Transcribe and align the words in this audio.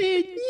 Señor, 0.00 0.24
me 0.24 0.49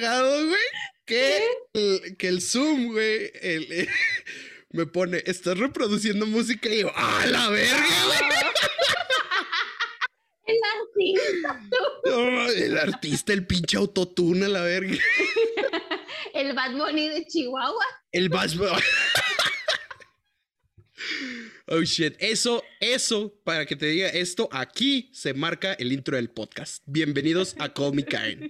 cagado, 0.00 0.46
güey? 0.46 0.60
Que 1.04 1.38
el, 1.74 2.16
que 2.18 2.28
el 2.28 2.42
Zoom, 2.42 2.92
güey, 2.92 3.30
el- 3.40 3.72
eh, 3.72 3.88
me 4.70 4.86
pone, 4.86 5.22
estás 5.26 5.56
reproduciendo 5.58 6.26
música 6.26 6.68
y 6.68 6.80
yo, 6.80 6.92
¡ah, 6.94 7.24
la 7.26 7.48
verga, 7.50 7.86
güey! 8.06 8.18
El 10.48 10.58
artista, 10.78 11.60
No, 12.04 12.48
el 12.48 12.78
artista, 12.78 13.32
el 13.32 13.44
pinche 13.48 13.76
autotune, 13.78 14.44
a 14.44 14.48
la 14.48 14.62
verga. 14.62 14.94
el 16.34 16.54
Bad 16.54 16.76
Bunny 16.76 17.08
de 17.08 17.26
Chihuahua. 17.26 17.84
El 18.12 18.28
Bass 18.28 18.56
Bo- 18.56 18.68
Oh 21.66 21.82
shit, 21.82 22.14
eso, 22.20 22.62
eso, 22.78 23.34
para 23.42 23.66
que 23.66 23.74
te 23.74 23.86
diga 23.86 24.06
esto, 24.08 24.48
aquí 24.52 25.10
se 25.12 25.34
marca 25.34 25.72
el 25.72 25.90
intro 25.90 26.14
del 26.14 26.30
podcast. 26.30 26.80
Bienvenidos 26.86 27.56
a 27.58 27.72
Call 27.74 27.94
Me 27.94 28.04
Karen. 28.04 28.48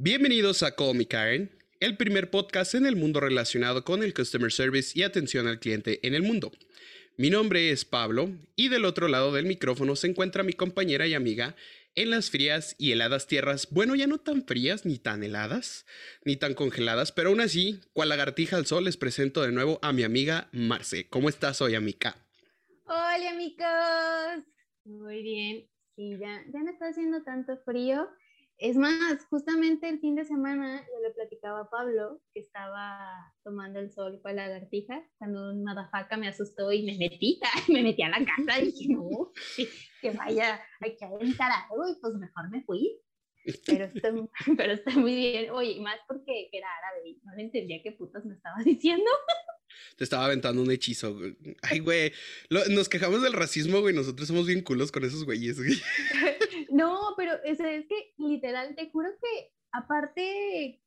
Bienvenidos 0.00 0.62
a 0.62 0.74
Call 0.74 0.94
Me 0.94 1.06
Karen, 1.06 1.50
el 1.80 1.98
primer 1.98 2.30
podcast 2.30 2.74
en 2.74 2.86
el 2.86 2.96
mundo 2.96 3.20
relacionado 3.20 3.84
con 3.84 4.02
el 4.02 4.14
customer 4.14 4.50
service 4.50 4.98
y 4.98 5.02
atención 5.02 5.46
al 5.46 5.60
cliente 5.60 6.00
en 6.06 6.14
el 6.14 6.22
mundo. 6.22 6.50
Mi 7.20 7.30
nombre 7.30 7.72
es 7.72 7.84
Pablo 7.84 8.30
y 8.54 8.68
del 8.68 8.84
otro 8.84 9.08
lado 9.08 9.32
del 9.32 9.44
micrófono 9.44 9.96
se 9.96 10.06
encuentra 10.06 10.44
mi 10.44 10.52
compañera 10.52 11.04
y 11.08 11.14
amiga 11.14 11.56
en 11.96 12.10
las 12.10 12.30
frías 12.30 12.76
y 12.78 12.92
heladas 12.92 13.26
tierras, 13.26 13.66
bueno, 13.72 13.96
ya 13.96 14.06
no 14.06 14.18
tan 14.18 14.44
frías 14.44 14.86
ni 14.86 14.98
tan 14.98 15.24
heladas, 15.24 15.84
ni 16.24 16.36
tan 16.36 16.54
congeladas, 16.54 17.10
pero 17.10 17.30
aún 17.30 17.40
así, 17.40 17.80
cual 17.92 18.10
lagartija 18.10 18.56
al 18.56 18.66
sol, 18.66 18.84
les 18.84 18.96
presento 18.96 19.42
de 19.42 19.50
nuevo 19.50 19.80
a 19.82 19.92
mi 19.92 20.04
amiga 20.04 20.48
Marce. 20.52 21.08
¿Cómo 21.08 21.28
estás 21.28 21.60
hoy, 21.60 21.74
amiga? 21.74 22.14
Hola, 22.84 23.30
amigos. 23.30 24.46
Muy 24.84 25.20
bien. 25.24 25.68
Sí, 25.96 26.16
ya, 26.20 26.44
ya 26.52 26.62
no 26.62 26.70
está 26.70 26.86
haciendo 26.86 27.24
tanto 27.24 27.56
frío. 27.64 28.08
Es 28.60 28.74
más, 28.76 29.24
justamente 29.30 29.88
el 29.88 30.00
fin 30.00 30.16
de 30.16 30.24
semana 30.24 30.80
yo 30.80 31.00
le 31.00 31.14
platicaba 31.14 31.60
a 31.60 31.70
Pablo 31.70 32.20
que 32.34 32.40
estaba 32.40 33.32
tomando 33.44 33.78
el 33.78 33.92
sol 33.92 34.20
con 34.20 34.34
la 34.34 34.48
lagartija 34.48 35.00
cuando 35.16 35.50
un 35.52 35.62
madafaca 35.62 36.16
me 36.16 36.26
asustó 36.26 36.72
y 36.72 36.82
me 36.84 36.98
metí, 36.98 37.38
me 37.68 37.82
metí 37.84 38.02
a 38.02 38.08
la 38.08 38.18
casa 38.24 38.58
y 38.60 38.72
dije, 38.72 38.88
no, 38.94 39.32
que, 40.02 40.10
vaya, 40.10 40.60
hay 40.80 40.96
que 40.96 41.04
aventar 41.04 41.52
algo 41.70 41.88
y 41.88 42.00
pues 42.00 42.14
mejor 42.14 42.50
me 42.50 42.62
fui. 42.64 43.00
Pero 43.64 43.84
está, 43.84 44.12
pero 44.56 44.72
está 44.72 44.90
muy 44.90 45.14
bien. 45.14 45.50
Oye, 45.52 45.80
más 45.80 46.00
porque 46.08 46.48
era 46.52 46.66
árabe 46.82 47.08
y 47.10 47.20
no 47.24 47.34
le 47.36 47.42
entendía 47.44 47.80
qué 47.82 47.92
putas 47.92 48.24
me 48.24 48.34
estaba 48.34 48.56
diciendo. 48.64 49.08
Te 49.96 50.02
estaba 50.02 50.24
aventando 50.26 50.62
un 50.62 50.70
hechizo. 50.72 51.14
güey. 51.14 51.36
Ay, 51.62 51.78
güey, 51.78 52.12
lo- 52.48 52.66
nos 52.70 52.88
quejamos 52.88 53.22
del 53.22 53.32
racismo, 53.34 53.80
güey, 53.80 53.94
nosotros 53.94 54.26
somos 54.26 54.46
bien 54.48 54.62
culos 54.62 54.90
con 54.90 55.04
esos 55.04 55.24
güeyes. 55.24 55.58
güey. 55.58 55.74
No, 56.68 57.14
pero 57.16 57.32
es 57.44 57.58
que 57.58 58.14
literal, 58.18 58.74
te 58.74 58.90
juro 58.90 59.08
que 59.20 59.52
aparte, 59.72 60.82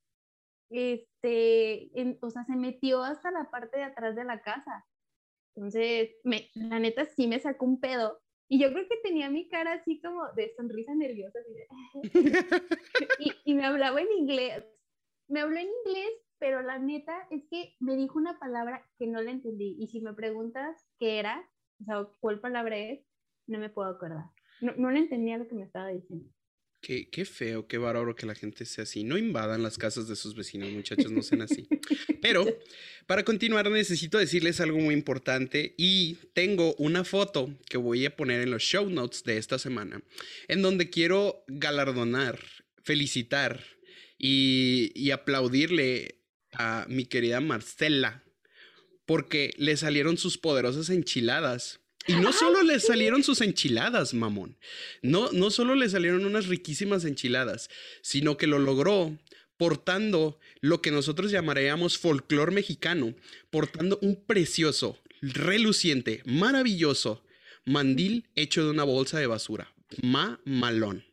este, 0.70 1.92
o 2.22 2.30
sea, 2.30 2.46
se 2.46 2.56
metió 2.56 3.04
hasta 3.04 3.32
la 3.32 3.50
parte 3.50 3.78
de 3.78 3.84
atrás 3.84 4.16
de 4.16 4.24
la 4.24 4.42
casa. 4.42 4.86
Entonces, 5.56 6.12
me, 6.24 6.50
la 6.56 6.80
neta 6.80 7.06
sí 7.06 7.28
me 7.28 7.40
sacó 7.40 7.66
un 7.66 7.80
pedo. 7.80 8.22
Y 8.48 8.60
yo 8.60 8.72
creo 8.72 8.88
que 8.88 8.98
tenía 8.98 9.30
mi 9.30 9.48
cara 9.48 9.74
así 9.74 10.02
como 10.02 10.28
de 10.34 10.54
sonrisa 10.56 10.94
nerviosa. 10.94 11.40
así 11.40 12.10
y, 13.20 13.52
y 13.52 13.54
me 13.54 13.66
hablaba 13.66 14.02
en 14.02 14.12
inglés. 14.12 14.64
Me 15.28 15.42
habló 15.42 15.58
en 15.58 15.70
inglés, 15.86 16.12
pero 16.38 16.62
la 16.62 16.78
neta 16.78 17.28
es 17.30 17.46
que 17.50 17.76
me 17.80 17.96
dijo 17.96 18.18
una 18.18 18.40
palabra 18.40 18.90
que 18.98 19.08
no 19.08 19.22
la 19.22 19.32
entendí. 19.32 19.78
Y 19.80 19.88
si 19.88 20.02
me 20.02 20.14
preguntas 20.14 20.86
qué 21.00 21.20
era, 21.20 21.50
o 21.80 21.84
sea, 21.86 22.08
cuál 22.20 22.40
palabra 22.40 22.78
es, 22.78 23.06
no 23.48 23.60
me 23.60 23.70
puedo 23.70 23.90
acordar. 23.90 24.26
No, 24.62 24.74
no 24.76 24.92
le 24.92 25.00
entendía 25.00 25.38
lo 25.38 25.48
que 25.48 25.56
me 25.56 25.64
estaba 25.64 25.90
diciendo. 25.90 26.26
Qué, 26.82 27.10
qué 27.12 27.26
feo, 27.26 27.68
qué 27.68 27.78
bárbaro 27.78 28.16
que 28.16 28.26
la 28.26 28.34
gente 28.34 28.66
sea 28.66 28.86
así. 28.86 29.04
No 29.04 29.18
invadan 29.18 29.62
las 29.62 29.78
casas 29.78 30.08
de 30.08 30.16
sus 30.16 30.34
vecinos, 30.34 30.72
muchachos, 30.72 31.12
no 31.12 31.22
sean 31.22 31.44
así. 31.44 31.68
Pero 32.22 32.46
para 33.06 33.24
continuar 33.24 33.70
necesito 33.70 34.18
decirles 34.18 34.60
algo 34.62 34.80
muy 34.80 34.96
importante 34.96 35.76
y 35.78 36.16
tengo 36.34 36.74
una 36.76 37.04
foto 37.04 37.56
que 37.70 37.78
voy 37.78 38.06
a 38.06 38.16
poner 38.16 38.42
en 38.42 38.50
los 38.50 38.64
show 38.64 38.90
notes 38.90 39.24
de 39.24 39.38
esta 39.38 39.60
semana, 39.60 40.02
en 40.48 40.64
donde 40.64 40.90
quiero 40.90 41.44
galardonar, 41.48 42.40
felicitar 42.84 43.64
y, 44.18 44.92
y 44.96 45.12
aplaudirle 45.12 46.22
a 46.54 46.88
mi 46.90 47.06
querida 47.06 47.42
Marcela 47.42 48.24
porque 49.06 49.54
le 49.58 49.76
salieron 49.76 50.18
sus 50.18 50.38
poderosas 50.38 50.90
enchiladas. 50.90 51.81
Y 52.08 52.14
no 52.14 52.34
solo 52.34 52.64
le 52.64 52.80
salieron 52.80 53.24
sus 53.24 53.42
enchiladas, 53.42 54.14
mamón. 54.14 54.58
No, 55.02 55.32
no 55.32 55.52
solo 55.52 55.76
le 55.76 55.90
salieron 55.90 56.26
unas 56.26 56.48
riquísimas 56.48 57.06
enchiladas, 57.06 57.70
sino 58.02 58.38
que 58.38 58.48
lo 58.48 58.60
logró 58.60 59.18
portando 59.58 60.40
lo 60.60 60.82
que 60.82 60.90
nosotros 60.90 61.32
llamaríamos 61.32 62.00
folclor 62.00 62.52
mexicano, 62.52 63.14
portando 63.52 64.00
un 64.02 64.16
precioso, 64.16 65.00
reluciente, 65.22 66.24
maravilloso 66.26 67.24
mandil 67.66 68.28
hecho 68.36 68.64
de 68.64 68.72
una 68.72 68.84
bolsa 68.84 69.20
de 69.20 69.28
basura. 69.28 69.72
Mamalón. 70.02 71.04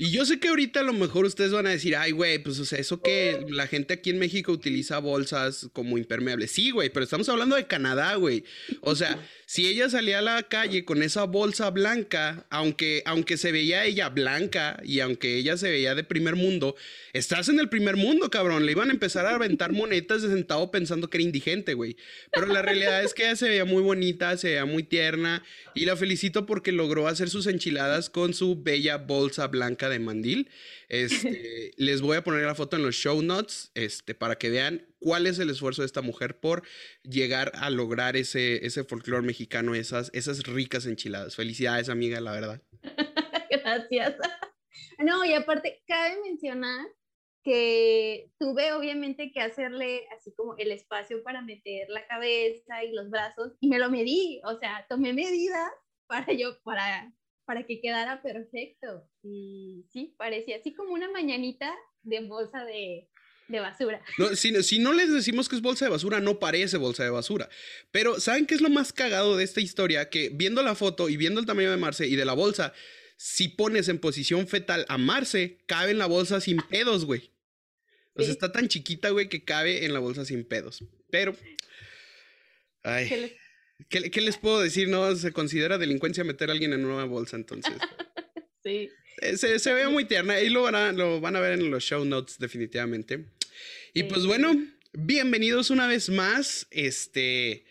Y 0.00 0.12
yo 0.12 0.24
sé 0.24 0.38
que 0.38 0.46
ahorita 0.46 0.78
a 0.78 0.84
lo 0.84 0.92
mejor 0.92 1.24
ustedes 1.24 1.50
van 1.50 1.66
a 1.66 1.70
decir, 1.70 1.96
ay, 1.96 2.12
güey, 2.12 2.38
pues 2.38 2.60
o 2.60 2.64
sea, 2.64 2.78
eso 2.78 3.02
que 3.02 3.44
la 3.48 3.66
gente 3.66 3.94
aquí 3.94 4.10
en 4.10 4.20
México 4.20 4.52
utiliza 4.52 5.00
bolsas 5.00 5.70
como 5.72 5.98
impermeables. 5.98 6.52
Sí, 6.52 6.70
güey, 6.70 6.88
pero 6.88 7.02
estamos 7.02 7.28
hablando 7.28 7.56
de 7.56 7.66
Canadá, 7.66 8.14
güey. 8.14 8.44
O 8.80 8.94
sea, 8.94 9.18
si 9.46 9.66
ella 9.66 9.90
salía 9.90 10.20
a 10.20 10.22
la 10.22 10.44
calle 10.44 10.84
con 10.84 11.02
esa 11.02 11.24
bolsa 11.24 11.70
blanca, 11.70 12.46
aunque, 12.48 13.02
aunque 13.06 13.36
se 13.36 13.50
veía 13.50 13.86
ella 13.86 14.08
blanca 14.08 14.80
y 14.84 15.00
aunque 15.00 15.36
ella 15.36 15.56
se 15.56 15.68
veía 15.68 15.96
de 15.96 16.04
primer 16.04 16.36
mundo, 16.36 16.76
estás 17.12 17.48
en 17.48 17.58
el 17.58 17.68
primer 17.68 17.96
mundo, 17.96 18.30
cabrón. 18.30 18.66
Le 18.66 18.72
iban 18.72 18.90
a 18.90 18.92
empezar 18.92 19.26
a 19.26 19.34
aventar 19.34 19.72
monetas 19.72 20.22
de 20.22 20.28
centavo 20.28 20.70
pensando 20.70 21.10
que 21.10 21.16
era 21.16 21.24
indigente, 21.24 21.74
güey. 21.74 21.96
Pero 22.30 22.46
la 22.46 22.62
realidad 22.62 23.02
es 23.02 23.14
que 23.14 23.24
ella 23.24 23.34
se 23.34 23.48
veía 23.48 23.64
muy 23.64 23.82
bonita, 23.82 24.36
se 24.36 24.50
veía 24.50 24.64
muy 24.64 24.84
tierna 24.84 25.42
y 25.74 25.86
la 25.86 25.96
felicito 25.96 26.46
porque 26.46 26.70
logró 26.70 27.08
hacer 27.08 27.30
sus 27.30 27.48
enchiladas 27.48 28.10
con 28.10 28.32
su 28.32 28.62
bella 28.62 28.98
bolsa 28.98 29.48
blanca 29.48 29.87
de 29.88 29.98
mandil. 29.98 30.50
Este, 30.88 31.72
les 31.76 32.00
voy 32.00 32.16
a 32.16 32.24
poner 32.24 32.44
la 32.44 32.54
foto 32.54 32.76
en 32.76 32.82
los 32.82 32.94
show 32.94 33.22
notes 33.22 33.70
este, 33.74 34.14
para 34.14 34.36
que 34.36 34.50
vean 34.50 34.86
cuál 34.98 35.26
es 35.26 35.38
el 35.38 35.50
esfuerzo 35.50 35.82
de 35.82 35.86
esta 35.86 36.02
mujer 36.02 36.40
por 36.40 36.62
llegar 37.02 37.52
a 37.54 37.70
lograr 37.70 38.16
ese, 38.16 38.64
ese 38.66 38.84
folclore 38.84 39.26
mexicano, 39.26 39.74
esas, 39.74 40.10
esas 40.14 40.42
ricas 40.44 40.86
enchiladas. 40.86 41.36
Felicidades, 41.36 41.88
amiga, 41.88 42.20
la 42.20 42.32
verdad. 42.32 42.62
Gracias. 43.50 44.16
No, 45.00 45.24
y 45.24 45.32
aparte, 45.32 45.82
cabe 45.86 46.20
mencionar 46.24 46.86
que 47.44 48.30
tuve 48.38 48.72
obviamente 48.72 49.30
que 49.32 49.40
hacerle 49.40 50.06
así 50.16 50.34
como 50.34 50.56
el 50.56 50.72
espacio 50.72 51.22
para 51.22 51.40
meter 51.40 51.88
la 51.88 52.06
cabeza 52.06 52.84
y 52.84 52.92
los 52.92 53.08
brazos 53.08 53.52
y 53.60 53.68
me 53.68 53.78
lo 53.78 53.90
medí, 53.90 54.40
o 54.44 54.58
sea, 54.58 54.84
tomé 54.88 55.12
medidas 55.12 55.70
para 56.06 56.32
yo, 56.32 56.60
para, 56.62 57.12
para 57.48 57.64
que 57.64 57.80
quedara 57.80 58.20
perfecto. 58.20 59.08
Y 59.22 59.86
sí, 59.90 60.14
parecía 60.18 60.58
así 60.58 60.74
como 60.74 60.92
una 60.92 61.10
mañanita 61.10 61.74
de 62.02 62.20
bolsa 62.20 62.62
de, 62.66 63.08
de 63.48 63.60
basura. 63.60 64.02
No, 64.18 64.36
si, 64.36 64.62
si 64.62 64.78
no 64.78 64.92
les 64.92 65.10
decimos 65.10 65.48
que 65.48 65.56
es 65.56 65.62
bolsa 65.62 65.86
de 65.86 65.90
basura, 65.90 66.20
no 66.20 66.38
parece 66.38 66.76
bolsa 66.76 67.04
de 67.04 67.10
basura. 67.10 67.48
Pero, 67.90 68.20
¿saben 68.20 68.44
qué 68.44 68.54
es 68.54 68.60
lo 68.60 68.68
más 68.68 68.92
cagado 68.92 69.38
de 69.38 69.44
esta 69.44 69.62
historia? 69.62 70.10
Que 70.10 70.28
viendo 70.28 70.62
la 70.62 70.74
foto 70.74 71.08
y 71.08 71.16
viendo 71.16 71.40
el 71.40 71.46
tamaño 71.46 71.70
de 71.70 71.78
Marce 71.78 72.06
y 72.06 72.16
de 72.16 72.26
la 72.26 72.34
bolsa, 72.34 72.74
si 73.16 73.48
pones 73.48 73.88
en 73.88 73.98
posición 73.98 74.46
fetal 74.46 74.84
a 74.90 74.98
Marce, 74.98 75.64
cabe 75.64 75.92
en 75.92 75.98
la 75.98 76.06
bolsa 76.06 76.42
sin 76.42 76.58
pedos, 76.60 77.06
güey. 77.06 77.32
O 78.12 78.22
sea, 78.22 78.30
está 78.30 78.52
tan 78.52 78.68
chiquita, 78.68 79.08
güey, 79.08 79.30
que 79.30 79.42
cabe 79.42 79.86
en 79.86 79.94
la 79.94 80.00
bolsa 80.00 80.26
sin 80.26 80.46
pedos. 80.46 80.84
Pero, 81.10 81.34
ay, 82.82 83.32
¿qué 83.88 84.00
les, 84.00 84.10
¿qué, 84.10 84.20
les 84.20 84.36
puedo 84.38 84.60
decir? 84.60 84.88
No, 84.88 85.14
se 85.16 85.32
considera 85.32 85.78
delincuencia 85.78 86.24
meter 86.24 86.50
a 86.50 86.52
alguien 86.52 86.72
en 86.72 86.84
una 86.84 87.04
bolsa, 87.04 87.36
entonces. 87.36 87.74
sí. 88.64 88.90
Eh, 89.20 89.36
se, 89.36 89.58
se, 89.58 89.72
ve 89.72 89.88
muy 89.88 90.04
tierna. 90.04 90.34
Ahí 90.34 90.48
lo 90.48 90.62
van, 90.62 90.74
a, 90.74 90.92
lo 90.92 91.20
van 91.20 91.36
a 91.36 91.40
ver 91.40 91.54
en 91.54 91.70
los 91.70 91.84
show 91.84 92.04
notes, 92.04 92.38
definitivamente. 92.38 93.26
Y 93.94 94.04
pues 94.04 94.26
bueno, 94.26 94.54
bienvenidos 94.92 95.70
una 95.70 95.86
vez 95.86 96.08
más. 96.08 96.66
Este. 96.70 97.64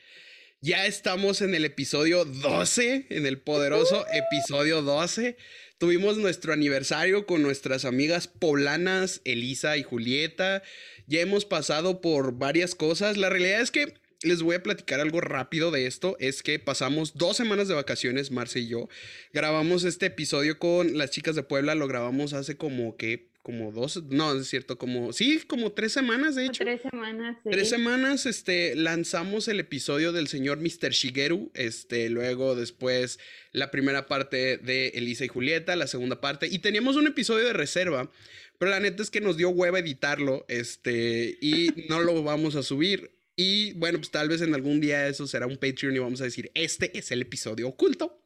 Ya 0.59 0.88
estamos 0.88 1.42
en 1.42 1.54
el 1.54 1.65
episodio 1.65 2.25
12, 2.25 3.06
en 3.10 3.27
el 3.27 3.39
poderoso 3.39 4.06
episodio 4.12 4.81
12. 4.81 5.38
Tuvimos 5.77 6.18
nuestro 6.18 6.51
aniversario 6.51 7.27
con 7.27 7.44
nuestras 7.44 7.86
amigas 7.86 8.27
poblanas, 8.27 9.21
Elisa 9.24 9.77
y 9.77 9.83
Julieta. 9.83 10.63
Ya 11.06 11.21
hemos 11.21 11.45
pasado 11.45 12.01
por 12.01 12.39
varias 12.39 12.74
cosas. 12.74 13.18
La 13.18 13.30
realidad 13.30 13.62
es 13.62 13.69
que 13.69 13.94
les 14.23 14.41
voy 14.41 14.55
a 14.55 14.63
platicar 14.63 14.99
algo 14.99 15.21
rápido 15.21 15.71
de 15.71 15.87
esto. 15.87 16.17
Es 16.19 16.43
que 16.43 16.59
pasamos 16.59 17.17
dos 17.17 17.37
semanas 17.37 17.67
de 17.67 17.75
vacaciones, 17.75 18.31
Marce 18.31 18.59
y 18.59 18.67
yo. 18.67 18.89
Grabamos 19.33 19.83
este 19.83 20.07
episodio 20.07 20.59
con 20.59 20.97
las 20.97 21.11
chicas 21.11 21.35
de 21.35 21.43
Puebla. 21.43 21.75
Lo 21.75 21.87
grabamos 21.87 22.33
hace 22.33 22.57
como 22.57 22.97
que 22.97 23.29
como 23.47 23.71
dos, 23.71 24.03
no, 24.09 24.37
es 24.37 24.49
cierto, 24.49 24.77
como, 24.77 25.13
sí, 25.13 25.39
como 25.47 25.71
tres 25.71 25.93
semanas, 25.93 26.35
de 26.35 26.47
hecho. 26.47 26.65
Tres 26.65 26.81
semanas, 26.81 27.37
sí. 27.41 27.49
Tres 27.49 27.69
semanas, 27.69 28.25
este, 28.25 28.75
lanzamos 28.75 29.47
el 29.47 29.61
episodio 29.61 30.11
del 30.11 30.27
señor 30.27 30.57
Mr. 30.57 30.91
Shigeru, 30.91 31.49
este, 31.53 32.09
luego 32.09 32.57
después 32.57 33.19
la 33.53 33.71
primera 33.71 34.05
parte 34.05 34.57
de 34.57 34.89
Elisa 34.89 35.23
y 35.23 35.29
Julieta, 35.29 35.77
la 35.77 35.87
segunda 35.87 36.19
parte, 36.19 36.47
y 36.47 36.59
teníamos 36.59 36.97
un 36.97 37.07
episodio 37.07 37.45
de 37.45 37.53
reserva, 37.53 38.11
pero 38.57 38.69
la 38.69 38.81
neta 38.81 39.01
es 39.01 39.09
que 39.09 39.21
nos 39.21 39.37
dio 39.37 39.47
hueva 39.47 39.79
editarlo, 39.79 40.43
este, 40.49 41.37
y 41.39 41.69
no 41.87 42.01
lo 42.01 42.21
vamos 42.23 42.57
a 42.57 42.63
subir. 42.63 43.16
Y 43.38 43.74
bueno, 43.74 44.00
pues 44.00 44.12
tal 44.12 44.28
vez 44.28 44.42
en 44.42 44.54
algún 44.54 44.81
día 44.81 45.07
eso 45.07 45.25
será 45.28 45.48
un 45.48 45.57
Patreon 45.57 45.95
y 45.95 46.00
vamos 46.00 46.19
a 46.19 46.25
decir, 46.25 46.51
este 46.54 46.98
es 46.98 47.12
el 47.12 47.22
episodio 47.22 47.69
oculto. 47.69 48.25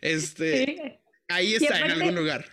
Este, 0.00 1.00
ahí 1.28 1.54
está 1.54 1.80
en 1.80 1.90
algún 1.90 2.14
lugar 2.14 2.44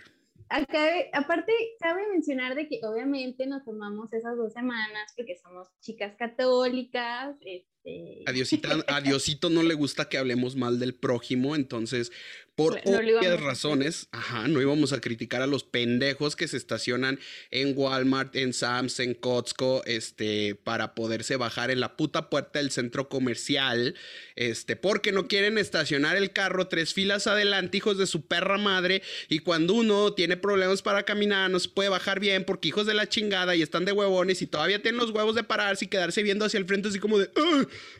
acá, 0.48 0.86
aparte, 1.12 1.52
cabe 1.80 2.02
mencionar 2.12 2.54
de 2.54 2.68
que 2.68 2.80
obviamente 2.84 3.46
nos 3.46 3.64
tomamos 3.64 4.12
esas 4.12 4.36
dos 4.36 4.52
semanas 4.52 5.12
porque 5.16 5.36
somos 5.36 5.68
chicas 5.80 6.14
católicas. 6.16 7.36
Este... 7.40 8.24
A, 8.26 9.00
Diosito 9.00 9.50
no 9.50 9.62
le 9.62 9.74
gusta 9.74 10.08
que 10.08 10.18
hablemos 10.18 10.56
mal 10.56 10.78
del 10.78 10.94
prójimo, 10.94 11.54
entonces 11.56 12.12
por 12.58 12.80
obvias 12.84 13.40
razones, 13.40 14.08
ajá, 14.10 14.48
no 14.48 14.60
íbamos 14.60 14.92
a 14.92 15.00
criticar 15.00 15.42
a 15.42 15.46
los 15.46 15.62
pendejos 15.62 16.34
que 16.34 16.48
se 16.48 16.56
estacionan 16.56 17.20
en 17.52 17.72
Walmart, 17.76 18.34
en 18.34 18.52
Sam's, 18.52 18.98
en 18.98 19.14
Costco, 19.14 19.84
este, 19.86 20.56
para 20.56 20.96
poderse 20.96 21.36
bajar 21.36 21.70
en 21.70 21.78
la 21.78 21.96
puta 21.96 22.28
puerta 22.28 22.58
del 22.58 22.72
centro 22.72 23.08
comercial, 23.08 23.94
este, 24.34 24.74
porque 24.74 25.12
no 25.12 25.28
quieren 25.28 25.56
estacionar 25.56 26.16
el 26.16 26.32
carro 26.32 26.66
tres 26.66 26.94
filas 26.94 27.28
adelante, 27.28 27.76
hijos 27.76 27.96
de 27.96 28.08
su 28.08 28.26
perra 28.26 28.58
madre, 28.58 29.02
y 29.28 29.38
cuando 29.38 29.74
uno 29.74 30.14
tiene 30.14 30.36
problemas 30.36 30.82
para 30.82 31.04
caminar, 31.04 31.48
no 31.52 31.60
se 31.60 31.68
puede 31.68 31.90
bajar 31.90 32.18
bien 32.18 32.42
porque 32.44 32.66
hijos 32.66 32.86
de 32.86 32.94
la 32.94 33.08
chingada 33.08 33.54
y 33.54 33.62
están 33.62 33.84
de 33.84 33.92
huevones 33.92 34.42
y 34.42 34.48
todavía 34.48 34.82
tienen 34.82 35.00
los 35.00 35.12
huevos 35.12 35.36
de 35.36 35.44
pararse 35.44 35.84
y 35.84 35.88
quedarse 35.88 36.24
viendo 36.24 36.44
hacia 36.44 36.58
el 36.58 36.66
frente 36.66 36.88
así 36.88 36.98
como 36.98 37.20
de, 37.20 37.30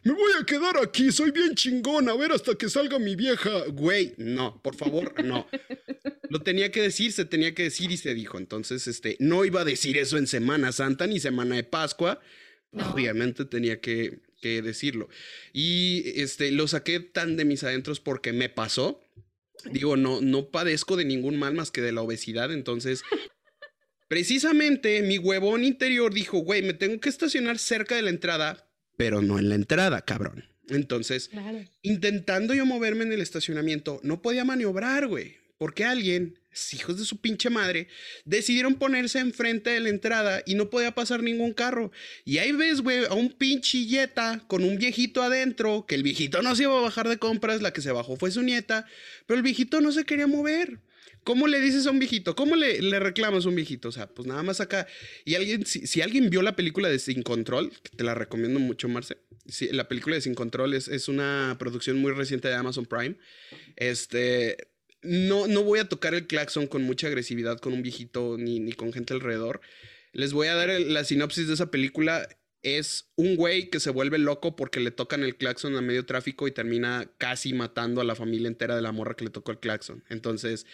me 0.03 0.15
voy 0.15 0.33
a 0.41 0.45
quedar 0.45 0.79
aquí, 0.83 1.13
soy 1.13 1.31
bien 1.31 1.55
chingón, 1.55 2.09
a 2.09 2.17
ver 2.17 2.33
hasta 2.33 2.57
que 2.57 2.69
salga 2.69 2.99
mi 2.99 3.15
vieja, 3.15 3.51
güey, 3.69 4.15
no 4.17 4.48
por 4.63 4.75
favor, 4.77 5.25
no. 5.25 5.47
Lo 6.31 6.41
tenía 6.41 6.71
que 6.71 6.83
decir, 6.83 7.13
se 7.13 7.25
tenía 7.25 7.55
que 7.55 7.65
decir 7.65 7.91
y 7.91 7.97
se 7.97 8.15
dijo. 8.15 8.39
Entonces, 8.39 8.87
este, 8.87 9.17
no 9.21 9.45
iba 9.45 9.63
a 9.63 9.65
decir 9.65 9.97
eso 9.99 10.19
en 10.19 10.27
Semana 10.27 10.73
Santa 10.73 11.07
ni 11.07 11.21
Semana 11.21 11.57
de 11.57 11.65
Pascua. 11.65 12.21
Obviamente 12.73 13.45
tenía 13.45 13.81
que, 13.81 14.21
que, 14.41 14.63
decirlo. 14.63 15.09
Y 15.53 16.21
este, 16.21 16.51
lo 16.51 16.69
saqué 16.69 17.01
tan 17.01 17.37
de 17.37 17.45
mis 17.45 17.65
adentros 17.65 18.01
porque 18.01 18.33
me 18.33 18.49
pasó. 18.49 19.01
Digo, 19.73 19.97
no, 19.97 20.21
no 20.21 20.51
padezco 20.51 20.97
de 20.97 21.05
ningún 21.05 21.39
mal 21.39 21.55
más 21.55 21.71
que 21.71 21.81
de 21.81 21.93
la 21.93 22.03
obesidad. 22.03 22.53
Entonces, 22.53 23.03
precisamente 24.09 25.03
mi 25.03 25.19
huevón 25.19 25.65
interior 25.65 26.13
dijo, 26.13 26.39
güey, 26.39 26.63
me 26.63 26.75
tengo 26.75 27.01
que 27.01 27.09
estacionar 27.09 27.59
cerca 27.59 27.97
de 27.97 28.03
la 28.03 28.11
entrada, 28.11 28.69
pero 28.97 29.23
no 29.23 29.39
en 29.39 29.49
la 29.49 29.55
entrada, 29.55 30.03
cabrón. 30.03 30.45
Entonces, 30.69 31.31
intentando 31.83 32.55
yo 32.55 32.67
moverme 32.67 33.05
en 33.05 33.13
el 33.13 33.21
estacionamiento, 33.21 34.01
no 34.03 34.23
podía 34.23 34.45
maniobrar, 34.45 35.07
güey. 35.07 35.37
Porque 35.59 35.85
alguien, 35.85 36.39
hijos 36.73 36.99
de 36.99 37.05
su 37.05 37.21
pinche 37.21 37.51
madre, 37.51 37.89
decidieron 38.25 38.75
ponerse 38.75 39.19
enfrente 39.19 39.71
de 39.71 39.81
la 39.81 39.89
entrada 39.89 40.41
y 40.47 40.55
no 40.55 40.71
podía 40.71 40.95
pasar 40.95 41.21
ningún 41.21 41.53
carro. 41.53 41.91
Y 42.25 42.39
ahí 42.39 42.53
ves, 42.53 42.81
güey, 42.81 43.05
a 43.07 43.15
un 43.15 43.31
pinche 43.31 43.85
yeta 43.85 44.45
con 44.47 44.63
un 44.63 44.79
viejito 44.79 45.21
adentro, 45.21 45.85
que 45.87 45.97
el 45.97 46.05
viejito 46.05 46.43
no 46.43 46.55
se 46.55 46.63
iba 46.63 46.79
a 46.79 46.83
bajar 46.83 47.09
de 47.09 47.19
compras, 47.19 47.61
la 47.61 47.73
que 47.73 47.81
se 47.81 47.91
bajó 47.91 48.17
fue 48.17 48.31
su 48.31 48.43
nieta, 48.43 48.87
pero 49.27 49.37
el 49.37 49.43
viejito 49.43 49.81
no 49.81 49.91
se 49.91 50.05
quería 50.05 50.29
mover. 50.29 50.79
¿Cómo 51.25 51.47
le 51.47 51.61
dices 51.61 51.87
a 51.87 51.91
un 51.91 51.99
viejito? 51.99 52.35
¿Cómo 52.35 52.57
le, 52.57 52.81
le, 52.81 52.99
reclamas 52.99 53.45
a 53.45 53.49
un 53.49 53.55
viejito? 53.55 53.89
O 53.89 53.93
sea, 53.93 54.09
pues 54.09 54.27
nada 54.27 54.43
más 54.43 54.61
acá. 54.61 54.87
Y 55.25 55.35
alguien, 55.35 55.67
si, 55.67 56.01
alguien 56.01 56.31
vio 56.31 56.43
la 56.43 56.57
película 56.57 56.89
de 56.89 56.99
Sin 56.99 57.23
Control, 57.23 57.71
que 57.83 57.97
te 57.97 58.05
la 58.05 58.15
recomiendo 58.15 58.59
mucho, 58.61 58.89
Marce. 58.89 59.19
la 59.73 59.89
película 59.89 60.17
de 60.17 60.23
Sin 60.23 60.35
Control 60.35 60.73
es, 60.75 60.89
es, 60.89 61.09
una 61.09 61.57
producción 61.59 61.99
muy 61.99 62.13
reciente 62.13 62.49
de 62.49 62.55
Amazon 62.55 62.87
Prime. 62.87 63.17
Este. 63.77 64.57
No, 65.03 65.47
no 65.47 65.63
voy 65.63 65.79
a 65.79 65.89
tocar 65.89 66.15
el 66.15 66.27
claxon 66.27 66.67
con 66.67 66.83
mucha 66.83 67.07
agresividad 67.07 67.59
con 67.59 67.73
un 67.73 67.83
viejito 67.83 68.37
ni, 68.37 68.59
ni 68.59 68.73
con 68.73 68.93
gente 68.93 69.15
alrededor. 69.15 69.61
Les 70.13 70.33
voy 70.33 70.49
a 70.49 70.55
dar 70.55 70.69
la 70.69 71.05
sinopsis 71.05 71.47
de 71.47 71.55
esa 71.55 71.71
película. 71.71 72.29
Es 72.63 73.11
un 73.15 73.37
güey 73.37 73.71
que 73.71 73.79
se 73.79 73.91
vuelve 73.91 74.19
loco 74.19 74.57
porque 74.57 74.81
le 74.81 74.91
tocan 74.91 75.23
el 75.23 75.37
claxon 75.37 75.77
a 75.77 75.81
medio 75.81 76.07
tráfico 76.07 76.49
y 76.49 76.53
termina 76.53 77.09
casi 77.19 77.53
matando 77.53 78.01
a 78.01 78.05
la 78.05 78.17
familia 78.17 78.49
entera 78.49 78.75
de 78.75 78.83
la 78.83 78.91
morra 78.91 79.15
que 79.15 79.25
le 79.25 79.31
tocó 79.31 79.53
el 79.53 79.61
claxon. 79.61 80.03
Entonces, 80.09 80.67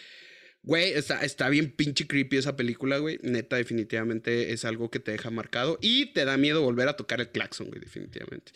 Güey, 0.65 0.93
está, 0.93 1.23
está 1.23 1.47
bien 1.49 1.69
pinche 1.69 2.07
creepy 2.07 2.37
esa 2.37 2.55
película, 2.55 2.97
güey. 2.97 3.19
Neta, 3.21 3.55
definitivamente 3.55 4.51
es 4.51 4.65
algo 4.65 4.89
que 4.89 4.99
te 4.99 5.11
deja 5.11 5.29
marcado 5.29 5.77
y 5.79 6.07
te 6.07 6.25
da 6.25 6.37
miedo 6.37 6.63
volver 6.63 6.87
a 6.87 6.95
tocar 6.95 7.21
el 7.21 7.29
claxon, 7.29 7.67
güey, 7.67 7.79
definitivamente. 7.79 8.51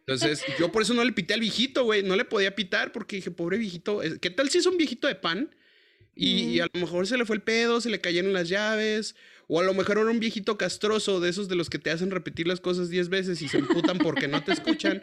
Entonces, 0.00 0.42
yo 0.58 0.72
por 0.72 0.82
eso 0.82 0.94
no 0.94 1.04
le 1.04 1.12
pité 1.12 1.34
al 1.34 1.40
viejito, 1.40 1.84
güey. 1.84 2.02
No 2.02 2.16
le 2.16 2.24
podía 2.24 2.56
pitar 2.56 2.90
porque 2.90 3.16
dije, 3.16 3.30
pobre 3.30 3.58
viejito, 3.58 4.00
¿qué 4.20 4.30
tal 4.30 4.50
si 4.50 4.58
es 4.58 4.66
un 4.66 4.76
viejito 4.76 5.06
de 5.06 5.14
pan? 5.14 5.54
Y, 6.16 6.58
a 6.58 6.66
lo 6.72 6.80
mejor 6.80 7.06
se 7.06 7.16
le 7.16 7.24
fue 7.24 7.36
el 7.36 7.42
pedo, 7.42 7.80
se 7.80 7.90
le 7.90 8.00
cayeron 8.00 8.32
las 8.32 8.48
llaves. 8.48 9.14
O 9.46 9.60
a 9.60 9.64
lo 9.64 9.74
mejor 9.74 9.98
era 9.98 10.10
un 10.10 10.20
viejito 10.20 10.58
castroso 10.58 11.20
de 11.20 11.30
esos 11.30 11.48
de 11.48 11.54
los 11.54 11.70
que 11.70 11.78
te 11.78 11.90
hacen 11.90 12.10
repetir 12.10 12.48
las 12.48 12.60
cosas 12.60 12.88
diez 12.88 13.08
veces 13.08 13.42
y 13.42 13.48
se 13.48 13.58
emputan 13.58 13.98
porque 13.98 14.26
no 14.26 14.42
te 14.42 14.52
escuchan. 14.52 15.00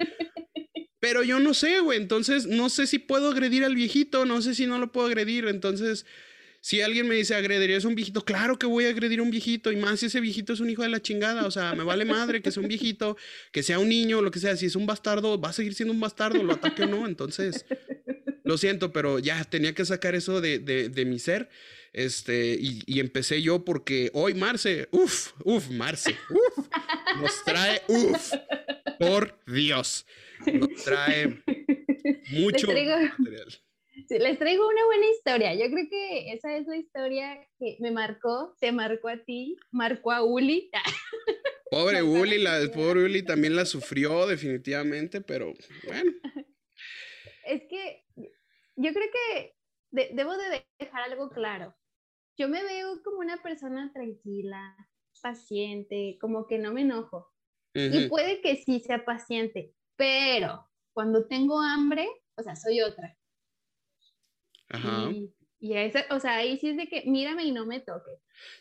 Pero 1.00 1.24
yo 1.24 1.40
no 1.40 1.54
sé, 1.54 1.80
güey. 1.80 1.98
Entonces, 1.98 2.46
no 2.46 2.70
sé 2.70 2.88
si 2.88 3.00
puedo 3.00 3.30
agredir 3.30 3.64
al 3.64 3.76
viejito, 3.76 4.26
no 4.26 4.42
sé 4.42 4.54
si 4.54 4.66
no 4.66 4.80
lo 4.80 4.92
puedo 4.92 5.08
agredir. 5.08 5.48
Entonces, 5.48 6.06
si 6.62 6.80
alguien 6.80 7.08
me 7.08 7.16
dice, 7.16 7.34
agredirías 7.34 7.86
a 7.86 7.88
un 7.88 7.96
viejito, 7.96 8.24
claro 8.24 8.60
que 8.60 8.68
voy 8.68 8.86
a 8.86 8.90
agredir 8.90 9.20
a 9.20 9.24
un 9.24 9.32
viejito, 9.32 9.72
y 9.72 9.78
más 9.78 10.00
si 10.00 10.06
ese 10.06 10.22
viejito 10.22 10.54
es 10.54 10.60
un 10.60 10.70
hijo 10.70 10.84
de 10.84 10.90
la 10.90 11.02
chingada, 11.02 11.48
o 11.48 11.52
sea, 11.52 11.74
me 11.74 11.84
vale 11.84 12.06
madre 12.06 12.44
que 12.44 12.52
sea 12.52 12.62
un 12.62 12.70
viejito, 12.70 13.18
que 13.52 13.64
sea 13.64 13.80
un 13.80 13.90
niño, 13.90 14.22
lo 14.22 14.30
que 14.30 14.40
sea, 14.40 14.56
si 14.56 14.68
es 14.68 14.76
un 14.76 14.86
bastardo, 14.86 15.42
va 15.42 15.50
a 15.50 15.54
seguir 15.54 15.74
siendo 15.74 15.92
un 15.92 16.00
bastardo, 16.00 16.42
lo 16.44 16.54
ataque 16.54 16.84
o 16.84 16.88
no, 16.88 17.08
entonces, 17.08 17.66
lo 18.44 18.60
siento, 18.60 18.94
pero 18.94 19.18
ya 19.18 19.44
tenía 19.44 19.74
que 19.74 19.86
sacar 19.86 20.14
eso 20.14 20.40
de, 20.40 20.60
de, 20.60 21.06
mi 21.06 21.18
ser, 21.18 21.50
este, 21.94 22.54
y, 22.54 22.84
y, 22.86 23.00
empecé 23.00 23.42
yo 23.42 23.66
porque 23.66 24.12
hoy 24.14 24.36
Marce, 24.36 24.88
uff, 24.92 25.32
uff, 25.44 25.68
Marce, 25.72 26.16
uff, 26.30 26.68
nos 27.20 27.44
trae, 27.44 27.82
uff, 27.88 28.34
por 29.00 29.36
Dios, 29.48 30.06
nos 30.46 30.84
trae 30.84 31.42
mucho 32.30 32.68
material 32.68 33.12
les 34.10 34.40
traigo 34.40 34.68
una 34.68 34.86
buena 34.86 35.06
historia. 35.08 35.54
Yo 35.54 35.72
creo 35.72 35.88
que 35.90 36.34
esa 36.34 36.56
es 36.56 36.68
la 36.68 36.78
historia 36.78 37.48
que 37.60 37.78
me 37.80 37.92
marcó, 37.92 38.56
te 38.60 38.72
marcó 38.72 39.10
a 39.10 39.18
ti, 39.18 39.58
marcó 39.72 40.12
a 40.12 40.24
Uli. 40.24 40.70
Pobre 41.72 42.04
Uli, 42.04 42.38
la, 42.38 42.60
pobre 42.74 43.06
Uli 43.06 43.24
también 43.24 43.56
la 43.56 43.66
sufrió 43.66 44.28
definitivamente, 44.28 45.22
pero 45.22 45.54
bueno. 45.86 46.12
Es 47.46 47.64
que 47.70 48.06
yo 48.76 48.94
creo 48.94 49.08
que 49.12 49.56
debo 50.14 50.38
de 50.38 50.66
dejar 50.80 51.02
algo 51.04 51.30
claro. 51.30 51.76
Yo 52.38 52.48
me 52.48 52.64
veo 52.64 53.02
como 53.04 53.20
una 53.20 53.42
persona 53.42 53.92
tranquila, 53.94 54.76
paciente, 55.22 56.18
como 56.20 56.46
que 56.46 56.58
no 56.58 56.74
me 56.74 56.82
enojo. 56.82 57.32
Y 57.74 58.10
puede 58.10 58.42
que 58.42 58.58
sí 58.58 58.82
sea 58.82 59.06
paciente, 59.06 59.74
pero 59.96 60.70
cuando 60.94 61.28
tengo 61.28 61.60
hambre, 61.62 62.08
o 62.36 62.44
sea, 62.44 62.56
soy 62.56 62.82
otra. 62.82 63.18
Ajá. 64.72 65.12
Y, 65.60 65.74
o 66.10 66.20
sea, 66.20 66.38
ahí 66.38 66.58
sí 66.58 66.70
es 66.70 66.78
de 66.78 66.88
que 66.88 67.04
mírame 67.06 67.44
y 67.44 67.52
no 67.52 67.66
me 67.66 67.80
toque. 67.80 68.12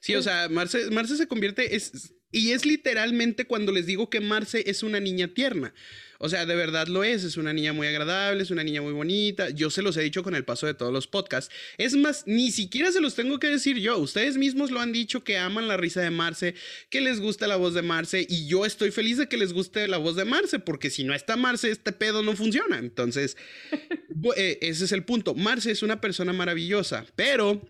Sí, 0.01 0.15
o 0.15 0.23
sea, 0.23 0.49
Marce, 0.49 0.91
Marce 0.91 1.17
se 1.17 1.27
convierte, 1.27 1.75
es, 1.75 2.15
Y 2.33 2.53
es 2.53 2.65
literalmente 2.65 3.47
cuando 3.47 3.73
les 3.73 3.87
digo 3.87 4.09
que 4.11 4.21
Marce 4.21 4.63
es 4.67 4.83
una 4.83 5.01
niña 5.01 5.29
tierna. 5.29 5.75
O 6.23 6.29
sea, 6.29 6.45
de 6.45 6.55
verdad 6.55 6.87
lo 6.87 7.03
es, 7.03 7.25
es 7.25 7.39
una 7.39 7.55
niña 7.55 7.73
muy 7.73 7.87
agradable, 7.87 8.43
es 8.43 8.51
una 8.51 8.63
niña 8.63 8.83
muy 8.83 8.93
bonita. 8.93 9.49
Yo 9.49 9.71
se 9.71 9.81
los 9.81 9.97
he 9.97 10.03
dicho 10.03 10.23
con 10.23 10.35
el 10.35 10.45
paso 10.45 10.67
de 10.67 10.75
todos 10.75 10.93
los 10.93 11.07
podcasts. 11.07 11.51
Es 11.79 11.97
más, 11.97 12.25
ni 12.27 12.51
siquiera 12.51 12.93
se 12.93 13.01
los 13.01 13.15
tengo 13.15 13.39
que 13.39 13.47
decir 13.47 13.79
yo. 13.79 13.97
Ustedes 13.97 14.37
mismos 14.37 14.71
lo 14.71 14.81
han 14.81 14.93
dicho 14.93 15.25
que 15.25 15.39
aman 15.39 15.67
la 15.67 15.79
risa 15.79 16.03
de 16.03 16.11
Marce, 16.11 16.55
que 16.91 17.01
les 17.01 17.21
gusta 17.21 17.47
la 17.47 17.57
voz 17.57 17.73
de 17.73 17.81
Marce 17.81 18.27
y 18.29 18.47
yo 18.47 18.67
estoy 18.67 18.91
feliz 18.91 19.17
de 19.17 19.29
que 19.29 19.39
les 19.39 19.55
guste 19.55 19.89
la 19.89 19.97
voz 19.97 20.15
de 20.15 20.27
Marce, 20.27 20.59
porque 20.59 20.91
si 20.91 21.05
no 21.05 21.15
está 21.15 21.39
Marce, 21.39 21.71
este 21.71 21.93
pedo 21.93 22.23
no 22.23 22.37
funciona. 22.37 22.77
Entonces, 22.77 23.39
eh, 24.37 24.59
ese 24.61 24.85
es 24.85 24.93
el 24.93 25.05
punto. 25.05 25.35
Marce 25.35 25.71
es 25.71 25.83
una 25.83 26.03
persona 26.03 26.35
maravillosa, 26.35 27.07
pero, 27.17 27.67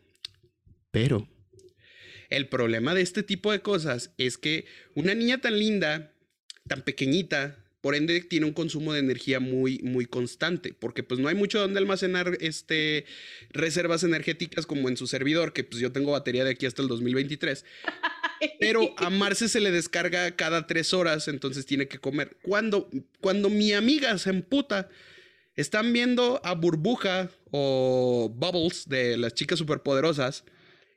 pero, 0.91 1.29
el 2.31 2.49
problema 2.49 2.95
de 2.95 3.03
este 3.03 3.23
tipo 3.23 3.53
de 3.53 3.61
cosas 3.61 4.13
es 4.17 4.39
que 4.39 4.65
una 4.95 5.15
niña 5.15 5.41
tan 5.41 5.59
linda, 5.59 6.13
tan 6.67 6.83
pequeñita, 6.83 7.59
por 7.81 7.95
ende, 7.95 8.21
tiene 8.21 8.47
un 8.47 8.53
consumo 8.53 8.93
de 8.93 9.01
energía 9.01 9.41
muy, 9.41 9.79
muy 9.79 10.05
constante, 10.05 10.75
porque 10.79 11.03
pues 11.03 11.19
no 11.19 11.29
hay 11.29 11.35
mucho 11.35 11.59
donde 11.59 11.79
almacenar 11.79 12.37
este, 12.41 13.07
reservas 13.51 14.05
energéticas 14.05 14.67
como 14.67 14.89
en 14.89 14.97
su 14.97 15.07
servidor, 15.07 15.53
que 15.53 15.65
pues 15.65 15.81
yo 15.81 15.91
tengo 15.91 16.13
batería 16.13 16.45
de 16.45 16.51
aquí 16.51 16.67
hasta 16.67 16.83
el 16.83 16.89
2023. 16.89 17.65
Pero 18.61 18.95
a 18.99 19.11
Marce 19.11 19.49
se 19.49 19.61
le 19.61 19.71
descarga 19.71 20.31
cada 20.37 20.67
tres 20.67 20.93
horas, 20.95 21.27
entonces 21.29 21.67
tiene 21.67 21.89
que 21.89 21.99
comer. 21.99 22.37
Cuando, 22.43 22.91
cuando 23.21 23.49
mi 23.49 23.73
amiga 23.73 24.17
se 24.19 24.31
emputa, 24.31 24.89
están 25.57 25.93
viendo 25.93 26.41
a 26.45 26.55
Burbuja 26.55 27.31
o 27.51 28.31
Bubbles 28.35 28.89
de 28.89 29.17
las 29.17 29.35
chicas 29.35 29.59
superpoderosas 29.59 30.45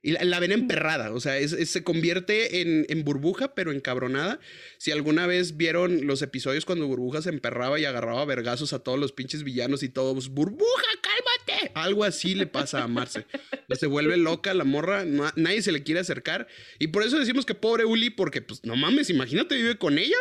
y 0.06 0.12
la, 0.12 0.40
ven 0.42 0.52
emperrada, 0.52 1.14
o 1.14 1.22
sea, 1.22 1.36
se 1.48 1.84
convierte 1.86 2.60
en, 2.92 3.04
burbuja, 3.06 3.56
pero 3.56 3.72
encabronada. 3.72 4.38
Si 4.78 4.92
alguna 4.92 5.28
vez 5.28 5.56
vieron 5.56 6.06
los 6.06 6.22
episodios 6.22 6.66
cuando 6.66 6.88
burbuja 6.88 7.22
se 7.22 7.30
emperraba 7.30 7.80
y 7.80 7.86
agarraba 7.86 8.26
vergazos 8.26 8.74
a 8.74 8.84
todos 8.84 9.00
los 9.00 9.14
pinches 9.14 9.46
villanos 9.46 9.82
y 9.82 9.88
todos, 9.88 10.28
burbuja, 10.28 10.84
cálmate. 11.02 11.72
Algo 11.74 12.04
así 12.04 12.36
le 12.36 12.48
pasa 12.48 12.84
a 12.84 12.88
Marce. 12.90 13.26
se 13.70 13.88
vuelve 13.88 14.18
loca 14.18 14.54
la 14.54 14.66
morra, 14.66 15.06
nadie 15.06 15.62
se 15.62 15.72
le 15.72 15.84
quiere 15.84 16.02
acercar. 16.02 16.48
Y 16.80 16.88
por 16.88 17.04
eso 17.04 17.18
decimos 17.18 17.46
que 17.46 17.56
pobre 17.56 17.86
Uli, 17.86 18.10
porque 18.10 18.42
pues 18.42 18.66
no 18.66 18.76
mames, 18.76 19.10
imagínate 19.10 19.56
vive 19.56 19.78
con 19.78 19.98
ella, 19.98 20.18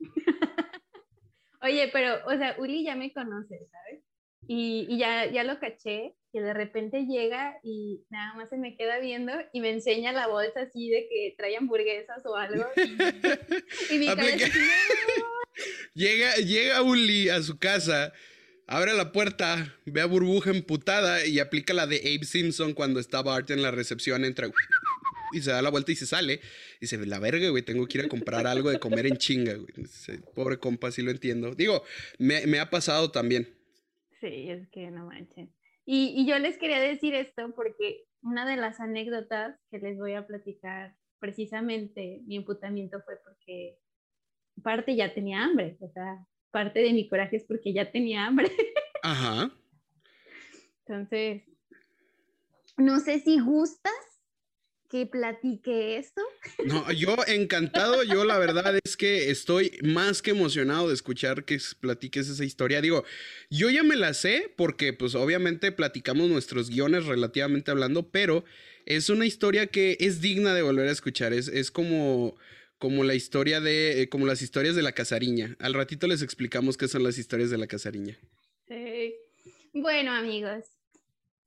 güey. 0.00 0.10
Oye, 1.62 1.90
pero, 1.92 2.16
o 2.26 2.36
sea, 2.36 2.56
Uli 2.58 2.84
ya 2.84 2.96
me 2.96 3.12
conoce, 3.12 3.68
¿sabes? 3.70 4.02
Y, 4.48 4.84
y 4.88 4.98
ya, 4.98 5.30
ya 5.30 5.44
lo 5.44 5.60
caché 5.60 6.16
que 6.32 6.40
de 6.40 6.54
repente 6.54 7.04
llega 7.06 7.58
y 7.62 8.04
nada 8.08 8.34
más 8.34 8.48
se 8.48 8.56
me 8.56 8.74
queda 8.76 8.98
viendo 8.98 9.32
y 9.52 9.60
me 9.60 9.70
enseña 9.70 10.12
la 10.12 10.26
bolsa 10.26 10.62
así 10.62 10.88
de 10.88 11.06
que 11.08 11.34
trae 11.36 11.56
hamburguesas 11.56 12.24
o 12.24 12.36
algo. 12.36 12.64
Y, 13.90 13.98
mi 13.98 14.06
llega, 15.94 16.34
llega 16.36 16.82
Uli 16.82 17.28
a 17.28 17.42
su 17.42 17.58
casa, 17.58 18.12
abre 18.66 18.94
la 18.94 19.12
puerta, 19.12 19.76
ve 19.84 20.00
a 20.00 20.06
Burbuja 20.06 20.50
emputada 20.50 21.26
y 21.26 21.38
aplica 21.40 21.74
la 21.74 21.86
de 21.86 21.98
Abe 21.98 22.24
Simpson 22.24 22.72
cuando 22.72 23.00
estaba 23.00 23.36
Art 23.36 23.50
en 23.50 23.62
la 23.62 23.70
recepción, 23.70 24.24
entra 24.24 24.50
y 25.32 25.40
se 25.40 25.50
da 25.50 25.62
la 25.62 25.70
vuelta 25.70 25.92
y 25.92 25.96
se 25.96 26.06
sale. 26.06 26.40
Y 26.76 26.82
dice, 26.82 27.04
la 27.06 27.18
verga, 27.18 27.48
güey, 27.48 27.62
tengo 27.62 27.86
que 27.86 27.98
ir 27.98 28.04
a 28.04 28.08
comprar 28.08 28.46
algo 28.46 28.70
de 28.70 28.78
comer 28.78 29.06
en 29.06 29.16
chinga, 29.16 29.54
güey. 29.54 29.72
Pobre 30.34 30.58
compa, 30.58 30.90
sí 30.90 31.02
lo 31.02 31.10
entiendo. 31.10 31.54
Digo, 31.54 31.84
me, 32.18 32.46
me 32.46 32.58
ha 32.58 32.70
pasado 32.70 33.10
también. 33.10 33.48
Sí, 34.20 34.50
es 34.50 34.68
que 34.68 34.90
no 34.90 35.06
manches. 35.06 35.48
Y, 35.84 36.26
yo 36.26 36.38
les 36.38 36.58
quería 36.58 36.80
decir 36.80 37.14
esto 37.14 37.52
porque 37.54 38.04
una 38.22 38.46
de 38.46 38.56
las 38.56 38.80
anécdotas 38.80 39.58
que 39.70 39.78
les 39.78 39.98
voy 39.98 40.14
a 40.14 40.26
platicar, 40.26 40.94
precisamente 41.18 42.22
mi 42.26 42.36
imputamiento 42.36 43.00
fue 43.02 43.16
porque 43.24 43.78
parte 44.62 44.94
ya 44.94 45.12
tenía 45.12 45.44
hambre, 45.44 45.76
o 45.80 45.88
sea, 45.88 46.24
parte 46.50 46.80
de 46.80 46.92
mi 46.92 47.08
coraje 47.08 47.36
es 47.36 47.44
porque 47.44 47.72
ya 47.72 47.90
tenía 47.90 48.26
hambre. 48.26 48.48
Ajá. 49.02 49.50
Entonces, 50.86 51.42
no 52.76 53.00
sé 53.00 53.20
si 53.20 53.40
gustas 53.40 54.11
que 54.92 55.06
platique 55.06 55.96
esto. 55.96 56.20
No, 56.66 56.92
yo 56.92 57.16
encantado, 57.26 58.02
yo 58.02 58.26
la 58.26 58.36
verdad 58.36 58.78
es 58.84 58.98
que 58.98 59.30
estoy 59.30 59.78
más 59.82 60.20
que 60.20 60.32
emocionado 60.32 60.88
de 60.88 60.94
escuchar 60.94 61.46
que 61.46 61.58
platiques 61.80 62.28
esa 62.28 62.44
historia. 62.44 62.82
Digo, 62.82 63.02
yo 63.48 63.70
ya 63.70 63.82
me 63.82 63.96
la 63.96 64.12
sé 64.12 64.52
porque 64.54 64.92
pues 64.92 65.14
obviamente 65.14 65.72
platicamos 65.72 66.28
nuestros 66.28 66.68
guiones 66.68 67.06
relativamente 67.06 67.70
hablando, 67.70 68.10
pero 68.10 68.44
es 68.84 69.08
una 69.08 69.24
historia 69.24 69.66
que 69.66 69.96
es 69.98 70.20
digna 70.20 70.54
de 70.54 70.60
volver 70.60 70.88
a 70.88 70.92
escuchar. 70.92 71.32
Es, 71.32 71.48
es 71.48 71.70
como, 71.70 72.36
como 72.76 73.02
la 73.02 73.14
historia 73.14 73.62
de, 73.62 74.02
eh, 74.02 74.08
como 74.10 74.26
las 74.26 74.42
historias 74.42 74.76
de 74.76 74.82
la 74.82 74.92
casariña. 74.92 75.56
Al 75.58 75.72
ratito 75.72 76.06
les 76.06 76.20
explicamos 76.20 76.76
qué 76.76 76.86
son 76.86 77.02
las 77.02 77.16
historias 77.16 77.48
de 77.48 77.56
la 77.56 77.66
casariña. 77.66 78.18
Sí. 78.68 79.14
Bueno, 79.72 80.12
amigos, 80.12 80.66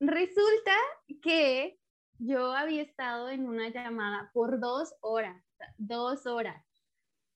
resulta 0.00 0.74
que 1.22 1.78
yo 2.18 2.52
había 2.52 2.82
estado 2.82 3.30
en 3.30 3.48
una 3.48 3.68
llamada 3.68 4.30
por 4.32 4.60
dos 4.60 4.94
horas, 5.00 5.42
dos 5.76 6.26
horas. 6.26 6.64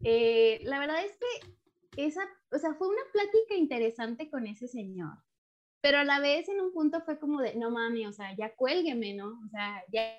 Eh, 0.03 0.61
la 0.65 0.79
verdad 0.79 1.05
es 1.05 1.17
que 1.17 2.05
esa, 2.07 2.23
o 2.51 2.59
sea, 2.59 2.75
fue 2.75 2.89
una 2.89 3.03
plática 3.13 3.55
interesante 3.55 4.31
con 4.31 4.47
ese 4.47 4.69
señor, 4.69 5.19
pero 5.81 5.99
a 5.99 6.05
la 6.05 6.21
vez 6.21 6.49
en 6.49 6.61
un 6.61 6.73
punto 6.73 7.01
fue 7.03 7.19
como 7.19 7.41
de, 7.41 7.55
no 7.57 7.71
mami, 7.71 8.07
o 8.07 8.13
sea, 8.13 8.35
ya 8.37 8.55
cuélgueme, 8.55 9.15
¿no? 9.15 9.41
O 9.45 9.49
sea, 9.51 9.85
ya. 9.93 10.15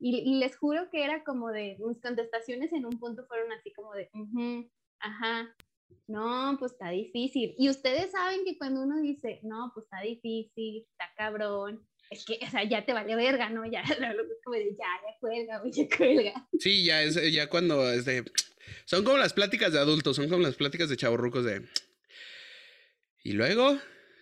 Y, 0.00 0.38
les 0.38 0.56
juro 0.56 0.90
que 0.90 1.02
era 1.02 1.24
como 1.24 1.48
de, 1.50 1.76
mis 1.80 2.00
contestaciones 2.00 2.72
en 2.72 2.86
un 2.86 3.00
punto 3.00 3.26
fueron 3.26 3.50
así 3.52 3.72
como 3.72 3.92
de, 3.94 4.10
ajá, 5.00 5.54
no, 6.06 6.56
pues 6.58 6.72
está 6.72 6.90
difícil. 6.90 7.54
Y 7.58 7.68
ustedes 7.68 8.12
saben 8.12 8.44
que 8.44 8.56
cuando 8.56 8.82
uno 8.82 9.00
dice, 9.00 9.40
no, 9.42 9.72
pues 9.74 9.84
está 9.84 10.00
difícil, 10.00 10.86
está 10.92 11.12
cabrón, 11.16 11.87
es 12.10 12.24
que, 12.24 12.38
o 12.42 12.50
sea, 12.50 12.64
ya 12.64 12.84
te 12.84 12.92
vale 12.92 13.14
verga, 13.16 13.50
¿no? 13.50 13.64
Ya, 13.66 13.82
como 14.44 14.56
de, 14.56 14.70
ya, 14.70 14.86
ya 15.02 15.18
cuelga, 15.20 15.58
güey, 15.58 15.72
ya 15.72 15.96
cuelga. 15.96 16.48
Sí, 16.58 16.84
ya 16.84 17.02
es, 17.02 17.32
ya 17.32 17.48
cuando 17.48 17.90
es 17.90 18.04
de, 18.04 18.24
son 18.84 19.04
como 19.04 19.18
las 19.18 19.32
pláticas 19.32 19.72
de 19.72 19.78
adultos, 19.78 20.16
son 20.16 20.28
como 20.28 20.42
las 20.42 20.56
pláticas 20.56 20.88
de 20.88 20.96
chavorrucos 20.96 21.44
de, 21.44 21.66
y 23.22 23.32
luego, 23.32 23.78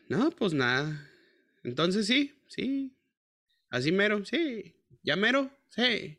no, 0.09 0.31
pues 0.31 0.52
nada. 0.52 1.09
Entonces 1.62 2.07
sí, 2.07 2.35
sí, 2.49 2.97
así 3.71 3.93
mero, 3.93 4.25
sí, 4.25 4.75
ya 5.02 5.16
mero, 5.16 5.50
sí. 5.69 6.19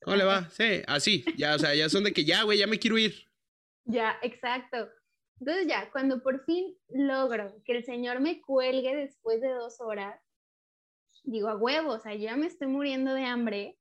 ¿Cómo 0.00 0.16
le 0.16 0.24
va? 0.24 0.48
Sí, 0.50 0.82
así, 0.86 1.24
ya, 1.36 1.54
o 1.54 1.58
sea, 1.58 1.74
ya 1.74 1.88
son 1.88 2.04
de 2.04 2.12
que 2.12 2.24
ya, 2.24 2.42
güey, 2.42 2.58
ya 2.58 2.66
me 2.66 2.78
quiero 2.78 2.98
ir. 2.98 3.28
Ya, 3.84 4.18
exacto. 4.22 4.88
Entonces 5.40 5.66
ya, 5.68 5.90
cuando 5.92 6.22
por 6.22 6.44
fin 6.44 6.76
logro 6.88 7.62
que 7.64 7.76
el 7.76 7.84
señor 7.84 8.20
me 8.20 8.40
cuelgue 8.40 8.96
después 8.96 9.40
de 9.40 9.50
dos 9.50 9.80
horas, 9.80 10.20
digo, 11.30 11.48
a 11.48 11.56
huevo, 11.56 11.92
o 11.92 12.00
sea, 12.00 12.14
yo 12.14 12.24
ya 12.24 12.36
me 12.36 12.46
estoy 12.46 12.68
muriendo 12.68 13.12
de 13.14 13.24
hambre, 13.24 13.78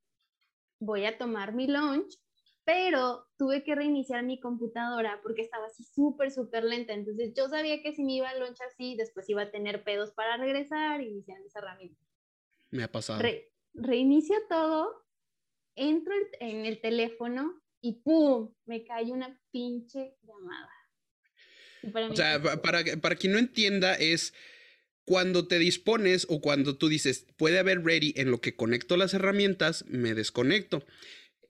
voy 0.79 1.05
a 1.05 1.17
tomar 1.17 1.53
mi 1.53 1.67
lunch, 1.67 2.17
pero 2.65 3.25
tuve 3.37 3.63
que 3.63 3.75
reiniciar 3.75 4.23
mi 4.23 4.39
computadora 4.39 5.21
porque 5.23 5.41
estaba 5.41 5.67
así 5.67 5.85
súper, 5.85 6.31
súper 6.31 6.65
lenta. 6.65 6.93
Entonces 6.93 7.33
yo 7.35 7.47
sabía 7.47 7.81
que 7.81 7.93
si 7.93 8.03
me 8.03 8.15
iba 8.15 8.29
al 8.29 8.41
lunch 8.41 8.59
así, 8.61 8.95
después 8.97 9.29
iba 9.29 9.43
a 9.43 9.51
tener 9.51 9.83
pedos 9.83 10.11
para 10.11 10.35
regresar 10.35 11.01
y 11.01 11.07
iniciar 11.07 11.39
esa 11.45 11.59
herramienta. 11.59 12.05
Me 12.69 12.83
ha 12.83 12.91
pasado. 12.91 13.23
reinicio 13.73 14.35
todo, 14.49 15.05
entro 15.75 16.13
en 16.41 16.65
el 16.65 16.81
teléfono 16.81 17.61
y 17.79 18.01
¡pum! 18.01 18.53
Me 18.65 18.83
cae 18.83 19.11
una 19.13 19.39
pinche 19.51 20.17
llamada. 20.23 22.09
o 22.11 22.15
sea, 22.15 22.41
para, 22.61 22.79
para 23.01 23.15
quien 23.15 23.31
no 23.31 23.39
entienda, 23.39 23.93
es 23.95 24.33
cuando 25.07 25.47
te 25.47 25.57
dispones 25.57 26.27
o 26.29 26.41
cuando 26.41 26.77
tú 26.77 26.89
dices, 26.89 27.25
puede 27.37 27.59
haber 27.59 27.81
ready 27.81 28.13
en 28.17 28.29
lo 28.29 28.41
que 28.41 28.57
conecto 28.57 28.97
las 28.97 29.13
herramientas, 29.13 29.85
me 29.87 30.13
desconecto. 30.13 30.83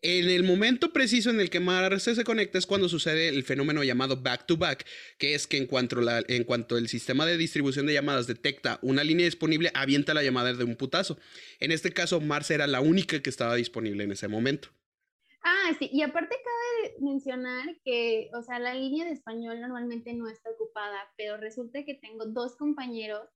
En 0.03 0.29
el 0.29 0.43
momento 0.43 0.93
preciso 0.93 1.31
en 1.31 1.39
el 1.39 1.49
que 1.49 1.59
Marce 1.59 2.13
se 2.13 2.23
conecta 2.23 2.59
es 2.59 2.67
cuando 2.67 2.87
sucede 2.87 3.29
el 3.29 3.43
fenómeno 3.43 3.83
llamado 3.83 4.21
back 4.21 4.45
to 4.45 4.57
back, 4.57 4.85
que 5.17 5.33
es 5.33 5.47
que 5.47 5.57
en 5.57 5.65
cuanto, 5.65 5.99
la, 6.01 6.23
en 6.27 6.43
cuanto 6.43 6.77
el 6.77 6.87
sistema 6.87 7.25
de 7.25 7.35
distribución 7.35 7.87
de 7.87 7.93
llamadas 7.93 8.27
detecta 8.27 8.77
una 8.83 9.03
línea 9.03 9.25
disponible, 9.25 9.71
avienta 9.73 10.13
la 10.13 10.21
llamada 10.21 10.53
de 10.53 10.63
un 10.63 10.75
putazo. 10.75 11.17
En 11.59 11.71
este 11.71 11.91
caso, 11.91 12.21
Marce 12.21 12.53
era 12.53 12.67
la 12.67 12.79
única 12.79 13.23
que 13.23 13.31
estaba 13.31 13.55
disponible 13.55 14.03
en 14.03 14.11
ese 14.11 14.27
momento. 14.27 14.69
Ah, 15.41 15.75
sí, 15.79 15.89
y 15.91 16.03
aparte 16.03 16.35
cabe 16.35 16.95
mencionar 16.99 17.75
que, 17.83 18.29
o 18.37 18.43
sea, 18.43 18.59
la 18.59 18.75
línea 18.75 19.05
de 19.05 19.13
español 19.13 19.59
normalmente 19.59 20.13
no 20.13 20.29
está 20.29 20.51
ocupada, 20.51 21.11
pero 21.17 21.37
resulta 21.37 21.83
que 21.83 21.95
tengo 21.95 22.25
dos 22.27 22.55
compañeros 22.55 23.27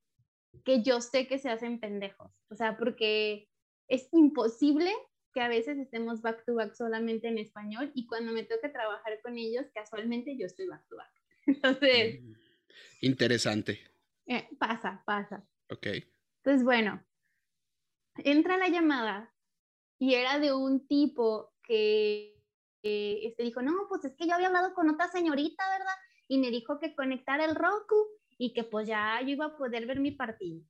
que 0.63 0.83
yo 0.83 1.01
sé 1.01 1.27
que 1.27 1.37
se 1.37 1.49
hacen 1.49 1.79
pendejos. 1.79 2.31
O 2.49 2.55
sea, 2.55 2.77
porque 2.77 3.49
es 3.87 4.07
imposible 4.11 4.91
que 5.33 5.41
a 5.41 5.47
veces 5.47 5.77
estemos 5.77 6.21
back 6.21 6.43
to 6.45 6.55
back 6.55 6.73
solamente 6.73 7.27
en 7.27 7.37
español 7.37 7.91
y 7.93 8.05
cuando 8.05 8.33
me 8.33 8.43
toca 8.43 8.71
trabajar 8.71 9.19
con 9.21 9.37
ellos, 9.37 9.65
casualmente 9.73 10.37
yo 10.37 10.45
estoy 10.45 10.67
back 10.67 10.87
to 10.87 10.97
back. 10.97 11.11
Entonces... 11.45 12.21
Mm, 12.21 12.33
interesante. 13.01 13.79
Eh, 14.27 14.47
pasa, 14.59 15.01
pasa. 15.05 15.47
Ok. 15.69 15.87
Entonces, 16.43 16.63
bueno, 16.63 17.03
entra 18.17 18.57
la 18.57 18.67
llamada 18.67 19.33
y 19.99 20.15
era 20.15 20.39
de 20.39 20.53
un 20.53 20.87
tipo 20.87 21.53
que 21.63 22.41
este 22.83 23.43
dijo, 23.43 23.61
no, 23.61 23.73
pues 23.87 24.03
es 24.05 24.15
que 24.15 24.27
yo 24.27 24.33
había 24.33 24.47
hablado 24.47 24.73
con 24.73 24.89
otra 24.89 25.07
señorita, 25.09 25.63
¿verdad? 25.69 25.93
Y 26.27 26.39
me 26.39 26.49
dijo 26.49 26.79
que 26.79 26.95
conectara 26.95 27.45
el 27.45 27.55
Roku 27.55 28.07
y 28.41 28.53
que 28.53 28.63
pues 28.63 28.87
ya 28.87 29.21
yo 29.21 29.29
iba 29.29 29.45
a 29.45 29.55
poder 29.55 29.85
ver 29.85 29.99
mi 29.99 30.09
partido. 30.09 30.63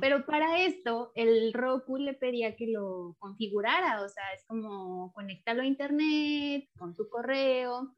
Pero 0.00 0.26
para 0.26 0.64
esto, 0.64 1.12
el 1.14 1.54
Roku 1.54 1.96
le 1.96 2.12
pedía 2.12 2.56
que 2.56 2.66
lo 2.66 3.16
configurara, 3.18 4.02
o 4.02 4.08
sea, 4.08 4.22
es 4.36 4.44
como 4.46 5.12
conectarlo 5.14 5.62
a 5.62 5.66
internet, 5.66 6.68
con 6.78 6.94
tu 6.94 7.08
correo. 7.08 7.94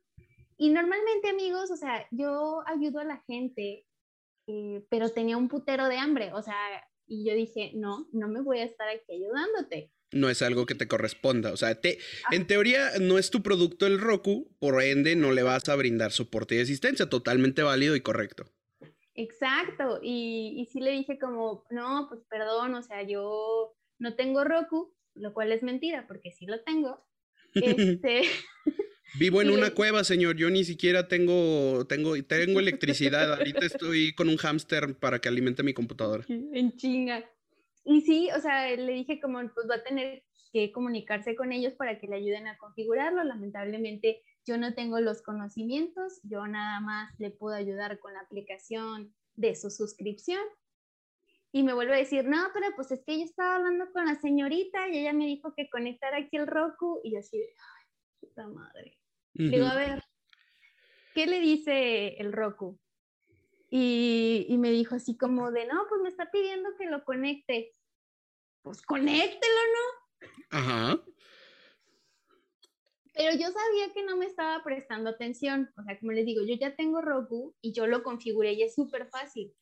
Y 0.56 0.70
normalmente, 0.70 1.30
amigos, 1.30 1.72
o 1.72 1.76
sea, 1.76 2.06
yo 2.12 2.62
ayudo 2.66 3.00
a 3.00 3.04
la 3.04 3.22
gente, 3.26 3.86
eh, 4.46 4.84
pero 4.88 5.08
tenía 5.08 5.36
un 5.36 5.48
putero 5.48 5.88
de 5.88 5.96
hambre, 5.96 6.32
o 6.32 6.42
sea, 6.42 6.56
y 7.08 7.28
yo 7.28 7.34
dije, 7.34 7.72
no, 7.74 8.08
no 8.12 8.28
me 8.28 8.40
voy 8.40 8.60
a 8.60 8.64
estar 8.64 8.88
aquí 8.88 9.12
ayudándote. 9.12 9.92
No 10.12 10.28
es 10.28 10.42
algo 10.42 10.66
que 10.66 10.74
te 10.76 10.88
corresponda, 10.88 11.52
o 11.52 11.56
sea, 11.56 11.80
te, 11.80 11.98
ah. 12.26 12.34
en 12.34 12.46
teoría 12.46 12.98
no 13.00 13.18
es 13.18 13.30
tu 13.30 13.42
producto 13.42 13.86
el 13.86 14.00
Roku, 14.00 14.52
por 14.60 14.80
ende 14.82 15.16
no 15.16 15.32
le 15.32 15.42
vas 15.42 15.68
a 15.68 15.76
brindar 15.76 16.12
soporte 16.12 16.56
y 16.56 16.60
asistencia, 16.60 17.08
totalmente 17.08 17.62
válido 17.62 17.94
y 17.96 18.00
correcto. 18.00 18.52
Exacto, 19.20 20.00
y, 20.02 20.54
y 20.56 20.66
sí 20.66 20.80
le 20.80 20.92
dije 20.92 21.18
como, 21.18 21.64
no, 21.70 22.06
pues 22.08 22.22
perdón, 22.30 22.74
o 22.74 22.82
sea, 22.82 23.02
yo 23.02 23.74
no 23.98 24.14
tengo 24.14 24.44
Roku, 24.44 24.94
lo 25.14 25.34
cual 25.34 25.52
es 25.52 25.62
mentira, 25.62 26.06
porque 26.08 26.32
sí 26.32 26.46
lo 26.46 26.62
tengo. 26.62 27.04
Este... 27.54 28.22
Vivo 29.18 29.42
en 29.42 29.50
una 29.50 29.72
cueva, 29.72 30.04
señor. 30.04 30.36
Yo 30.36 30.50
ni 30.50 30.62
siquiera 30.62 31.08
tengo, 31.08 31.84
tengo, 31.88 32.14
tengo 32.22 32.60
electricidad. 32.60 33.34
Ahorita 33.34 33.66
estoy 33.66 34.14
con 34.14 34.28
un 34.28 34.36
hámster 34.36 34.94
para 34.94 35.18
que 35.18 35.28
alimente 35.28 35.64
mi 35.64 35.74
computadora. 35.74 36.24
En 36.28 36.76
chinga. 36.76 37.28
Y 37.84 38.02
sí, 38.02 38.28
o 38.36 38.40
sea, 38.40 38.70
le 38.76 38.92
dije 38.92 39.20
como, 39.20 39.40
pues 39.52 39.68
va 39.68 39.76
a 39.76 39.82
tener 39.82 40.22
que 40.52 40.70
comunicarse 40.70 41.34
con 41.34 41.50
ellos 41.50 41.72
para 41.74 41.98
que 41.98 42.06
le 42.06 42.16
ayuden 42.16 42.46
a 42.46 42.56
configurarlo. 42.56 43.24
Lamentablemente 43.24 44.22
yo 44.50 44.58
no 44.58 44.74
tengo 44.74 44.98
los 44.98 45.22
conocimientos, 45.22 46.20
yo 46.24 46.44
nada 46.48 46.80
más 46.80 47.14
le 47.20 47.30
puedo 47.30 47.54
ayudar 47.54 48.00
con 48.00 48.14
la 48.14 48.20
aplicación 48.20 49.14
de 49.36 49.54
su 49.54 49.70
suscripción. 49.70 50.42
Y 51.52 51.62
me 51.62 51.72
vuelve 51.72 51.94
a 51.94 51.98
decir, 51.98 52.24
no, 52.24 52.48
pero 52.52 52.66
pues 52.74 52.90
es 52.90 53.04
que 53.04 53.16
yo 53.16 53.24
estaba 53.24 53.56
hablando 53.56 53.92
con 53.92 54.06
la 54.06 54.16
señorita 54.16 54.88
y 54.88 54.98
ella 54.98 55.12
me 55.12 55.26
dijo 55.26 55.54
que 55.54 55.70
conectara 55.70 56.18
aquí 56.18 56.36
el 56.36 56.48
Roku 56.48 57.00
y 57.04 57.12
yo 57.12 57.20
así, 57.20 57.38
ay, 57.38 57.84
puta 58.18 58.48
madre. 58.48 58.98
Digo, 59.34 59.66
a 59.66 59.76
ver, 59.76 60.02
¿qué 61.14 61.26
le 61.26 61.38
dice 61.38 62.16
el 62.18 62.32
Roku? 62.32 62.80
Y, 63.68 64.46
y, 64.48 64.58
me 64.58 64.72
dijo 64.72 64.96
así 64.96 65.16
como 65.16 65.52
de, 65.52 65.64
no, 65.66 65.86
pues 65.88 66.00
me 66.02 66.08
está 66.08 66.28
pidiendo 66.32 66.70
que 66.76 66.86
lo 66.86 67.04
conecte. 67.04 67.70
Pues 68.62 68.82
conéctelo, 68.82 69.60
¿no? 69.76 70.58
Ajá. 70.58 71.00
Pero 73.20 73.34
yo 73.34 73.52
sabía 73.52 73.92
que 73.92 74.02
no 74.02 74.16
me 74.16 74.24
estaba 74.24 74.64
prestando 74.64 75.10
atención. 75.10 75.70
O 75.76 75.82
sea, 75.82 75.98
como 75.98 76.12
les 76.12 76.24
digo, 76.24 76.42
yo 76.42 76.54
ya 76.54 76.74
tengo 76.74 77.02
Roku 77.02 77.54
y 77.60 77.72
yo 77.72 77.86
lo 77.86 78.02
configuré 78.02 78.54
y 78.54 78.62
es 78.62 78.74
súper 78.74 79.10
fácil. 79.10 79.52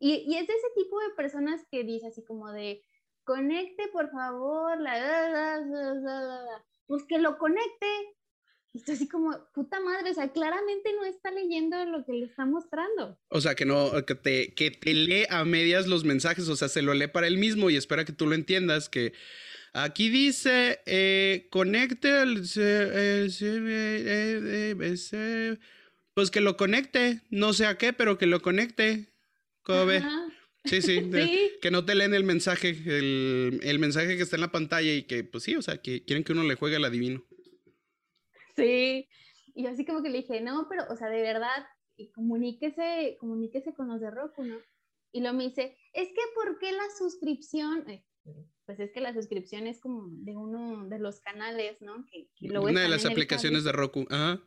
Y, 0.00 0.24
y, 0.26 0.36
es 0.36 0.48
de 0.48 0.52
ese 0.52 0.66
tipo 0.74 0.98
de 0.98 1.10
personas 1.16 1.64
que 1.70 1.84
dice 1.84 2.08
así 2.08 2.24
como 2.24 2.50
de, 2.50 2.82
conecte 3.22 3.88
por 3.92 4.10
favor, 4.10 4.80
la, 4.80 4.98
la, 4.98 5.60
la, 5.60 6.64
pues 6.88 7.04
que 7.04 7.18
lo 7.18 7.38
conecte. 7.38 7.86
Y 8.72 8.78
estoy 8.78 8.96
así 8.96 9.08
como, 9.08 9.38
puta 9.54 9.78
madre, 9.78 10.10
o 10.10 10.14
sea, 10.14 10.32
claramente 10.32 10.92
no 10.94 11.04
está 11.04 11.30
leyendo 11.30 11.82
lo 11.84 12.04
que 12.04 12.12
le 12.12 12.26
está 12.26 12.44
mostrando. 12.44 13.16
O 13.28 13.40
sea, 13.40 13.54
que 13.54 13.64
no, 13.64 14.04
que 14.04 14.16
te, 14.16 14.52
que 14.54 14.72
te 14.72 14.92
lee 14.92 15.26
a 15.30 15.44
medias 15.44 15.86
los 15.86 16.04
mensajes, 16.04 16.48
o 16.48 16.56
sea, 16.56 16.68
se 16.68 16.82
lo 16.82 16.92
lee 16.92 17.06
para 17.06 17.28
él 17.28 17.38
mismo 17.38 17.70
y 17.70 17.76
espera 17.76 18.04
que 18.04 18.12
tú 18.12 18.26
lo 18.26 18.34
entiendas, 18.34 18.88
que 18.88 19.12
Aquí 19.78 20.08
dice, 20.08 20.80
eh, 20.86 21.48
conecte 21.50 22.22
el... 22.22 22.40
pues 26.14 26.30
que 26.30 26.40
lo 26.40 26.56
conecte, 26.56 27.20
no 27.28 27.52
sé 27.52 27.66
a 27.66 27.76
qué, 27.76 27.92
pero 27.92 28.16
que 28.16 28.24
lo 28.24 28.40
conecte. 28.40 29.12
¿Cómo 29.62 29.84
ve? 29.84 30.02
Sí, 30.64 30.80
sí, 30.82 31.10
que 31.60 31.70
no 31.70 31.84
te 31.84 31.94
leen 31.94 32.14
el 32.14 32.24
mensaje, 32.24 32.70
el, 32.70 33.60
el, 33.62 33.78
mensaje 33.78 34.16
que 34.16 34.22
está 34.22 34.36
en 34.36 34.42
la 34.42 34.50
pantalla 34.50 34.94
y 34.94 35.02
que, 35.02 35.24
pues 35.24 35.44
sí, 35.44 35.56
o 35.56 35.60
sea, 35.60 35.82
que 35.82 36.04
quieren 36.04 36.24
que 36.24 36.32
uno 36.32 36.44
le 36.44 36.54
juegue 36.54 36.76
al 36.76 36.84
adivino. 36.86 37.22
Sí, 38.56 39.06
y 39.54 39.62
yo 39.62 39.68
así 39.68 39.84
como 39.84 40.02
que 40.02 40.08
le 40.08 40.22
dije, 40.22 40.40
no, 40.40 40.68
pero, 40.70 40.84
o 40.88 40.96
sea, 40.96 41.10
de 41.10 41.20
verdad, 41.20 41.66
comuníquese, 42.14 43.18
comuníquese 43.20 43.74
con 43.74 43.88
los 43.88 44.00
de 44.00 44.10
Roku, 44.10 44.42
¿no? 44.42 44.56
Y 45.12 45.20
lo 45.20 45.34
me 45.34 45.44
dice, 45.44 45.76
es 45.92 46.08
que 46.08 46.22
¿por 46.34 46.58
qué 46.60 46.72
la 46.72 46.88
suscripción? 46.98 47.86
Eh, 47.90 48.02
pues 48.66 48.80
es 48.80 48.90
que 48.92 49.00
la 49.00 49.14
suscripción 49.14 49.66
es 49.66 49.80
como 49.80 50.08
de 50.08 50.36
uno 50.36 50.86
de 50.88 50.98
los 50.98 51.20
canales, 51.20 51.80
¿no? 51.80 52.04
Que, 52.06 52.28
Una 52.58 52.80
de 52.82 52.88
las 52.88 53.06
aplicaciones 53.06 53.64
de 53.64 53.72
Roku, 53.72 54.06
ajá. 54.10 54.42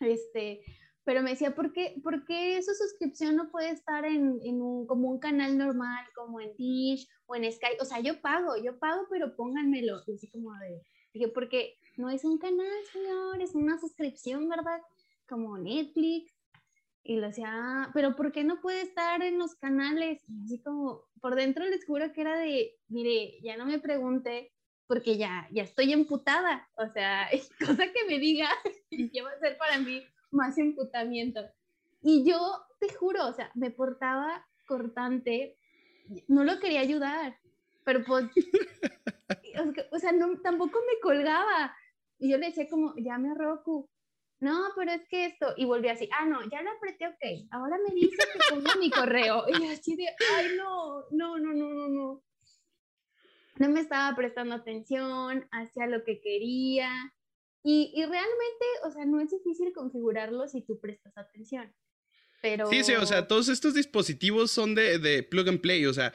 Este, 0.00 0.62
pero 1.04 1.22
me 1.22 1.30
decía, 1.30 1.54
¿por 1.54 1.72
qué, 1.72 1.96
¿por 2.02 2.24
qué 2.26 2.62
su 2.62 2.74
suscripción 2.74 3.34
no 3.34 3.50
puede 3.50 3.70
estar 3.70 4.04
en, 4.04 4.38
en, 4.44 4.60
un, 4.60 4.86
como 4.86 5.10
un 5.10 5.18
canal 5.18 5.56
normal, 5.56 6.04
como 6.14 6.40
en 6.40 6.54
Dish 6.56 7.08
o 7.26 7.34
en 7.34 7.50
Sky? 7.50 7.78
O 7.80 7.84
sea, 7.84 8.00
yo 8.00 8.20
pago, 8.20 8.56
yo 8.62 8.78
pago, 8.78 9.06
pero 9.10 9.34
pónganmelo. 9.34 10.02
Y 10.06 10.14
así 10.14 10.28
como 10.28 10.52
de, 10.58 10.82
dije, 11.14 11.28
porque 11.28 11.78
no 11.96 12.10
es 12.10 12.24
un 12.24 12.38
canal, 12.38 12.84
señor, 12.92 13.40
es 13.40 13.54
una 13.54 13.80
suscripción, 13.80 14.48
¿verdad? 14.48 14.80
Como 15.28 15.56
Netflix. 15.56 16.32
Y 17.04 17.16
le 17.16 17.28
decía, 17.28 17.48
ah, 17.50 17.90
pero 17.92 18.14
¿por 18.14 18.30
qué 18.30 18.44
no 18.44 18.60
puede 18.60 18.82
estar 18.82 19.22
en 19.22 19.38
los 19.38 19.56
canales? 19.56 20.22
Y 20.28 20.44
así 20.44 20.62
como, 20.62 21.04
por 21.20 21.34
dentro 21.34 21.64
les 21.64 21.84
juro 21.84 22.12
que 22.12 22.20
era 22.20 22.38
de, 22.38 22.76
mire, 22.88 23.40
ya 23.42 23.56
no 23.56 23.66
me 23.66 23.80
pregunte, 23.80 24.52
porque 24.86 25.16
ya, 25.16 25.48
ya 25.50 25.64
estoy 25.64 25.92
emputada. 25.92 26.68
O 26.76 26.88
sea, 26.92 27.28
cosa 27.66 27.86
que 27.92 28.04
me 28.06 28.18
diga, 28.18 28.48
ya 29.12 29.24
va 29.24 29.30
a 29.30 29.38
ser 29.40 29.56
para 29.58 29.78
mí 29.78 30.02
más 30.30 30.58
emputamiento. 30.58 31.40
Y 32.02 32.28
yo 32.28 32.38
te 32.78 32.92
juro, 32.94 33.26
o 33.26 33.32
sea, 33.32 33.50
me 33.54 33.70
portaba 33.70 34.46
cortante, 34.66 35.56
no 36.28 36.44
lo 36.44 36.58
quería 36.58 36.80
ayudar, 36.80 37.38
pero 37.84 38.04
pues, 38.04 38.26
o 39.92 39.98
sea, 39.98 40.12
no, 40.12 40.40
tampoco 40.40 40.78
me 40.86 41.00
colgaba. 41.00 41.74
Y 42.18 42.30
yo 42.30 42.38
le 42.38 42.46
decía 42.46 42.68
como, 42.68 42.94
llame 42.96 43.30
a 43.30 43.34
Roku 43.34 43.90
no, 44.42 44.72
pero 44.74 44.90
es 44.90 45.06
que 45.08 45.26
esto, 45.26 45.54
y 45.56 45.64
volví 45.66 45.88
así, 45.88 46.08
ah, 46.18 46.24
no, 46.24 46.42
ya 46.50 46.62
lo 46.62 46.72
apreté, 46.72 47.06
ok, 47.06 47.48
ahora 47.52 47.76
me 47.78 47.94
dice 47.94 48.16
que 48.32 48.40
ponga 48.52 48.74
mi 48.74 48.90
correo, 48.90 49.44
y 49.48 49.68
así 49.68 49.94
de, 49.94 50.08
ay, 50.34 50.56
no, 50.56 51.04
no, 51.12 51.38
no, 51.38 51.54
no, 51.54 51.68
no, 51.72 51.88
no. 51.88 52.24
No 53.58 53.68
me 53.68 53.78
estaba 53.78 54.16
prestando 54.16 54.56
atención, 54.56 55.46
hacía 55.52 55.86
lo 55.86 56.02
que 56.02 56.20
quería, 56.20 56.90
y, 57.62 57.92
y 57.94 58.00
realmente, 58.00 58.66
o 58.84 58.90
sea, 58.90 59.04
no 59.04 59.20
es 59.20 59.30
difícil 59.30 59.72
configurarlo 59.72 60.48
si 60.48 60.60
tú 60.62 60.80
prestas 60.80 61.16
atención. 61.16 61.72
Pero... 62.40 62.66
Sí, 62.66 62.82
sí, 62.82 62.94
o 62.94 63.06
sea, 63.06 63.28
todos 63.28 63.48
estos 63.48 63.74
dispositivos 63.74 64.50
son 64.50 64.74
de, 64.74 64.98
de 64.98 65.22
plug 65.22 65.50
and 65.50 65.60
play, 65.60 65.86
o 65.86 65.94
sea, 65.94 66.12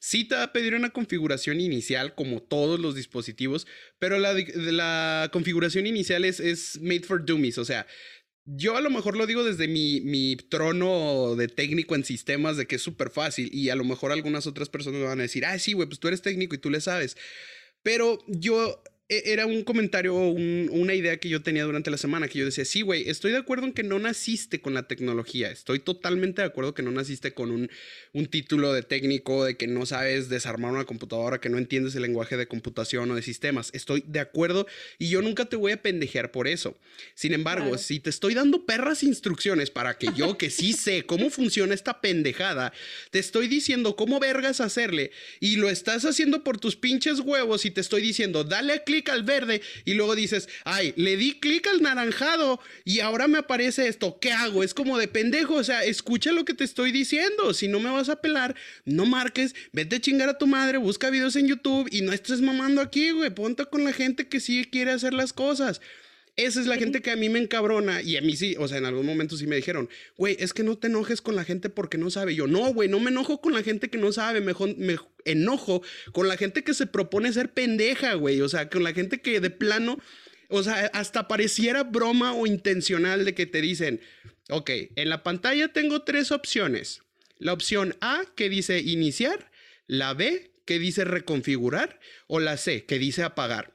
Sí 0.00 0.24
te 0.24 0.34
va 0.34 0.44
a 0.44 0.52
pedir 0.52 0.74
una 0.74 0.90
configuración 0.90 1.60
inicial, 1.60 2.14
como 2.14 2.42
todos 2.42 2.78
los 2.80 2.94
dispositivos, 2.94 3.66
pero 3.98 4.18
la, 4.18 4.34
la 4.54 5.30
configuración 5.32 5.86
inicial 5.86 6.24
es, 6.24 6.40
es 6.40 6.80
made 6.80 7.02
for 7.02 7.24
dummies, 7.24 7.58
o 7.58 7.64
sea, 7.64 7.86
yo 8.50 8.76
a 8.76 8.80
lo 8.80 8.88
mejor 8.88 9.16
lo 9.16 9.26
digo 9.26 9.44
desde 9.44 9.68
mi, 9.68 10.00
mi 10.00 10.36
trono 10.36 11.36
de 11.36 11.48
técnico 11.48 11.94
en 11.94 12.04
sistemas, 12.04 12.56
de 12.56 12.66
que 12.66 12.76
es 12.76 12.82
súper 12.82 13.10
fácil, 13.10 13.50
y 13.52 13.68
a 13.68 13.74
lo 13.74 13.84
mejor 13.84 14.10
algunas 14.10 14.46
otras 14.46 14.70
personas 14.70 15.00
me 15.00 15.06
van 15.06 15.18
a 15.18 15.24
decir, 15.24 15.44
ah, 15.44 15.58
sí, 15.58 15.74
güey, 15.74 15.86
pues 15.86 16.00
tú 16.00 16.08
eres 16.08 16.22
técnico 16.22 16.54
y 16.54 16.58
tú 16.58 16.70
le 16.70 16.80
sabes. 16.80 17.16
Pero 17.82 18.24
yo 18.26 18.82
era 19.08 19.46
un 19.46 19.64
comentario 19.64 20.14
o 20.14 20.28
una 20.28 20.92
idea 20.92 21.16
que 21.16 21.30
yo 21.30 21.40
tenía 21.40 21.64
durante 21.64 21.90
la 21.90 21.96
semana, 21.96 22.28
que 22.28 22.38
yo 22.38 22.44
decía, 22.44 22.66
sí, 22.66 22.82
güey, 22.82 23.08
estoy 23.08 23.32
de 23.32 23.38
acuerdo 23.38 23.64
en 23.64 23.72
que 23.72 23.82
no 23.82 23.98
naciste 23.98 24.60
con 24.60 24.74
la 24.74 24.86
tecnología, 24.86 25.50
estoy 25.50 25.78
totalmente 25.78 26.42
de 26.42 26.48
acuerdo 26.48 26.74
que 26.74 26.82
no 26.82 26.90
naciste 26.90 27.32
con 27.32 27.50
un, 27.50 27.70
un 28.12 28.26
título 28.26 28.74
de 28.74 28.82
técnico, 28.82 29.44
de 29.44 29.56
que 29.56 29.66
no 29.66 29.86
sabes 29.86 30.28
desarmar 30.28 30.72
una 30.72 30.84
computadora, 30.84 31.40
que 31.40 31.48
no 31.48 31.56
entiendes 31.56 31.94
el 31.94 32.02
lenguaje 32.02 32.36
de 32.36 32.48
computación 32.48 33.10
o 33.10 33.14
de 33.14 33.22
sistemas, 33.22 33.70
estoy 33.72 34.04
de 34.06 34.20
acuerdo 34.20 34.66
y 34.98 35.08
yo 35.08 35.22
nunca 35.22 35.46
te 35.46 35.56
voy 35.56 35.72
a 35.72 35.80
pendejear 35.80 36.30
por 36.30 36.46
eso. 36.46 36.76
Sin 37.14 37.32
embargo, 37.32 37.78
si 37.78 38.00
te 38.00 38.10
estoy 38.10 38.34
dando 38.34 38.66
perras 38.66 39.02
instrucciones 39.02 39.70
para 39.70 39.96
que 39.96 40.08
yo, 40.14 40.36
que 40.36 40.50
sí 40.50 40.74
sé 40.74 41.06
cómo 41.06 41.30
funciona 41.30 41.72
esta 41.72 42.02
pendejada, 42.02 42.74
te 43.10 43.20
estoy 43.20 43.48
diciendo 43.48 43.96
cómo 43.96 44.20
vergas 44.20 44.60
hacerle 44.60 45.12
y 45.40 45.56
lo 45.56 45.70
estás 45.70 46.04
haciendo 46.04 46.44
por 46.44 46.58
tus 46.58 46.76
pinches 46.76 47.20
huevos 47.20 47.64
y 47.64 47.70
te 47.70 47.80
estoy 47.80 48.02
diciendo, 48.02 48.44
dale 48.44 48.74
a 48.74 48.84
clic 48.84 48.97
al 49.08 49.22
verde 49.22 49.62
y 49.84 49.94
luego 49.94 50.14
dices, 50.14 50.48
ay, 50.64 50.92
le 50.96 51.16
di 51.16 51.38
clic 51.38 51.66
al 51.68 51.82
naranjado 51.82 52.60
y 52.84 53.00
ahora 53.00 53.28
me 53.28 53.38
aparece 53.38 53.86
esto, 53.88 54.18
¿qué 54.20 54.32
hago? 54.32 54.64
Es 54.64 54.74
como 54.74 54.98
de 54.98 55.08
pendejo, 55.08 55.54
o 55.54 55.64
sea, 55.64 55.84
escucha 55.84 56.32
lo 56.32 56.44
que 56.44 56.54
te 56.54 56.64
estoy 56.64 56.90
diciendo, 56.90 57.54
si 57.54 57.68
no 57.68 57.78
me 57.78 57.90
vas 57.90 58.08
a 58.08 58.20
pelar, 58.20 58.56
no 58.84 59.06
marques, 59.06 59.54
vete 59.72 59.96
a 59.96 60.00
chingar 60.00 60.28
a 60.28 60.38
tu 60.38 60.46
madre, 60.46 60.78
busca 60.78 61.10
videos 61.10 61.36
en 61.36 61.46
YouTube 61.46 61.88
y 61.92 62.02
no 62.02 62.12
estés 62.12 62.40
mamando 62.40 62.80
aquí, 62.80 63.12
güey, 63.12 63.30
ponte 63.30 63.64
con 63.66 63.84
la 63.84 63.92
gente 63.92 64.28
que 64.28 64.40
sí 64.40 64.66
quiere 64.70 64.90
hacer 64.90 65.14
las 65.14 65.32
cosas. 65.32 65.80
Esa 66.38 66.60
es 66.60 66.68
la 66.68 66.76
gente 66.76 67.02
que 67.02 67.10
a 67.10 67.16
mí 67.16 67.28
me 67.28 67.40
encabrona 67.40 68.00
y 68.00 68.16
a 68.16 68.20
mí 68.20 68.36
sí, 68.36 68.54
o 68.60 68.68
sea, 68.68 68.78
en 68.78 68.84
algún 68.84 69.04
momento 69.04 69.36
sí 69.36 69.48
me 69.48 69.56
dijeron, 69.56 69.90
güey, 70.16 70.36
es 70.38 70.52
que 70.52 70.62
no 70.62 70.78
te 70.78 70.86
enojes 70.86 71.20
con 71.20 71.34
la 71.34 71.42
gente 71.42 71.68
porque 71.68 71.98
no 71.98 72.10
sabe. 72.10 72.36
Yo, 72.36 72.46
no, 72.46 72.72
güey, 72.72 72.88
no 72.88 73.00
me 73.00 73.10
enojo 73.10 73.40
con 73.40 73.54
la 73.54 73.64
gente 73.64 73.90
que 73.90 73.98
no 73.98 74.12
sabe, 74.12 74.40
mejor 74.40 74.76
me 74.76 74.96
enojo 75.24 75.82
con 76.12 76.28
la 76.28 76.36
gente 76.36 76.62
que 76.62 76.74
se 76.74 76.86
propone 76.86 77.32
ser 77.32 77.52
pendeja, 77.52 78.14
güey, 78.14 78.40
o 78.40 78.48
sea, 78.48 78.70
con 78.70 78.84
la 78.84 78.92
gente 78.92 79.20
que 79.20 79.40
de 79.40 79.50
plano 79.50 79.98
O 80.48 80.62
sea, 80.62 80.86
hasta 80.94 81.26
pareciera 81.26 81.82
broma 81.82 82.32
o 82.34 82.46
intencional 82.46 83.24
de 83.24 83.34
que 83.34 83.46
te 83.46 83.60
dicen, 83.60 84.00
ok, 84.48 84.70
en 84.94 85.08
la 85.08 85.24
pantalla 85.24 85.72
tengo 85.72 86.04
tres 86.04 86.30
opciones. 86.30 87.02
La 87.38 87.52
opción 87.52 87.96
A 88.00 88.22
que 88.36 88.48
dice 88.48 88.78
iniciar, 88.78 89.50
la 89.88 90.14
B 90.14 90.52
que 90.64 90.78
dice 90.78 91.04
reconfigurar 91.04 91.98
o 92.28 92.38
la 92.38 92.56
C 92.56 92.84
que 92.84 93.00
dice 93.00 93.24
apagar. 93.24 93.74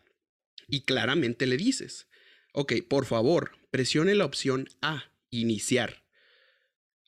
Y 0.69 0.81
claramente 0.85 1.45
le 1.45 1.57
dices, 1.57 2.07
ok, 2.53 2.73
por 2.87 3.05
favor, 3.05 3.51
presione 3.69 4.15
la 4.15 4.25
opción 4.25 4.69
A, 4.81 5.11
iniciar. 5.29 6.03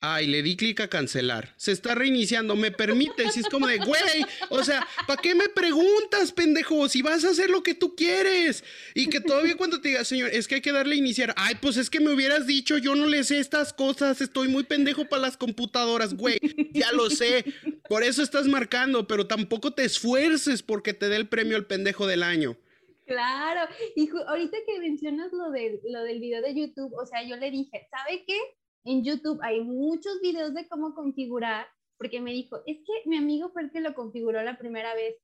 Ay, 0.02 0.28
le 0.28 0.44
di 0.44 0.56
clic 0.56 0.82
a 0.82 0.88
cancelar. 0.88 1.56
Se 1.58 1.72
está 1.72 1.96
reiniciando, 1.96 2.56
¿me 2.56 2.70
permite? 2.70 3.32
Si 3.32 3.40
es 3.40 3.48
como 3.48 3.66
de, 3.66 3.78
güey, 3.78 4.26
o 4.50 4.64
sea, 4.64 4.86
¿para 5.08 5.20
qué 5.20 5.34
me 5.34 5.50
preguntas, 5.50 6.32
pendejo? 6.32 6.88
Si 6.90 7.02
vas 7.02 7.26
a 7.26 7.32
hacer 7.32 7.50
lo 7.50 7.64
que 7.64 7.74
tú 7.74 7.96
quieres. 7.96 8.64
Y 8.94 9.08
que 9.08 9.20
todavía 9.20 9.58
cuando 9.58 9.82
te 9.82 9.90
diga, 9.90 10.06
señor, 10.06 10.30
es 10.32 10.48
que 10.48 10.56
hay 10.56 10.62
que 10.62 10.74
darle 10.74 10.94
a 10.94 11.00
iniciar. 11.00 11.34
Ay, 11.38 11.56
pues 11.60 11.78
es 11.78 11.90
que 11.90 12.00
me 12.00 12.14
hubieras 12.14 12.46
dicho, 12.46 12.78
yo 12.78 12.94
no 12.94 13.08
le 13.08 13.24
sé 13.24 13.40
estas 13.40 13.74
cosas, 13.74 14.22
estoy 14.22 14.48
muy 14.48 14.64
pendejo 14.64 15.06
para 15.10 15.24
las 15.24 15.38
computadoras, 15.38 16.14
güey. 16.14 16.38
Ya 16.72 16.92
lo 16.92 17.10
sé. 17.10 17.46
Por 17.90 18.04
eso 18.04 18.22
estás 18.22 18.48
marcando, 18.48 19.08
pero 19.08 19.26
tampoco 19.26 19.72
te 19.72 19.86
esfuerces 19.86 20.62
porque 20.62 20.94
te 20.94 21.10
dé 21.10 21.16
el 21.16 21.28
premio 21.28 21.56
al 21.56 21.66
pendejo 21.66 22.06
del 22.06 22.22
año. 22.22 22.58
Claro, 23.06 23.72
y 23.96 24.10
ahorita 24.28 24.58
que 24.66 24.80
mencionas 24.80 25.32
lo, 25.32 25.52
de, 25.52 25.80
lo 25.84 26.04
del 26.04 26.20
video 26.20 26.42
de 26.42 26.56
YouTube, 26.56 26.94
o 26.94 27.06
sea, 27.06 27.24
yo 27.24 27.38
le 27.38 27.52
dije, 27.52 27.88
¿sabe 27.92 28.24
qué? 28.26 28.40
en 28.86 29.04
YouTube 29.04 29.40
hay 29.42 29.62
muchos 29.62 30.22
videos 30.22 30.54
de 30.54 30.68
cómo 30.68 30.94
configurar, 30.94 31.68
porque 31.98 32.22
me 32.22 32.32
dijo, 32.32 32.58
es 32.66 32.78
que 32.78 33.10
mi 33.10 33.18
amigo 33.18 33.50
fue 33.50 33.64
el 33.64 33.72
que 33.72 33.82
lo 33.82 33.94
configuró 33.96 34.42
la 34.44 34.58
primera 34.58 34.94
vez. 34.94 35.16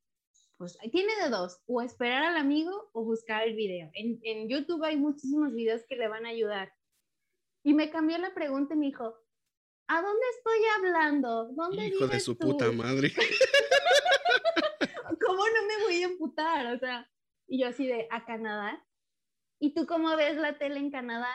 Pues 0.57 0.77
tiene 0.91 1.11
de 1.23 1.29
dos, 1.29 1.59
o 1.65 1.81
esperar 1.81 2.23
al 2.23 2.37
amigo 2.37 2.89
o 2.93 3.03
buscar 3.03 3.47
el 3.47 3.55
video. 3.55 3.89
En, 3.93 4.19
en 4.23 4.47
YouTube 4.47 4.83
hay 4.83 4.97
muchísimos 4.97 5.53
videos 5.53 5.81
que 5.87 5.95
le 5.95 6.07
van 6.07 6.25
a 6.25 6.29
ayudar. 6.29 6.71
Y 7.63 7.73
me 7.73 7.89
cambió 7.89 8.17
la 8.17 8.33
pregunta 8.33 8.73
y 8.73 8.77
me 8.77 8.85
dijo, 8.87 9.15
¿a 9.87 10.01
dónde 10.01 10.25
estoy 10.37 10.59
hablando? 10.77 11.51
¿Dónde 11.53 11.87
Hijo 11.87 12.07
de 12.07 12.19
su 12.19 12.37
puta 12.37 12.71
madre. 12.71 13.11
¿Cómo 15.25 15.47
no 15.47 15.67
me 15.67 15.83
voy 15.83 16.01
a 16.01 16.05
emputar? 16.05 16.75
O 16.75 16.79
sea, 16.79 17.09
y 17.51 17.59
yo 17.59 17.67
así 17.67 17.85
de, 17.85 18.07
¿a 18.11 18.23
Canadá? 18.23 18.81
¿Y 19.59 19.73
tú 19.73 19.85
cómo 19.85 20.15
ves 20.15 20.37
la 20.37 20.57
tele 20.57 20.79
en 20.79 20.89
Canadá? 20.89 21.27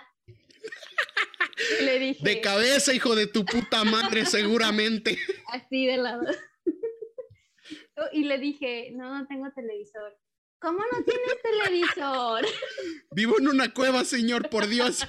Le 1.82 1.98
dije. 1.98 2.24
De 2.24 2.40
cabeza, 2.40 2.94
hijo 2.94 3.14
de 3.14 3.26
tu 3.26 3.44
puta 3.44 3.84
madre, 3.84 4.24
seguramente. 4.24 5.18
Así 5.52 5.86
de 5.86 5.98
lado. 5.98 6.22
Y 8.12 8.24
le 8.24 8.38
dije, 8.38 8.90
no, 8.92 9.18
no 9.18 9.26
tengo 9.26 9.50
televisor. 9.52 10.18
¿Cómo 10.60 10.78
no 10.78 11.02
tienes 11.02 11.42
televisor? 11.42 12.44
Vivo 13.10 13.38
en 13.38 13.48
una 13.48 13.72
cueva, 13.72 14.04
señor, 14.04 14.50
por 14.50 14.68
Dios. 14.68 15.06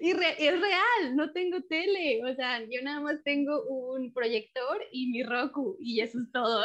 Y 0.00 0.10
es 0.10 0.60
real, 0.60 1.14
no 1.14 1.32
tengo 1.32 1.62
tele. 1.62 2.20
O 2.24 2.34
sea, 2.34 2.60
yo 2.62 2.82
nada 2.82 3.00
más 3.00 3.22
tengo 3.24 3.62
un 3.64 4.12
proyector 4.12 4.82
y 4.90 5.06
mi 5.06 5.22
Roku, 5.22 5.76
y 5.80 6.00
eso 6.00 6.18
es 6.20 6.32
todo. 6.32 6.64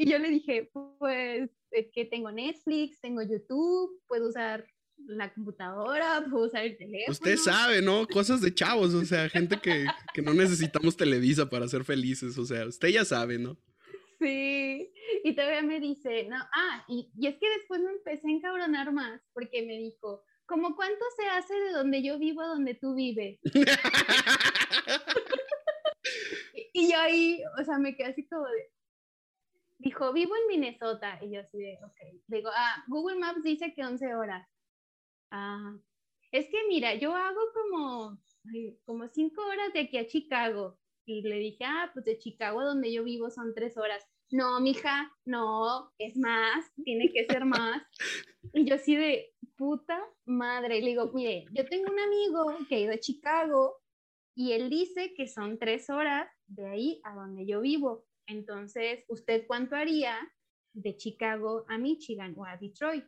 Y 0.00 0.10
yo 0.10 0.18
le 0.18 0.30
dije, 0.30 0.70
pues, 0.98 1.50
es 1.72 1.86
que 1.92 2.06
tengo 2.06 2.32
Netflix, 2.32 2.98
tengo 3.02 3.20
YouTube, 3.20 4.00
puedo 4.08 4.30
usar 4.30 4.66
la 4.96 5.30
computadora, 5.30 6.24
puedo 6.30 6.46
usar 6.46 6.64
el 6.64 6.78
teléfono. 6.78 7.12
Usted 7.12 7.36
sabe, 7.36 7.82
¿no? 7.82 8.06
Cosas 8.06 8.40
de 8.40 8.54
chavos, 8.54 8.94
o 8.94 9.04
sea, 9.04 9.28
gente 9.28 9.60
que, 9.60 9.84
que 10.14 10.22
no 10.22 10.32
necesitamos 10.32 10.96
Televisa 10.96 11.50
para 11.50 11.68
ser 11.68 11.84
felices, 11.84 12.38
o 12.38 12.46
sea, 12.46 12.66
usted 12.66 12.88
ya 12.88 13.04
sabe, 13.04 13.38
¿no? 13.38 13.58
Sí, 14.18 14.90
y 15.22 15.34
todavía 15.34 15.60
me 15.60 15.80
dice, 15.80 16.26
no, 16.30 16.36
ah, 16.36 16.82
y, 16.88 17.10
y 17.18 17.26
es 17.26 17.36
que 17.36 17.50
después 17.58 17.82
me 17.82 17.90
empecé 17.90 18.26
a 18.26 18.30
encabronar 18.30 18.94
más, 18.94 19.20
porque 19.34 19.66
me 19.66 19.76
dijo, 19.76 20.24
¿cómo 20.46 20.76
cuánto 20.76 21.04
se 21.18 21.28
hace 21.28 21.52
de 21.60 21.72
donde 21.72 22.02
yo 22.02 22.18
vivo 22.18 22.40
a 22.40 22.46
donde 22.46 22.72
tú 22.72 22.94
vives? 22.94 23.38
y 26.72 26.90
yo 26.90 26.98
ahí, 26.98 27.42
o 27.60 27.64
sea, 27.66 27.78
me 27.78 27.94
quedé 27.94 28.08
así 28.08 28.26
como 28.26 28.46
de, 28.46 28.70
dijo, 29.80 30.12
vivo 30.12 30.34
en 30.36 30.46
Minnesota, 30.48 31.18
y 31.22 31.32
yo 31.32 31.40
así 31.40 31.58
de, 31.58 31.78
ok, 31.84 32.22
digo, 32.28 32.50
ah, 32.54 32.84
Google 32.88 33.18
Maps 33.18 33.42
dice 33.42 33.72
que 33.74 33.84
11 33.84 34.14
horas, 34.14 34.46
Ah, 35.30 35.76
es 36.32 36.46
que 36.46 36.58
mira, 36.68 36.94
yo 36.94 37.14
hago 37.14 37.40
como, 37.54 38.18
como 38.84 39.08
cinco 39.08 39.42
horas 39.46 39.72
de 39.72 39.80
aquí 39.80 39.96
a 39.98 40.06
Chicago. 40.06 40.78
Y 41.06 41.22
le 41.22 41.36
dije, 41.36 41.64
ah, 41.64 41.90
pues 41.92 42.04
de 42.04 42.18
Chicago 42.18 42.62
donde 42.62 42.92
yo 42.92 43.04
vivo 43.04 43.30
son 43.30 43.54
tres 43.54 43.76
horas. 43.76 44.04
No, 44.30 44.60
mija, 44.60 45.12
no, 45.24 45.92
es 45.98 46.16
más, 46.16 46.72
tiene 46.84 47.10
que 47.10 47.26
ser 47.26 47.44
más. 47.44 47.82
y 48.54 48.64
yo 48.64 48.76
así 48.76 48.94
de 48.96 49.32
puta 49.56 50.00
madre. 50.24 50.78
Y 50.78 50.82
le 50.82 50.88
digo, 50.90 51.10
mire, 51.12 51.46
yo 51.52 51.64
tengo 51.68 51.90
un 51.90 51.98
amigo 51.98 52.66
que 52.68 52.76
ha 52.76 52.80
ido 52.80 52.92
a 52.92 52.98
Chicago 52.98 53.76
y 54.36 54.52
él 54.52 54.70
dice 54.70 55.14
que 55.14 55.26
son 55.26 55.58
tres 55.58 55.90
horas 55.90 56.28
de 56.46 56.66
ahí 56.68 57.00
a 57.04 57.14
donde 57.14 57.46
yo 57.46 57.60
vivo. 57.60 58.06
Entonces, 58.26 59.04
¿usted 59.08 59.46
cuánto 59.46 59.76
haría 59.76 60.16
de 60.72 60.96
Chicago 60.96 61.64
a 61.68 61.78
Michigan 61.78 62.34
o 62.36 62.44
a 62.44 62.56
Detroit? 62.56 63.04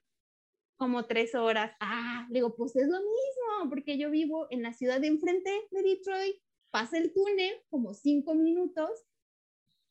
como 0.83 1.05
tres 1.07 1.37
horas. 1.37 1.71
Ah, 1.79 2.27
le 2.29 2.41
digo, 2.41 2.57
pues 2.57 2.75
es 2.75 2.89
lo 2.89 2.99
mismo, 2.99 3.71
porque 3.71 3.99
yo 3.99 4.11
vivo 4.11 4.49
en 4.51 4.63
la 4.63 4.73
ciudad 4.73 5.01
de 5.01 5.07
enfrente 5.07 5.49
de 5.71 5.81
Detroit, 5.81 6.35
pasa 6.73 6.99
el 6.99 7.13
túnel 7.13 7.55
como 7.71 7.95
cinco 7.95 8.35
minutos 8.35 8.91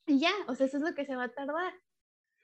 y 0.05 0.19
ya, 0.19 0.33
o 0.49 0.55
sea, 0.55 0.65
eso 0.65 0.75
es 0.75 0.83
lo 0.83 0.93
que 0.93 1.05
se 1.05 1.15
va 1.15 1.23
a 1.23 1.33
tardar. 1.33 1.73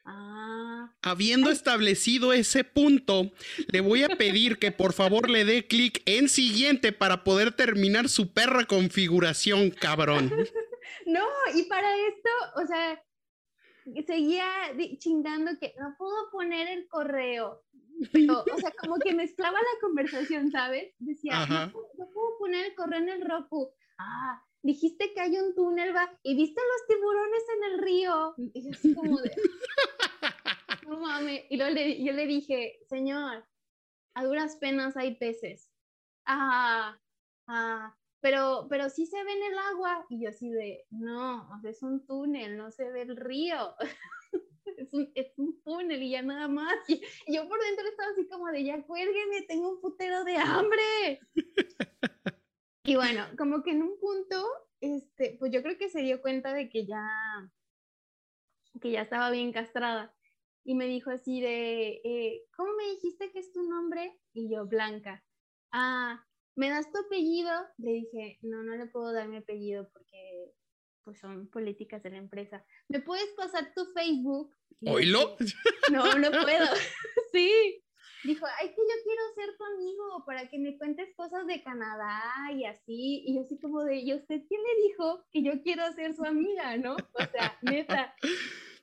Ah. 0.06 0.96
Habiendo 1.02 1.50
establecido 1.50 2.32
ese 2.32 2.64
punto, 2.64 3.34
le 3.68 3.82
voy 3.82 4.04
a 4.04 4.16
pedir 4.16 4.60
que 4.60 4.72
por 4.72 4.94
favor 4.94 5.30
le 5.30 5.44
dé 5.44 5.68
clic 5.68 6.02
en 6.06 6.30
siguiente 6.30 6.94
para 6.94 7.26
poder 7.26 7.52
terminar 7.52 8.08
su 8.08 8.32
perra 8.32 8.64
configuración, 8.64 9.72
cabrón. 9.72 10.32
No, 11.06 11.26
y 11.56 11.64
para 11.64 11.96
esto, 11.96 12.30
o 12.56 12.66
sea, 12.66 13.04
seguía 14.06 14.48
chingando 15.00 15.52
que 15.60 15.74
no 15.80 15.96
puedo 15.98 16.30
poner 16.32 16.68
el 16.68 16.88
correo. 16.88 17.64
o 18.00 18.58
sea, 18.58 18.72
como 18.80 19.00
que 19.00 19.14
mezclaba 19.14 19.58
la 19.60 19.80
conversación, 19.82 20.52
¿sabes? 20.52 20.94
Decía, 21.00 21.46
no, 21.46 21.72
puedo 21.72 22.38
poner 22.40 22.68
el 22.68 22.76
correo 22.76 23.00
en 23.00 23.10
el 23.10 23.22
Roku. 23.22 23.72
Ah, 23.98 24.44
dijiste 24.62 25.14
que 25.14 25.22
hay 25.22 25.38
un 25.38 25.56
túnel, 25.56 25.96
va, 25.96 26.12
y 26.24 26.36
viste 26.36 26.62
los 26.62 26.88
tiburones 26.88 27.44
en 27.56 27.72
el 27.72 27.80
río. 27.80 28.36
Y 28.54 28.70
así 28.70 28.94
como 28.94 29.20
de, 29.20 29.32
no 30.88 31.00
mames. 31.00 31.46
Y 31.50 31.58
luego 31.58 31.74
le, 31.74 32.04
yo 32.04 32.14
le 32.14 32.28
dije, 32.28 32.80
señor, 32.88 33.46
a 34.14 34.26
duras 34.26 34.58
penas 34.58 34.98
hay 34.98 35.16
peces. 35.16 35.72
Ah, 36.26 37.00
ah, 37.48 37.97
pero, 38.20 38.68
pero 38.70 38.90
sí 38.90 39.06
se 39.06 39.24
ve 39.24 39.32
en 39.32 39.52
el 39.52 39.58
agua. 39.58 40.06
Y 40.10 40.24
yo 40.24 40.30
así 40.30 40.50
de, 40.50 40.86
no, 40.90 41.50
es 41.64 41.84
un 41.84 42.06
túnel, 42.06 42.58
no 42.58 42.72
se 42.72 42.90
ve 42.90 43.04
el 43.04 43.16
río. 43.16 43.76
es, 44.78 44.94
un, 44.94 45.12
es 45.16 45.34
un 45.38 45.62
túnel 45.64 46.02
y 46.02 46.12
ya 46.12 46.22
nada 46.22 46.48
más. 46.48 46.76
Y, 46.88 47.02
yo 47.34 47.48
por 47.48 47.60
dentro 47.62 47.88
estaba 47.88 48.10
así 48.12 48.28
como 48.28 48.48
de, 48.48 48.64
ya 48.64 48.82
cuélgueme, 48.84 49.44
tengo 49.48 49.70
un 49.70 49.82
putero 49.82 50.24
de 50.24 50.36
hambre. 50.38 51.20
y 52.84 52.96
bueno, 52.96 53.26
como 53.38 53.64
que 53.64 53.72
en 53.72 53.84
un 53.84 54.00
punto, 54.00 54.46
este, 54.82 55.36
pues 55.40 55.52
yo 55.52 55.62
creo 55.62 55.78
que 55.78 55.90
se 55.90 56.02
dio 56.02 56.22
cuenta 56.22 56.54
de 56.54 56.70
que 56.70 56.86
ya, 56.86 57.08
que 58.82 58.92
ya 58.92 59.02
estaba 59.02 59.30
bien 59.30 59.52
castrada. 59.52 60.14
Y 60.64 60.76
me 60.76 60.86
dijo 60.86 61.12
así 61.12 61.40
de, 61.40 62.02
eh, 62.04 62.46
¿cómo 62.56 62.74
me 62.74 62.90
dijiste 62.90 63.32
que 63.32 63.40
es 63.40 63.54
tu 63.54 63.64
nombre? 63.64 64.20
Y 64.34 64.54
yo, 64.54 64.66
Blanca. 64.66 65.24
Ah, 65.72 66.27
¿me 66.58 66.70
das 66.70 66.92
tu 66.92 66.98
apellido? 67.00 67.52
Le 67.78 67.92
dije, 67.92 68.40
no, 68.42 68.64
no 68.64 68.76
le 68.76 68.88
puedo 68.88 69.14
dar 69.14 69.28
mi 69.28 69.38
apellido 69.38 69.88
porque 69.94 70.52
pues 71.04 71.20
son 71.20 71.48
políticas 71.50 72.04
de 72.04 72.10
la 72.10 72.18
empresa. 72.18 72.66
¿Me 72.90 73.00
puedes 73.00 73.30
pasar 73.38 73.72
tu 73.74 73.86
Facebook? 73.94 74.54
¿Oílo? 74.82 75.38
No, 75.92 76.04
no 76.16 76.32
puedo. 76.32 76.66
sí. 77.32 77.82
Dijo, 78.24 78.46
ay, 78.60 78.68
que 78.70 78.76
yo 78.76 79.04
quiero 79.04 79.22
ser 79.36 79.56
tu 79.56 79.64
amigo 79.64 80.26
para 80.26 80.50
que 80.50 80.58
me 80.58 80.78
cuentes 80.78 81.16
cosas 81.16 81.46
de 81.46 81.64
Canadá 81.64 82.24
y 82.54 82.66
así. 82.66 83.24
Y 83.26 83.36
yo 83.36 83.42
así 83.44 83.58
como 83.60 83.84
de, 83.84 84.00
¿y 84.00 84.14
usted 84.16 84.42
quién 84.50 84.62
le 84.62 84.88
dijo 84.88 85.26
que 85.32 85.44
yo 85.44 85.62
quiero 85.62 85.84
ser 85.94 86.16
su 86.16 86.26
amiga, 86.26 86.76
no? 86.78 86.96
O 86.96 87.26
sea, 87.32 87.58
neta. 87.62 88.16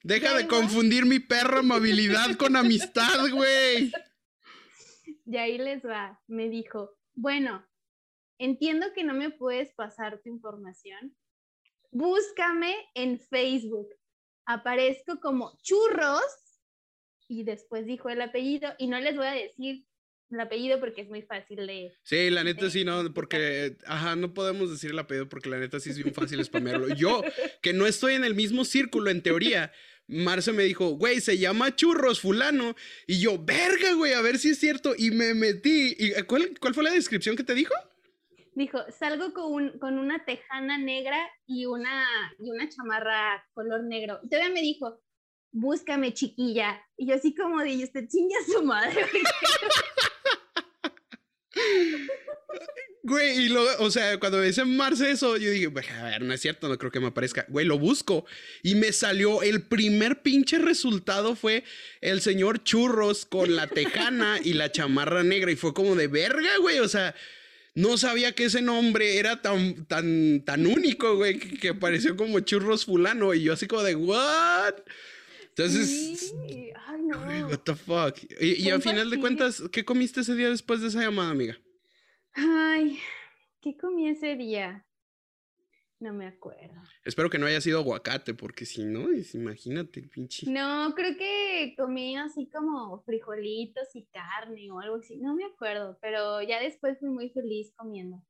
Deja 0.02 0.34
de 0.34 0.46
confundir 0.46 1.04
mi 1.04 1.18
perra 1.18 1.58
amabilidad 1.58 2.36
con 2.36 2.56
amistad, 2.56 3.28
güey. 3.32 3.92
Y 5.26 5.38
ahí 5.38 5.56
les 5.56 5.82
va. 5.84 6.20
Me 6.26 6.50
dijo, 6.50 6.98
bueno, 7.14 7.66
entiendo 8.38 8.86
que 8.94 9.04
no 9.04 9.14
me 9.14 9.30
puedes 9.30 9.72
pasar 9.74 10.20
tu 10.22 10.28
información. 10.28 11.16
Búscame 11.90 12.74
en 12.94 13.20
Facebook. 13.20 13.88
Aparezco 14.46 15.20
como 15.20 15.56
churros 15.62 16.22
y 17.28 17.44
después 17.44 17.86
dijo 17.86 18.10
el 18.10 18.20
apellido 18.20 18.74
y 18.78 18.88
no 18.88 19.00
les 19.00 19.16
voy 19.16 19.26
a 19.26 19.32
decir 19.32 19.86
el 20.30 20.40
apellido 20.40 20.80
porque 20.80 21.02
es 21.02 21.08
muy 21.08 21.22
fácil 21.22 21.66
de... 21.66 21.92
Sí, 22.02 22.30
la 22.30 22.44
neta 22.44 22.68
sí, 22.68 22.84
no, 22.84 23.12
porque, 23.14 23.76
ajá, 23.86 24.16
no 24.16 24.34
podemos 24.34 24.70
decir 24.70 24.90
el 24.90 24.98
apellido 24.98 25.28
porque 25.28 25.48
la 25.48 25.58
neta 25.58 25.78
sí 25.80 25.90
es 25.90 25.98
bien 25.98 26.14
fácil 26.14 26.44
spamearlo. 26.44 26.94
Yo, 26.94 27.22
que 27.62 27.72
no 27.72 27.86
estoy 27.86 28.14
en 28.14 28.24
el 28.24 28.34
mismo 28.34 28.64
círculo 28.64 29.10
en 29.10 29.22
teoría, 29.22 29.72
Marce 30.06 30.52
me 30.52 30.64
dijo, 30.64 30.90
güey, 30.90 31.20
se 31.20 31.38
llama 31.38 31.74
Churros 31.74 32.20
fulano. 32.20 32.76
Y 33.06 33.20
yo, 33.20 33.42
verga, 33.42 33.94
güey, 33.94 34.12
a 34.12 34.20
ver 34.20 34.38
si 34.38 34.50
es 34.50 34.58
cierto. 34.58 34.94
Y 34.96 35.10
me 35.10 35.34
metí. 35.34 35.96
¿Y 35.98 36.12
eh, 36.12 36.24
cuál, 36.24 36.58
cuál 36.60 36.74
fue 36.74 36.84
la 36.84 36.90
descripción 36.90 37.36
que 37.36 37.44
te 37.44 37.54
dijo? 37.54 37.74
Dijo, 38.54 38.78
salgo 38.96 39.32
con, 39.32 39.78
con 39.78 39.98
una 39.98 40.24
tejana 40.24 40.78
negra 40.78 41.18
y 41.46 41.66
una, 41.66 42.06
y 42.38 42.50
una 42.50 42.68
chamarra 42.68 43.44
color 43.54 43.82
negro. 43.84 44.20
Y 44.22 44.28
todavía 44.28 44.52
me 44.52 44.60
dijo, 44.60 45.00
búscame 45.50 46.12
chiquilla. 46.12 46.80
Y 46.96 47.08
yo 47.08 47.14
así 47.14 47.34
como 47.34 47.62
dije, 47.62 47.84
usted 47.84 48.06
chinga 48.08 48.36
su 48.46 48.62
madre. 48.62 49.06
Güey, 53.06 53.38
y 53.38 53.48
luego, 53.50 53.68
o 53.80 53.90
sea, 53.90 54.18
cuando 54.18 54.38
me 54.38 54.46
dicen 54.46 54.74
Marce 54.78 55.10
eso, 55.10 55.36
yo 55.36 55.50
dije, 55.50 55.70
a 56.00 56.04
ver, 56.04 56.22
no 56.22 56.32
es 56.32 56.40
cierto, 56.40 56.68
no 56.70 56.78
creo 56.78 56.90
que 56.90 57.00
me 57.00 57.08
aparezca. 57.08 57.44
Güey, 57.50 57.66
lo 57.66 57.78
busco. 57.78 58.24
Y 58.62 58.76
me 58.76 58.92
salió, 58.92 59.42
el 59.42 59.60
primer 59.60 60.22
pinche 60.22 60.58
resultado 60.58 61.36
fue 61.36 61.64
el 62.00 62.22
señor 62.22 62.64
Churros 62.64 63.26
con 63.26 63.56
la 63.56 63.66
tejana 63.66 64.38
y 64.42 64.54
la 64.54 64.72
chamarra 64.72 65.22
negra. 65.22 65.52
Y 65.52 65.56
fue 65.56 65.74
como 65.74 65.94
de 65.96 66.06
verga, 66.06 66.56
güey. 66.62 66.78
O 66.78 66.88
sea, 66.88 67.14
no 67.74 67.98
sabía 67.98 68.32
que 68.32 68.44
ese 68.44 68.62
nombre 68.62 69.18
era 69.18 69.42
tan, 69.42 69.84
tan, 69.84 70.40
tan 70.40 70.66
único, 70.66 71.16
güey, 71.16 71.38
que, 71.38 71.68
apareció 71.68 72.16
como 72.16 72.40
Churros 72.40 72.86
Fulano. 72.86 73.34
Y 73.34 73.42
yo 73.42 73.52
así 73.52 73.66
como 73.66 73.82
de, 73.82 73.96
¿what? 73.96 74.76
Entonces, 75.50 76.32
Ay, 76.86 77.02
no. 77.02 77.48
what 77.48 77.58
the 77.64 77.74
fuck. 77.74 78.16
Y, 78.40 78.62
y 78.62 78.70
al 78.70 78.80
final 78.80 79.10
de 79.10 79.20
cuentas, 79.20 79.62
¿qué 79.70 79.84
comiste 79.84 80.22
ese 80.22 80.34
día 80.34 80.48
después 80.48 80.80
de 80.80 80.88
esa 80.88 81.02
llamada, 81.02 81.28
amiga? 81.28 81.58
Ay, 82.34 82.98
¿qué 83.60 83.76
comí 83.76 84.08
ese 84.08 84.34
día? 84.36 84.84
No 86.00 86.12
me 86.12 86.26
acuerdo. 86.26 86.82
Espero 87.04 87.30
que 87.30 87.38
no 87.38 87.46
haya 87.46 87.60
sido 87.60 87.78
aguacate, 87.78 88.34
porque 88.34 88.66
si 88.66 88.84
no, 88.84 89.06
imagínate, 89.32 90.02
pinche. 90.02 90.50
No, 90.50 90.92
creo 90.94 91.16
que 91.16 91.74
comí 91.78 92.16
así 92.16 92.50
como 92.50 93.02
frijolitos 93.04 93.94
y 93.94 94.04
carne 94.06 94.70
o 94.70 94.80
algo 94.80 94.96
así. 94.96 95.16
No 95.18 95.34
me 95.34 95.44
acuerdo, 95.44 95.96
pero 96.02 96.42
ya 96.42 96.60
después 96.60 96.98
fui 96.98 97.08
muy 97.08 97.30
feliz 97.30 97.72
comiendo. 97.76 98.20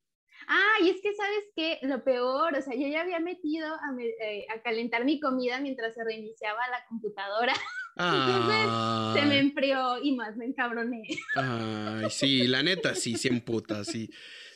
Ah, 0.47 0.75
y 0.83 0.91
es 0.91 1.01
que 1.01 1.15
sabes 1.15 1.45
qué, 1.57 1.79
lo 1.83 2.05
peor, 2.05 2.55
o 2.55 2.61
sea, 2.61 2.75
yo 2.75 2.87
ya 2.89 3.01
había 3.01 3.21
metido 3.21 3.67
a, 3.75 3.97
eh, 3.99 4.47
a 4.55 4.61
calentar 4.63 5.05
mi 5.05 5.19
comida 5.19 5.61
mientras 5.61 5.95
se 5.95 6.05
reiniciaba 6.05 6.61
la 6.69 6.85
computadora. 6.89 7.55
Entonces 7.97 9.21
se 9.21 9.27
me 9.27 9.39
enfrió 9.39 10.03
y 10.03 10.17
más 10.17 10.37
me 10.37 10.47
encabroné. 10.47 11.03
Ay, 11.37 12.07
sí, 12.11 12.47
la 12.47 12.63
neta, 12.63 12.95
sí, 12.95 13.17
sí 13.17 13.31
puta, 13.41 13.85
sí. 13.85 14.11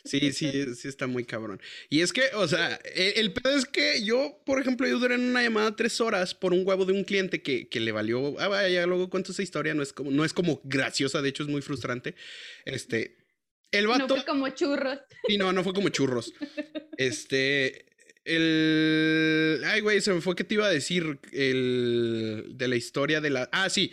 Sí, 0.04 0.32
sí, 0.32 0.74
sí 0.74 0.88
está 0.88 1.06
muy 1.06 1.24
cabrón. 1.24 1.60
Y 1.90 2.00
es 2.00 2.12
que, 2.12 2.22
o 2.34 2.48
sea, 2.48 2.80
el, 2.94 3.12
el, 3.16 3.32
pedo 3.32 3.56
es 3.56 3.66
que 3.66 4.02
yo, 4.02 4.40
por 4.46 4.60
ejemplo, 4.60 4.88
yo 4.88 4.98
duré 4.98 5.16
en 5.16 5.28
una 5.28 5.42
llamada 5.42 5.76
tres 5.76 6.00
horas 6.00 6.34
por 6.34 6.54
un 6.54 6.66
huevo 6.66 6.86
de 6.86 6.94
un 6.94 7.04
cliente 7.04 7.42
que, 7.42 7.68
que 7.68 7.80
le 7.80 7.92
valió. 7.92 8.38
Ah, 8.40 8.48
vaya, 8.48 8.86
luego 8.86 9.10
cuento 9.10 9.32
esa 9.32 9.42
historia, 9.42 9.74
no 9.74 9.82
es 9.82 9.92
como, 9.92 10.10
no 10.10 10.24
es 10.24 10.32
como 10.32 10.60
graciosa, 10.64 11.20
de 11.20 11.28
hecho 11.28 11.42
es 11.42 11.48
muy 11.48 11.60
frustrante. 11.60 12.14
Este. 12.64 13.18
El 13.70 13.86
vato. 13.86 14.06
No 14.06 14.14
fue 14.14 14.24
como 14.24 14.48
churros. 14.48 14.98
Sí, 15.26 15.36
no, 15.36 15.52
no 15.52 15.62
fue 15.62 15.74
como 15.74 15.90
churros. 15.90 16.32
Este. 16.96 17.87
El. 18.28 19.62
Ay, 19.64 19.80
güey, 19.80 20.00
se 20.00 20.12
me 20.12 20.20
fue 20.20 20.36
que 20.36 20.44
te 20.44 20.54
iba 20.54 20.66
a 20.66 20.70
decir. 20.70 21.18
El. 21.32 22.46
De 22.50 22.68
la 22.68 22.76
historia 22.76 23.20
de 23.20 23.30
la. 23.30 23.48
Ah, 23.52 23.70
sí. 23.70 23.92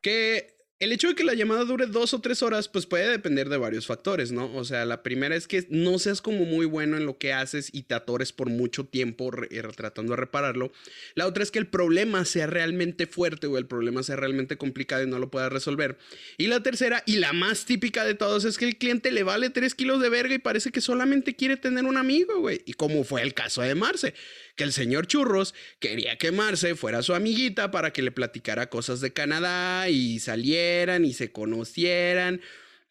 Que 0.00 0.59
el 0.80 0.92
hecho 0.92 1.08
de 1.08 1.14
que 1.14 1.24
la 1.24 1.34
llamada 1.34 1.64
dure 1.64 1.86
dos 1.86 2.14
o 2.14 2.22
tres 2.22 2.42
horas, 2.42 2.66
pues 2.68 2.86
puede 2.86 3.06
depender 3.06 3.50
de 3.50 3.58
varios 3.58 3.86
factores, 3.86 4.32
¿no? 4.32 4.50
O 4.56 4.64
sea, 4.64 4.86
la 4.86 5.02
primera 5.02 5.36
es 5.36 5.46
que 5.46 5.66
no 5.68 5.98
seas 5.98 6.22
como 6.22 6.46
muy 6.46 6.64
bueno 6.64 6.96
en 6.96 7.04
lo 7.04 7.18
que 7.18 7.34
haces 7.34 7.68
y 7.74 7.82
te 7.82 7.94
atores 7.94 8.32
por 8.32 8.48
mucho 8.48 8.84
tiempo 8.84 9.30
eh, 9.50 9.62
tratando 9.76 10.12
de 10.12 10.16
repararlo. 10.16 10.72
La 11.14 11.26
otra 11.26 11.42
es 11.42 11.50
que 11.50 11.58
el 11.58 11.66
problema 11.66 12.24
sea 12.24 12.46
realmente 12.46 13.06
fuerte 13.06 13.46
o 13.46 13.58
el 13.58 13.66
problema 13.66 14.02
sea 14.02 14.16
realmente 14.16 14.56
complicado 14.56 15.02
y 15.02 15.06
no 15.06 15.18
lo 15.18 15.30
puedas 15.30 15.52
resolver. 15.52 15.98
Y 16.38 16.46
la 16.46 16.62
tercera, 16.62 17.02
y 17.04 17.16
la 17.16 17.34
más 17.34 17.66
típica 17.66 18.06
de 18.06 18.14
todos, 18.14 18.46
es 18.46 18.56
que 18.56 18.64
el 18.64 18.78
cliente 18.78 19.12
le 19.12 19.22
vale 19.22 19.50
tres 19.50 19.74
kilos 19.74 20.00
de 20.00 20.08
verga 20.08 20.34
y 20.34 20.38
parece 20.38 20.72
que 20.72 20.80
solamente 20.80 21.36
quiere 21.36 21.58
tener 21.58 21.84
un 21.84 21.98
amigo, 21.98 22.40
güey. 22.40 22.62
Y 22.64 22.72
como 22.72 23.04
fue 23.04 23.20
el 23.20 23.34
caso 23.34 23.60
de 23.60 23.74
Marce 23.74 24.14
que 24.56 24.64
el 24.64 24.72
señor 24.72 25.06
Churros 25.06 25.54
quería 25.78 26.16
que 26.16 26.32
Marce 26.32 26.74
fuera 26.74 27.02
su 27.02 27.14
amiguita 27.14 27.70
para 27.70 27.92
que 27.92 28.02
le 28.02 28.12
platicara 28.12 28.70
cosas 28.70 29.00
de 29.00 29.12
Canadá 29.12 29.88
y 29.88 30.18
salieran 30.18 31.04
y 31.04 31.12
se 31.12 31.32
conocieran. 31.32 32.40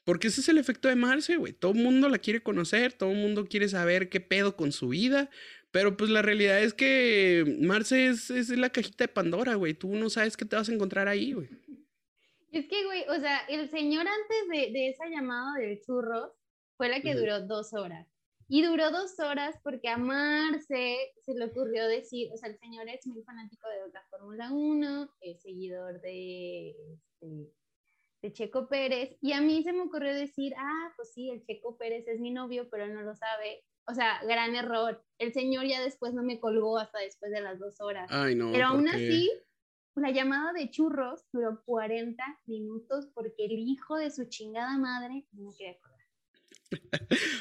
Porque 0.03 0.27
ese 0.27 0.41
es 0.41 0.49
el 0.49 0.57
efecto 0.57 0.87
de 0.87 0.95
Marce, 0.95 1.35
güey. 1.35 1.53
Todo 1.53 1.73
el 1.73 1.79
mundo 1.79 2.09
la 2.09 2.17
quiere 2.17 2.41
conocer, 2.41 2.93
todo 2.93 3.11
el 3.11 3.17
mundo 3.17 3.45
quiere 3.47 3.69
saber 3.69 4.09
qué 4.09 4.19
pedo 4.19 4.55
con 4.55 4.71
su 4.71 4.89
vida. 4.89 5.29
Pero 5.71 5.97
pues 5.97 6.09
la 6.09 6.23
realidad 6.23 6.61
es 6.63 6.73
que 6.73 7.57
Marce 7.61 8.07
es, 8.07 8.31
es 8.31 8.49
la 8.49 8.71
cajita 8.71 9.03
de 9.03 9.09
Pandora, 9.09 9.55
güey. 9.55 9.75
Tú 9.75 9.95
no 9.95 10.09
sabes 10.09 10.35
qué 10.35 10.45
te 10.45 10.55
vas 10.55 10.67
a 10.69 10.73
encontrar 10.73 11.07
ahí, 11.07 11.33
güey. 11.33 11.47
Es 12.51 12.65
que, 12.67 12.83
güey, 12.85 13.03
o 13.07 13.19
sea, 13.19 13.41
el 13.47 13.69
señor 13.69 14.07
antes 14.07 14.49
de, 14.49 14.71
de 14.71 14.89
esa 14.89 15.07
llamada 15.07 15.59
del 15.59 15.79
churros 15.81 16.31
fue 16.75 16.89
la 16.89 17.01
que 17.01 17.13
duró 17.13 17.41
dos 17.41 17.73
horas. 17.73 18.07
Y 18.51 18.63
duró 18.63 18.89
dos 18.89 19.19
horas 19.19 19.59
porque 19.63 19.89
a 19.89 19.97
Marce 19.97 20.97
se 21.23 21.33
le 21.35 21.45
ocurrió 21.45 21.87
decir, 21.87 22.31
o 22.33 22.37
sea, 22.37 22.49
el 22.49 22.57
señor 22.57 22.89
es 22.89 23.05
muy 23.05 23.21
fanático 23.21 23.67
de 23.69 23.93
la 23.93 24.03
Fórmula 24.09 24.51
1, 24.51 25.09
es 25.21 25.41
seguidor 25.43 26.01
de, 26.01 26.71
este, 26.71 27.53
de, 28.23 28.33
Checo 28.33 28.67
Pérez, 28.67 29.15
y 29.21 29.33
a 29.33 29.41
mí 29.41 29.61
se 29.61 29.71
me 29.71 29.81
ocurrió 29.81 30.15
decir, 30.15 30.55
ah, 30.57 30.91
pues 30.95 31.13
sí, 31.13 31.29
el 31.29 31.43
Checo 31.45 31.77
Pérez 31.77 32.07
es 32.07 32.19
mi 32.19 32.31
novio, 32.31 32.67
pero 32.71 32.85
él 32.85 32.95
no 32.95 33.03
lo 33.03 33.15
sabe. 33.15 33.63
O 33.85 33.93
sea, 33.93 34.19
gran 34.23 34.55
error. 34.55 35.03
El 35.19 35.31
señor 35.31 35.65
ya 35.65 35.81
después 35.81 36.15
no 36.15 36.23
me 36.23 36.39
colgó 36.39 36.79
hasta 36.79 36.99
después 36.99 37.31
de 37.31 37.41
las 37.41 37.59
dos 37.59 37.79
horas. 37.81 38.09
Ay, 38.11 38.33
no, 38.35 38.51
pero 38.51 38.67
aún 38.67 38.87
así, 38.87 39.31
la 39.95 40.11
llamada 40.11 40.53
de 40.53 40.71
churros 40.71 41.23
duró 41.31 41.61
40 41.65 42.23
minutos 42.45 43.07
porque 43.13 43.45
el 43.45 43.59
hijo 43.59 43.95
de 43.97 44.09
su 44.09 44.25
chingada 44.25 44.77
madre 44.77 45.27
no 45.33 45.49
me 45.49 45.55
quería 45.55 45.77
colgar. 45.79 45.88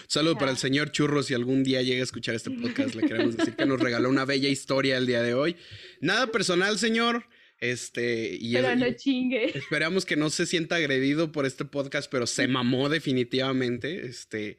Saludo 0.06 0.38
para 0.38 0.50
el 0.50 0.56
señor 0.56 0.90
Churros. 0.90 1.26
Si 1.26 1.34
algún 1.34 1.64
día 1.64 1.82
llega 1.82 2.00
a 2.00 2.04
escuchar 2.04 2.34
este 2.34 2.50
podcast, 2.50 2.94
le 2.94 3.06
queremos 3.06 3.36
decir 3.36 3.54
que 3.56 3.66
nos 3.66 3.80
regaló 3.80 4.08
una 4.08 4.24
bella 4.24 4.48
historia 4.48 4.96
el 4.96 5.06
día 5.06 5.22
de 5.22 5.34
hoy. 5.34 5.56
Nada 6.00 6.28
personal, 6.28 6.78
señor. 6.78 7.26
Este, 7.60 8.38
y 8.40 8.52
pero 8.52 8.76
no 8.76 8.92
chingue. 8.92 9.58
Esperamos 9.58 10.04
que 10.04 10.16
no 10.16 10.30
se 10.30 10.46
sienta 10.46 10.76
agredido 10.76 11.32
por 11.32 11.44
este 11.44 11.64
podcast, 11.64 12.10
pero 12.10 12.26
se 12.26 12.46
mamó 12.46 12.88
definitivamente. 12.88 14.06
Este, 14.06 14.58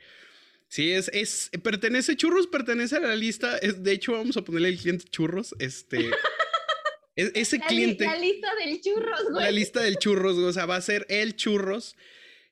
sí, 0.67 0.91
es, 0.91 1.10
es, 1.13 1.49
pertenece, 1.63 2.17
Churros 2.17 2.47
pertenece 2.47 2.97
a 2.97 2.99
la 2.99 3.15
lista. 3.15 3.58
Es, 3.58 3.84
de 3.84 3.93
hecho, 3.93 4.13
vamos 4.13 4.36
a 4.38 4.43
ponerle 4.43 4.69
el 4.69 4.77
cliente 4.77 5.05
Churros. 5.05 5.55
Este. 5.60 6.10
ese 7.15 7.60
cliente. 7.60 8.05
La, 8.05 8.17
lista 8.17 8.49
del 8.55 8.82
churros, 8.82 9.23
güey. 9.32 9.43
La 9.45 9.51
lista 9.51 9.82
del 9.82 9.97
churros, 9.97 10.38
o 10.38 10.53
sea, 10.53 10.65
va 10.65 10.75
a 10.75 10.82
ser 10.82 11.05
el 11.10 11.36
churros. 11.36 11.95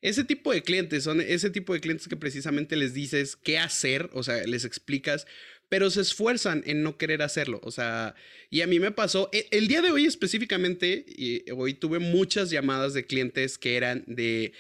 Ese 0.02 0.24
tipo 0.24 0.54
de 0.54 0.62
clientes 0.62 1.04
son 1.04 1.22
ese 1.22 1.50
tipo 1.50 1.74
de 1.74 1.80
clientes 1.80 2.08
que 2.08 2.16
precisamente 2.16 2.76
les 2.76 2.94
dices 2.94 3.36
qué 3.36 3.58
hacer, 3.58 4.10
o 4.14 4.22
sea, 4.22 4.44
les 4.46 4.64
explicas, 4.64 5.26
pero 5.70 5.90
se 5.90 6.02
esfuerzan 6.02 6.64
en 6.66 6.84
no 6.84 6.98
querer 6.98 7.22
hacerlo. 7.22 7.60
O 7.64 7.72
sea, 7.72 8.16
y 8.50 8.62
a 8.62 8.68
mí 8.68 8.80
me 8.80 8.92
pasó, 8.92 9.30
e, 9.34 9.48
el, 9.52 9.68
día 9.68 9.82
de 9.82 9.92
hoy 9.92 10.06
específicamente, 10.06 11.06
y 11.08 11.50
hoy 11.52 11.74
tuve 11.74 12.00
muchas 12.00 12.50
llamadas 12.50 12.94
de 12.94 13.06
clientes 13.06 13.58
que 13.58 13.76
eran 13.76 14.04
de, 14.08 14.54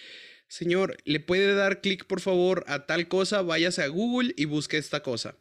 señor, 0.47 0.97
¿le 1.05 1.19
puede 1.19 1.53
dar 1.53 1.81
clic 1.81 2.05
por 2.05 2.19
favor 2.19 2.63
a 2.67 2.85
tal 2.85 3.07
cosa? 3.07 3.41
Váyase 3.41 3.83
a 3.83 3.87
Google 3.87 4.33
y 4.37 4.45
busque 4.45 4.77
esta 4.77 5.01
cosa. 5.01 5.37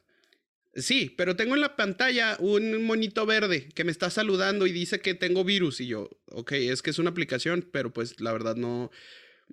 Sí, 0.74 1.14
pero 1.16 1.36
tengo 1.36 1.54
en 1.54 1.62
la 1.62 1.74
pantalla 1.74 2.36
un 2.38 2.84
monito 2.84 3.24
verde 3.24 3.70
que 3.74 3.84
me 3.84 3.90
está 3.90 4.10
saludando 4.10 4.66
y 4.66 4.72
dice 4.72 5.00
que 5.00 5.14
tengo 5.14 5.42
virus. 5.42 5.80
Y 5.80 5.86
yo, 5.86 6.10
ok, 6.26 6.52
es 6.52 6.82
que 6.82 6.90
es 6.90 6.98
una 6.98 7.10
aplicación, 7.10 7.66
pero 7.72 7.94
pues 7.94 8.20
la 8.20 8.30
verdad 8.32 8.56
no, 8.56 8.90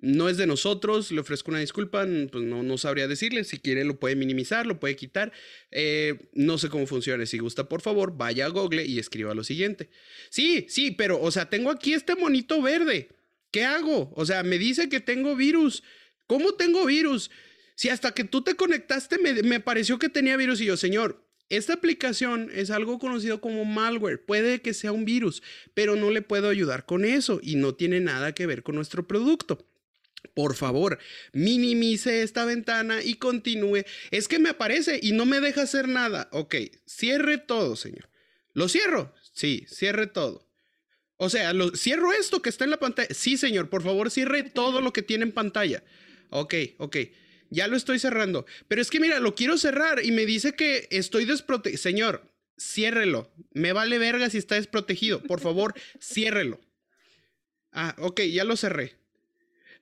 no 0.00 0.28
es 0.28 0.36
de 0.36 0.46
nosotros, 0.46 1.10
le 1.12 1.20
ofrezco 1.20 1.50
una 1.50 1.60
disculpa, 1.60 2.06
pues 2.30 2.44
no, 2.44 2.62
no 2.62 2.78
sabría 2.78 3.08
decirle, 3.08 3.44
si 3.44 3.58
quiere 3.58 3.84
lo 3.84 3.98
puede 3.98 4.16
minimizar, 4.16 4.66
lo 4.66 4.78
puede 4.78 4.96
quitar, 4.96 5.32
eh, 5.70 6.28
no 6.32 6.58
sé 6.58 6.68
cómo 6.68 6.86
funciona, 6.86 7.24
si 7.26 7.38
gusta 7.38 7.68
por 7.68 7.80
favor 7.80 8.16
vaya 8.16 8.46
a 8.46 8.48
Google 8.48 8.84
y 8.84 8.98
escriba 8.98 9.34
lo 9.34 9.44
siguiente. 9.44 9.90
Sí, 10.30 10.66
sí, 10.68 10.90
pero 10.90 11.20
o 11.20 11.30
sea, 11.30 11.48
tengo 11.48 11.70
aquí 11.70 11.92
este 11.92 12.16
monito 12.16 12.60
verde, 12.60 13.08
¿qué 13.50 13.64
hago? 13.64 14.12
O 14.14 14.26
sea, 14.26 14.42
me 14.42 14.58
dice 14.58 14.88
que 14.88 15.00
tengo 15.00 15.36
virus, 15.36 15.82
¿cómo 16.26 16.54
tengo 16.54 16.84
virus? 16.84 17.30
Si 17.76 17.88
hasta 17.88 18.12
que 18.12 18.24
tú 18.24 18.42
te 18.42 18.54
conectaste 18.54 19.18
me, 19.18 19.42
me 19.42 19.60
pareció 19.60 19.98
que 19.98 20.08
tenía 20.08 20.36
virus 20.36 20.60
y 20.60 20.66
yo, 20.66 20.76
señor, 20.76 21.24
esta 21.50 21.74
aplicación 21.74 22.50
es 22.54 22.70
algo 22.70 22.98
conocido 22.98 23.40
como 23.40 23.64
malware. 23.64 24.24
Puede 24.24 24.62
que 24.62 24.72
sea 24.72 24.92
un 24.92 25.04
virus, 25.04 25.42
pero 25.74 25.94
no 25.94 26.10
le 26.10 26.22
puedo 26.22 26.48
ayudar 26.48 26.86
con 26.86 27.04
eso 27.04 27.38
y 27.42 27.56
no 27.56 27.74
tiene 27.74 28.00
nada 28.00 28.32
que 28.32 28.46
ver 28.46 28.62
con 28.62 28.76
nuestro 28.76 29.06
producto. 29.06 29.66
Por 30.32 30.56
favor, 30.56 30.98
minimice 31.32 32.22
esta 32.22 32.44
ventana 32.44 33.02
y 33.02 33.14
continúe. 33.14 33.84
Es 34.10 34.28
que 34.28 34.38
me 34.38 34.50
aparece 34.50 34.98
y 35.02 35.12
no 35.12 35.26
me 35.26 35.40
deja 35.40 35.62
hacer 35.62 35.88
nada. 35.88 36.28
Ok, 36.32 36.56
cierre 36.86 37.38
todo, 37.38 37.76
señor. 37.76 38.08
¿Lo 38.52 38.68
cierro? 38.68 39.12
Sí, 39.32 39.66
cierre 39.68 40.06
todo. 40.06 40.48
O 41.16 41.28
sea, 41.28 41.52
lo, 41.52 41.76
cierro 41.76 42.12
esto 42.12 42.42
que 42.42 42.48
está 42.48 42.64
en 42.64 42.70
la 42.70 42.78
pantalla. 42.78 43.12
Sí, 43.14 43.36
señor, 43.36 43.68
por 43.68 43.82
favor, 43.82 44.10
cierre 44.10 44.42
todo 44.42 44.80
lo 44.80 44.92
que 44.92 45.02
tiene 45.02 45.24
en 45.24 45.32
pantalla. 45.32 45.82
Ok, 46.30 46.54
ok. 46.78 46.96
Ya 47.50 47.68
lo 47.68 47.76
estoy 47.76 47.98
cerrando. 47.98 48.46
Pero 48.66 48.82
es 48.82 48.90
que 48.90 49.00
mira, 49.00 49.20
lo 49.20 49.34
quiero 49.34 49.58
cerrar 49.58 50.04
y 50.04 50.10
me 50.10 50.26
dice 50.26 50.54
que 50.54 50.88
estoy 50.90 51.24
desprotegido. 51.24 51.80
Señor, 51.80 52.34
ciérrelo. 52.58 53.32
Me 53.52 53.72
vale 53.72 53.98
verga 53.98 54.30
si 54.30 54.38
está 54.38 54.56
desprotegido. 54.56 55.22
Por 55.22 55.40
favor, 55.40 55.74
ciérrelo. 56.00 56.60
Ah, 57.70 57.94
ok, 57.98 58.22
ya 58.22 58.44
lo 58.44 58.56
cerré. 58.56 58.96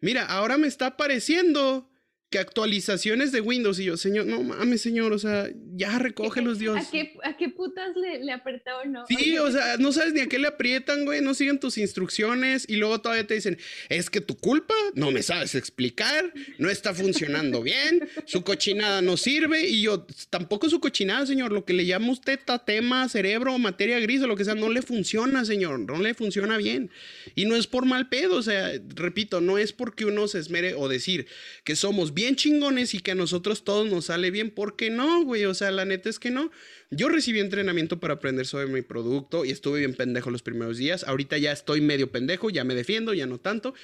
Mira, 0.03 0.27
ahora 0.27 0.59
me 0.59 0.67
está 0.67 0.87
apareciendo 0.87 1.89
que 2.33 2.41
actualizaciones 2.41 3.31
de 3.31 3.41
Windows. 3.41 3.79
Y 3.79 3.85
yo, 3.85 3.97
señor, 3.97 4.27
no 4.27 4.43
mames, 4.43 4.81
señor, 4.81 5.13
o 5.13 5.19
sea, 5.19 5.49
ya 5.77 5.99
recógelos, 6.01 6.59
Dios. 6.59 6.77
¿A 6.77 6.91
qué, 6.91 7.15
a 7.23 7.37
qué 7.37 7.49
putas 7.49 7.95
le, 7.95 8.25
le 8.25 8.33
apretó 8.33 8.71
no? 8.87 9.05
Sí, 9.07 9.39
o 9.39 9.53
sea, 9.53 9.77
no 9.77 9.93
sabes 9.93 10.15
ni 10.15 10.21
a 10.21 10.27
qué 10.27 10.39
le 10.39 10.49
aprietan, 10.49 11.05
güey, 11.05 11.21
no 11.21 11.35
siguen 11.35 11.61
tus 11.61 11.79
instrucciones 11.79 12.65
y 12.69 12.77
luego 12.77 13.01
todavía 13.01 13.27
te 13.27 13.35
dicen, 13.35 13.59
es 13.89 14.11
que 14.11 14.21
tu 14.21 14.37
culpa, 14.37 14.75
no 14.95 15.13
me 15.13 15.23
sabes 15.23 15.55
explicar, 15.55 16.33
no 16.59 16.71
está 16.71 16.95
funcionando 16.95 17.63
bien, 17.63 18.09
su 18.25 18.43
cochinada 18.43 19.03
no 19.03 19.17
sirve 19.17 19.69
y 19.69 19.83
yo, 19.83 20.07
tampoco 20.31 20.69
su 20.69 20.81
cochinada, 20.81 21.27
señor, 21.27 21.53
lo 21.53 21.65
que 21.65 21.75
le 21.75 21.87
llama 21.87 22.11
usted 22.11 22.41
tema, 22.59 23.09
cerebro, 23.09 23.59
materia 23.59 24.01
gris 24.01 24.23
o 24.23 24.27
lo 24.27 24.37
que 24.37 24.45
sea, 24.45 24.55
no 24.55 24.69
le 24.71 24.83
funciona, 24.83 25.45
señor, 25.45 25.81
no 25.81 25.99
le 25.99 26.15
funciona 26.15 26.57
bien. 26.57 26.91
Y 27.35 27.45
no 27.45 27.57
es 27.57 27.67
por 27.67 27.85
mal 27.85 28.09
pedo, 28.09 28.37
o 28.37 28.43
sea, 28.43 28.73
repito, 28.95 29.41
no 29.41 29.59
es 29.59 29.73
porque 29.73 30.05
uno 30.05 30.29
se 30.29 30.39
esmere 30.39 30.75
o 30.75 30.89
decir 30.89 31.27
que 31.65 31.77
somos 31.77 32.15
bien 32.15 32.22
bien 32.23 32.37
chingones 32.37 32.95
y 32.95 33.01
que 33.01 33.11
a 33.11 33.15
nosotros 33.17 33.65
todos 33.65 33.91
nos 33.91 34.07
sale 34.07 34.31
bien. 34.31 34.51
¿Por 34.51 34.77
qué 34.77 34.91
no, 34.91 35.25
güey? 35.25 35.45
O 35.45 35.55
sea, 35.55 35.73
la 35.73 35.85
neta 35.85 36.09
es 36.09 36.21
que 36.21 36.31
no. 36.31 36.53
Yo 36.91 37.09
recibí 37.09 37.41
entrenamiento 37.41 37.99
para 37.99 38.15
aprender 38.15 38.47
sobre 38.47 38.67
mi 38.67 38.83
producto 38.83 39.45
y 39.45 39.51
estuve 39.51 39.81
bien 39.81 39.95
pendejo 39.95 40.31
los 40.31 40.43
primeros 40.43 40.79
días. 40.79 41.03
Ahorita 41.05 41.37
ya 41.39 41.51
estoy 41.51 41.81
medio 41.81 42.13
pendejo, 42.13 42.49
ya 42.49 42.63
me 42.63 42.77
defiendo, 42.77 43.13
ya 43.13 43.27
no 43.27 43.39
tanto. 43.39 43.75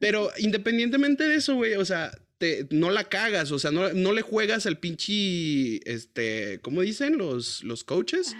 Pero 0.00 0.30
independientemente 0.38 1.28
de 1.28 1.36
eso, 1.36 1.54
güey, 1.54 1.74
o 1.74 1.84
sea, 1.84 2.10
te, 2.38 2.66
no 2.70 2.90
la 2.90 3.04
cagas, 3.04 3.52
o 3.52 3.60
sea, 3.60 3.70
no, 3.70 3.92
no 3.92 4.12
le 4.12 4.22
juegas 4.22 4.66
al 4.66 4.78
pinche, 4.78 5.80
este, 5.88 6.58
¿cómo 6.62 6.82
dicen 6.82 7.16
los, 7.16 7.62
los 7.62 7.84
coaches? 7.84 8.34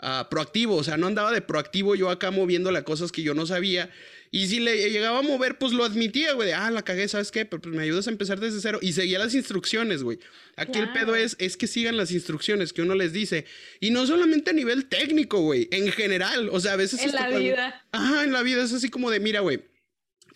Uh, 0.00 0.28
proactivo, 0.28 0.76
o 0.76 0.84
sea, 0.84 0.96
no 0.96 1.06
andaba 1.06 1.32
de 1.32 1.42
proactivo 1.42 1.94
yo 1.94 2.10
acá 2.10 2.32
moviendo 2.32 2.72
las 2.72 2.82
cosas 2.82 3.12
que 3.12 3.22
yo 3.22 3.34
no 3.34 3.46
sabía 3.46 3.88
y 4.34 4.46
si 4.46 4.60
le 4.60 4.90
llegaba 4.90 5.18
a 5.18 5.22
mover, 5.22 5.58
pues 5.58 5.74
lo 5.74 5.84
admitía, 5.84 6.32
güey. 6.32 6.52
ah, 6.52 6.70
la 6.70 6.80
cagué, 6.80 7.06
¿sabes 7.06 7.30
qué? 7.30 7.44
Pero 7.44 7.60
pues 7.60 7.74
me 7.74 7.82
ayudas 7.82 8.06
a 8.06 8.10
empezar 8.10 8.40
desde 8.40 8.62
cero. 8.62 8.78
Y 8.80 8.94
seguía 8.94 9.18
las 9.18 9.34
instrucciones, 9.34 10.02
güey. 10.02 10.20
Aquí 10.56 10.78
el 10.78 10.90
pedo 10.90 11.14
es, 11.14 11.36
es 11.38 11.58
que 11.58 11.66
sigan 11.66 11.98
las 11.98 12.10
instrucciones 12.12 12.72
que 12.72 12.80
uno 12.80 12.94
les 12.94 13.12
dice. 13.12 13.44
Y 13.78 13.90
no 13.90 14.06
solamente 14.06 14.52
a 14.52 14.54
nivel 14.54 14.86
técnico, 14.86 15.40
güey. 15.40 15.68
En 15.70 15.92
general. 15.92 16.48
O 16.50 16.60
sea, 16.60 16.72
a 16.72 16.76
veces... 16.76 17.02
En 17.02 17.12
la 17.12 17.28
vida. 17.28 17.84
Ajá, 17.92 18.24
en 18.24 18.32
la 18.32 18.42
vida 18.42 18.62
es 18.62 18.72
así 18.72 18.88
como 18.88 19.10
de, 19.10 19.20
mira, 19.20 19.40
güey. 19.40 19.64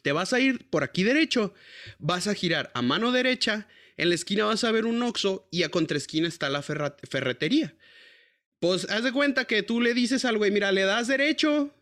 Te 0.03 0.13
vas 0.13 0.35
a 0.35 0.41
ir 0.41 0.69
por 0.69 0.85
aquí 0.85 1.03
derecho. 1.03 1.55
Vas 1.99 2.27
a 2.27 2.35
girar 2.35 2.71
a 2.75 2.83
mano 2.83 3.13
derecha. 3.13 3.67
En 3.97 4.11
la 4.11 4.15
esquina 4.15 4.45
vas 4.45 4.63
a 4.65 4.73
ver 4.73 4.85
un 4.85 5.03
oxo 5.03 5.49
y 5.51 5.63
a 5.63 5.71
contraesquina 5.71 6.29
está 6.29 6.51
la 6.51 6.61
ferretería. 6.61 7.75
Pues 8.59 8.91
haz 8.91 9.05
de 9.05 9.13
cuenta 9.13 9.47
que 9.47 9.63
tú 9.63 9.81
le 9.81 9.95
dices 9.95 10.27
al 10.27 10.37
güey, 10.37 10.51
mira, 10.51 10.73
le 10.73 10.83
das 10.83 11.09
derecho, 11.09 11.75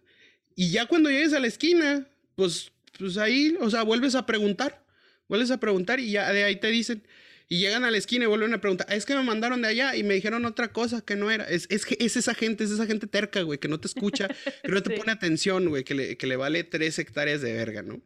y 0.54 0.70
ya 0.70 0.86
cuando 0.86 1.10
llegues 1.10 1.32
a 1.32 1.40
la 1.40 1.46
esquina, 1.46 2.06
pues, 2.36 2.72
pues 2.98 3.16
ahí, 3.18 3.56
o 3.60 3.70
sea, 3.70 3.82
vuelves 3.82 4.14
a 4.14 4.26
preguntar, 4.26 4.84
vuelves 5.28 5.50
a 5.50 5.58
preguntar 5.58 6.00
y 6.00 6.12
ya 6.12 6.32
de 6.32 6.44
ahí 6.44 6.56
te 6.56 6.68
dicen, 6.68 7.02
y 7.48 7.58
llegan 7.58 7.84
a 7.84 7.90
la 7.90 7.98
esquina 7.98 8.24
y 8.24 8.28
vuelven 8.28 8.54
a 8.54 8.60
preguntar, 8.60 8.86
es 8.90 9.04
que 9.04 9.14
me 9.14 9.22
mandaron 9.22 9.62
de 9.62 9.68
allá 9.68 9.96
y 9.96 10.02
me 10.02 10.14
dijeron 10.14 10.44
otra 10.44 10.72
cosa 10.72 11.02
que 11.02 11.14
no 11.14 11.30
era. 11.30 11.44
Es, 11.44 11.66
es, 11.70 11.86
es 11.98 12.16
esa 12.16 12.34
gente, 12.34 12.64
es 12.64 12.70
esa 12.70 12.86
gente 12.86 13.06
terca, 13.06 13.42
güey, 13.42 13.58
que 13.58 13.68
no 13.68 13.78
te 13.78 13.86
escucha, 13.86 14.28
que 14.62 14.72
no 14.72 14.82
te 14.82 14.96
pone 14.96 15.12
atención, 15.12 15.68
güey, 15.68 15.84
que 15.84 15.94
le, 15.94 16.16
que 16.16 16.26
le 16.26 16.36
vale 16.36 16.64
tres 16.64 16.98
hectáreas 16.98 17.42
de 17.42 17.52
verga, 17.52 17.82
¿no? 17.82 18.00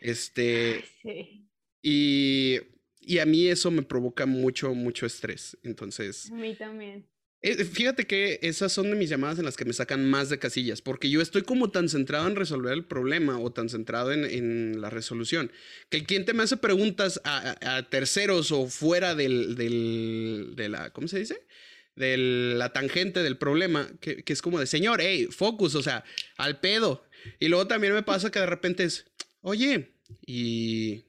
Este... 0.00 0.84
Sí. 1.02 1.48
Y, 1.80 2.60
y 3.00 3.18
a 3.18 3.26
mí 3.26 3.46
eso 3.48 3.70
me 3.70 3.82
provoca 3.82 4.26
mucho, 4.26 4.74
mucho 4.74 5.06
estrés. 5.06 5.56
Entonces... 5.62 6.30
A 6.30 6.34
mí 6.34 6.54
también. 6.54 7.06
Eh, 7.46 7.62
fíjate 7.66 8.06
que 8.06 8.38
esas 8.40 8.72
son 8.72 8.88
de 8.88 8.96
mis 8.96 9.10
llamadas 9.10 9.38
en 9.38 9.44
las 9.44 9.58
que 9.58 9.66
me 9.66 9.74
sacan 9.74 10.08
más 10.08 10.30
de 10.30 10.38
casillas, 10.38 10.80
porque 10.80 11.10
yo 11.10 11.20
estoy 11.20 11.42
como 11.42 11.70
tan 11.70 11.90
centrado 11.90 12.26
en 12.26 12.36
resolver 12.36 12.72
el 12.72 12.86
problema 12.86 13.38
o 13.38 13.52
tan 13.52 13.68
centrado 13.68 14.12
en, 14.14 14.80
la 14.80 14.88
resolución, 14.88 15.52
que 15.90 15.98
el 15.98 16.06
cliente 16.06 16.32
me 16.32 16.42
hace 16.42 16.56
preguntas 16.56 17.20
a, 17.22 17.86
terceros 17.90 18.50
o 18.50 18.66
fuera 18.68 19.14
del, 19.14 19.56
de 19.56 20.68
la, 20.70 20.88
¿cómo 20.94 21.06
se 21.06 21.18
dice? 21.18 21.46
De 21.94 22.16
la 22.16 22.72
tangente 22.72 23.22
del 23.22 23.36
problema, 23.36 23.90
que, 24.00 24.24
que 24.24 24.32
es 24.32 24.40
como 24.40 24.58
de, 24.58 24.66
señor, 24.66 25.02
hey, 25.02 25.28
focus, 25.30 25.74
o 25.74 25.82
sea, 25.82 26.02
al 26.38 26.60
pedo. 26.60 27.04
Y 27.40 27.48
luego 27.48 27.66
también 27.66 27.92
me 27.92 28.02
pasa 28.02 28.30
que 28.30 28.38
de 28.38 28.46
repente 28.46 28.84
es, 28.84 29.04
oye, 29.42 29.92
y... 30.26 31.04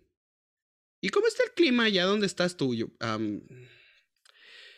¿Y 0.99 1.09
cómo 1.09 1.27
está 1.27 1.43
el 1.43 1.51
clima 1.51 1.85
allá 1.85 2.03
donde 2.03 2.25
estás 2.25 2.57
tú? 2.57 2.75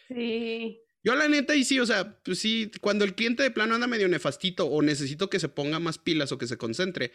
Sí. 0.08 0.82
Yo 1.08 1.16
la 1.16 1.30
neta 1.30 1.56
y 1.56 1.64
sí, 1.64 1.80
o 1.80 1.86
sea, 1.86 2.20
pues 2.22 2.40
sí, 2.40 2.70
cuando 2.82 3.06
el 3.06 3.16
cliente 3.16 3.42
de 3.42 3.50
plano 3.50 3.76
anda 3.76 3.88
medio 3.88 4.10
nefastito 4.10 4.68
o 4.68 4.82
necesito 4.82 5.30
que 5.30 5.40
se 5.40 5.48
ponga 5.48 5.80
más 5.80 5.98
pilas 5.98 6.34
o 6.34 6.38
que 6.38 6.48
se 6.48 6.58
concentre, 6.58 7.14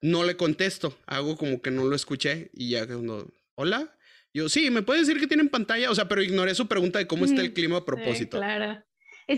no 0.00 0.24
le 0.24 0.38
contesto, 0.38 0.96
hago 1.04 1.36
como 1.36 1.60
que 1.60 1.70
no 1.70 1.84
lo 1.84 1.94
escuché 1.94 2.48
y 2.54 2.70
ya 2.70 2.86
cuando, 2.86 3.30
hola, 3.54 3.94
yo 4.32 4.48
sí, 4.48 4.70
me 4.70 4.80
puede 4.80 5.00
decir 5.00 5.20
que 5.20 5.26
tienen 5.26 5.50
pantalla, 5.50 5.90
o 5.90 5.94
sea, 5.94 6.08
pero 6.08 6.22
ignoré 6.22 6.54
su 6.54 6.68
pregunta 6.68 7.00
de 7.00 7.06
cómo 7.06 7.26
está 7.26 7.42
el 7.42 7.52
clima 7.52 7.76
a 7.76 7.84
propósito. 7.84 8.38
claro. 8.38 8.82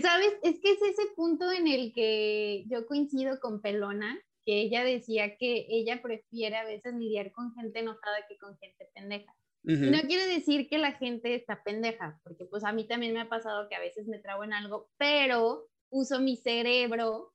¿Sabes? 0.01 0.31
Es 0.41 0.61
que 0.61 0.71
es 0.71 0.81
ese 0.81 1.07
punto 1.17 1.51
en 1.51 1.67
el 1.67 1.91
que 1.93 2.63
yo 2.69 2.87
coincido 2.87 3.41
con 3.41 3.61
Pelona, 3.61 4.17
que 4.45 4.61
ella 4.61 4.85
decía 4.85 5.35
que 5.35 5.65
ella 5.67 6.01
prefiere 6.01 6.55
a 6.55 6.63
veces 6.63 6.93
lidiar 6.93 7.33
con 7.33 7.53
gente 7.55 7.79
enojada 7.79 8.25
que 8.29 8.37
con 8.37 8.57
gente 8.57 8.87
pendeja. 8.95 9.35
No 9.63 10.01
quiere 10.01 10.25
decir 10.25 10.67
que 10.67 10.77
la 10.77 10.93
gente 10.93 11.35
está 11.35 11.63
pendeja, 11.63 12.19
porque 12.23 12.45
pues 12.45 12.63
a 12.63 12.71
mí 12.71 12.87
también 12.87 13.13
me 13.13 13.21
ha 13.21 13.29
pasado 13.29 13.69
que 13.69 13.75
a 13.75 13.79
veces 13.79 14.07
me 14.07 14.19
trago 14.19 14.43
en 14.43 14.53
algo, 14.53 14.89
pero 14.97 15.67
uso 15.91 16.19
mi 16.19 16.35
cerebro, 16.35 17.33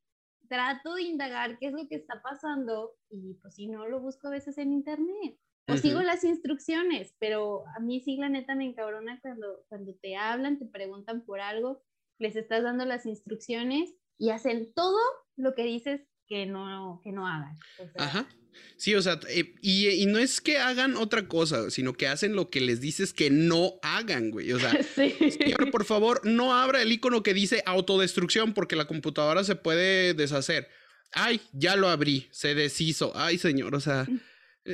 trato 0.48 0.94
de 0.94 1.02
indagar 1.02 1.58
qué 1.58 1.66
es 1.66 1.72
lo 1.72 1.86
que 1.88 1.96
está 1.96 2.22
pasando 2.22 2.94
y 3.10 3.34
pues 3.34 3.54
si 3.54 3.68
no 3.68 3.86
lo 3.86 4.00
busco 4.00 4.28
a 4.28 4.32
veces 4.32 4.58
en 4.58 4.72
internet. 4.72 5.38
O 5.68 5.76
sigo 5.76 6.00
las 6.00 6.22
instrucciones, 6.22 7.16
pero 7.18 7.64
a 7.76 7.80
mí 7.80 8.00
sí 8.00 8.16
la 8.16 8.28
neta 8.28 8.54
me 8.54 8.66
encabrona 8.66 9.18
cuando, 9.20 9.64
cuando 9.68 9.94
te 10.00 10.14
hablan, 10.14 10.60
te 10.60 10.66
preguntan 10.66 11.24
por 11.24 11.40
algo, 11.40 11.82
les 12.20 12.36
estás 12.36 12.62
dando 12.62 12.84
las 12.84 13.04
instrucciones 13.04 13.92
y 14.16 14.30
hacen 14.30 14.72
todo 14.74 15.00
lo 15.36 15.56
que 15.56 15.64
dices 15.64 16.06
que 16.28 16.46
no, 16.46 17.00
que 17.02 17.10
no 17.10 17.26
hagan. 17.26 17.56
Ajá. 17.98 18.28
Sí, 18.76 18.94
o 18.94 19.00
sea, 19.00 19.18
eh, 19.30 19.54
y, 19.62 20.04
no 20.06 20.18
es 20.18 20.40
que 20.40 20.58
hagan 20.58 20.96
otra 20.96 21.28
cosa, 21.28 21.70
sino 21.70 21.94
que 21.94 22.08
hacen 22.08 22.36
lo 22.36 22.48
que 22.48 22.60
les 22.60 22.80
dices 22.80 23.14
que 23.14 23.30
no 23.30 23.74
hagan, 23.82 24.30
güey. 24.30 24.52
O 24.52 24.60
sea, 24.60 24.72
señor, 24.94 25.70
por 25.70 25.84
favor, 25.84 26.20
no 26.24 26.54
abra 26.54 26.82
el 26.82 26.92
icono 26.92 27.22
que 27.22 27.32
dice 27.32 27.62
autodestrucción 27.64 28.52
porque 28.52 28.76
la 28.76 28.86
computadora 28.86 29.44
se 29.44 29.56
puede 29.56 30.12
deshacer. 30.12 30.68
Ay, 31.12 31.40
ya 31.52 31.76
lo 31.76 31.88
abrí, 31.88 32.26
se 32.30 32.54
deshizo. 32.54 33.12
Ay, 33.14 33.38
señor, 33.38 33.74
o 33.74 33.80
sea, 33.80 34.06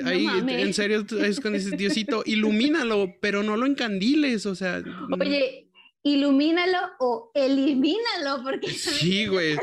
ahí, 0.05 0.27
en 0.49 0.75
serio, 0.75 1.07
es 1.21 1.41
con 1.41 1.55
ese 1.55 1.77
Diosito, 1.77 2.25
ilumínalo, 2.27 3.17
pero 3.21 3.43
no 3.45 3.57
lo 3.57 3.67
encandiles, 3.67 4.47
o 4.47 4.57
sea. 4.57 4.83
Oye, 5.21 5.69
ilumínalo 6.03 6.79
o 6.99 7.31
elimínalo, 7.35 8.43
porque 8.43 8.71
sí, 8.71 9.27
güey. 9.27 9.57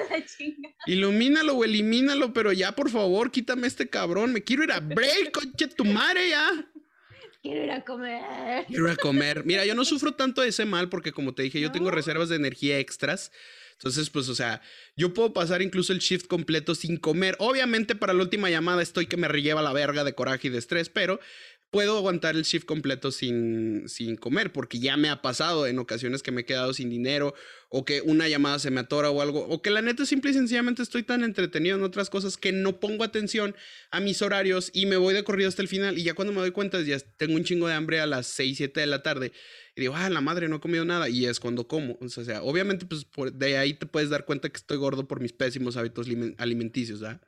Ilumínalo 0.88 1.56
o 1.56 1.64
elimínalo, 1.64 2.34
pero 2.34 2.52
ya 2.52 2.74
por 2.74 2.90
favor, 2.90 3.32
quítame 3.32 3.68
este 3.68 3.90
cabrón. 3.90 4.34
Me 4.34 4.44
quiero 4.44 4.64
ir 4.64 4.72
a 4.72 4.80
break, 4.80 5.32
coche 5.34 5.68
tu 5.68 5.86
madre 5.86 6.30
ya. 6.30 6.66
Quiero 7.42 7.64
ir 7.64 7.72
a 7.72 7.84
comer. 7.84 8.66
Quiero 8.68 8.86
ir 8.88 8.92
a 8.92 8.96
comer. 8.96 9.46
Mira, 9.46 9.66
yo 9.66 9.76
no 9.76 9.86
sufro 9.86 10.14
tanto 10.14 10.42
de 10.42 10.50
ese 10.50 10.66
mal 10.66 10.90
porque 10.90 11.12
como 11.12 11.34
te 11.34 11.44
dije, 11.44 11.60
yo 11.60 11.72
tengo 11.72 11.92
reservas 11.92 12.30
de 12.30 12.36
energía 12.36 12.80
extras. 12.80 13.32
Entonces, 13.74 14.10
pues, 14.10 14.28
o 14.28 14.36
sea, 14.36 14.62
yo 14.98 15.14
puedo 15.14 15.32
pasar 15.32 15.62
incluso 15.62 15.94
el 15.94 16.00
shift 16.00 16.28
completo 16.28 16.76
sin 16.76 16.98
comer. 16.98 17.38
Obviamente, 17.40 17.96
para 17.96 18.14
la 18.14 18.24
última 18.24 18.50
llamada 18.50 18.82
estoy 18.82 19.06
que 19.06 19.16
me 19.16 19.30
lleva 19.42 19.62
la 19.62 19.72
verga 19.72 20.04
de 20.04 20.14
coraje 20.14 20.50
y 20.50 20.52
de 20.52 20.58
estrés, 20.58 20.90
pero 20.90 21.22
puedo 21.72 21.98
aguantar 21.98 22.36
el 22.36 22.44
shift 22.44 22.66
completo 22.66 23.12
sin, 23.12 23.88
sin 23.88 24.16
comer, 24.16 24.52
porque 24.52 24.80
ya 24.80 24.98
me 24.98 25.10
ha 25.10 25.22
pasado 25.22 25.68
en 25.68 25.78
ocasiones 25.80 26.24
que 26.24 26.32
me 26.32 26.42
he 26.42 26.46
quedado 26.46 26.74
sin 26.74 26.90
dinero 26.90 27.36
o 27.70 27.86
que 27.86 28.02
una 28.02 28.28
llamada 28.28 28.58
se 28.58 28.72
me 28.72 28.80
atora 28.80 29.12
o 29.12 29.22
algo, 29.22 29.46
o 29.48 29.62
que 29.62 29.70
la 29.70 29.82
neta 29.82 30.06
simple 30.06 30.32
y 30.32 30.34
sencillamente 30.34 30.82
estoy 30.82 31.04
tan 31.04 31.24
entretenido 31.24 31.78
en 31.78 31.84
otras 31.84 32.10
cosas 32.10 32.38
que 32.38 32.52
no 32.52 32.80
pongo 32.80 33.04
atención 33.04 33.56
a 33.92 34.00
mis 34.00 34.22
horarios 34.24 34.72
y 34.74 34.88
me 34.88 34.98
voy 34.98 35.14
de 35.14 35.24
corrido 35.24 35.50
hasta 35.50 35.62
el 35.62 35.68
final 35.68 35.98
y 36.00 36.04
ya 36.04 36.16
cuando 36.16 36.34
me 36.34 36.40
doy 36.40 36.52
cuenta 36.52 36.82
ya 36.82 37.00
tengo 37.18 37.36
un 37.36 37.44
chingo 37.44 37.68
de 37.68 37.76
hambre 37.76 38.00
a 38.00 38.08
las 38.08 38.26
6, 38.28 38.58
7 38.58 38.80
de 38.80 38.88
la 38.88 39.04
tarde 39.04 39.32
y 39.76 39.82
digo, 39.82 39.96
ah, 39.96 40.10
la 40.10 40.22
madre, 40.22 40.50
no 40.50 40.58
he 40.58 40.60
comido 40.60 40.84
nada 40.86 41.08
y 41.08 41.26
es 41.26 41.40
cuando 41.40 41.68
como. 41.68 41.98
O 42.02 42.10
sea, 42.10 42.42
obviamente 42.42 42.86
pues 42.86 43.06
de 43.34 43.58
ahí 43.58 43.74
te 43.74 43.86
puedes 43.86 44.10
dar 44.10 44.26
cuenta 44.26 44.50
que 44.50 44.58
estoy 44.58 44.78
gordo 44.78 45.08
por 45.08 45.20
mis 45.22 45.34
pésimos 45.34 45.78
hábitos 45.78 46.08
alimenticios, 46.38 47.00
¿verdad? 47.00 47.22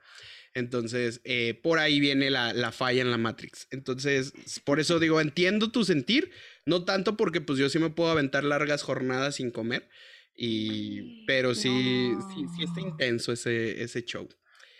Entonces, 0.54 1.22
eh, 1.24 1.60
por 1.62 1.80
ahí 1.80 2.00
viene 2.00 2.30
la, 2.30 2.72
falla 2.72 3.02
en 3.02 3.12
la 3.12 3.18
Matrix. 3.18 3.68
Entonces, 3.72 4.34
por 4.66 4.80
eso 4.80 5.00
digo, 5.00 5.22
entiendo 5.22 5.72
tu 5.72 5.84
sentir, 5.86 6.32
no 6.66 6.84
tanto 6.84 7.16
porque 7.16 7.42
pues 7.42 7.58
yo 7.58 7.70
sí 7.70 7.80
me 7.80 7.90
puedo 7.90 8.12
aventar 8.12 8.44
largas 8.44 8.84
jornadas 8.84 9.36
sin 9.36 9.52
comer, 9.52 9.88
y, 10.36 11.26
pero 11.26 11.56
sí, 11.56 12.14
sí, 12.34 12.46
sí 12.56 12.64
está 12.64 12.82
intenso 12.82 13.32
ese, 13.32 13.82
ese 13.82 14.04
show. 14.04 14.28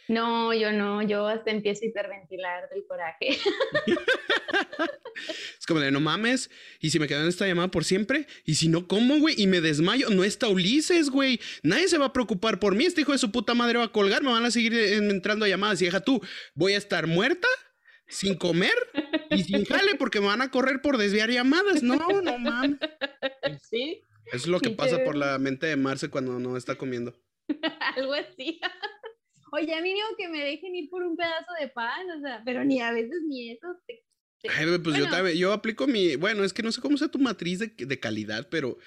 No, 0.08 0.54
yo 0.54 0.74
no, 0.74 1.02
yo 1.02 1.28
hasta 1.28 1.52
empiezo 1.52 1.86
a 1.86 1.88
hiperventilar 1.88 2.70
del 2.70 2.86
coraje. 2.86 3.38
es 5.60 5.66
como 5.66 5.80
de 5.80 5.92
no 5.92 6.00
mames, 6.00 6.50
y 6.80 6.90
si 6.90 7.00
me 7.00 7.08
quedan 7.08 7.24
en 7.24 7.30
esta 7.30 7.48
llamada 7.48 7.70
por 7.70 7.84
siempre, 7.84 8.28
y 8.46 8.56
si 8.56 8.70
no, 8.70 8.88
¿cómo, 8.88 9.20
güey? 9.20 9.36
Y 9.38 9.48
me 9.48 9.62
desmayo, 9.62 10.10
no 10.10 10.24
está 10.24 10.48
Ulises, 10.48 11.10
güey. 11.10 11.40
Nadie 11.64 11.88
se 11.88 11.98
va 11.98 12.08
a 12.08 12.14
preocupar 12.14 12.60
por 12.60 12.76
mí, 12.76 12.86
este 12.86 13.02
hijo 13.02 13.12
de 13.12 13.18
su 13.18 13.32
puta 13.32 13.54
madre 13.54 13.78
va 13.78 13.86
a 13.86 13.92
colgar, 13.92 14.24
me 14.24 14.32
van 14.32 14.46
a 14.46 14.52
seguir 14.52 14.74
entrando 14.74 15.46
a 15.46 15.50
llamadas 15.50 15.82
y 15.82 15.86
deja 15.86 16.02
tú, 16.02 16.22
voy 16.54 16.74
a 16.74 16.78
estar 16.78 17.08
muerta 17.08 17.48
sin 18.08 18.36
comer 18.36 18.76
y 19.30 19.44
sin 19.44 19.64
jale 19.66 19.96
porque 19.96 20.20
me 20.20 20.28
van 20.28 20.42
a 20.42 20.52
correr 20.52 20.82
por 20.82 20.98
desviar 20.98 21.30
llamadas. 21.30 21.82
No, 21.82 22.22
no 22.22 22.38
mames. 22.38 22.78
Sí. 23.62 24.04
Es 24.32 24.48
lo 24.48 24.60
que 24.60 24.70
pasa 24.72 25.04
por 25.04 25.16
la 25.16 25.38
mente 25.40 25.68
de 25.68 25.76
Marce 25.76 26.10
cuando 26.10 26.40
no 26.40 26.58
está 26.58 26.76
comiendo. 26.76 27.14
Algo 27.96 28.14
así. 28.14 28.60
Oye, 29.54 29.74
a 29.74 29.82
mí 29.82 29.94
digo 29.94 30.08
que 30.18 30.30
me 30.30 30.44
dejen 30.44 30.76
ir 30.76 30.90
por 30.90 31.04
un 31.04 31.18
pedazo 31.18 31.52
de 31.60 31.68
pan, 31.68 32.10
o 32.12 32.22
sea, 32.22 32.42
pero 32.46 32.64
ni 32.64 32.80
a 32.82 32.94
veces 32.94 33.22
ni 33.28 33.52
eso. 33.52 33.68
Ay, 34.50 34.78
pues 34.80 34.98
yo, 34.98 35.30
yo 35.30 35.54
aplico 35.54 35.86
mi, 35.88 36.16
bueno, 36.16 36.44
es 36.44 36.54
que 36.54 36.64
no 36.64 36.72
sé 36.72 36.82
cómo 36.82 36.98
sea 36.98 37.10
tu 37.10 37.20
matriz 37.20 37.60
de, 37.60 37.74
de, 37.78 38.00
calidad, 38.00 38.48
pero, 38.50 38.80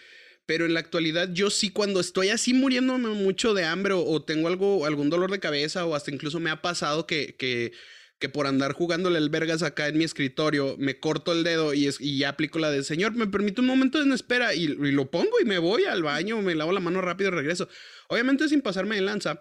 pero 0.46 0.64
en 0.66 0.74
la 0.74 0.80
actualidad 0.80 1.30
yo 1.32 1.48
sí 1.48 1.70
cuando 1.70 2.00
estoy 2.00 2.30
así 2.30 2.54
muriéndome 2.54 3.10
mucho 3.10 3.54
de 3.54 3.64
hambre 3.64 3.94
o, 3.94 4.22
tengo 4.22 4.48
algo, 4.48 4.84
algún 4.84 5.10
dolor 5.10 5.30
de 5.30 5.38
cabeza 5.38 5.86
o 5.86 5.94
hasta 5.94 6.10
incluso 6.10 6.40
me 6.40 6.50
ha 6.50 6.60
pasado 6.60 7.06
que, 7.06 7.36
que, 7.36 7.72
que 8.18 8.28
por 8.28 8.48
andar 8.48 8.72
jugándole 8.72 9.18
el 9.18 9.30
vergas 9.30 9.62
acá 9.62 9.86
en 9.86 9.96
mi 9.96 10.04
escritorio 10.04 10.74
me 10.76 10.98
corto 10.98 11.32
el 11.32 11.44
dedo 11.44 11.72
y, 11.72 11.86
es, 11.86 12.00
y 12.00 12.18
ya 12.18 12.30
aplico 12.30 12.58
la 12.58 12.72
de, 12.72 12.82
señor, 12.82 13.14
me 13.14 13.28
permite 13.28 13.60
un 13.60 13.68
momento 13.68 14.02
de 14.02 14.12
espera 14.12 14.54
y, 14.54 14.64
y 14.64 14.92
lo 14.92 15.08
pongo 15.08 15.40
y 15.40 15.44
me 15.44 15.58
voy 15.58 15.84
al 15.84 16.02
baño, 16.02 16.42
me 16.42 16.56
lavo 16.56 16.72
la 16.72 16.80
mano 16.80 17.00
rápido 17.00 17.28
y 17.30 17.34
regreso. 17.34 17.68
Obviamente 18.08 18.48
sin 18.48 18.60
pasarme 18.60 18.96
de 18.96 19.02
lanza 19.02 19.40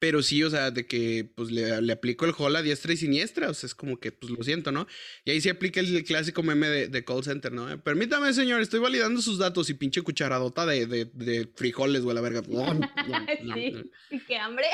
pero 0.00 0.22
sí, 0.22 0.42
o 0.42 0.48
sea, 0.48 0.70
de 0.70 0.86
que 0.86 1.30
pues 1.36 1.50
le, 1.50 1.92
aplico 1.92 2.24
el 2.24 2.32
hall 2.36 2.56
a 2.56 2.62
diestra 2.62 2.94
y 2.94 2.96
siniestra, 2.96 3.50
o 3.50 3.54
sea, 3.54 3.66
es 3.66 3.74
como 3.74 4.00
que 4.00 4.10
pues 4.10 4.32
lo 4.32 4.42
siento, 4.42 4.72
¿no? 4.72 4.86
Y 5.26 5.30
ahí 5.30 5.40
sí 5.42 5.50
aplica 5.50 5.78
el, 5.78 6.02
clásico 6.04 6.42
meme 6.42 6.68
de, 6.68 7.04
call 7.04 7.22
center, 7.22 7.52
¿no? 7.52 7.78
Permítame, 7.82 8.32
señor, 8.32 8.62
estoy 8.62 8.80
validando 8.80 9.20
sus 9.20 9.38
datos 9.38 9.68
y 9.68 9.74
pinche 9.74 10.00
cucharadota 10.00 10.64
de, 10.64 10.86
de, 10.86 11.48
frijoles, 11.54 12.02
güey, 12.02 12.14
la 12.14 12.22
verga. 12.22 12.42
sí, 13.54 13.92
qué 14.26 14.38
hambre. 14.38 14.66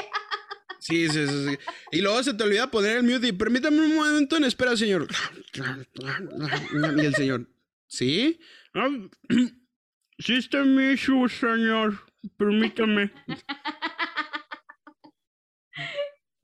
Sí, 0.79 1.09
sí, 1.09 1.27
sí, 1.27 1.59
Y 1.91 2.03
luego 2.03 2.23
se 2.23 2.33
te 2.33 2.45
olvida 2.45 2.71
poner 2.71 2.99
el 2.99 3.03
mute 3.03 3.27
y 3.27 3.33
permítame 3.33 3.81
un 3.81 3.97
momento 3.97 4.37
en 4.37 4.45
espera, 4.45 4.77
señor. 4.77 5.09
Y 6.73 7.05
el 7.05 7.15
señor, 7.17 7.49
¿sí? 7.89 8.39
System 10.21 10.93
issue, 10.93 11.29
señor. 11.29 11.99
Permítame. 12.37 13.11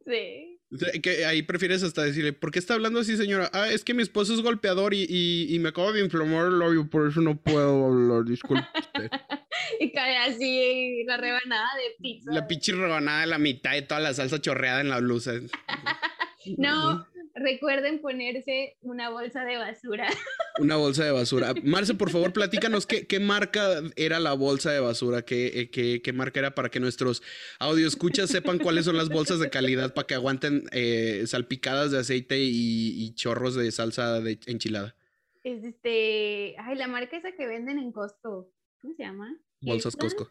Sí. 0.07 0.59
Que 1.03 1.27
ahí 1.27 1.43
prefieres 1.43 1.83
hasta 1.83 2.03
decirle, 2.03 2.33
¿por 2.33 2.51
qué 2.51 2.59
está 2.59 2.75
hablando 2.75 3.01
así, 3.01 3.17
señora? 3.19 3.51
Ah, 3.53 3.69
es 3.69 3.85
que 3.85 3.93
mi 3.93 4.03
esposo 4.03 4.33
es 4.33 4.41
golpeador 4.41 4.95
y, 4.95 5.07
y, 5.07 5.59
me 5.59 5.69
acabo 5.69 5.93
de 5.93 6.01
inflamar 6.01 6.47
el 6.47 6.59
labio, 6.59 6.89
por 6.89 7.09
eso 7.09 7.21
no 7.21 7.37
puedo 7.37 7.89
hablar, 7.89 8.25
disculpe 8.25 8.67
y 9.81 9.93
cae 9.93 10.17
así 10.17 11.05
la 11.05 11.19
rebanada 11.19 11.69
de 11.77 12.03
pizza. 12.03 12.33
La 12.33 12.49
pinche 12.49 12.73
rebanada 12.73 13.21
de 13.21 13.27
la 13.27 13.39
mitad 13.39 13.73
de 13.73 13.83
toda 13.83 14.01
la 14.01 14.15
salsa 14.15 14.41
chorreada 14.41 14.81
en 14.81 14.89
la 14.89 15.01
blusa. 15.01 15.33
no, 16.57 17.07
recuerden 17.35 18.01
ponerse 18.01 18.77
una 18.81 19.11
bolsa 19.11 19.45
de 19.45 19.57
basura. 19.57 20.09
Una 20.59 20.77
bolsa 20.77 21.05
de 21.05 21.13
basura. 21.13 21.55
Marce, 21.63 21.95
por 21.95 22.11
favor, 22.11 22.35
platícanos 22.35 22.87
qué, 22.87 23.07
qué 23.07 23.21
marca 23.21 23.81
era 23.97 24.21
la 24.21 24.35
bolsa 24.35 24.71
de 24.71 24.81
basura, 24.81 25.23
qué, 25.23 25.61
eh, 25.61 25.71
qué, 25.71 26.03
qué 26.03 26.13
marca 26.13 26.41
era 26.41 26.55
para 26.55 26.69
que 26.69 26.79
nuestros 26.79 27.23
audio 27.59 27.89
escuchas 27.89 28.29
sepan 28.29 28.59
cuáles 28.59 28.85
son 28.85 28.99
las 28.99 29.09
bolsas 29.09 29.41
de 29.41 29.49
calidad 29.49 29.95
para 29.95 30.07
que 30.07 30.15
aguanten 30.15 30.65
eh, 30.73 31.25
salpicadas 31.27 31.91
de 31.91 32.01
aceite 32.01 32.39
y, 32.39 33.15
chorros 33.15 33.55
de 33.55 33.73
salsa 33.73 34.21
de 34.21 34.39
enchilada. 34.47 34.95
Es 35.43 35.65
este, 35.65 36.55
ay, 36.59 36.77
la 36.77 36.87
marca 36.87 37.17
esa 37.17 37.33
que 37.33 37.47
venden 37.47 37.79
en 37.79 37.91
Costco. 37.91 38.53
¿Cómo 38.81 38.95
se 38.95 39.05
llama? 39.05 39.35
Bolsas 39.63 39.97
Costco. 39.97 40.31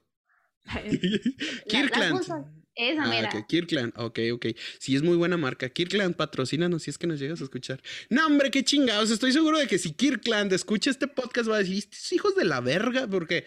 Kirkland. 1.68 2.61
Esa 2.91 3.03
ah, 3.03 3.07
mera. 3.07 3.45
Kirkland, 3.47 3.93
ok, 3.95 4.19
ok. 4.33 4.47
Sí, 4.79 4.95
es 4.95 5.01
muy 5.01 5.15
buena 5.17 5.37
marca. 5.37 5.69
Kirkland, 5.69 6.15
patrocínanos 6.15 6.83
si 6.83 6.89
es 6.89 6.97
que 6.97 7.07
nos 7.07 7.19
llegas 7.19 7.41
a 7.41 7.45
escuchar. 7.45 7.81
No, 8.09 8.25
hombre, 8.25 8.51
qué 8.51 8.63
chingados. 8.63 9.11
Estoy 9.11 9.31
seguro 9.31 9.57
de 9.57 9.67
que 9.67 9.77
si 9.77 9.93
Kirkland 9.93 10.51
escucha 10.53 10.89
este 10.89 11.07
podcast 11.07 11.49
va 11.49 11.55
a 11.55 11.59
decir, 11.59 11.77
estos 11.77 12.11
hijos 12.11 12.35
de 12.35 12.45
la 12.45 12.59
verga, 12.59 13.07
porque 13.07 13.45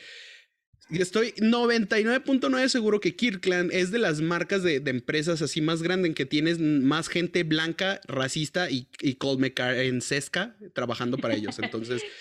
estoy 0.91 1.33
99.9 1.33 2.69
seguro 2.69 3.01
que 3.01 3.17
Kirkland 3.17 3.73
es 3.73 3.91
de 3.91 3.99
las 3.99 4.21
marcas 4.21 4.63
de, 4.63 4.77
empresas 4.87 5.43
así 5.43 5.61
más 5.61 5.83
grandes 5.83 6.09
en 6.09 6.15
que 6.15 6.27
tienes 6.27 6.59
más 6.59 7.09
gente 7.09 7.43
blanca, 7.43 8.01
racista 8.07 8.71
y, 8.71 8.89
y 9.01 9.19
en 9.59 10.01
Sesca 10.01 10.57
trabajando 10.75 11.19
para 11.19 11.35
ellos. 11.35 11.59
Entonces... 11.59 12.03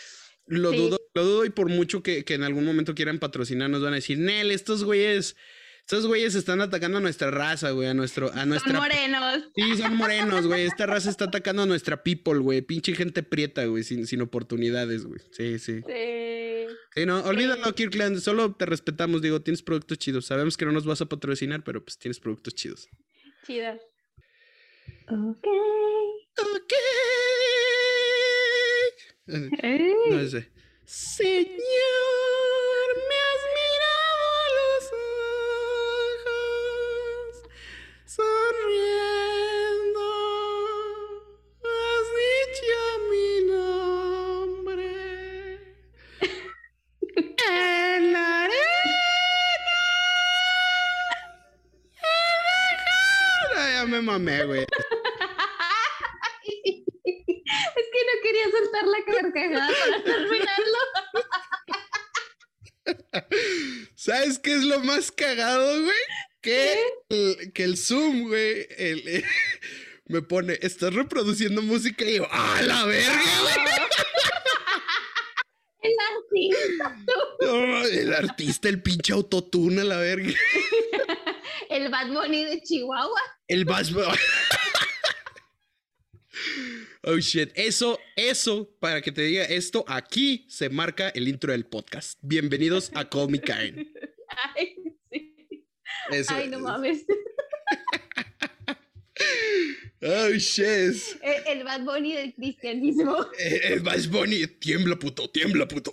Lo 0.45 0.73
dudo, 0.73 0.99
lo 1.13 1.23
dudo 1.23 1.45
y 1.45 1.51
por 1.51 1.69
mucho 1.69 2.03
que, 2.03 2.25
que, 2.25 2.33
en 2.33 2.43
algún 2.43 2.65
momento 2.65 2.93
quieran 2.93 3.17
patrocinar, 3.17 3.69
nos 3.69 3.81
van 3.81 3.93
a 3.93 3.95
decir, 3.95 4.19
Nel, 4.19 4.51
estos 4.51 4.83
güeyes 4.83 5.37
estos 5.85 6.07
güeyes 6.07 6.33
están 6.35 6.61
atacando 6.61 6.99
a 6.99 7.01
nuestra 7.01 7.29
raza, 7.29 7.71
güey, 7.71 7.89
a 7.89 7.93
nuestro, 7.93 8.31
a 8.33 8.45
nuestra. 8.45 8.71
Son 8.71 8.81
morenos. 8.81 9.43
Sí, 9.53 9.77
son 9.77 9.97
morenos, 9.97 10.47
güey. 10.47 10.65
Esta 10.65 10.85
raza 10.85 11.09
está 11.09 11.25
atacando 11.25 11.63
a 11.63 11.65
nuestra 11.65 12.01
people, 12.03 12.39
güey. 12.39 12.61
Pinche 12.61 12.95
gente 12.95 13.21
prieta, 13.21 13.65
güey, 13.65 13.83
sin, 13.83 14.07
sin 14.07 14.21
oportunidades, 14.21 15.03
güey. 15.03 15.19
Sí, 15.31 15.59
sí. 15.59 15.81
Sí. 15.85 16.67
Sí, 16.95 17.05
no, 17.05 17.19
olvídalo, 17.23 17.75
Kirkland. 17.75 18.19
Solo 18.19 18.55
te 18.55 18.65
respetamos, 18.65 19.21
digo, 19.21 19.41
tienes 19.41 19.61
productos 19.61 19.97
chidos. 19.97 20.25
Sabemos 20.25 20.55
que 20.55 20.65
no 20.65 20.71
nos 20.71 20.85
vas 20.85 21.01
a 21.01 21.05
patrocinar, 21.05 21.65
pero 21.65 21.83
pues 21.83 21.97
tienes 21.97 22.19
productos 22.19 22.55
chidos. 22.55 22.87
Chidos. 23.45 23.81
Ok. 25.09 25.47
Ok. 26.39 26.73
No 30.09 30.27
sé. 30.29 30.49
Señor. 30.85 31.53
Mamé, 54.03 54.43
güey. 54.45 54.65
Es 57.75 57.87
que 57.91 58.01
no 58.05 58.13
quería 58.21 58.45
soltar 58.51 58.85
la 58.87 59.05
carcajada 59.05 59.69
para 59.79 60.03
terminarlo. 60.03 60.79
¿Sabes 63.95 64.39
qué 64.39 64.53
es 64.53 64.63
lo 64.63 64.79
más 64.81 65.11
cagado, 65.11 65.81
güey? 65.81 66.32
Que, 66.43 66.77
el, 67.07 67.53
que 67.53 67.63
el 67.63 67.77
Zoom, 67.77 68.27
güey, 68.27 68.67
me 70.07 70.21
pone, 70.21 70.59
estás 70.61 70.93
reproduciendo 70.93 71.61
música 71.61 72.03
y 72.03 72.17
yo, 72.17 72.27
¡ah, 72.29 72.61
la 72.61 72.85
verga, 72.85 73.23
güey! 73.41 73.53
El 75.83 75.95
artista. 76.15 76.97
No, 77.41 77.85
el 77.85 78.13
artista, 78.13 78.69
el 78.69 78.81
pinche 78.81 79.11
autotune, 79.11 79.83
la 79.83 79.97
verga. 79.97 80.31
El 81.69 81.89
Bad 81.89 82.07
Bunny 82.07 82.45
de 82.45 82.61
Chihuahua. 82.61 83.19
El 83.49 83.65
Bad 83.65 83.91
Bunny. 83.91 84.17
Oh 87.03 87.17
shit, 87.17 87.51
eso, 87.55 87.99
eso, 88.15 88.73
para 88.79 89.01
que 89.01 89.11
te 89.11 89.23
diga 89.23 89.43
esto, 89.43 89.83
aquí 89.89 90.45
se 90.47 90.69
marca 90.69 91.09
el 91.09 91.27
intro 91.27 91.51
del 91.51 91.65
podcast. 91.65 92.17
Bienvenidos 92.21 92.89
a 92.95 93.09
Call 93.09 93.29
Me 93.29 93.41
Karen. 93.41 93.91
Ay, 94.55 94.72
Ay, 96.29 96.49
no 96.49 96.59
mames. 96.59 97.05
Oh 100.05 100.33
shit. 100.37 100.95
El, 101.21 101.63
Bad 101.63 101.85
Bunny 101.85 102.13
del 102.13 102.33
cristianismo. 102.33 103.25
El, 103.39 103.79
Bad 103.79 104.07
Bunny, 104.09 104.47
tiembla 104.47 104.97
puto, 104.97 105.29
tiembla 105.29 105.65
puto. 105.65 105.91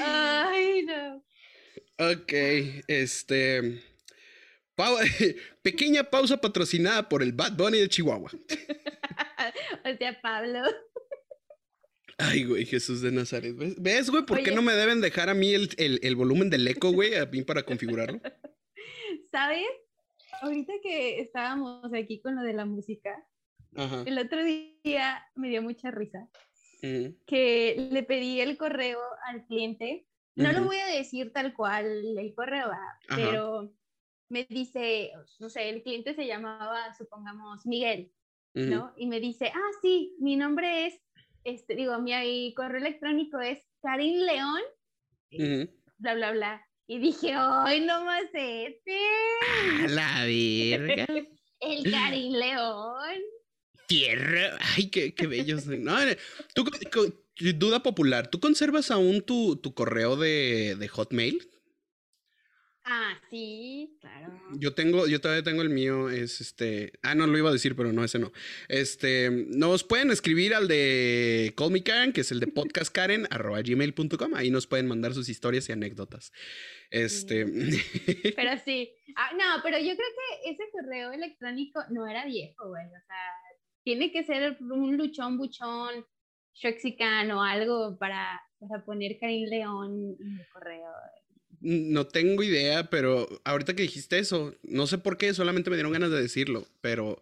Ay, 0.00 0.84
no. 0.84 1.24
Ok, 1.98 2.32
este. 2.86 3.82
pequeña 5.62 6.04
pausa 6.04 6.40
patrocinada 6.40 7.08
por 7.08 7.22
el 7.22 7.32
Bad 7.32 7.56
Bunny 7.56 7.78
de 7.78 7.88
Chihuahua. 7.88 8.30
o 9.84 9.96
sea, 9.98 10.20
Pablo. 10.22 10.62
Ay, 12.18 12.44
güey, 12.44 12.66
Jesús 12.66 13.00
de 13.00 13.12
Nazaret. 13.12 13.54
¿Ves, 13.78 14.10
güey? 14.10 14.26
¿Por 14.26 14.42
qué 14.42 14.50
no 14.50 14.62
me 14.62 14.72
deben 14.74 15.00
dejar 15.00 15.28
a 15.28 15.34
mí 15.34 15.52
el, 15.54 16.16
volumen 16.16 16.50
del 16.50 16.66
eco, 16.66 16.92
güey, 16.92 17.14
a 17.14 17.26
mí 17.26 17.42
para 17.42 17.62
configurarlo? 17.62 18.20
¿Sabes? 19.30 19.66
Ahorita 20.42 20.72
que 20.82 21.20
estábamos 21.20 21.92
aquí 21.94 22.20
con 22.20 22.36
lo 22.36 22.42
de 22.42 22.52
la 22.52 22.64
música, 22.64 23.24
el 24.06 24.18
otro 24.18 24.42
día 24.44 25.24
me 25.36 25.48
dio 25.48 25.62
mucha 25.62 25.90
risa. 25.90 26.28
Que 26.80 27.88
le 27.90 28.02
pedí 28.02 28.40
el 28.40 28.56
correo 28.56 29.00
al 29.26 29.44
cliente 29.46 30.08
no 30.38 30.52
lo 30.52 30.64
voy 30.64 30.78
a 30.78 30.86
decir 30.86 31.32
tal 31.32 31.52
cual 31.52 32.16
el 32.16 32.34
correo, 32.34 32.70
pero 33.08 33.72
me 34.28 34.46
dice, 34.48 35.10
no 35.40 35.50
sé, 35.50 35.68
el 35.68 35.82
cliente 35.82 36.14
se 36.14 36.26
llamaba, 36.26 36.94
supongamos, 36.94 37.66
Miguel, 37.66 38.12
¿no? 38.54 38.92
Y 38.96 39.06
me 39.08 39.20
dice, 39.20 39.50
ah, 39.52 39.70
sí, 39.82 40.14
mi 40.20 40.36
nombre 40.36 40.86
es, 40.86 41.00
este, 41.48 41.74
digo, 41.74 41.98
mi 41.98 42.52
correo 42.54 42.78
electrónico 42.78 43.40
es 43.40 43.58
Karin 43.82 44.24
León, 44.26 44.60
bla, 45.98 46.14
bla, 46.14 46.32
bla. 46.32 46.64
Y 46.86 46.98
dije, 46.98 47.34
¡ay, 47.34 47.80
no 47.82 48.04
más 48.04 48.24
este! 48.32 48.98
la 49.88 50.24
verga! 50.24 51.06
el 51.60 51.90
Karin 51.90 52.38
León. 52.38 53.20
Tierra. 53.86 54.58
Ay, 54.74 54.90
qué, 54.90 55.14
qué 55.14 55.26
bello. 55.26 55.56
No, 55.78 55.96
tú, 56.54 56.64
duda 57.56 57.82
popular, 57.82 58.28
¿tú 58.30 58.40
conservas 58.40 58.90
aún 58.90 59.22
tu, 59.22 59.56
tu 59.56 59.74
correo 59.74 60.16
de, 60.16 60.76
de 60.78 60.88
Hotmail? 60.88 61.48
Ah, 62.90 63.12
sí, 63.28 63.98
claro. 64.00 64.32
Yo 64.54 64.72
tengo, 64.74 65.06
yo 65.06 65.20
todavía 65.20 65.42
tengo 65.42 65.60
el 65.60 65.68
mío, 65.68 66.08
es 66.08 66.40
este, 66.40 66.92
ah, 67.02 67.14
no, 67.14 67.26
lo 67.26 67.36
iba 67.36 67.50
a 67.50 67.52
decir, 67.52 67.76
pero 67.76 67.92
no, 67.92 68.02
ese 68.02 68.18
no. 68.18 68.32
Este, 68.66 69.28
nos 69.30 69.84
pueden 69.84 70.10
escribir 70.10 70.54
al 70.54 70.68
de 70.68 71.52
Call 71.54 71.70
Me 71.70 71.82
Karen, 71.82 72.14
que 72.14 72.22
es 72.22 72.32
el 72.32 72.40
de 72.40 72.46
podcastkaren, 72.86 73.26
ahí 74.34 74.50
nos 74.50 74.66
pueden 74.66 74.86
mandar 74.86 75.12
sus 75.12 75.28
historias 75.28 75.68
y 75.68 75.72
anécdotas. 75.72 76.32
Este. 76.90 77.44
Pero 78.36 78.58
sí, 78.64 78.90
ah, 79.16 79.32
no, 79.34 79.62
pero 79.62 79.76
yo 79.76 79.94
creo 79.94 79.96
que 79.98 80.50
ese 80.50 80.62
correo 80.72 81.12
electrónico 81.12 81.82
no 81.90 82.06
era 82.06 82.24
viejo, 82.24 82.68
güey, 82.68 82.86
o 82.86 83.06
sea, 83.06 83.16
tiene 83.84 84.10
que 84.10 84.24
ser 84.24 84.56
un 84.60 84.96
luchón, 84.96 85.36
buchón, 85.36 86.06
o 87.34 87.42
algo 87.42 87.98
para, 87.98 88.40
para 88.58 88.82
poner 88.86 89.18
Karim 89.20 89.48
León 89.50 90.16
en 90.18 90.40
el 90.40 90.46
correo. 90.50 90.90
No 91.60 92.06
tengo 92.06 92.42
idea, 92.42 92.88
pero 92.90 93.28
ahorita 93.44 93.74
que 93.74 93.82
dijiste 93.82 94.18
eso, 94.18 94.54
no 94.62 94.86
sé 94.86 94.98
por 94.98 95.18
qué, 95.18 95.34
solamente 95.34 95.70
me 95.70 95.76
dieron 95.76 95.92
ganas 95.92 96.10
de 96.10 96.22
decirlo, 96.22 96.68
pero 96.80 97.20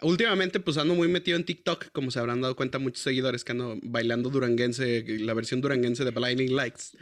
últimamente 0.00 0.60
pues 0.60 0.76
ando 0.76 0.94
muy 0.94 1.08
metido 1.08 1.36
en 1.36 1.44
TikTok, 1.44 1.90
como 1.92 2.10
se 2.10 2.20
habrán 2.20 2.40
dado 2.40 2.54
cuenta 2.54 2.78
muchos 2.78 3.02
seguidores 3.02 3.44
que 3.44 3.52
ando 3.52 3.78
bailando 3.82 4.30
duranguense, 4.30 5.04
la 5.20 5.34
versión 5.34 5.60
duranguense 5.60 6.04
de 6.04 6.10
Blinding 6.10 6.54
Lights. 6.54 6.96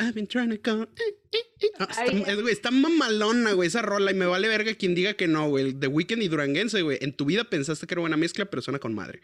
I've 0.00 0.14
been 0.14 0.26
trying 0.26 0.50
to 0.50 0.58
come. 0.60 0.82
Eh, 0.82 1.14
eh, 1.32 1.38
eh. 1.60 1.68
Ah, 1.78 1.86
está, 2.04 2.50
está, 2.50 2.70
mamalona, 2.72 3.52
güey, 3.52 3.68
esa 3.68 3.82
rola. 3.82 4.10
Y 4.10 4.14
me 4.14 4.26
vale 4.26 4.48
verga 4.48 4.74
quien 4.74 4.96
diga 4.96 5.14
que 5.14 5.28
no, 5.28 5.48
güey. 5.48 5.72
The 5.72 5.86
Weeknd 5.86 6.22
y 6.22 6.28
Duranguense, 6.28 6.82
güey. 6.82 6.98
En 7.00 7.12
tu 7.12 7.24
vida 7.24 7.44
pensaste 7.44 7.86
que 7.86 7.94
era 7.94 8.00
buena 8.00 8.16
mezcla, 8.16 8.46
pero 8.46 8.62
suena 8.62 8.80
con 8.80 8.94
madre. 8.94 9.20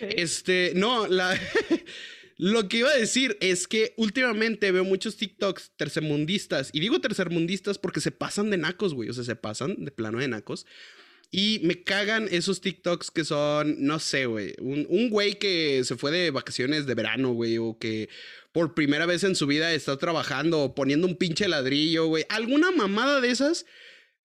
Este, 0.00 0.72
no, 0.74 1.06
la. 1.06 1.38
Lo 2.36 2.68
que 2.68 2.78
iba 2.78 2.90
a 2.90 2.96
decir 2.96 3.36
es 3.40 3.68
que 3.68 3.94
últimamente 3.96 4.72
veo 4.72 4.84
muchos 4.84 5.16
TikToks 5.16 5.72
tercermundistas, 5.76 6.70
y 6.72 6.80
digo 6.80 7.00
tercermundistas 7.00 7.78
porque 7.78 8.00
se 8.00 8.10
pasan 8.10 8.50
de 8.50 8.56
nacos, 8.56 8.94
güey, 8.94 9.08
o 9.08 9.12
sea, 9.12 9.24
se 9.24 9.36
pasan 9.36 9.84
de 9.84 9.90
plano 9.90 10.18
de 10.18 10.28
nacos. 10.28 10.66
Y 11.36 11.60
me 11.64 11.82
cagan 11.82 12.28
esos 12.30 12.60
TikToks 12.60 13.10
que 13.10 13.24
son, 13.24 13.84
no 13.84 13.98
sé, 13.98 14.26
güey, 14.26 14.54
un, 14.60 15.10
güey 15.10 15.36
que 15.36 15.82
se 15.82 15.96
fue 15.96 16.12
de 16.12 16.30
vacaciones 16.30 16.86
de 16.86 16.94
verano, 16.94 17.32
güey, 17.32 17.58
o 17.58 17.76
que 17.76 18.08
por 18.52 18.74
primera 18.74 19.04
vez 19.04 19.24
en 19.24 19.34
su 19.34 19.48
vida 19.48 19.72
está 19.72 19.96
trabajando 19.96 20.60
o 20.60 20.74
poniendo 20.76 21.08
un 21.08 21.16
pinche 21.16 21.48
ladrillo, 21.48 22.06
güey. 22.06 22.24
Alguna 22.28 22.70
mamada 22.70 23.20
de 23.20 23.30
esas 23.30 23.66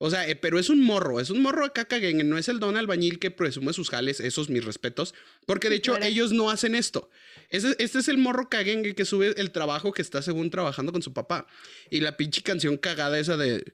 o 0.01 0.09
sea, 0.09 0.27
eh, 0.27 0.35
pero 0.35 0.57
es 0.59 0.69
un 0.69 0.81
morro, 0.81 1.19
es 1.19 1.29
un 1.29 1.41
morro 1.41 1.65
acá 1.65 1.83
caguen, 1.83 2.27
no 2.29 2.37
es 2.37 2.47
el 2.47 2.59
don 2.59 2.77
albañil 2.77 3.19
que 3.19 3.31
presume 3.31 3.73
sus 3.73 3.89
jales, 3.89 4.21
esos 4.21 4.49
mis 4.49 4.63
respetos, 4.63 5.13
porque 5.45 5.69
de 5.69 5.75
hecho 5.75 5.97
ellos 6.01 6.31
no 6.31 6.49
hacen 6.49 6.73
esto. 6.73 7.09
Este, 7.49 7.83
es 7.83 8.07
el 8.07 8.17
morro 8.17 8.49
caguen 8.49 8.95
que 8.95 9.05
sube 9.05 9.33
el 9.37 9.51
trabajo 9.51 9.91
que 9.91 10.01
está 10.01 10.21
según 10.21 10.49
trabajando 10.51 10.93
con 10.93 11.01
su 11.01 11.13
papá. 11.13 11.47
Y 11.89 11.99
la 11.99 12.15
pinche 12.15 12.41
canción 12.41 12.77
cagada 12.77 13.19
esa 13.19 13.35
de... 13.35 13.73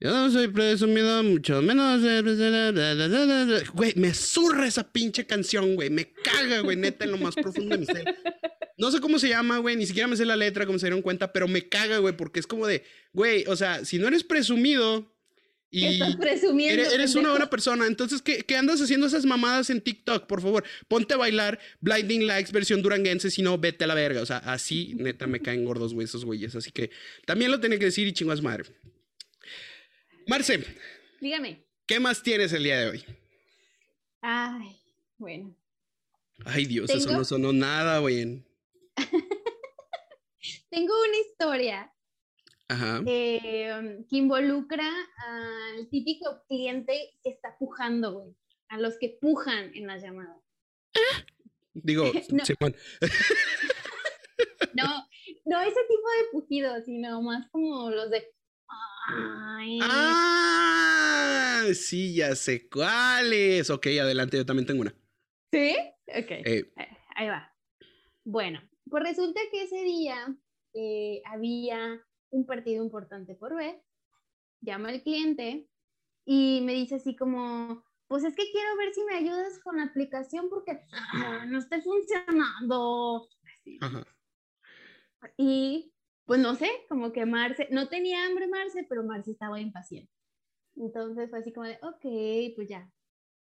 Yo 0.00 0.10
no 0.10 0.30
soy 0.30 0.48
presumido, 0.48 1.22
mucho 1.22 1.62
menos... 1.62 2.00
Güey, 3.74 3.92
me 3.96 4.12
zurra 4.12 4.66
esa 4.66 4.90
pinche 4.90 5.24
canción, 5.26 5.76
güey. 5.76 5.90
Me 5.90 6.12
caga, 6.12 6.60
güey, 6.60 6.76
neta, 6.76 7.04
en 7.04 7.12
lo 7.12 7.18
más 7.18 7.34
profundo 7.34 7.76
de 7.76 7.78
mi 7.78 7.86
ser. 7.86 8.16
No 8.76 8.90
sé 8.90 8.98
cómo 8.98 9.18
se 9.18 9.28
llama, 9.28 9.58
güey, 9.58 9.76
ni 9.76 9.86
siquiera 9.86 10.08
me 10.08 10.16
sé 10.16 10.24
la 10.24 10.36
letra, 10.36 10.64
como 10.64 10.78
se 10.78 10.86
dieron 10.86 11.02
cuenta, 11.02 11.32
pero 11.32 11.46
me 11.46 11.68
caga, 11.68 11.98
güey, 11.98 12.16
porque 12.16 12.40
es 12.40 12.46
como 12.46 12.66
de, 12.66 12.82
güey, 13.12 13.44
o 13.46 13.54
sea, 13.54 13.84
si 13.84 13.98
no 13.98 14.08
eres 14.08 14.24
presumido, 14.24 15.14
y 15.72 15.86
Estás 15.86 16.16
presumiendo. 16.16 16.82
Eres, 16.82 17.14
una 17.14 17.30
buena 17.30 17.48
persona. 17.48 17.86
Entonces, 17.86 18.20
¿qué, 18.22 18.38
¿qué, 18.42 18.56
andas 18.56 18.80
haciendo 18.80 19.06
esas 19.06 19.24
mamadas 19.24 19.70
en 19.70 19.80
TikTok? 19.80 20.26
Por 20.26 20.42
favor, 20.42 20.64
ponte 20.88 21.14
a 21.14 21.16
bailar 21.16 21.60
Blinding 21.80 22.26
Likes 22.26 22.50
versión 22.50 22.82
duranguense, 22.82 23.30
si 23.30 23.40
no, 23.40 23.56
vete 23.56 23.84
a 23.84 23.86
la 23.86 23.94
verga. 23.94 24.20
O 24.20 24.26
sea, 24.26 24.38
así, 24.38 24.94
neta, 24.96 25.28
me 25.28 25.40
caen 25.40 25.64
gordos, 25.64 25.94
güey, 25.94 26.06
esos 26.06 26.24
güeyes. 26.24 26.56
Así 26.56 26.72
que 26.72 26.90
también 27.24 27.52
lo 27.52 27.60
tenía 27.60 27.78
que 27.78 27.84
decir 27.84 28.08
y 28.08 28.12
chingas 28.12 28.42
madre. 28.42 28.64
Marce. 30.26 30.64
Dígame. 31.20 31.64
¿Qué 31.86 32.00
más 32.00 32.22
tienes 32.22 32.52
el 32.52 32.64
día 32.64 32.80
de 32.80 32.90
hoy? 32.90 33.04
Ay, 34.22 34.76
bueno. 35.18 35.56
Ay, 36.44 36.66
Dios, 36.66 36.90
eso 36.90 37.12
no 37.12 37.24
sonó 37.24 37.52
nada, 37.52 38.00
güey. 38.00 38.42
Tengo 40.70 40.94
una 41.02 41.16
historia 41.16 41.92
eh, 43.06 44.04
que 44.08 44.16
involucra 44.16 44.88
al 45.16 45.88
típico 45.90 46.42
cliente 46.48 47.12
que 47.22 47.30
está 47.30 47.56
pujando, 47.58 48.12
güey, 48.12 48.36
a 48.68 48.78
los 48.78 48.98
que 48.98 49.18
pujan 49.20 49.74
en 49.74 49.86
las 49.86 50.02
llamadas. 50.02 50.40
Digo, 51.74 52.04
no. 52.30 52.42
no, 54.74 55.08
no 55.44 55.60
ese 55.60 55.80
tipo 55.88 56.10
de 56.10 56.30
pujidos, 56.32 56.84
sino 56.84 57.22
más 57.22 57.48
como 57.50 57.90
los 57.90 58.10
de... 58.10 58.26
Ah, 59.82 60.44
sí, 61.74 62.14
ya 62.14 62.36
sé 62.36 62.68
cuáles. 62.68 63.70
Ok, 63.70 63.86
adelante, 63.86 64.36
yo 64.36 64.46
también 64.46 64.66
tengo 64.66 64.82
una. 64.82 64.94
¿Sí? 65.52 65.74
Ok. 66.06 66.30
Eh. 66.30 66.72
Ahí 67.16 67.28
va. 67.28 67.52
Bueno, 68.24 68.60
pues 68.88 69.02
resulta 69.02 69.40
que 69.50 69.62
ese 69.64 69.82
día 69.82 70.36
eh, 70.74 71.22
había 71.24 72.00
un 72.30 72.46
partido 72.46 72.82
importante 72.82 73.34
por 73.34 73.54
ver, 73.54 73.82
llama 74.60 74.88
al 74.88 75.02
cliente 75.02 75.68
y 76.24 76.60
me 76.62 76.74
dice 76.74 76.96
así 76.96 77.16
como, 77.16 77.84
pues 78.06 78.24
es 78.24 78.34
que 78.34 78.50
quiero 78.50 78.76
ver 78.76 78.92
si 78.92 79.04
me 79.04 79.16
ayudas 79.16 79.58
con 79.62 79.76
la 79.76 79.84
aplicación 79.84 80.48
porque 80.50 80.80
no 81.48 81.58
está 81.58 81.80
funcionando. 81.80 83.28
Y 85.36 85.92
pues 86.24 86.40
no 86.40 86.54
sé, 86.54 86.70
como 86.88 87.12
que 87.12 87.26
Marce, 87.26 87.68
no 87.70 87.88
tenía 87.88 88.24
hambre 88.26 88.46
Marce, 88.48 88.86
pero 88.88 89.02
Marce 89.04 89.32
estaba 89.32 89.60
impaciente. 89.60 90.12
Entonces 90.76 91.28
fue 91.28 91.40
así 91.40 91.52
como 91.52 91.66
de, 91.66 91.78
ok, 91.82 92.54
pues 92.56 92.68
ya. 92.68 92.90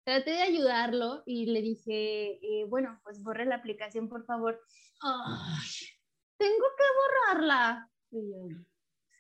Traté 0.03 0.31
de 0.31 0.41
ayudarlo 0.41 1.21
y 1.25 1.45
le 1.45 1.61
dije, 1.61 2.39
eh, 2.41 2.65
bueno, 2.65 2.99
pues 3.03 3.21
borre 3.21 3.45
la 3.45 3.55
aplicación, 3.55 4.09
por 4.09 4.25
favor. 4.25 4.59
tengo 6.37 6.65
que 6.77 7.33
borrarla. 7.33 7.89
Y 8.09 8.31
yo, 8.31 8.65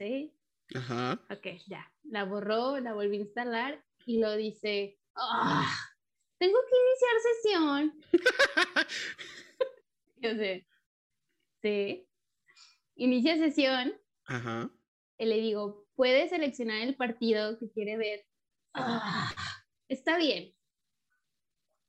¿sí? 0.01 0.33
Ajá. 0.73 1.21
Ok, 1.29 1.45
ya. 1.67 1.93
La 2.03 2.23
borró, 2.23 2.79
la 2.79 2.93
volví 2.93 3.17
a 3.17 3.21
instalar 3.21 3.85
y 4.05 4.19
lo 4.19 4.35
dice, 4.35 4.99
¡Ah! 5.15 5.71
tengo 6.39 6.57
que 6.67 6.75
iniciar 6.81 7.21
sesión. 7.33 8.03
Yo 10.17 10.29
sé, 10.31 10.67
sí. 11.61 12.07
Inicia 12.95 13.37
sesión. 13.37 13.93
Ajá. 14.25 14.71
Y 15.19 15.25
le 15.25 15.39
digo, 15.39 15.85
puede 15.95 16.27
seleccionar 16.29 16.81
el 16.81 16.95
partido 16.95 17.59
que 17.59 17.69
quiere 17.69 17.97
ver. 17.97 18.25
¡Ah! 18.73 19.31
Está 19.87 20.17
bien. 20.17 20.55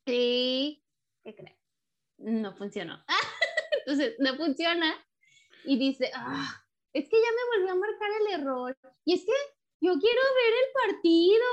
Y, 0.04 0.84
¿qué 1.24 1.34
crees? 1.34 1.58
No 2.18 2.54
funcionó. 2.56 3.02
Entonces, 3.86 4.16
no 4.18 4.36
funciona. 4.36 4.94
Y 5.64 5.78
dice, 5.78 6.10
¡ah! 6.14 6.61
Es 6.92 7.08
que 7.08 7.16
ya 7.16 7.28
me 7.32 7.58
volvió 7.58 7.72
a 7.72 7.76
marcar 7.76 8.10
el 8.20 8.40
error. 8.40 8.76
Y 9.04 9.14
es 9.14 9.24
que 9.24 9.32
yo 9.80 9.92
quiero 9.98 10.20
ver 10.20 10.54
el 10.62 10.72
partido. 10.92 11.44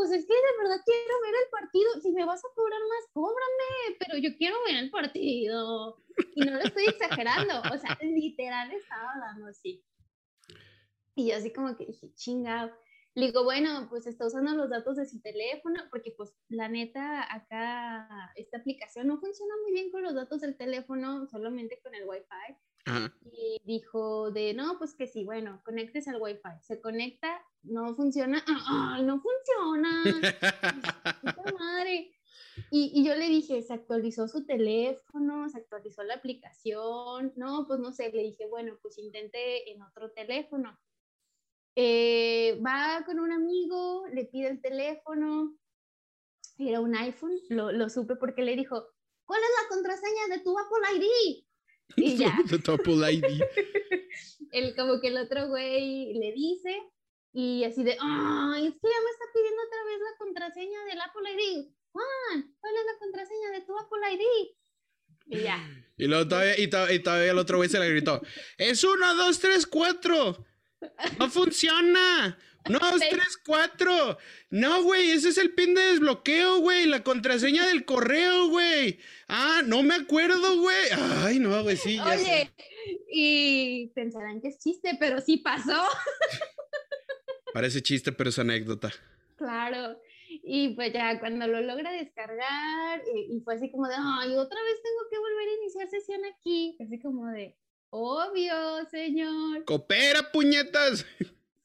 O 0.00 0.06
sea, 0.06 0.18
es 0.18 0.26
que 0.26 0.34
de 0.34 0.58
verdad 0.58 0.82
quiero 0.84 1.20
ver 1.22 1.34
el 1.34 1.50
partido. 1.50 2.00
Si 2.02 2.12
me 2.12 2.24
vas 2.24 2.44
a 2.44 2.54
cobrar 2.54 2.80
más, 2.80 3.10
cóbrame. 3.12 3.96
Pero 3.98 4.18
yo 4.18 4.36
quiero 4.36 4.56
ver 4.66 4.76
el 4.76 4.90
partido. 4.90 6.02
Y 6.34 6.40
no 6.40 6.52
lo 6.52 6.60
estoy 6.60 6.86
exagerando. 6.86 7.60
O 7.72 7.78
sea, 7.78 7.96
literal 8.02 8.72
estaba 8.72 9.12
hablando 9.12 9.46
así. 9.46 9.84
Y 11.14 11.30
yo 11.30 11.36
así 11.36 11.52
como 11.52 11.76
que 11.76 11.86
dije, 11.86 12.12
chingado. 12.14 12.70
Le 13.14 13.26
digo, 13.26 13.42
bueno, 13.42 13.88
pues 13.90 14.06
está 14.06 14.26
usando 14.26 14.54
los 14.54 14.70
datos 14.70 14.96
de 14.96 15.04
su 15.04 15.20
teléfono, 15.20 15.82
porque 15.90 16.12
pues 16.16 16.32
la 16.48 16.68
neta 16.68 17.26
acá 17.34 18.30
esta 18.36 18.58
aplicación 18.58 19.08
no 19.08 19.18
funciona 19.18 19.54
muy 19.64 19.72
bien 19.72 19.90
con 19.90 20.02
los 20.02 20.14
datos 20.14 20.40
del 20.40 20.56
teléfono, 20.56 21.26
solamente 21.26 21.80
con 21.82 21.94
el 21.96 22.06
Wi-Fi. 22.06 22.56
Y 23.32 23.60
dijo 23.64 24.30
de, 24.30 24.54
no, 24.54 24.78
pues 24.78 24.94
que 24.94 25.06
sí, 25.06 25.24
bueno, 25.24 25.60
conectes 25.64 26.08
al 26.08 26.20
Wi-Fi. 26.20 26.62
Se 26.62 26.80
conecta, 26.80 27.40
no 27.62 27.94
funciona, 27.94 28.42
¡ah, 28.46 29.00
no 29.02 29.20
funciona! 29.20 30.02
madre! 31.58 32.14
Y, 32.70 32.90
y, 32.94 33.04
yo 33.04 33.14
le 33.14 33.28
dije, 33.28 33.62
se 33.62 33.72
actualizó 33.72 34.26
su 34.26 34.44
teléfono, 34.44 35.48
se 35.48 35.58
actualizó 35.58 36.02
la 36.02 36.14
aplicación. 36.14 37.32
No, 37.36 37.66
pues 37.66 37.78
no 37.78 37.92
sé, 37.92 38.10
le 38.10 38.22
dije, 38.22 38.46
bueno, 38.46 38.78
pues 38.82 38.98
intenté 38.98 39.70
en 39.70 39.82
otro 39.82 40.10
teléfono. 40.10 40.76
Eh, 41.76 42.60
va 42.64 43.04
con 43.06 43.20
un 43.20 43.30
amigo, 43.30 44.04
le 44.12 44.24
pide 44.24 44.48
el 44.48 44.60
teléfono, 44.60 45.56
era 46.58 46.80
un 46.80 46.96
iPhone, 46.96 47.38
lo, 47.50 47.70
lo 47.70 47.88
supe 47.88 48.16
porque 48.16 48.42
le 48.42 48.56
dijo, 48.56 48.84
¿cuál 49.24 49.40
es 49.40 49.48
la 49.62 49.68
contraseña 49.68 50.36
de 50.36 50.42
tu 50.42 50.58
Apple 50.58 50.96
ID? 50.96 51.44
Y 51.96 52.16
ya. 52.18 52.38
ID. 52.42 53.24
el, 54.52 54.76
como 54.76 55.00
que 55.00 55.08
el 55.08 55.18
otro 55.18 55.48
güey 55.48 56.14
le 56.14 56.32
dice 56.32 56.82
y 57.32 57.64
así 57.64 57.84
de, 57.84 57.96
ay, 58.00 58.66
es 58.66 58.74
que 58.74 58.88
ya 58.88 59.00
me 59.04 59.10
está 59.10 59.24
pidiendo 59.32 59.62
otra 59.62 59.84
vez 59.84 59.98
la 60.00 60.18
contraseña 60.18 60.84
del 60.86 61.00
Apple 61.00 61.30
ID. 61.32 61.68
Juan, 61.92 62.54
¿cuál 62.60 62.74
es 62.74 62.84
la 62.84 62.98
contraseña 62.98 63.50
de 63.52 63.60
tu 63.60 63.78
Apple 63.78 64.12
ID? 64.12 64.58
Y 65.26 65.42
ya. 65.42 65.84
Y, 65.96 66.06
luego 66.06 66.26
todavía, 66.26 66.58
y, 66.58 66.68
todavía 66.68 67.30
el 67.30 67.38
otro 67.38 67.58
güey 67.58 67.68
se 67.68 67.78
le 67.78 67.90
gritó, 67.90 68.22
es 68.56 68.82
uno, 68.82 69.14
dos, 69.14 69.38
tres, 69.38 69.66
cuatro. 69.66 70.44
No 71.18 71.28
funciona. 71.28 72.38
No, 72.68 72.78
dos, 72.78 73.00
tres, 73.10 73.38
cuatro. 73.46 74.18
No, 74.50 74.82
güey, 74.82 75.10
ese 75.10 75.30
es 75.30 75.38
el 75.38 75.54
pin 75.54 75.74
de 75.74 75.80
desbloqueo, 75.80 76.60
güey. 76.60 76.86
La 76.86 77.02
contraseña 77.02 77.66
del 77.66 77.84
correo, 77.84 78.48
güey. 78.48 78.98
Ah, 79.26 79.62
no 79.64 79.82
me 79.82 79.94
acuerdo, 79.94 80.60
güey. 80.60 80.88
Ay, 81.24 81.38
no, 81.38 81.62
güey, 81.62 81.76
sí. 81.76 81.96
Ya 81.96 82.04
Oye, 82.04 82.50
y 83.10 83.88
pensarán 83.94 84.40
que 84.40 84.48
es 84.48 84.58
chiste, 84.58 84.96
pero 85.00 85.20
sí 85.20 85.38
pasó. 85.38 85.82
Parece 87.54 87.82
chiste, 87.82 88.12
pero 88.12 88.30
es 88.30 88.38
anécdota. 88.38 88.92
Claro. 89.36 89.98
Y 90.28 90.74
pues 90.74 90.92
ya 90.92 91.18
cuando 91.20 91.46
lo 91.46 91.60
logra 91.62 91.90
descargar, 91.92 93.00
eh, 93.00 93.26
y, 93.30 93.40
fue 93.40 93.54
así 93.54 93.70
como 93.70 93.88
de, 93.88 93.94
ay, 93.96 94.36
otra 94.36 94.62
vez 94.62 94.82
tengo 94.82 95.08
que 95.10 95.18
volver 95.18 95.48
a 95.48 95.62
iniciar 95.62 95.88
sesión 95.88 96.20
aquí. 96.26 96.76
Así 96.80 96.98
como 97.00 97.26
de, 97.28 97.56
obvio, 97.90 98.54
señor. 98.90 99.64
Coopera, 99.64 100.30
puñetas. 100.32 101.06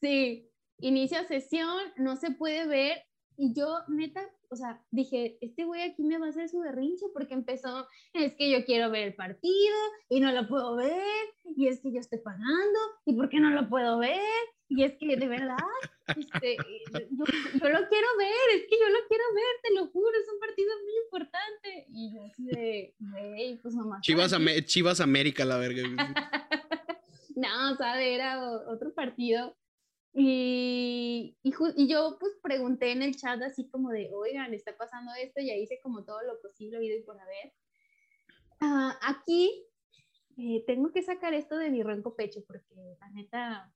Sí, 0.00 0.50
inicia 0.78 1.26
sesión, 1.26 1.78
no 1.96 2.16
se 2.16 2.30
puede 2.30 2.66
ver. 2.66 2.98
Y 3.36 3.52
yo, 3.52 3.78
neta, 3.88 4.22
o 4.48 4.56
sea, 4.56 4.80
dije, 4.92 5.38
este 5.40 5.64
güey 5.64 5.82
aquí 5.82 6.04
me 6.04 6.18
va 6.18 6.26
a 6.26 6.28
hacer 6.28 6.48
su 6.48 6.60
berrinche 6.60 7.06
porque 7.12 7.34
empezó, 7.34 7.88
es 8.12 8.34
que 8.34 8.48
yo 8.48 8.64
quiero 8.64 8.90
ver 8.90 9.08
el 9.08 9.14
partido 9.14 9.76
y 10.08 10.20
no 10.20 10.30
lo 10.30 10.46
puedo 10.46 10.76
ver, 10.76 11.02
y 11.56 11.66
es 11.66 11.80
que 11.80 11.92
yo 11.92 11.98
estoy 11.98 12.20
pagando, 12.20 12.78
y 13.04 13.14
por 13.14 13.28
qué 13.28 13.40
no 13.40 13.50
lo 13.50 13.68
puedo 13.68 13.98
ver, 13.98 14.20
y 14.68 14.84
es 14.84 14.94
que 14.98 15.16
de 15.16 15.28
verdad, 15.28 15.56
este, 16.16 16.56
yo, 16.56 17.24
lo 17.24 17.88
quiero 17.88 18.08
ver, 18.18 18.48
es 18.54 18.62
que 18.68 18.76
yo 18.80 18.88
lo 18.88 18.98
quiero 19.08 19.24
ver, 19.34 19.54
te 19.62 19.74
lo 19.74 19.86
juro, 19.88 20.10
es 20.20 20.32
un 20.32 20.40
partido 20.40 20.70
muy 20.82 20.92
importante. 21.04 21.86
Y 21.90 22.14
yo 22.14 22.24
así 22.24 22.44
de, 22.46 22.94
güey, 22.98 23.58
pues 23.58 23.74
mamá. 23.74 24.00
Chivas, 24.00 24.34
Chivas 24.64 25.00
América, 25.00 25.44
la 25.44 25.58
verga. 25.58 25.82
no, 27.36 27.72
o 27.72 27.76
sea, 27.76 28.02
era 28.02 28.50
otro 28.68 28.94
partido 28.94 29.56
y, 30.16 31.36
y, 31.42 31.88
yo 31.88 32.16
pues 32.20 32.32
pregunté 32.40 32.92
en 32.92 33.02
el 33.02 33.16
chat 33.16 33.42
así 33.42 33.68
como 33.68 33.90
de, 33.90 34.10
oigan, 34.14 34.54
está 34.54 34.76
pasando 34.76 35.12
esto, 35.20 35.40
y 35.40 35.50
ahí 35.50 35.62
hice 35.62 35.80
como 35.82 36.04
todo 36.04 36.22
lo 36.22 36.40
posible, 36.40 36.78
oído 36.78 36.96
y 36.96 37.02
por 37.02 37.18
haber. 37.18 37.52
Ah, 38.60 38.96
aquí 39.02 39.66
eh, 40.36 40.62
tengo 40.66 40.92
que 40.92 41.02
sacar 41.02 41.34
esto 41.34 41.56
de 41.56 41.70
mi 41.70 41.82
ronco 41.82 42.14
pecho 42.14 42.44
porque 42.46 42.96
la 43.00 43.10
neta 43.10 43.74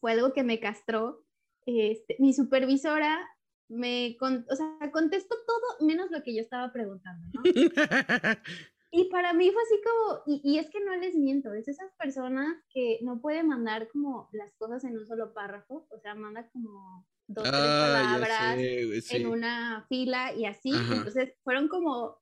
fue 0.00 0.12
algo 0.12 0.34
que 0.34 0.42
me 0.42 0.60
castró. 0.60 1.24
Este, 1.64 2.16
mi 2.18 2.34
supervisora 2.34 3.26
me, 3.68 4.18
o 4.20 4.56
sea, 4.56 4.90
contestó 4.92 5.34
todo 5.46 5.86
menos 5.86 6.10
lo 6.10 6.22
que 6.22 6.34
yo 6.34 6.42
estaba 6.42 6.72
preguntando, 6.72 7.26
¿no? 7.32 7.42
Y 8.94 9.04
para 9.04 9.32
mí 9.32 9.50
fue 9.50 9.62
así 9.62 9.80
como, 9.82 10.22
y, 10.26 10.58
es 10.58 10.68
que 10.68 10.78
no 10.84 10.94
les 10.96 11.14
miento, 11.14 11.54
es 11.54 11.66
esas 11.66 11.90
personas 11.94 12.62
que 12.68 12.98
no 13.00 13.22
pueden 13.22 13.48
mandar 13.48 13.88
como 13.88 14.28
las 14.32 14.52
cosas 14.56 14.84
en 14.84 14.98
un 14.98 15.06
solo 15.06 15.32
párrafo, 15.32 15.86
o 15.90 15.98
sea, 15.98 16.14
manda 16.14 16.46
como 16.50 17.08
dos, 17.26 17.42
tres 17.42 17.54
ah, 17.56 18.18
palabras 18.20 18.58
en 18.58 19.26
una 19.26 19.86
fila 19.88 20.34
y 20.34 20.44
así. 20.44 20.72
Entonces 20.92 21.32
fueron 21.42 21.68
como, 21.68 22.18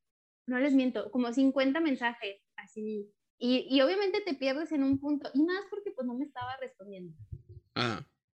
no 0.46 0.60
les 0.60 0.72
miento, 0.72 1.10
como 1.10 1.32
50 1.32 1.80
mensajes, 1.80 2.40
así. 2.54 3.12
Y, 3.36 3.66
y, 3.68 3.80
obviamente 3.80 4.20
te 4.20 4.34
pierdes 4.34 4.70
en 4.70 4.84
un 4.84 5.00
punto, 5.00 5.28
y 5.34 5.42
más 5.42 5.64
porque 5.70 5.90
pues 5.90 6.06
no 6.06 6.14
me 6.14 6.24
estaba 6.24 6.56
respondiendo. 6.60 7.12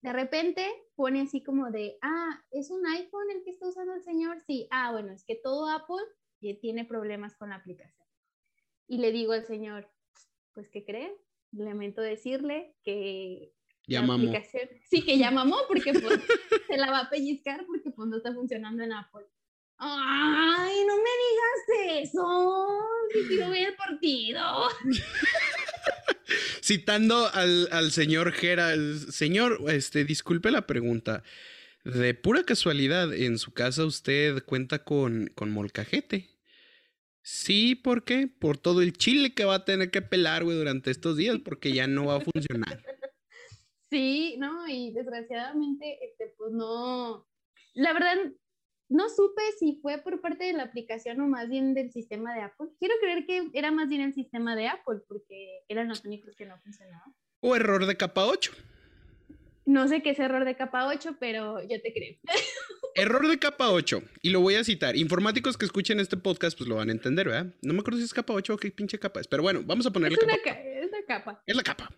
De 0.00 0.12
repente 0.12 0.66
pone 0.94 1.20
así 1.20 1.42
como 1.42 1.70
de, 1.70 1.98
ah, 2.00 2.42
¿es 2.50 2.70
un 2.70 2.86
iPhone 2.86 3.30
el 3.30 3.44
que 3.44 3.50
está 3.50 3.68
usando 3.68 3.92
el 3.92 4.02
señor? 4.02 4.40
Sí, 4.46 4.68
ah, 4.70 4.90
bueno, 4.90 5.12
es 5.12 5.22
que 5.22 5.34
todo 5.36 5.68
Apple 5.68 6.02
tiene 6.60 6.86
problemas 6.86 7.36
con 7.36 7.50
la 7.50 7.56
aplicación. 7.56 8.01
Y 8.92 8.98
le 8.98 9.10
digo 9.10 9.32
al 9.32 9.46
señor, 9.46 9.88
pues, 10.52 10.68
¿qué 10.68 10.84
cree? 10.84 11.16
Lamento 11.52 12.02
decirle 12.02 12.74
que 12.84 13.54
ya 13.86 14.00
aplicación, 14.00 14.68
sí, 14.90 15.00
que 15.00 15.16
ya 15.16 15.30
mamó 15.30 15.60
porque 15.66 15.94
pues, 15.94 16.20
se 16.68 16.76
la 16.76 16.90
va 16.90 16.98
a 16.98 17.08
pellizcar 17.08 17.64
porque 17.64 17.90
pues 17.90 18.06
no 18.10 18.18
está 18.18 18.34
funcionando 18.34 18.82
en 18.82 18.92
Apple. 18.92 19.24
Ay, 19.78 20.74
no 20.86 20.96
me 20.96 21.10
digas 21.24 22.02
eso, 22.02 22.80
si 23.14 23.28
quiero 23.28 23.48
ver 23.48 23.68
el 23.68 23.76
partido. 23.76 24.68
Citando 26.62 27.30
al, 27.32 27.70
al 27.72 27.92
señor 27.92 28.32
Gera, 28.32 28.74
señor, 29.10 29.58
este, 29.68 30.04
disculpe 30.04 30.50
la 30.50 30.66
pregunta. 30.66 31.22
De 31.84 32.12
pura 32.12 32.44
casualidad, 32.44 33.14
en 33.14 33.38
su 33.38 33.54
casa 33.54 33.86
usted 33.86 34.44
cuenta 34.44 34.84
con, 34.84 35.32
con 35.34 35.50
molcajete. 35.50 36.31
Sí, 37.22 37.76
¿por 37.76 38.04
qué? 38.04 38.26
Por 38.26 38.58
todo 38.58 38.82
el 38.82 38.92
chile 38.92 39.32
que 39.34 39.44
va 39.44 39.56
a 39.56 39.64
tener 39.64 39.90
que 39.90 40.02
pelar, 40.02 40.44
güey, 40.44 40.56
durante 40.56 40.90
estos 40.90 41.16
días, 41.16 41.38
porque 41.44 41.72
ya 41.72 41.86
no 41.86 42.06
va 42.06 42.16
a 42.16 42.20
funcionar. 42.20 42.82
Sí, 43.90 44.36
no, 44.38 44.66
y 44.66 44.90
desgraciadamente, 44.94 45.98
este, 46.02 46.32
pues 46.38 46.50
no, 46.50 47.28
la 47.74 47.92
verdad, 47.92 48.16
no 48.88 49.10
supe 49.10 49.42
si 49.58 49.80
fue 49.82 49.98
por 49.98 50.22
parte 50.22 50.44
de 50.44 50.54
la 50.54 50.62
aplicación 50.62 51.20
o 51.20 51.28
más 51.28 51.50
bien 51.50 51.74
del 51.74 51.92
sistema 51.92 52.34
de 52.34 52.40
Apple. 52.40 52.68
Quiero 52.78 52.94
creer 53.02 53.26
que 53.26 53.50
era 53.52 53.70
más 53.70 53.90
bien 53.90 54.00
el 54.00 54.14
sistema 54.14 54.56
de 54.56 54.68
Apple, 54.68 55.00
porque 55.06 55.64
eran 55.68 55.88
los 55.88 56.02
únicos 56.06 56.34
que 56.36 56.46
no 56.46 56.58
funcionaban. 56.60 57.14
O 57.40 57.54
error 57.54 57.84
de 57.84 57.96
capa 57.98 58.24
8. 58.24 58.52
No 59.64 59.86
sé 59.88 60.02
qué 60.02 60.10
es 60.10 60.18
error 60.18 60.44
de 60.44 60.56
capa 60.56 60.86
8, 60.86 61.16
pero 61.20 61.60
yo 61.62 61.80
te 61.80 61.92
creo. 61.92 62.16
Error 62.94 63.26
de 63.26 63.38
capa 63.38 63.70
8, 63.70 64.02
y 64.20 64.30
lo 64.30 64.40
voy 64.40 64.56
a 64.56 64.64
citar. 64.64 64.96
Informáticos 64.96 65.56
que 65.56 65.64
escuchen 65.64 65.98
este 65.98 66.18
podcast, 66.18 66.58
pues 66.58 66.68
lo 66.68 66.76
van 66.76 66.90
a 66.90 66.92
entender, 66.92 67.26
¿verdad? 67.26 67.46
No 67.62 67.72
me 67.72 67.80
acuerdo 67.80 67.98
si 67.98 68.04
es 68.04 68.12
capa 68.12 68.34
8 68.34 68.54
o 68.54 68.56
qué 68.58 68.70
pinche 68.70 68.98
capa 68.98 69.20
es, 69.20 69.28
pero 69.28 69.42
bueno, 69.42 69.62
vamos 69.64 69.86
a 69.86 69.90
ponerle 69.92 70.18
es 70.20 70.24
capa. 70.24 70.60
es 70.60 70.90
la 70.90 71.06
capa. 71.06 71.42
Es 71.46 71.56
la 71.56 71.62
capa. 71.62 71.90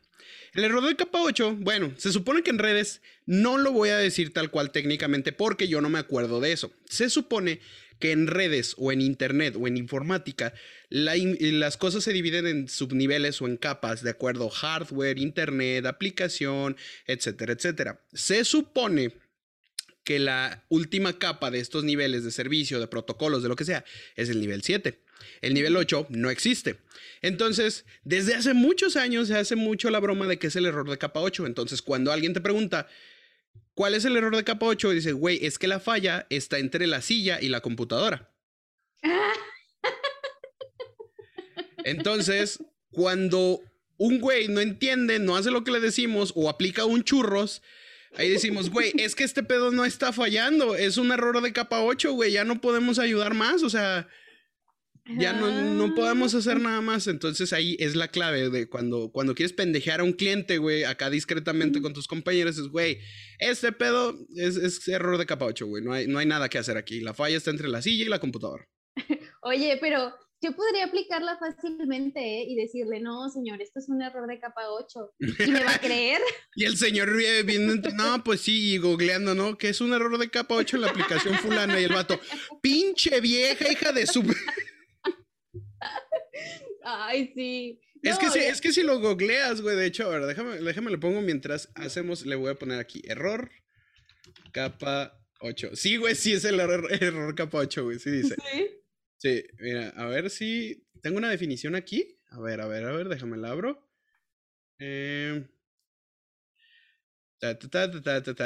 El 0.52 0.62
error 0.62 0.86
de 0.86 0.94
capa 0.94 1.20
8, 1.20 1.56
bueno, 1.58 1.92
se 1.96 2.12
supone 2.12 2.42
que 2.42 2.50
en 2.50 2.58
redes 2.58 3.02
no 3.26 3.58
lo 3.58 3.72
voy 3.72 3.88
a 3.88 3.98
decir 3.98 4.32
tal 4.32 4.52
cual 4.52 4.70
técnicamente 4.70 5.32
porque 5.32 5.66
yo 5.66 5.80
no 5.80 5.88
me 5.88 5.98
acuerdo 5.98 6.40
de 6.40 6.52
eso. 6.52 6.70
Se 6.84 7.10
supone 7.10 7.60
que 8.04 8.12
en 8.12 8.26
redes 8.26 8.74
o 8.76 8.92
en 8.92 9.00
internet 9.00 9.56
o 9.58 9.66
en 9.66 9.78
informática 9.78 10.52
las 10.90 11.78
cosas 11.78 12.04
se 12.04 12.12
dividen 12.12 12.46
en 12.46 12.68
subniveles 12.68 13.40
o 13.40 13.46
en 13.46 13.56
capas 13.56 14.02
de 14.02 14.10
acuerdo 14.10 14.50
hardware, 14.50 15.18
internet, 15.18 15.86
aplicación, 15.86 16.76
etcétera, 17.06 17.54
etcétera. 17.54 18.04
Se 18.12 18.44
supone 18.44 19.14
que 20.04 20.18
la 20.18 20.66
última 20.68 21.18
capa 21.18 21.50
de 21.50 21.60
estos 21.60 21.82
niveles 21.82 22.24
de 22.24 22.30
servicio, 22.30 22.78
de 22.78 22.88
protocolos, 22.88 23.42
de 23.42 23.48
lo 23.48 23.56
que 23.56 23.64
sea, 23.64 23.86
es 24.16 24.28
el 24.28 24.38
nivel 24.38 24.62
7. 24.62 25.00
El 25.40 25.54
nivel 25.54 25.74
8 25.74 26.08
no 26.10 26.28
existe. 26.28 26.76
Entonces, 27.22 27.86
desde 28.02 28.34
hace 28.34 28.52
muchos 28.52 28.96
años 28.96 29.28
se 29.28 29.36
hace 29.36 29.56
mucho 29.56 29.88
la 29.88 29.98
broma 29.98 30.26
de 30.26 30.38
que 30.38 30.48
es 30.48 30.56
el 30.56 30.66
error 30.66 30.90
de 30.90 30.98
capa 30.98 31.20
8. 31.20 31.46
Entonces, 31.46 31.80
cuando 31.80 32.12
alguien 32.12 32.34
te 32.34 32.42
pregunta, 32.42 32.86
¿cuál 33.74 33.94
es 33.94 34.04
el 34.04 34.16
error 34.16 34.34
de 34.34 34.44
capa 34.44 34.66
8? 34.66 34.90
Dice, 34.90 35.12
güey, 35.12 35.44
es 35.44 35.58
que 35.58 35.68
la 35.68 35.80
falla 35.80 36.26
está 36.30 36.58
entre 36.58 36.86
la 36.86 37.02
silla 37.02 37.40
y 37.40 37.48
la 37.48 37.60
computadora. 37.60 38.32
Entonces, 41.84 42.64
cuando 42.90 43.60
un 43.98 44.20
güey 44.20 44.48
no 44.48 44.60
entiende, 44.60 45.18
no 45.18 45.36
hace 45.36 45.50
lo 45.50 45.64
que 45.64 45.72
le 45.72 45.80
decimos 45.80 46.32
o 46.34 46.48
aplica 46.48 46.84
un 46.84 47.04
churros, 47.04 47.62
Ahí 48.16 48.30
decimos, 48.30 48.70
güey, 48.70 48.92
es 48.98 49.16
que 49.16 49.24
este 49.24 49.42
pedo 49.42 49.72
no 49.72 49.84
está 49.84 50.12
fallando, 50.12 50.76
es 50.76 50.98
un 50.98 51.10
error 51.10 51.42
de 51.42 51.52
capa 51.52 51.82
8, 51.82 52.12
güey, 52.12 52.30
ya 52.30 52.44
no 52.44 52.60
podemos 52.60 53.00
ayudar 53.00 53.34
más, 53.34 53.64
o 53.64 53.70
sea, 53.70 54.06
ya 55.06 55.32
no, 55.34 55.50
no, 55.50 55.94
podemos 55.94 56.34
hacer 56.34 56.60
nada 56.60 56.80
más. 56.80 57.06
Entonces 57.06 57.52
ahí 57.52 57.76
es 57.78 57.94
la 57.94 58.08
clave 58.08 58.50
de 58.50 58.68
cuando, 58.68 59.10
cuando 59.12 59.34
quieres 59.34 59.52
pendejear 59.52 60.00
a 60.00 60.04
un 60.04 60.12
cliente, 60.12 60.58
güey, 60.58 60.84
acá 60.84 61.10
discretamente 61.10 61.82
con 61.82 61.92
tus 61.92 62.08
compañeros, 62.08 62.58
es, 62.58 62.68
güey, 62.68 62.98
este 63.38 63.72
pedo 63.72 64.14
es, 64.36 64.56
es, 64.56 64.86
error 64.88 65.18
de 65.18 65.26
capa 65.26 65.44
8, 65.44 65.66
güey, 65.66 65.84
no 65.84 65.92
hay, 65.92 66.06
no 66.06 66.18
hay 66.18 66.26
nada 66.26 66.48
que 66.48 66.58
hacer 66.58 66.76
aquí. 66.76 67.00
La 67.00 67.14
falla 67.14 67.36
está 67.36 67.50
entre 67.50 67.68
la 67.68 67.82
silla 67.82 68.04
y 68.04 68.08
la 68.08 68.18
computadora. 68.18 68.66
Oye, 69.42 69.76
pero 69.80 70.14
yo 70.44 70.54
podría 70.54 70.84
aplicarla 70.84 71.38
fácilmente 71.38 72.20
¿eh? 72.20 72.44
y 72.46 72.54
decirle, 72.54 73.00
no, 73.00 73.30
señor, 73.30 73.62
esto 73.62 73.78
es 73.78 73.88
un 73.88 74.02
error 74.02 74.28
de 74.28 74.38
capa 74.38 74.62
8. 74.68 75.14
¿Y 75.18 75.50
me 75.50 75.64
va 75.64 75.74
a 75.74 75.78
creer? 75.78 76.20
y 76.54 76.64
el 76.64 76.76
señor 76.76 77.16
viendo, 77.46 77.90
no, 77.90 78.22
pues 78.22 78.42
sí, 78.42 78.74
y 78.74 78.78
googleando, 78.78 79.34
¿no? 79.34 79.56
Que 79.56 79.70
es 79.70 79.80
un 79.80 79.94
error 79.94 80.18
de 80.18 80.28
capa 80.28 80.54
8 80.54 80.76
en 80.76 80.82
la 80.82 80.90
aplicación 80.90 81.34
fulana 81.36 81.80
y 81.80 81.84
el 81.84 81.92
vato, 81.94 82.20
pinche 82.60 83.20
vieja, 83.20 83.72
hija 83.72 83.92
de 83.92 84.06
su... 84.06 84.22
Ay, 86.84 87.32
sí. 87.34 87.80
Es, 88.02 88.18
que 88.18 88.30
si, 88.30 88.38
es 88.38 88.60
que 88.60 88.72
si 88.72 88.82
lo 88.82 89.00
googleas, 89.00 89.62
güey, 89.62 89.76
de 89.76 89.86
hecho, 89.86 90.04
a 90.04 90.18
ver, 90.18 90.26
déjame, 90.26 90.58
déjame 90.58 90.90
lo 90.90 91.00
pongo 91.00 91.22
mientras 91.22 91.70
hacemos, 91.74 92.26
le 92.26 92.36
voy 92.36 92.50
a 92.50 92.54
poner 92.54 92.78
aquí, 92.78 93.02
error, 93.06 93.50
capa 94.52 95.18
8. 95.40 95.70
Sí, 95.74 95.96
güey, 95.96 96.14
sí 96.14 96.34
es 96.34 96.44
el 96.44 96.60
error, 96.60 96.86
error 97.02 97.34
capa 97.34 97.58
8, 97.58 97.84
güey, 97.84 97.98
sí 97.98 98.10
dice. 98.10 98.36
Sí. 98.52 98.70
Sí, 99.16 99.42
mira, 99.58 99.88
a 99.96 100.06
ver 100.06 100.28
si, 100.28 100.86
tengo 101.00 101.16
una 101.16 101.30
definición 101.30 101.74
aquí. 101.74 102.18
A 102.28 102.40
ver, 102.40 102.60
a 102.60 102.66
ver, 102.66 102.84
a 102.84 102.92
ver, 102.92 103.08
déjame 103.08 103.38
la 103.38 103.50
abro. 103.50 103.88
Eh... 104.78 105.46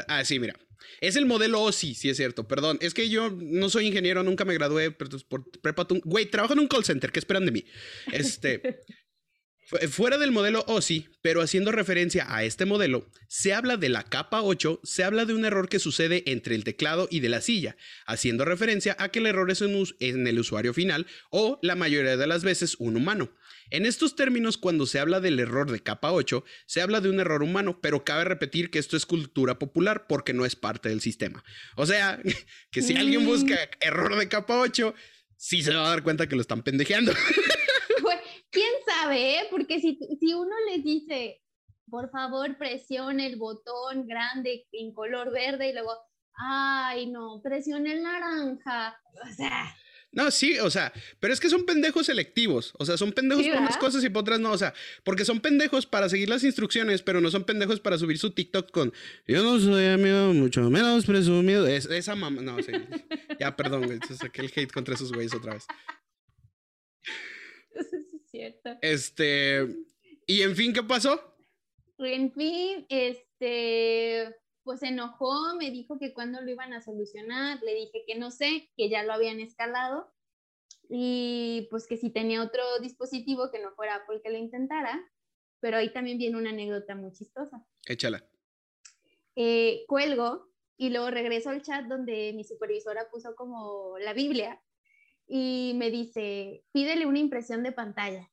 ah, 0.06 0.24
sí, 0.24 0.38
mira. 0.38 0.54
Es 1.00 1.16
el 1.16 1.26
modelo 1.26 1.62
OSI, 1.62 1.94
sí 1.94 2.10
es 2.10 2.16
cierto. 2.16 2.48
Perdón, 2.48 2.78
es 2.80 2.94
que 2.94 3.08
yo 3.08 3.30
no 3.30 3.70
soy 3.70 3.86
ingeniero, 3.86 4.22
nunca 4.22 4.44
me 4.44 4.54
gradué 4.54 4.90
pero 4.90 5.18
por 5.28 5.50
prepa. 5.60 5.86
Güey, 6.04 6.26
trabajo 6.26 6.54
en 6.54 6.60
un 6.60 6.68
call 6.68 6.84
center, 6.84 7.12
¿qué 7.12 7.18
esperan 7.18 7.46
de 7.46 7.52
mí? 7.52 7.64
Este. 8.12 8.80
Fuera 9.90 10.16
del 10.16 10.32
modelo 10.32 10.64
OSI, 10.66 11.10
pero 11.20 11.42
haciendo 11.42 11.72
referencia 11.72 12.24
a 12.34 12.42
este 12.42 12.64
modelo, 12.64 13.06
se 13.28 13.52
habla 13.52 13.76
de 13.76 13.90
la 13.90 14.02
capa 14.02 14.40
8, 14.40 14.80
se 14.82 15.04
habla 15.04 15.26
de 15.26 15.34
un 15.34 15.44
error 15.44 15.68
que 15.68 15.78
sucede 15.78 16.22
entre 16.26 16.54
el 16.54 16.64
teclado 16.64 17.06
y 17.10 17.20
de 17.20 17.28
la 17.28 17.42
silla, 17.42 17.76
haciendo 18.06 18.46
referencia 18.46 18.96
a 18.98 19.10
que 19.10 19.18
el 19.18 19.26
error 19.26 19.50
es 19.50 19.60
en 19.60 20.26
el 20.26 20.38
usuario 20.38 20.72
final 20.72 21.06
o 21.30 21.58
la 21.60 21.74
mayoría 21.74 22.16
de 22.16 22.26
las 22.26 22.44
veces 22.44 22.76
un 22.78 22.96
humano. 22.96 23.30
En 23.70 23.86
estos 23.86 24.16
términos, 24.16 24.58
cuando 24.58 24.86
se 24.86 24.98
habla 24.98 25.20
del 25.20 25.38
error 25.38 25.70
de 25.70 25.80
capa 25.80 26.12
8, 26.12 26.44
se 26.66 26.80
habla 26.80 27.00
de 27.00 27.10
un 27.10 27.20
error 27.20 27.42
humano, 27.42 27.80
pero 27.80 28.04
cabe 28.04 28.24
repetir 28.24 28.70
que 28.70 28.78
esto 28.78 28.96
es 28.96 29.06
cultura 29.06 29.58
popular 29.58 30.06
porque 30.08 30.32
no 30.32 30.44
es 30.44 30.56
parte 30.56 30.88
del 30.88 31.00
sistema. 31.00 31.44
O 31.76 31.86
sea, 31.86 32.20
que 32.70 32.82
si 32.82 32.96
alguien 32.96 33.26
busca 33.26 33.54
mm. 33.54 33.86
error 33.86 34.16
de 34.16 34.28
capa 34.28 34.58
8, 34.58 34.94
sí 35.36 35.62
se 35.62 35.74
va 35.74 35.86
a 35.86 35.90
dar 35.90 36.02
cuenta 36.02 36.28
que 36.28 36.36
lo 36.36 36.42
están 36.42 36.62
pendejeando. 36.62 37.12
¿Quién 38.50 38.72
sabe? 38.86 39.40
Eh? 39.40 39.48
Porque 39.50 39.78
si, 39.80 39.98
si 40.18 40.32
uno 40.32 40.54
les 40.70 40.82
dice, 40.82 41.42
por 41.90 42.10
favor, 42.10 42.56
presione 42.56 43.26
el 43.26 43.36
botón 43.36 44.06
grande 44.06 44.66
en 44.72 44.92
color 44.94 45.32
verde 45.32 45.68
y 45.68 45.72
luego, 45.72 45.92
ay, 46.34 47.06
no, 47.06 47.40
presione 47.42 47.92
el 47.92 48.02
naranja. 48.02 48.98
O 49.22 49.34
sea, 49.34 49.76
no, 50.10 50.30
sí, 50.30 50.58
o 50.58 50.70
sea, 50.70 50.92
pero 51.20 51.34
es 51.34 51.40
que 51.40 51.50
son 51.50 51.66
pendejos 51.66 52.06
selectivos. 52.06 52.72
O 52.78 52.86
sea, 52.86 52.96
son 52.96 53.12
pendejos 53.12 53.46
por 53.46 53.60
unas 53.60 53.76
cosas 53.76 54.02
y 54.02 54.08
por 54.08 54.22
otras 54.22 54.40
no. 54.40 54.52
O 54.52 54.58
sea, 54.58 54.72
porque 55.04 55.24
son 55.24 55.40
pendejos 55.40 55.86
para 55.86 56.08
seguir 56.08 56.28
las 56.28 56.44
instrucciones, 56.44 57.02
pero 57.02 57.20
no 57.20 57.30
son 57.30 57.44
pendejos 57.44 57.78
para 57.80 57.98
subir 57.98 58.18
su 58.18 58.30
TikTok 58.30 58.70
con 58.70 58.92
yo 59.26 59.42
no 59.42 59.60
soy 59.60 59.86
amigo, 59.86 60.32
mucho 60.32 60.62
menos 60.70 61.04
presumido. 61.04 61.66
Es, 61.66 61.86
esa 61.86 62.14
mamá. 62.14 62.40
No, 62.40 62.62
sí. 62.62 62.72
ya, 63.38 63.54
perdón, 63.54 63.84
güey. 63.86 63.98
Saqué 64.16 64.40
el 64.40 64.52
hate 64.54 64.72
contra 64.72 64.94
esos 64.94 65.12
güeyes 65.12 65.34
otra 65.34 65.54
vez. 65.54 65.66
Eso 67.74 67.96
es 67.96 68.30
cierto. 68.30 68.78
Este. 68.80 69.66
Y 70.26 70.42
en 70.42 70.56
fin, 70.56 70.72
¿qué 70.72 70.82
pasó? 70.82 71.36
En 71.98 72.32
fin, 72.32 72.86
este 72.88 74.34
pues 74.68 74.80
se 74.80 74.88
enojó, 74.88 75.56
me 75.56 75.70
dijo 75.70 75.98
que 75.98 76.12
cuando 76.12 76.42
lo 76.42 76.50
iban 76.50 76.74
a 76.74 76.82
solucionar, 76.82 77.58
le 77.62 77.74
dije 77.74 78.04
que 78.06 78.16
no 78.16 78.30
sé, 78.30 78.70
que 78.76 78.90
ya 78.90 79.02
lo 79.02 79.14
habían 79.14 79.40
escalado 79.40 80.12
y 80.90 81.68
pues 81.70 81.86
que 81.86 81.96
si 81.96 82.10
tenía 82.10 82.42
otro 82.42 82.62
dispositivo 82.82 83.50
que 83.50 83.62
no 83.62 83.72
fuera 83.72 83.94
Apple 83.94 84.20
que 84.22 84.28
lo 84.28 84.36
intentara, 84.36 85.10
pero 85.60 85.78
ahí 85.78 85.90
también 85.90 86.18
viene 86.18 86.36
una 86.36 86.50
anécdota 86.50 86.94
muy 86.94 87.14
chistosa. 87.14 87.64
Échala. 87.86 88.22
Eh, 89.36 89.86
cuelgo 89.88 90.50
y 90.76 90.90
luego 90.90 91.10
regreso 91.10 91.48
al 91.48 91.62
chat 91.62 91.86
donde 91.86 92.34
mi 92.34 92.44
supervisora 92.44 93.08
puso 93.10 93.34
como 93.36 93.96
la 93.98 94.12
Biblia 94.12 94.60
y 95.26 95.72
me 95.76 95.90
dice, 95.90 96.62
pídele 96.72 97.06
una 97.06 97.20
impresión 97.20 97.62
de 97.62 97.72
pantalla. 97.72 98.30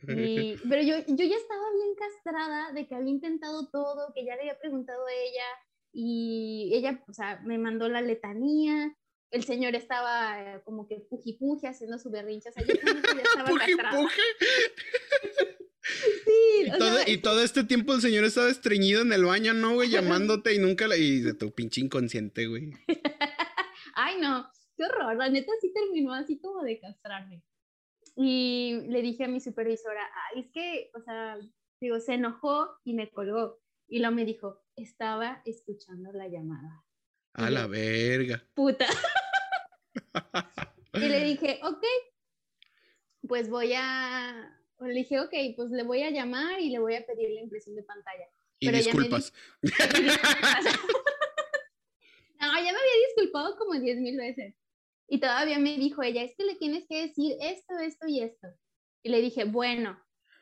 pero 0.70 0.82
yo, 0.82 0.96
yo 1.06 1.24
ya 1.24 1.36
estaba 1.36 1.72
bien 1.74 1.94
castrada 1.96 2.72
de 2.72 2.86
que 2.86 2.94
había 2.94 3.10
intentado 3.10 3.68
todo, 3.70 4.12
que 4.14 4.24
ya 4.24 4.34
le 4.36 4.42
había 4.42 4.58
preguntado 4.58 5.06
a 5.06 5.12
ella 5.12 5.44
y 5.92 6.70
ella, 6.74 7.02
o 7.08 7.12
sea, 7.12 7.40
me 7.44 7.58
mandó 7.58 7.88
la 7.88 8.00
letanía. 8.00 8.94
El 9.30 9.44
señor 9.44 9.74
estaba 9.74 10.62
como 10.64 10.86
que 10.86 11.00
puji 11.00 11.34
puji 11.34 11.66
haciendo 11.66 11.98
su 11.98 12.10
berrincha. 12.10 12.50
O 12.50 12.52
sea, 12.52 12.64
yo 12.64 12.74
ya 12.74 13.22
estaba 13.22 13.48
castrada. 13.58 14.08
Sí, 15.88 16.66
y, 16.66 16.78
todo, 16.78 16.98
y 17.06 17.16
todo 17.16 17.42
este 17.42 17.64
tiempo 17.64 17.94
el 17.94 18.02
señor 18.02 18.24
estaba 18.24 18.50
estreñido 18.50 19.00
en 19.00 19.12
el 19.12 19.24
baño, 19.24 19.54
¿no, 19.54 19.72
güey? 19.72 19.88
Llamándote 19.88 20.54
y 20.54 20.58
nunca 20.58 20.86
le... 20.86 20.98
Y 20.98 21.20
de 21.20 21.32
tu 21.32 21.50
pinche 21.50 21.80
inconsciente, 21.80 22.46
güey. 22.46 22.72
Ay, 23.94 24.20
no, 24.20 24.46
qué 24.76 24.84
horror. 24.84 25.16
La 25.16 25.30
neta 25.30 25.50
sí 25.62 25.72
terminó 25.72 26.12
así 26.12 26.38
como 26.38 26.62
de 26.62 26.78
castrarme. 26.78 27.42
Y 28.20 28.80
le 28.88 29.00
dije 29.00 29.24
a 29.24 29.28
mi 29.28 29.40
supervisora, 29.40 30.02
Ay, 30.34 30.40
es 30.40 30.50
que, 30.50 30.90
o 30.92 31.00
sea, 31.00 31.38
digo, 31.80 32.00
se 32.00 32.14
enojó 32.14 32.68
y 32.82 32.94
me 32.94 33.12
colgó. 33.12 33.60
Y 33.86 34.00
luego 34.00 34.16
me 34.16 34.24
dijo, 34.24 34.60
estaba 34.74 35.40
escuchando 35.44 36.10
la 36.10 36.26
llamada. 36.26 36.84
A 37.34 37.48
la 37.48 37.68
verga. 37.68 38.44
Puta. 38.54 38.86
y 40.94 40.98
le 40.98 41.20
dije, 41.26 41.60
ok, 41.62 41.84
pues 43.28 43.48
voy 43.48 43.74
a, 43.76 44.52
le 44.80 44.94
dije, 44.94 45.20
ok, 45.20 45.34
pues 45.54 45.70
le 45.70 45.84
voy 45.84 46.02
a 46.02 46.10
llamar 46.10 46.60
y 46.60 46.70
le 46.70 46.80
voy 46.80 46.96
a 46.96 47.06
pedir 47.06 47.30
la 47.30 47.40
impresión 47.40 47.76
de 47.76 47.84
pantalla. 47.84 48.28
Y 48.58 48.68
disculpas. 48.72 49.32
no, 49.62 49.70
ya 52.40 52.62
me 52.62 52.68
había 52.68 53.06
disculpado 53.06 53.56
como 53.56 53.78
diez 53.78 54.00
mil 54.00 54.16
veces. 54.16 54.56
Y 55.08 55.20
todavía 55.20 55.58
me 55.58 55.76
dijo 55.78 56.02
ella, 56.02 56.22
es 56.22 56.36
que 56.36 56.44
le 56.44 56.54
tienes 56.56 56.86
que 56.86 57.00
decir 57.00 57.36
esto, 57.40 57.78
esto 57.78 58.06
y 58.06 58.20
esto. 58.20 58.48
Y 59.02 59.08
le 59.08 59.22
dije, 59.22 59.44
bueno, 59.44 59.98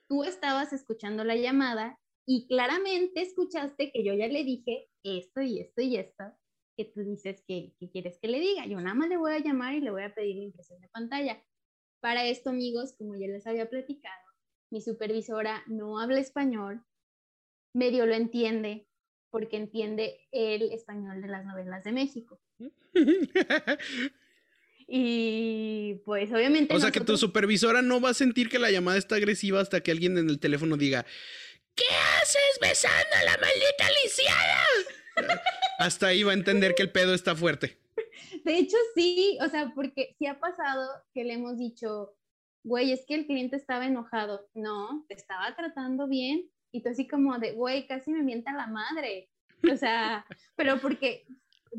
tú 0.08 0.24
estabas 0.24 0.72
escuchando 0.72 1.22
la 1.22 1.36
llamada 1.36 1.98
y 2.26 2.48
claramente 2.48 3.22
escuchaste 3.22 3.92
que 3.92 4.04
yo 4.04 4.12
ya 4.14 4.26
le 4.26 4.42
dije 4.42 4.88
esto 5.04 5.40
y 5.40 5.60
esto 5.60 5.82
y 5.82 5.96
esto, 5.96 6.24
que 6.76 6.84
tú 6.84 7.02
dices 7.04 7.44
que, 7.46 7.74
quieres 7.92 8.18
que 8.20 8.26
le 8.26 8.40
diga. 8.40 8.66
Yo 8.66 8.80
nada 8.80 8.94
más 8.94 9.08
le 9.08 9.16
voy 9.16 9.32
a 9.32 9.38
llamar 9.38 9.74
y 9.74 9.80
le 9.80 9.92
voy 9.92 10.02
a 10.02 10.14
pedir 10.14 10.36
la 10.36 10.42
impresión 10.42 10.80
de 10.80 10.88
pantalla. 10.88 11.40
Para 12.00 12.24
esto, 12.26 12.50
amigos, 12.50 12.94
como 12.98 13.14
ya 13.14 13.28
les 13.28 13.46
había 13.46 13.70
platicado, 13.70 14.26
mi 14.70 14.80
supervisora 14.80 15.62
no 15.68 16.00
habla 16.00 16.18
español, 16.18 16.84
medio 17.72 18.04
lo 18.04 18.14
entiende, 18.14 18.88
porque 19.30 19.56
entiende 19.56 20.26
el 20.32 20.72
español 20.72 21.22
de 21.22 21.28
las 21.28 21.44
novelas 21.46 21.84
de 21.84 21.92
México. 21.92 22.40
Y 24.88 25.94
pues 26.04 26.32
obviamente... 26.32 26.74
O 26.74 26.80
sea 26.80 26.90
que 26.90 27.00
tu 27.00 27.16
supervisora 27.16 27.82
no 27.82 28.00
va 28.00 28.10
a 28.10 28.14
sentir 28.14 28.48
que 28.48 28.58
la 28.58 28.70
llamada 28.70 28.98
está 28.98 29.16
agresiva 29.16 29.60
hasta 29.60 29.80
que 29.80 29.90
alguien 29.90 30.16
en 30.18 30.28
el 30.28 30.38
teléfono 30.38 30.76
diga, 30.76 31.04
¿qué 31.74 31.84
haces 32.20 32.58
besando 32.60 33.16
a 33.20 33.24
la 33.24 33.32
maldita 33.32 33.90
lisiada? 34.04 34.64
hasta 35.78 36.08
ahí 36.08 36.22
va 36.22 36.32
a 36.32 36.34
entender 36.34 36.74
que 36.74 36.82
el 36.82 36.92
pedo 36.92 37.14
está 37.14 37.34
fuerte. 37.34 37.78
De 38.44 38.58
hecho, 38.58 38.76
sí, 38.94 39.38
o 39.40 39.48
sea, 39.48 39.72
porque 39.74 40.14
sí 40.18 40.26
ha 40.26 40.38
pasado 40.38 40.88
que 41.12 41.24
le 41.24 41.34
hemos 41.34 41.58
dicho, 41.58 42.14
güey, 42.62 42.92
es 42.92 43.04
que 43.06 43.14
el 43.14 43.26
cliente 43.26 43.56
estaba 43.56 43.86
enojado. 43.86 44.48
No, 44.54 45.04
te 45.08 45.14
estaba 45.14 45.54
tratando 45.56 46.06
bien. 46.06 46.48
Y 46.72 46.82
tú 46.82 46.90
así 46.90 47.06
como 47.06 47.38
de, 47.38 47.52
güey, 47.52 47.86
casi 47.86 48.10
me 48.10 48.22
mienta 48.22 48.52
la 48.52 48.66
madre. 48.66 49.30
O 49.70 49.76
sea, 49.76 50.24
pero 50.56 50.78
porque, 50.80 51.26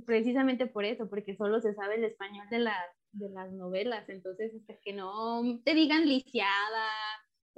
precisamente 0.05 0.67
por 0.67 0.85
eso, 0.85 1.09
porque 1.09 1.35
solo 1.35 1.61
se 1.61 1.73
sabe 1.73 1.95
el 1.95 2.03
español 2.03 2.47
de 2.49 2.59
las 2.59 2.96
de 3.18 3.30
las 3.30 3.51
novelas, 3.51 4.07
entonces 4.09 4.53
hasta 4.55 4.80
que 4.82 4.93
no 4.93 5.61
te 5.63 5.74
digan 5.74 6.07
lisiada 6.07 6.88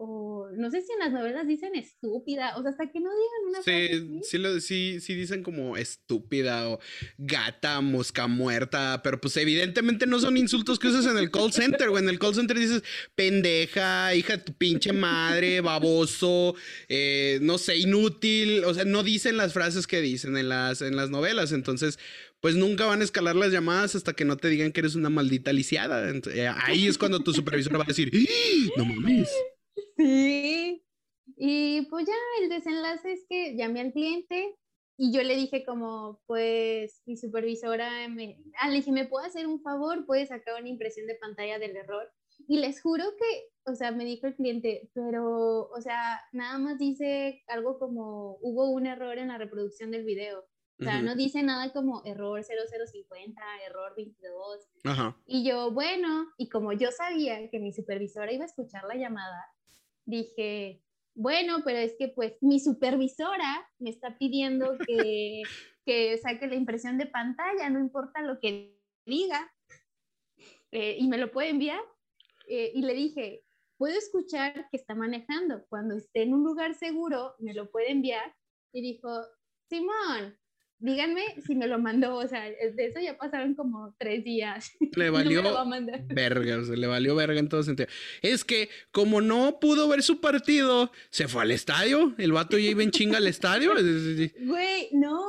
o 0.02 0.48
no 0.56 0.72
sé 0.72 0.82
si 0.82 0.94
en 0.94 1.00
las 1.00 1.12
novelas 1.12 1.46
dicen 1.46 1.76
estúpida, 1.76 2.56
o 2.56 2.62
sea, 2.62 2.72
hasta 2.72 2.90
que 2.90 3.02
no 3.02 3.10
digan 3.10 3.50
una 3.50 3.62
sí, 3.62 4.22
sí, 4.24 4.38
lo, 4.38 4.58
sí, 4.62 5.02
sí 5.02 5.14
dicen 5.14 5.44
como 5.44 5.76
estúpida 5.76 6.70
o 6.70 6.80
gata, 7.18 7.82
mosca 7.82 8.28
muerta, 8.28 9.02
pero 9.04 9.20
pues 9.20 9.36
evidentemente 9.36 10.08
no 10.08 10.22
son 10.22 10.38
insultos 10.38 10.80
que 10.80 10.88
usas 10.88 11.06
en 11.06 11.18
el 11.18 11.32
call 11.32 11.52
center, 11.52 11.90
o 11.90 12.00
en 12.00 12.08
el 12.08 12.18
call 12.18 12.34
center 12.34 12.58
dices 12.58 12.82
pendeja, 13.14 14.16
hija 14.16 14.38
de 14.38 14.44
tu 14.44 14.54
pinche 14.54 14.94
madre, 14.94 15.60
baboso, 15.60 16.56
eh, 16.88 17.40
no 17.42 17.58
sé, 17.58 17.76
inútil, 17.76 18.64
o 18.64 18.74
sea, 18.74 18.86
no 18.86 19.04
dicen 19.04 19.36
las 19.36 19.52
frases 19.52 19.86
que 19.86 20.00
dicen 20.00 20.38
en 20.38 20.48
las, 20.48 20.82
en 20.82 20.96
las 20.96 21.10
novelas, 21.10 21.52
entonces 21.52 22.00
pues 22.42 22.56
nunca 22.56 22.86
van 22.86 23.02
a 23.02 23.04
escalar 23.04 23.36
las 23.36 23.52
llamadas 23.52 23.96
hasta 23.96 24.14
que 24.14 24.26
no 24.26 24.38
te 24.38 24.48
digan 24.48 24.72
que 24.72 24.80
eres 24.80 24.96
una 24.96 25.10
maldita 25.10 25.52
lisiada. 25.52 26.10
Eh, 26.10 26.48
ahí 26.64 26.88
es 26.88 26.98
cuando 26.98 27.20
tu 27.22 27.34
supervisor 27.34 27.78
va 27.80 27.84
a 27.84 27.88
decir, 27.88 28.12
¡Ah! 28.14 28.70
no 28.78 28.86
mames. 28.86 29.30
Sí. 29.98 30.84
Y 31.38 31.82
pues 31.90 32.08
ya 32.08 32.14
el 32.42 32.50
desenlace 32.50 33.14
es 33.14 33.26
que 33.30 33.56
llamé 33.56 33.82
al 33.82 33.94
cliente 33.94 34.56
y 34.98 35.14
yo 35.14 35.24
le 35.24 35.36
dije 35.36 35.64
como, 35.66 36.22
pues 36.26 37.02
mi 37.06 37.16
supervisora 37.16 38.08
me, 38.10 38.38
ah, 38.60 38.70
le 38.70 38.76
dije, 38.76 38.92
¿me 38.92 39.08
puedo 39.08 39.26
hacer 39.26 39.48
un 39.48 39.62
favor? 39.62 40.06
¿Puedes 40.06 40.28
sacar 40.30 40.60
una 40.60 40.70
impresión 40.70 41.08
de 41.08 41.16
pantalla 41.16 41.58
del 41.60 41.76
error? 41.76 42.12
Y 42.48 42.60
les 42.60 42.82
juro 42.82 43.06
que, 43.18 43.72
o 43.72 43.76
sea, 43.76 43.92
me 43.92 44.04
dijo 44.04 44.28
el 44.28 44.36
cliente, 44.36 44.90
pero, 44.94 45.70
o 45.70 45.82
sea, 45.82 46.20
nada 46.34 46.58
más 46.58 46.78
dice 46.78 47.44
algo 47.48 47.80
como, 47.80 48.38
hubo 48.42 48.70
un 48.72 48.88
error 48.88 49.18
en 49.18 49.30
la 49.30 49.38
reproducción 49.38 49.92
del 49.92 50.04
video. 50.04 50.46
O 50.80 50.84
sea, 50.84 51.02
no 51.02 51.14
dice 51.16 51.44
nada 51.44 51.74
como 51.74 52.02
error 52.06 52.42
0050, 52.42 53.42
error 53.66 53.94
22. 53.98 54.70
Y 55.26 55.44
yo, 55.44 55.72
bueno, 55.72 56.28
y 56.38 56.48
como 56.48 56.72
yo 56.72 56.90
sabía 56.92 57.50
que 57.50 57.60
mi 57.60 57.74
supervisora 57.74 58.32
iba 58.32 58.44
a 58.44 58.48
escuchar 58.48 58.86
la 58.86 58.96
llamada, 58.96 59.46
dije, 60.06 60.82
bueno, 61.16 61.64
pero 61.66 61.80
es 61.80 61.96
que 62.00 62.08
pues 62.08 62.38
mi 62.40 62.62
supervisora 62.62 63.70
me 63.78 63.90
está 63.90 64.18
pidiendo 64.18 64.78
que, 64.88 65.42
que 65.86 66.18
saque 66.18 66.48
la 66.48 66.56
impresión 66.56 66.98
de 66.98 67.08
pantalla, 67.08 67.70
no 67.70 67.80
importa 67.80 68.22
lo 68.22 68.40
que 68.40 68.80
diga, 69.06 69.52
eh, 70.72 70.96
y 70.98 71.08
me 71.10 71.18
lo 71.18 71.32
puede 71.32 71.50
enviar. 71.50 71.82
Eh, 72.48 72.72
y 72.74 72.82
le 72.84 72.94
dije, 72.94 73.44
puedo 73.78 73.98
escuchar 73.98 74.70
que 74.70 74.78
está 74.78 74.96
manejando, 74.96 75.66
cuando 75.68 75.96
esté 75.96 76.24
en 76.24 76.34
un 76.34 76.44
lugar 76.44 76.74
seguro, 76.74 77.36
me 77.40 77.54
lo 77.54 77.70
puede 77.70 77.92
enviar. 77.92 78.34
Y 78.72 78.82
dijo, 78.82 79.10
Simón, 79.70 80.38
díganme 80.80 81.24
si 81.46 81.56
me 81.56 81.68
lo 81.68 81.78
mandó, 81.80 82.16
o 82.16 82.28
sea, 82.28 82.44
de 82.44 82.86
eso 82.86 83.00
ya 83.00 83.18
pasaron 83.18 83.54
como 83.54 83.94
tres 83.98 84.24
días. 84.24 84.76
Le 84.96 85.10
valió 85.10 85.44
verga, 86.08 86.58
o 86.58 86.64
sea, 86.64 86.76
le 86.76 86.88
valió 86.88 87.16
verga 87.16 87.40
en 87.40 87.50
todo 87.50 87.64
sentido. 87.64 87.88
Es 88.22 88.44
que 88.44 88.70
como 88.92 89.22
no 89.22 89.60
pudo 89.60 89.88
ver 89.88 90.04
su 90.04 90.20
partido, 90.20 90.92
se 91.10 91.28
fue 91.28 91.44
al 91.44 91.52
estadio, 91.52 92.14
el 92.18 92.32
vato 92.32 92.58
ya 92.58 92.70
iba 92.70 92.84
en 92.84 92.92
chinga 92.92 93.18
al 93.18 93.28
estadio. 93.28 93.74
Güey, 93.74 94.90
no, 94.94 95.22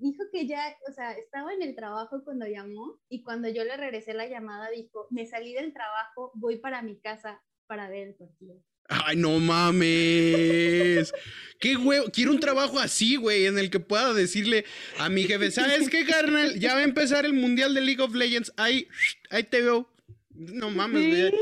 dijo 0.00 0.24
que 0.32 0.46
ya, 0.46 0.74
o 0.88 0.92
sea, 0.92 1.12
estaba 1.12 1.52
en 1.52 1.62
el 1.62 1.74
trabajo 1.74 2.22
cuando 2.24 2.46
llamó 2.46 3.00
y 3.08 3.22
cuando 3.22 3.48
yo 3.48 3.64
le 3.64 3.76
regresé 3.76 4.14
la 4.14 4.28
llamada 4.28 4.70
dijo, 4.70 5.06
me 5.10 5.26
salí 5.26 5.52
del 5.52 5.72
trabajo, 5.72 6.32
voy 6.34 6.58
para 6.58 6.82
mi 6.82 6.98
casa 6.98 7.42
para 7.66 7.88
ver 7.88 8.08
el 8.08 8.14
partido. 8.14 8.56
Ay, 8.88 9.16
no 9.16 9.38
mames. 9.38 11.12
Qué 11.58 11.76
huevo. 11.76 12.10
Quiero 12.12 12.32
un 12.32 12.40
trabajo 12.40 12.80
así, 12.80 13.16
güey, 13.16 13.46
en 13.46 13.58
el 13.58 13.70
que 13.70 13.78
pueda 13.78 14.12
decirle 14.14 14.64
a 14.98 15.08
mi 15.08 15.22
jefe, 15.24 15.50
¿sabes 15.52 15.88
qué, 15.88 16.04
carnal? 16.04 16.58
Ya 16.58 16.74
va 16.74 16.80
a 16.80 16.84
empezar 16.84 17.24
el 17.24 17.34
mundial 17.34 17.72
de 17.72 17.80
League 17.80 18.02
of 18.02 18.14
Legends. 18.14 18.52
Ahí, 18.56 18.88
ahí 19.30 19.44
te 19.44 19.62
veo. 19.62 19.88
No 20.34 20.70
mames, 20.70 21.08
güey. 21.08 21.32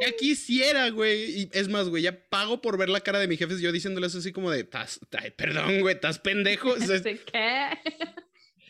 Ya 0.00 0.12
quisiera, 0.16 0.90
güey. 0.90 1.42
Y 1.42 1.50
es 1.52 1.68
más, 1.68 1.88
güey, 1.88 2.02
ya 2.02 2.28
pago 2.28 2.60
por 2.60 2.76
ver 2.76 2.88
la 2.88 3.00
cara 3.00 3.18
de 3.18 3.28
mi 3.28 3.36
jefe 3.36 3.60
yo 3.60 3.72
diciéndoles 3.72 4.14
así 4.14 4.32
como 4.32 4.50
de, 4.50 4.64
perdón, 4.64 5.80
güey, 5.80 5.94
¿estás 5.94 6.18
pendejo? 6.18 6.74
¿Qué? 7.32 7.78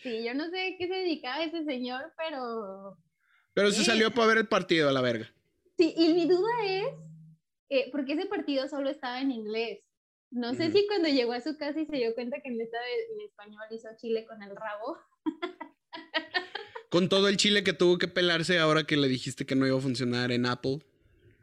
Sí, 0.02 0.24
yo 0.24 0.34
no 0.34 0.48
sé 0.50 0.76
qué 0.78 0.86
se 0.86 0.94
dedicaba 0.94 1.42
ese 1.42 1.64
señor, 1.64 2.12
pero... 2.16 2.96
Pero 3.54 3.72
se 3.72 3.84
salió 3.84 4.12
para 4.12 4.28
ver 4.28 4.38
el 4.38 4.46
partido, 4.46 4.88
a 4.88 4.92
la 4.92 5.00
verga. 5.00 5.32
Sí, 5.76 5.92
y 5.96 6.12
mi 6.12 6.26
duda 6.26 6.48
es 6.64 6.86
eh, 7.68 7.90
porque 7.92 8.14
ese 8.14 8.26
partido 8.26 8.68
solo 8.68 8.90
estaba 8.90 9.20
en 9.20 9.30
inglés. 9.30 9.80
No 10.30 10.54
sé 10.54 10.70
si 10.70 10.86
cuando 10.86 11.08
llegó 11.08 11.32
a 11.32 11.40
su 11.40 11.56
casa 11.56 11.80
y 11.80 11.86
se 11.86 11.96
dio 11.96 12.14
cuenta 12.14 12.40
que 12.42 12.48
en, 12.50 12.60
estaba 12.60 12.84
en 12.84 13.20
español 13.26 13.64
hizo 13.70 13.88
chile 13.96 14.26
con 14.26 14.42
el 14.42 14.54
rabo. 14.54 14.98
con 16.90 17.08
todo 17.08 17.28
el 17.28 17.38
chile 17.38 17.64
que 17.64 17.72
tuvo 17.72 17.98
que 17.98 18.08
pelarse 18.08 18.58
ahora 18.58 18.84
que 18.84 18.96
le 18.96 19.08
dijiste 19.08 19.46
que 19.46 19.54
no 19.54 19.66
iba 19.66 19.78
a 19.78 19.80
funcionar 19.80 20.30
en 20.32 20.44
Apple. 20.44 20.80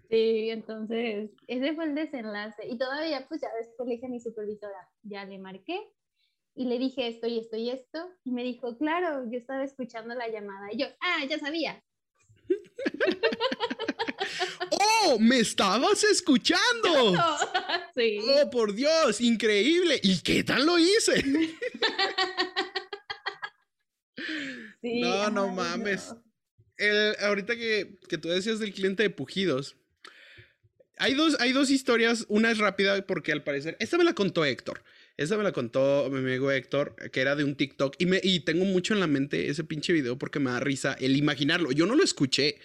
Sí, 0.09 0.49
entonces 0.51 1.32
ese 1.47 1.73
fue 1.73 1.86
el 1.86 1.95
desenlace. 1.95 2.67
Y 2.67 2.78
todavía, 2.78 3.28
pues 3.28 3.41
ya 3.41 3.49
después 3.57 3.88
le 3.88 3.95
dije 3.95 4.05
a 4.05 4.09
mi 4.09 4.19
supervisora, 4.19 4.89
ya 5.01 5.26
le 5.26 5.39
marqué 5.39 5.80
y 6.53 6.65
le 6.65 6.78
dije 6.78 7.07
esto 7.07 7.28
y 7.28 7.39
esto 7.39 7.57
y 7.57 7.71
esto. 7.71 8.07
Y 8.23 8.32
me 8.32 8.43
dijo, 8.43 8.78
claro, 8.78 9.30
yo 9.30 9.38
estaba 9.38 9.63
escuchando 9.63 10.13
la 10.13 10.28
llamada. 10.30 10.71
Y 10.71 10.78
yo, 10.78 10.88
ah, 11.01 11.26
ya 11.28 11.39
sabía. 11.39 11.84
¡Oh! 14.72 15.18
¡Me 15.20 15.39
estabas 15.39 16.04
escuchando! 16.04 17.16
Sí. 17.96 18.20
¡Oh, 18.22 18.50
por 18.50 18.76
Dios! 18.76 19.22
¡Increíble! 19.22 20.02
¿Y 20.04 20.20
qué 20.20 20.43
tal 20.43 20.66
lo 20.66 20.78
hice? 20.78 21.24
no, 24.84 25.30
no 25.30 25.48
mames. 25.48 26.14
ahorita 27.22 27.56
que, 27.56 27.98
que, 28.10 28.18
tú 28.18 28.28
decías 28.28 28.60
del 28.60 28.74
cliente 28.74 29.04
de 29.04 29.10
Pujidos, 29.10 29.78
hay 30.98 31.14
dos, 31.14 31.38
hay 31.39 31.54
dos 31.54 31.70
historias. 31.70 32.26
Una 32.28 32.52
es 32.52 32.58
rápida 32.58 33.02
porque 33.08 33.32
al 33.32 33.43
parecer, 33.43 33.78
esta 33.80 33.98
me 33.98 34.04
la 34.04 34.14
contó 34.14 34.43
Héctor. 34.43 34.84
Esa 35.18 35.38
me 35.38 35.43
la 35.43 35.53
contó 35.53 36.09
mi 36.11 36.18
amigo 36.18 36.51
Héctor, 36.51 36.95
que 37.11 37.22
era 37.22 37.36
de 37.36 37.45
un 37.45 37.55
TikTok. 37.55 37.95
Y, 37.99 38.05
me, 38.05 38.20
y 38.22 38.41
tengo 38.41 38.66
mucho 38.66 38.93
en 38.93 38.99
la 38.99 39.07
mente 39.07 39.49
ese 39.49 39.63
pinche 39.63 39.93
video 39.93 40.18
porque 40.18 40.39
me 40.39 40.51
da 40.51 40.59
risa 40.59 40.93
el 40.99 41.16
imaginarlo. 41.16 41.72
Yo 41.72 41.86
no 41.86 41.95
lo 41.95 42.03
escuché, 42.03 42.59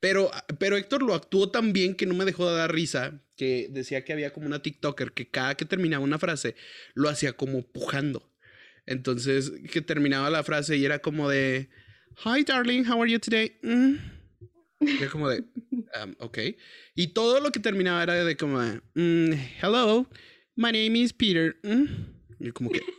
pero, 0.00 0.30
pero 0.58 0.76
Héctor 0.76 1.02
lo 1.02 1.14
actuó 1.14 1.50
tan 1.50 1.72
bien 1.72 1.94
que 1.94 2.04
no 2.04 2.14
me 2.14 2.26
dejó 2.26 2.50
de 2.50 2.56
dar 2.56 2.72
risa. 2.72 3.22
Que 3.36 3.68
decía 3.70 4.04
que 4.04 4.12
había 4.12 4.32
como 4.32 4.46
una 4.46 4.62
TikToker 4.62 5.12
que 5.12 5.28
cada 5.28 5.56
que 5.56 5.64
terminaba 5.64 6.04
una 6.04 6.18
frase 6.18 6.54
lo 6.94 7.08
hacía 7.08 7.32
como 7.32 7.62
pujando. 7.62 8.30
Entonces, 8.86 9.50
que 9.72 9.80
terminaba 9.80 10.28
la 10.28 10.44
frase 10.44 10.76
y 10.76 10.84
era 10.84 10.98
como 10.98 11.28
de: 11.28 11.70
Hi, 12.24 12.44
darling, 12.44 12.84
how 12.84 13.02
are 13.02 13.10
you 13.10 13.18
today? 13.18 13.56
Mm. 13.62 13.94
Y 14.80 14.96
era 14.98 15.10
como 15.10 15.30
de: 15.30 15.38
um, 16.04 16.14
Ok. 16.18 16.38
Y 16.94 17.08
todo 17.08 17.40
lo 17.40 17.50
que 17.50 17.60
terminaba 17.60 18.02
era 18.02 18.24
de 18.24 18.36
como 18.36 18.60
mm, 18.94 19.32
Hello. 19.62 20.06
My 20.56 20.70
name 20.70 20.96
is 20.96 21.12
Peter. 21.12 21.56
Mm. 21.62 21.86
Y 22.40 22.50
como 22.52 22.70
que. 22.70 22.80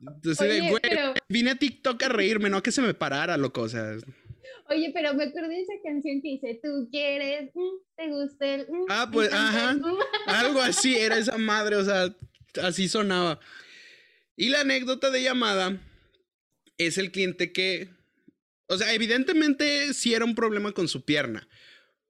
Entonces, 0.00 0.68
güey, 0.68 0.80
vine 1.28 1.50
a 1.50 1.54
TikTok 1.54 2.02
a 2.02 2.08
reírme, 2.08 2.50
no 2.50 2.58
a 2.58 2.62
que 2.62 2.72
se 2.72 2.82
me 2.82 2.94
parara, 2.94 3.36
loco. 3.36 3.62
O 3.62 3.68
sea. 3.68 3.96
Oye, 4.68 4.90
pero 4.94 5.14
me 5.14 5.24
acordé 5.24 5.48
de 5.48 5.62
esa 5.62 5.72
canción 5.82 6.20
que 6.22 6.28
dice: 6.28 6.60
Tú 6.62 6.88
quieres, 6.90 7.50
mm, 7.54 7.76
te 7.96 8.08
gusta 8.08 8.46
el. 8.54 8.66
Mm, 8.68 8.86
ah, 8.88 9.08
pues, 9.12 9.32
ajá. 9.32 9.76
Algo 10.26 10.60
así, 10.60 10.96
era 10.96 11.18
esa 11.18 11.38
madre, 11.38 11.76
o 11.76 11.84
sea, 11.84 12.14
así 12.62 12.88
sonaba. 12.88 13.40
Y 14.36 14.48
la 14.48 14.60
anécdota 14.60 15.10
de 15.10 15.22
llamada 15.22 15.80
es 16.78 16.98
el 16.98 17.10
cliente 17.12 17.52
que. 17.52 17.88
O 18.66 18.76
sea, 18.76 18.94
evidentemente 18.94 19.92
sí 19.92 20.14
era 20.14 20.24
un 20.24 20.34
problema 20.34 20.72
con 20.72 20.88
su 20.88 21.04
pierna 21.04 21.48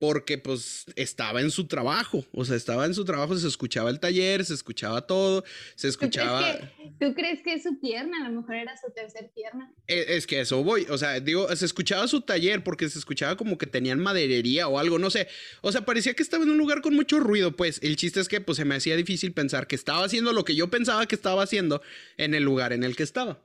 porque 0.02 0.36
pues 0.36 0.86
estaba 0.96 1.42
en 1.42 1.52
su 1.52 1.68
trabajo, 1.68 2.26
o 2.32 2.44
sea, 2.44 2.56
estaba 2.56 2.86
en 2.86 2.92
su 2.92 3.04
trabajo, 3.04 3.36
se 3.36 3.46
escuchaba 3.46 3.88
el 3.88 4.00
taller, 4.00 4.44
se 4.44 4.52
escuchaba 4.52 5.06
todo, 5.06 5.44
se 5.76 5.86
escuchaba... 5.86 6.58
¿Tú 6.98 7.14
crees 7.14 7.40
que, 7.44 7.52
es 7.54 7.62
su 7.62 7.78
pierna? 7.78 8.26
A 8.26 8.28
lo 8.28 8.40
mejor 8.40 8.56
era 8.56 8.76
su 8.76 8.90
tercer 8.90 9.30
pierna. 9.32 9.72
Es, 9.86 10.08
es, 10.08 10.26
que 10.26 10.40
eso 10.40 10.64
voy, 10.64 10.88
o 10.90 10.98
sea, 10.98 11.20
digo, 11.20 11.54
se 11.54 11.64
escuchaba 11.64 12.08
su 12.08 12.20
taller 12.20 12.64
porque 12.64 12.88
se 12.88 12.98
escuchaba 12.98 13.36
como 13.36 13.56
que 13.58 13.66
tenían 13.68 14.00
maderería 14.00 14.66
o 14.66 14.80
algo, 14.80 14.98
no 14.98 15.08
sé, 15.08 15.28
o 15.60 15.70
sea, 15.70 15.84
parecía 15.84 16.14
que 16.14 16.24
estaba 16.24 16.42
en 16.42 16.50
un 16.50 16.58
lugar 16.58 16.80
con 16.80 16.96
mucho 16.96 17.20
ruido, 17.20 17.52
pues 17.52 17.78
el 17.80 17.94
chiste 17.94 18.18
es 18.18 18.26
que 18.26 18.40
pues 18.40 18.56
se 18.56 18.64
me 18.64 18.74
hacía 18.74 18.96
difícil 18.96 19.32
pensar 19.32 19.68
que 19.68 19.76
estaba 19.76 20.04
haciendo 20.04 20.32
lo 20.32 20.44
que 20.44 20.56
yo 20.56 20.68
pensaba 20.68 21.06
que 21.06 21.14
estaba 21.14 21.44
haciendo 21.44 21.80
en 22.16 22.34
el 22.34 22.42
lugar 22.42 22.72
en 22.72 22.82
el 22.82 22.96
que 22.96 23.04
estaba. 23.04 23.40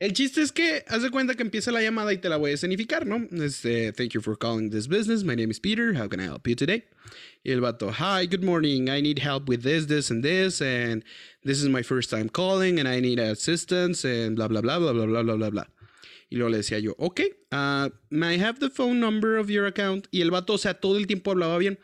El 0.00 0.14
chiste 0.14 0.40
es 0.40 0.50
que 0.50 0.82
haz 0.88 1.02
de 1.02 1.10
cuenta 1.10 1.34
que 1.34 1.42
empieza 1.42 1.70
la 1.70 1.82
llamada 1.82 2.10
y 2.14 2.16
te 2.16 2.30
la 2.30 2.38
voy 2.38 2.52
a 2.52 2.54
escenificar, 2.54 3.06
¿no? 3.06 3.28
Este, 3.44 3.92
thank 3.92 4.14
you 4.14 4.22
for 4.22 4.34
calling 4.34 4.70
this 4.70 4.88
business. 4.88 5.22
My 5.22 5.34
name 5.34 5.50
is 5.50 5.60
Peter. 5.60 5.92
How 5.92 6.08
can 6.08 6.20
I 6.20 6.24
help 6.24 6.48
you 6.48 6.56
today? 6.56 6.84
Y 7.44 7.52
el 7.52 7.60
vato, 7.60 7.92
hi, 7.92 8.24
good 8.26 8.42
morning. 8.42 8.88
I 8.88 9.02
need 9.02 9.18
help 9.18 9.46
with 9.46 9.62
this, 9.62 9.88
this, 9.88 10.10
and 10.10 10.24
this. 10.24 10.62
And 10.62 11.04
this 11.44 11.62
is 11.62 11.68
my 11.68 11.82
first 11.82 12.08
time 12.08 12.30
calling 12.30 12.78
and 12.78 12.88
I 12.88 13.00
need 13.00 13.18
assistance 13.18 14.02
and 14.06 14.36
bla, 14.36 14.48
bla, 14.48 14.62
bla, 14.62 14.78
bla, 14.78 14.94
bla, 14.94 15.04
bla, 15.04 15.22
bla, 15.22 15.36
bla, 15.36 15.50
bla. 15.50 15.66
Y 16.30 16.36
luego 16.38 16.48
le 16.48 16.56
decía 16.62 16.78
yo, 16.78 16.94
ok, 16.96 17.20
uh, 17.52 17.90
may 18.08 18.36
I 18.36 18.38
have 18.38 18.58
the 18.58 18.70
phone 18.70 19.00
number 19.00 19.36
of 19.36 19.50
your 19.50 19.66
account? 19.66 20.06
Y 20.10 20.22
el 20.22 20.30
vato, 20.30 20.54
o 20.54 20.58
sea, 20.58 20.72
todo 20.72 20.96
el 20.96 21.06
tiempo 21.06 21.30
hablaba 21.30 21.58
bien, 21.58 21.78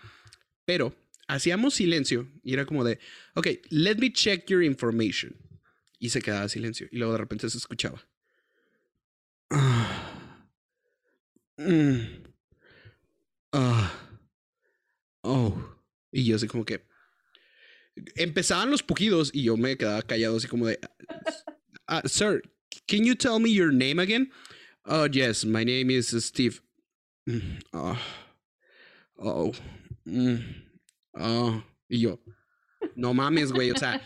pero 0.65 0.95
hacíamos 1.29 1.75
silencio 1.75 2.29
y 2.43 2.55
era 2.55 2.65
como 2.65 2.83
de, 2.83 2.99
ok, 3.35 3.49
let 3.69 3.97
me 3.97 4.11
check 4.11 4.49
your 4.49 4.63
information. 4.63 5.37
Y 5.99 6.11
se 6.11 6.21
quedaba 6.21 6.49
silencio. 6.49 6.89
Y 6.91 6.99
luego 6.99 7.13
de 7.13 7.19
repente 7.19 7.49
se 7.51 7.59
escuchaba. 7.59 8.01
Mm. 11.59 12.23
Ah. 13.53 13.91
Oh. 15.23 15.79
Y 16.13 16.25
yo 16.25 16.37
así 16.37 16.47
como 16.47 16.67
que. 16.67 16.85
Empezaban 18.15 18.71
los 18.71 18.83
pujidos 18.83 19.31
y 19.33 19.45
yo 19.45 19.57
me 19.57 19.79
quedaba 19.79 20.03
callado 20.03 20.37
así 20.37 20.49
como 20.49 20.67
de. 20.67 20.79
Uh, 21.89 22.07
sir, 22.07 22.43
can 22.87 23.05
you 23.05 23.15
tell 23.15 23.39
me 23.41 23.51
your 23.51 23.73
name 23.73 23.99
again? 23.99 24.31
Oh, 24.85 25.07
yes, 25.07 25.47
my 25.47 25.65
name 25.65 25.91
is 25.91 26.09
Steve. 26.23 26.61
Mm. 27.27 27.59
Oh. 27.73 27.99
Oh. 29.19 29.53
Oh. 31.19 31.63
Y 31.89 32.01
yo. 32.01 32.21
No 32.95 33.15
mames, 33.15 33.51
güey. 33.51 33.71
O 33.71 33.77
sea, 33.79 34.01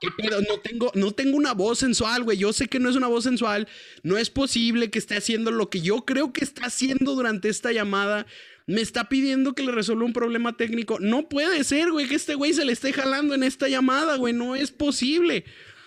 ¿qué 0.00 0.08
pedo? 0.16 0.40
No 0.42 0.58
tengo, 0.58 0.92
no 0.94 1.12
tengo 1.12 1.36
una 1.36 1.54
voz 1.54 1.78
sensual, 1.78 2.24
güey. 2.24 2.38
Yo 2.38 2.52
sé 2.52 2.68
que 2.68 2.78
no 2.78 2.88
es 2.88 2.96
una 2.96 3.08
voz 3.08 3.24
sensual. 3.24 3.68
No 4.02 4.18
es 4.18 4.30
posible 4.30 4.90
que 4.90 4.98
esté 4.98 5.16
haciendo 5.16 5.50
lo 5.50 5.70
que 5.70 5.80
yo 5.80 6.04
creo 6.04 6.32
que 6.32 6.44
está 6.44 6.66
haciendo 6.66 7.14
durante 7.14 7.48
esta 7.48 7.72
llamada. 7.72 8.26
Me 8.66 8.80
está 8.80 9.08
pidiendo 9.08 9.54
que 9.54 9.62
le 9.62 9.72
resuelva 9.72 10.04
un 10.04 10.12
problema 10.12 10.56
técnico. 10.56 10.98
No 10.98 11.28
puede 11.28 11.64
ser, 11.64 11.90
güey, 11.90 12.08
que 12.08 12.14
este 12.14 12.34
güey 12.34 12.54
se 12.54 12.64
le 12.64 12.72
esté 12.72 12.92
jalando 12.92 13.34
en 13.34 13.42
esta 13.42 13.68
llamada, 13.68 14.16
güey. 14.16 14.32
No 14.32 14.54
es 14.54 14.70
posible. 14.70 15.44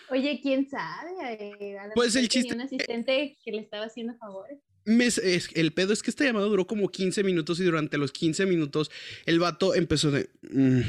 Oye, 0.10 0.40
¿quién 0.42 0.70
sabe? 0.70 1.90
pues 1.96 2.16
el 2.16 2.30
chiste. 2.30 2.54
un 2.54 2.62
asistente 2.62 3.38
que 3.44 3.52
le 3.52 3.60
estaba 3.60 3.86
haciendo 3.86 4.16
favores. 4.18 4.60
el 4.86 5.74
pedo 5.74 5.92
es 5.92 6.02
que 6.02 6.12
esta 6.12 6.24
llamada 6.24 6.46
duró 6.46 6.66
como 6.66 6.90
15 6.90 7.24
minutos 7.24 7.60
y 7.60 7.64
durante 7.64 7.98
los 7.98 8.12
15 8.12 8.46
minutos 8.46 8.90
el 9.26 9.40
vato 9.40 9.76
empezó 9.76 10.12
de... 10.12 10.30
Mm, 10.50 10.82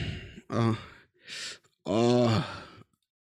oh, 1.84 2.44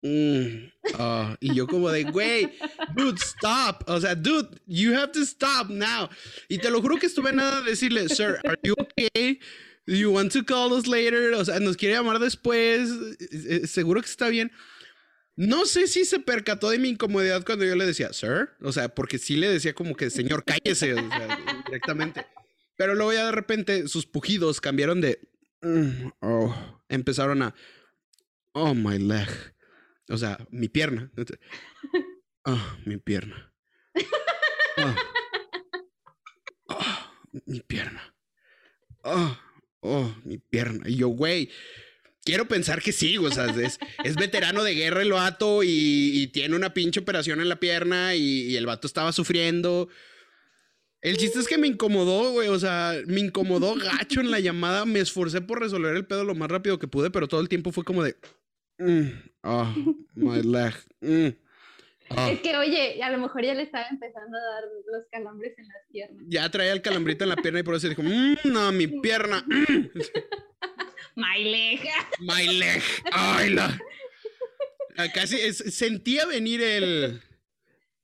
mm, 0.07 0.70
oh, 0.98 1.36
y 1.40 1.54
yo 1.54 1.66
como 1.66 1.90
de, 1.90 2.04
güey, 2.04 2.52
dude, 2.94 3.18
stop. 3.20 3.82
O 3.88 4.00
sea, 4.00 4.14
dude, 4.14 4.48
you 4.66 4.94
have 4.94 5.12
to 5.12 5.22
stop 5.22 5.68
now. 5.68 6.09
Y 6.48 6.59
te 6.59 6.70
lo 6.70 6.80
juro 6.80 6.96
que 6.98 7.07
estuve 7.07 7.32
nada 7.32 7.59
a 7.59 7.62
decirle, 7.62 8.09
sir, 8.09 8.38
are 8.44 8.59
you 8.62 8.74
okay? 8.78 9.40
You 9.86 10.11
want 10.12 10.32
to 10.32 10.44
call 10.44 10.72
us 10.72 10.86
later? 10.86 11.34
O 11.34 11.44
sea, 11.44 11.61
nos 11.61 11.76
quiere 11.76 11.94
llamar 11.94 12.18
después. 12.18 12.90
Eh, 13.20 13.61
eh, 13.62 13.66
seguro 13.66 14.00
que 14.00 14.09
está 14.09 14.28
bien. 14.28 14.50
No 15.36 15.66
sé 15.66 15.86
si 15.86 16.04
se 16.04 16.18
percató 16.18 16.70
de 16.70 16.78
mi 16.78 16.88
incomodidad 16.88 17.44
cuando 17.44 17.64
yo 17.64 17.76
le 17.76 17.84
decía, 17.86 18.12
sir. 18.12 18.50
O 18.62 18.72
sea, 18.72 18.88
porque 18.88 19.18
sí 19.18 19.36
le 19.36 19.48
decía 19.48 19.74
como 19.74 19.94
que, 19.94 20.11
señor, 20.11 20.44
cállese, 20.44 20.94
o 20.94 20.98
directamente. 21.66 22.26
Pero 22.76 22.94
luego 22.94 23.12
ya 23.12 23.26
de 23.26 23.32
repente 23.32 23.86
sus 23.88 24.07
pujidos 24.07 24.61
cambiaron 24.61 25.00
de. 25.00 25.20
"Mm, 25.62 26.09
oh", 26.20 26.54
empezaron 26.88 27.42
a. 27.42 27.54
Oh, 28.52 28.74
my 28.74 28.98
leg. 28.98 29.28
O 30.09 30.16
sea, 30.16 30.38
mi 30.50 30.68
pierna. 30.68 31.11
Oh, 32.44 32.76
mi 32.84 32.96
pierna. 32.98 33.52
Oh, 36.68 37.11
mi 37.46 37.61
pierna. 37.61 38.14
Oh, 39.02 39.38
oh, 39.80 40.14
mi 40.24 40.38
pierna. 40.38 40.88
Y 40.88 40.96
yo, 40.96 41.09
güey. 41.09 41.50
Quiero 42.24 42.48
pensar 42.48 42.82
que 42.82 42.90
sí, 42.90 43.18
o 43.18 43.30
sea, 43.30 43.46
es, 43.46 43.78
es 44.02 44.16
veterano 44.16 44.64
de 44.64 44.74
guerra 44.74 45.02
el 45.02 45.12
vato 45.12 45.62
y, 45.62 46.11
y 46.12 46.26
tiene 46.28 46.57
una 46.57 46.74
pinche 46.74 46.98
operación 46.98 47.40
en 47.40 47.48
la 47.48 47.61
pierna 47.61 48.16
y, 48.16 48.42
y 48.46 48.57
el 48.57 48.66
vato 48.66 48.88
estaba 48.88 49.12
sufriendo. 49.12 49.88
El 51.00 51.18
chiste 51.18 51.38
es 51.38 51.46
que 51.46 51.57
me 51.57 51.68
incomodó, 51.68 52.32
güey. 52.32 52.48
O 52.48 52.59
sea, 52.59 52.94
me 53.07 53.20
incomodó 53.20 53.76
gacho 53.76 54.20
en 54.20 54.32
la 54.32 54.40
llamada. 54.40 54.86
Me 54.86 54.98
esforcé 54.98 55.40
por 55.40 55.61
resolver 55.61 55.94
el 55.94 56.04
pedo 56.04 56.24
lo 56.24 56.34
más 56.34 56.50
rápido 56.50 56.80
que 56.80 56.88
pude, 56.88 57.11
pero 57.11 57.28
todo 57.28 57.40
el 57.40 57.48
tiempo 57.48 57.70
fue 57.70 57.84
como 57.84 58.02
de. 58.02 58.16
"Mm, 58.78 59.10
oh, 59.44 59.74
my 60.14 60.42
leg. 60.42 60.74
mm, 61.00 61.28
oh". 62.10 62.28
Es 62.28 62.40
que, 62.40 62.56
oye, 62.56 63.02
a 63.02 63.10
lo 63.10 63.18
mejor 63.18 63.42
ya 63.44 63.54
le 63.54 63.62
estaba 63.62 63.86
empezando 63.88 64.36
a 64.36 64.40
dar 64.54 64.64
los 64.92 65.06
calambres 65.10 65.58
en 65.58 65.68
las 65.68 65.76
piernas. 65.90 66.24
Ya 66.28 66.48
traía 66.50 66.72
el 66.72 66.82
calambrito 66.82 67.24
en 67.24 67.30
la 67.30 67.36
pierna 67.36 67.60
y 67.60 67.62
por 67.62 67.74
eso 67.74 67.88
dijo: 67.88 68.02
"Mm, 68.04 68.36
No, 68.44 68.72
mi 68.72 68.86
pierna. 68.86 69.44
mm, 69.46 69.88
My 71.16 71.42
leg. 71.42 71.80
my 72.20 72.46
leg. 72.58 72.82
Ay, 73.12 73.50
la. 73.50 73.78
Casi 75.14 75.36
es- 75.40 75.74
sentía 75.74 76.26
venir 76.26 76.60
el. 76.62 77.22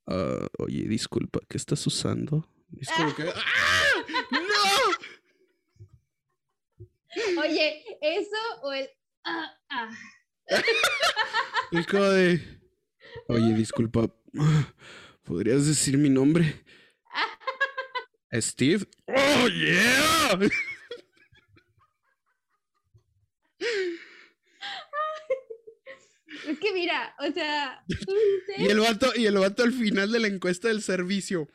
"Ah, 0.07 0.47
oye, 0.59 0.83
disculpa, 0.87 1.39
¿qué 1.47 1.57
estás 1.57 1.85
usando? 1.87 2.49
Disculpa. 2.69 3.23
¡Ah! 3.35 4.05
¡No! 4.31 4.39
Oye, 7.41 7.83
eso 8.01 8.35
o 8.63 8.73
el. 8.73 8.89
ah, 9.25 9.53
ah. 9.69 9.89
Es 11.71 11.87
como 11.87 12.03
de. 12.03 12.39
Oye, 13.27 13.53
disculpa. 13.53 14.13
¿Podrías 15.23 15.65
decir 15.67 15.97
mi 15.97 16.09
nombre? 16.09 16.63
Steve. 18.33 18.85
¡Oh, 19.07 19.47
yeah! 19.47 20.39
Es 26.47 26.59
que 26.59 26.73
mira, 26.73 27.15
o 27.19 27.31
sea. 27.31 27.83
Y 28.57 28.67
el 28.67 28.79
vato, 28.79 29.11
y 29.15 29.25
el 29.25 29.37
vato 29.37 29.63
al 29.63 29.73
final 29.73 30.11
de 30.11 30.19
la 30.19 30.27
encuesta 30.27 30.67
del 30.67 30.81
servicio. 30.83 31.49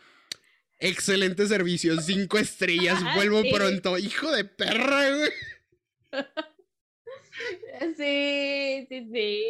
Excelente 0.80 1.46
servicio, 1.46 2.00
cinco 2.00 2.38
estrellas, 2.38 3.02
vuelvo 3.14 3.42
Sí. 3.42 3.50
pronto. 3.52 3.98
Hijo 3.98 4.30
de 4.32 4.44
perra, 4.44 5.10
güey. 5.16 5.30
Sí, 7.96 8.86
sí, 8.88 9.08
sí. 9.12 9.44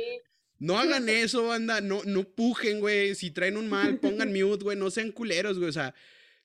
No 0.59 0.79
hagan 0.79 1.09
eso, 1.09 1.47
banda. 1.47 1.81
No, 1.81 2.03
no 2.05 2.25
pujen, 2.25 2.81
güey. 2.81 3.15
Si 3.15 3.31
traen 3.31 3.57
un 3.57 3.69
mal, 3.69 3.99
pongan 3.99 4.33
mute, 4.33 4.65
güey. 4.65 4.77
No 4.77 4.91
sean 4.91 5.13
culeros, 5.13 5.59
güey. 5.59 5.71
O 5.71 5.73
sea, 5.73 5.95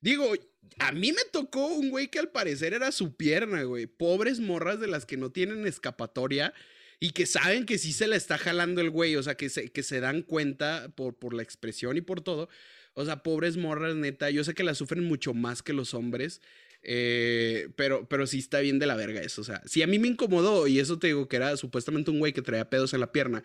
digo, 0.02 0.34
a 0.80 0.92
mí 0.92 1.12
me 1.12 1.24
tocó 1.32 1.68
un 1.68 1.90
güey 1.90 2.10
que 2.10 2.20
al 2.20 2.30
parecer 2.30 2.74
era 2.74 2.92
su 2.92 3.16
pierna, 3.16 3.64
güey. 3.64 3.88
Pobres 3.88 4.40
morras 4.40 4.80
de 4.80 4.88
las 4.88 5.06
que 5.06 5.18
no 5.18 5.32
tienen 5.32 5.66
escapatoria 5.66 6.54
y 7.00 7.12
que 7.12 7.26
saben 7.26 7.66
que 7.66 7.78
sí 7.78 7.92
se 7.92 8.08
la 8.08 8.16
está 8.16 8.38
jalando 8.38 8.82
el 8.82 8.92
güey. 8.92 9.16
O 9.16 9.24
sea, 9.24 9.36
que 9.36 9.50
se, 9.50 9.72
que 9.72 9.84
se 9.84 10.00
dan 10.00 10.22
cuenta 10.22 10.94
por, 10.96 11.16
por 11.18 11.34
la 11.34 11.44
expresión 11.44 11.98
y 11.98 12.02
por 12.02 12.22
todo. 12.22 12.50
O 12.94 13.06
sea, 13.06 13.24
pobres 13.24 13.58
morras, 13.58 13.96
neta. 13.96 14.30
Yo 14.30 14.44
sé 14.44 14.54
que 14.54 14.64
la 14.64 14.76
sufren 14.76 15.04
mucho 15.04 15.34
más 15.34 15.64
que 15.64 15.74
los 15.74 15.96
hombres. 15.96 16.42
Eh, 16.84 17.70
pero, 17.76 18.08
pero 18.08 18.28
sí 18.28 18.40
está 18.40 18.60
bien 18.60 18.80
de 18.80 18.86
la 18.86 18.96
verga 18.96 19.22
eso. 19.22 19.42
O 19.42 19.44
sea, 19.44 19.62
si 19.66 19.82
a 19.82 19.88
mí 19.88 20.00
me 20.00 20.08
incomodó, 20.08 20.68
y 20.68 20.80
eso 20.80 21.00
te 21.00 21.08
digo 21.08 21.28
que 21.28 21.38
era 21.38 21.58
supuestamente 21.58 22.12
un 22.12 22.20
güey 22.20 22.34
que 22.34 22.42
traía 22.42 22.70
pedos 22.70 22.94
en 22.94 23.00
la 23.00 23.12
pierna, 23.12 23.44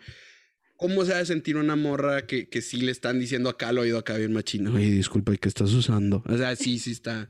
¿Cómo 0.79 1.03
se 1.03 1.11
va 1.11 1.19
a 1.19 1.25
sentir 1.25 1.57
una 1.57 1.75
morra 1.75 2.25
que, 2.25 2.47
que 2.47 2.61
sí 2.61 2.79
le 2.79 2.93
están 2.93 3.19
diciendo 3.19 3.49
acá 3.49 3.67
al 3.67 3.79
oído 3.79 3.97
acá 3.97 4.15
bien 4.15 4.31
machino? 4.31 4.73
Oye, 4.73 4.89
disculpa, 4.89 5.33
¿y 5.33 5.37
qué 5.37 5.49
estás 5.49 5.73
usando? 5.73 6.23
O 6.25 6.37
sea, 6.37 6.55
sí, 6.55 6.79
sí 6.79 6.91
está 6.91 7.29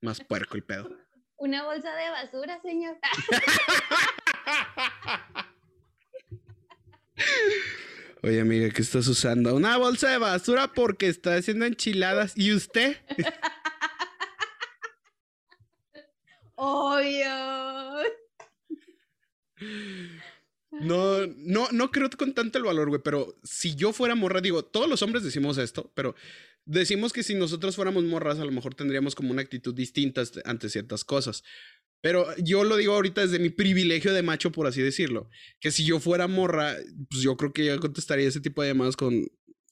más 0.00 0.18
puerco 0.18 0.56
el 0.56 0.64
pedo. 0.64 0.90
Una 1.36 1.64
bolsa 1.64 1.94
de 1.94 2.10
basura, 2.10 2.60
señor. 2.60 2.98
Oye, 8.24 8.40
amiga, 8.40 8.70
¿qué 8.70 8.82
estás 8.82 9.06
usando? 9.06 9.54
Una 9.54 9.76
bolsa 9.76 10.10
de 10.10 10.18
basura 10.18 10.72
porque 10.74 11.06
está 11.06 11.36
haciendo 11.36 11.66
enchiladas. 11.66 12.32
¿Y 12.34 12.52
usted? 12.52 12.96
Obvio. 16.56 18.00
No, 20.72 21.26
no, 21.80 21.90
creo 21.90 22.10
con 22.10 22.34
tanto 22.34 22.58
el 22.58 22.64
valor, 22.64 22.90
güey, 22.90 23.00
pero 23.02 23.38
si 23.42 23.74
yo 23.74 23.94
fuera 23.94 24.14
morra, 24.14 24.42
digo, 24.42 24.62
todos 24.62 24.86
los 24.86 25.00
hombres 25.00 25.24
decimos 25.24 25.56
esto, 25.56 25.90
pero 25.94 26.14
decimos 26.66 27.14
que 27.14 27.22
si 27.22 27.34
nosotros 27.34 27.74
fuéramos 27.74 28.04
morras, 28.04 28.38
a 28.38 28.44
lo 28.44 28.52
mejor 28.52 28.74
tendríamos 28.74 29.14
como 29.14 29.30
una 29.30 29.40
actitud 29.40 29.74
distinta 29.74 30.22
ante 30.44 30.68
ciertas 30.68 31.04
cosas. 31.04 31.42
Pero 32.02 32.26
yo 32.36 32.64
lo 32.64 32.76
digo 32.76 32.94
ahorita 32.94 33.22
desde 33.22 33.38
mi 33.38 33.48
privilegio 33.48 34.12
de 34.12 34.22
macho, 34.22 34.52
por 34.52 34.66
así 34.66 34.82
decirlo, 34.82 35.30
que 35.58 35.70
si 35.70 35.86
yo 35.86 36.00
fuera 36.00 36.28
morra, 36.28 36.76
pues 37.10 37.22
yo 37.22 37.36
creo 37.38 37.52
que 37.54 37.64
yo 37.64 37.80
contestaría 37.80 38.28
ese 38.28 38.40
tipo 38.40 38.62
de 38.62 38.68
llamadas 38.68 38.96
con, 38.96 39.26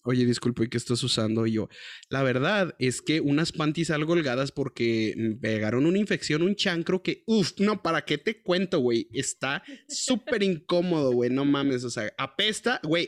oye, 0.08 0.24
disculpe, 0.24 0.64
¿y 0.64 0.68
¿qué 0.68 0.78
estás 0.78 1.02
usando? 1.02 1.46
Y 1.46 1.52
yo, 1.52 1.68
la 2.08 2.22
verdad 2.22 2.74
es 2.78 3.02
que 3.02 3.20
unas 3.20 3.52
panties 3.52 3.90
algo 3.90 4.14
holgadas 4.14 4.52
porque 4.52 5.12
me 5.18 5.36
pegaron 5.36 5.84
una 5.84 5.98
infección, 5.98 6.40
un 6.42 6.56
chancro 6.56 7.02
que, 7.02 7.24
uff, 7.26 7.52
no, 7.58 7.82
¿para 7.82 8.06
qué 8.06 8.16
te 8.16 8.42
cuento, 8.42 8.78
güey? 8.78 9.08
Está 9.12 9.62
súper 9.86 10.42
incómodo, 10.42 11.12
güey, 11.12 11.28
no 11.28 11.44
mames, 11.44 11.84
o 11.84 11.90
sea, 11.90 12.10
apesta, 12.16 12.80
güey. 12.82 13.06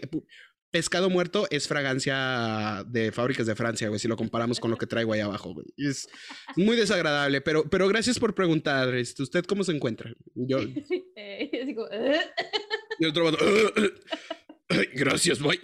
Pescado 0.73 1.11
muerto 1.11 1.49
es 1.51 1.67
fragancia 1.67 2.85
de 2.87 3.11
fábricas 3.13 3.47
de 3.47 3.57
Francia, 3.57 3.89
güey, 3.89 3.99
si 3.99 4.07
lo 4.07 4.17
comparamos 4.17 4.61
con 4.61 4.71
lo 4.71 4.77
que 4.77 4.87
traigo 4.87 5.13
ahí 5.15 5.21
abajo, 5.21 5.53
güey. 5.55 5.67
Es 5.77 6.07
muy 6.55 6.77
desagradable, 6.77 7.41
pero, 7.41 7.65
pero 7.69 7.89
gracias 7.89 8.19
por 8.21 8.35
preguntar. 8.37 8.95
este, 8.95 9.23
¿Usted 9.25 9.45
cómo 9.47 9.65
se 9.65 9.73
encuentra? 9.73 10.13
Yo, 10.35 10.59
Eh, 11.17 11.51
y 13.01 13.05
otro 13.07 13.25
vato, 13.25 13.39
"Ay, 14.69 14.87
gracias, 14.95 15.41
bye. 15.41 15.59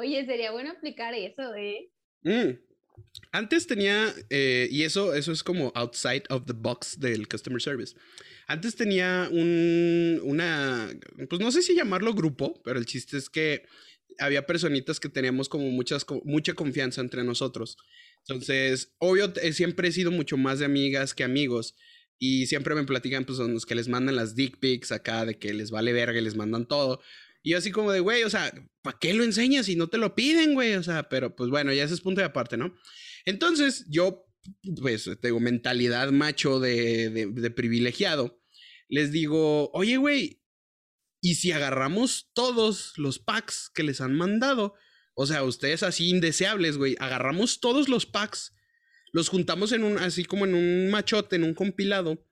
Oye, 0.00 0.24
sería 0.24 0.50
bueno 0.50 0.70
aplicar 0.70 1.14
eso, 1.14 1.54
¿eh? 1.54 1.90
Mm. 2.22 2.58
Antes 3.32 3.66
tenía, 3.66 4.12
eh, 4.30 4.66
y 4.70 4.82
eso, 4.82 5.14
eso 5.14 5.30
es 5.30 5.42
como 5.42 5.72
outside 5.74 6.22
of 6.30 6.46
the 6.46 6.54
box 6.54 6.98
del 6.98 7.28
customer 7.28 7.60
service. 7.60 7.94
Antes 8.46 8.76
tenía 8.76 9.28
un, 9.30 10.20
una, 10.24 10.88
pues 11.28 11.40
no 11.40 11.52
sé 11.52 11.60
si 11.62 11.74
llamarlo 11.74 12.14
grupo, 12.14 12.60
pero 12.64 12.78
el 12.78 12.86
chiste 12.86 13.18
es 13.18 13.28
que 13.28 13.64
había 14.18 14.46
personitas 14.46 15.00
que 15.00 15.08
teníamos 15.08 15.48
como 15.48 15.70
muchas, 15.70 16.06
mucha 16.24 16.54
confianza 16.54 17.02
entre 17.02 17.22
nosotros. 17.22 17.76
Entonces, 18.26 18.94
obvio, 18.98 19.32
eh, 19.42 19.52
siempre 19.52 19.88
he 19.88 19.92
sido 19.92 20.10
mucho 20.10 20.36
más 20.36 20.58
de 20.60 20.64
amigas 20.64 21.14
que 21.14 21.24
amigos. 21.24 21.74
Y 22.18 22.46
siempre 22.46 22.74
me 22.74 22.84
platican, 22.84 23.24
pues, 23.24 23.38
son 23.38 23.54
los 23.54 23.64
que 23.64 23.74
les 23.74 23.88
mandan 23.88 24.14
las 24.16 24.34
dick 24.34 24.58
pics 24.58 24.92
acá, 24.92 25.24
de 25.24 25.38
que 25.38 25.54
les 25.54 25.70
vale 25.70 25.92
verga 25.92 26.18
y 26.18 26.22
les 26.22 26.36
mandan 26.36 26.66
todo. 26.66 27.00
Y 27.42 27.52
yo 27.52 27.58
así 27.58 27.70
como 27.70 27.92
de, 27.92 28.00
güey, 28.00 28.22
o 28.24 28.30
sea, 28.30 28.52
¿para 28.82 28.98
qué 28.98 29.14
lo 29.14 29.24
enseñas 29.24 29.66
si 29.66 29.76
no 29.76 29.88
te 29.88 29.98
lo 29.98 30.14
piden, 30.14 30.54
güey? 30.54 30.74
O 30.74 30.82
sea, 30.82 31.08
pero 31.08 31.34
pues 31.34 31.50
bueno, 31.50 31.72
ya 31.72 31.84
ese 31.84 31.94
es 31.94 32.00
punto 32.00 32.20
de 32.20 32.26
aparte, 32.26 32.56
¿no? 32.56 32.74
Entonces, 33.24 33.86
yo, 33.88 34.26
pues, 34.80 35.08
tengo 35.20 35.40
mentalidad 35.40 36.10
macho 36.10 36.60
de, 36.60 37.10
de, 37.10 37.26
de 37.26 37.50
privilegiado. 37.50 38.42
Les 38.88 39.12
digo, 39.12 39.70
oye, 39.72 39.96
güey, 39.96 40.42
¿y 41.22 41.36
si 41.36 41.52
agarramos 41.52 42.30
todos 42.34 42.92
los 42.96 43.18
packs 43.18 43.70
que 43.72 43.82
les 43.82 44.00
han 44.00 44.14
mandado? 44.14 44.74
O 45.14 45.26
sea, 45.26 45.42
ustedes 45.44 45.82
así 45.82 46.08
indeseables, 46.08 46.76
güey, 46.76 46.96
agarramos 46.98 47.60
todos 47.60 47.88
los 47.88 48.06
packs, 48.06 48.54
los 49.12 49.28
juntamos 49.28 49.72
en 49.72 49.84
un, 49.84 49.98
así 49.98 50.24
como 50.24 50.44
en 50.44 50.54
un 50.54 50.90
machote, 50.90 51.36
en 51.36 51.44
un 51.44 51.54
compilado. 51.54 52.26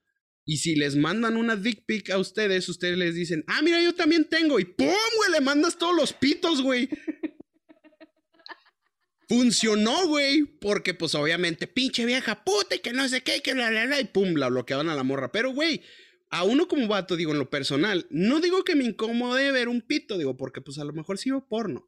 Y 0.49 0.57
si 0.57 0.73
les 0.73 0.95
mandan 0.95 1.37
una 1.37 1.55
dick 1.55 1.83
pic 1.85 2.09
a 2.09 2.17
ustedes, 2.17 2.67
ustedes 2.69 2.97
les 2.97 3.13
dicen, 3.13 3.43
ah, 3.45 3.61
mira, 3.61 3.83
yo 3.83 3.93
también 3.93 4.25
tengo. 4.25 4.59
Y 4.59 4.65
¡pum, 4.65 4.87
güey! 4.87 5.31
Le 5.31 5.41
mandas 5.41 5.77
todos 5.77 5.95
los 5.95 6.11
pitos, 6.11 6.63
güey. 6.63 6.89
Funcionó, 9.29 10.07
güey. 10.07 10.45
Porque, 10.45 10.95
pues, 10.95 11.13
obviamente, 11.13 11.67
pinche 11.67 12.03
vieja 12.03 12.43
puta 12.43 12.73
y 12.73 12.79
que 12.79 12.93
no 12.93 13.07
sé 13.07 13.21
qué, 13.21 13.43
que 13.43 13.53
bla, 13.53 13.69
bla, 13.69 13.85
bla. 13.85 14.01
Y 14.01 14.05
pum, 14.05 14.33
la 14.37 14.49
bloqueaban 14.49 14.89
a 14.89 14.95
la 14.95 15.03
morra. 15.03 15.31
Pero, 15.31 15.53
güey, 15.53 15.83
a 16.31 16.43
uno 16.43 16.67
como 16.67 16.87
vato, 16.87 17.15
digo, 17.15 17.31
en 17.31 17.37
lo 17.37 17.51
personal, 17.51 18.07
no 18.09 18.39
digo 18.39 18.63
que 18.63 18.73
me 18.73 18.85
incomode 18.85 19.51
ver 19.51 19.69
un 19.69 19.81
pito, 19.81 20.17
digo, 20.17 20.35
porque, 20.35 20.61
pues, 20.61 20.79
a 20.79 20.83
lo 20.83 20.93
mejor 20.93 21.19
veo 21.23 21.47
porno. 21.47 21.87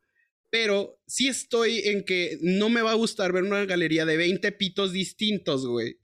Pero 0.51 1.01
sí 1.07 1.29
estoy 1.29 1.79
en 1.85 2.05
que 2.05 2.37
no 2.43 2.69
me 2.69 2.83
va 2.83 2.91
a 2.91 2.93
gustar 2.93 3.33
ver 3.33 3.41
una 3.41 3.65
galería 3.65 4.05
de 4.05 4.17
20 4.17 4.51
pitos 4.51 4.93
distintos, 4.93 5.65
güey. 5.65 5.97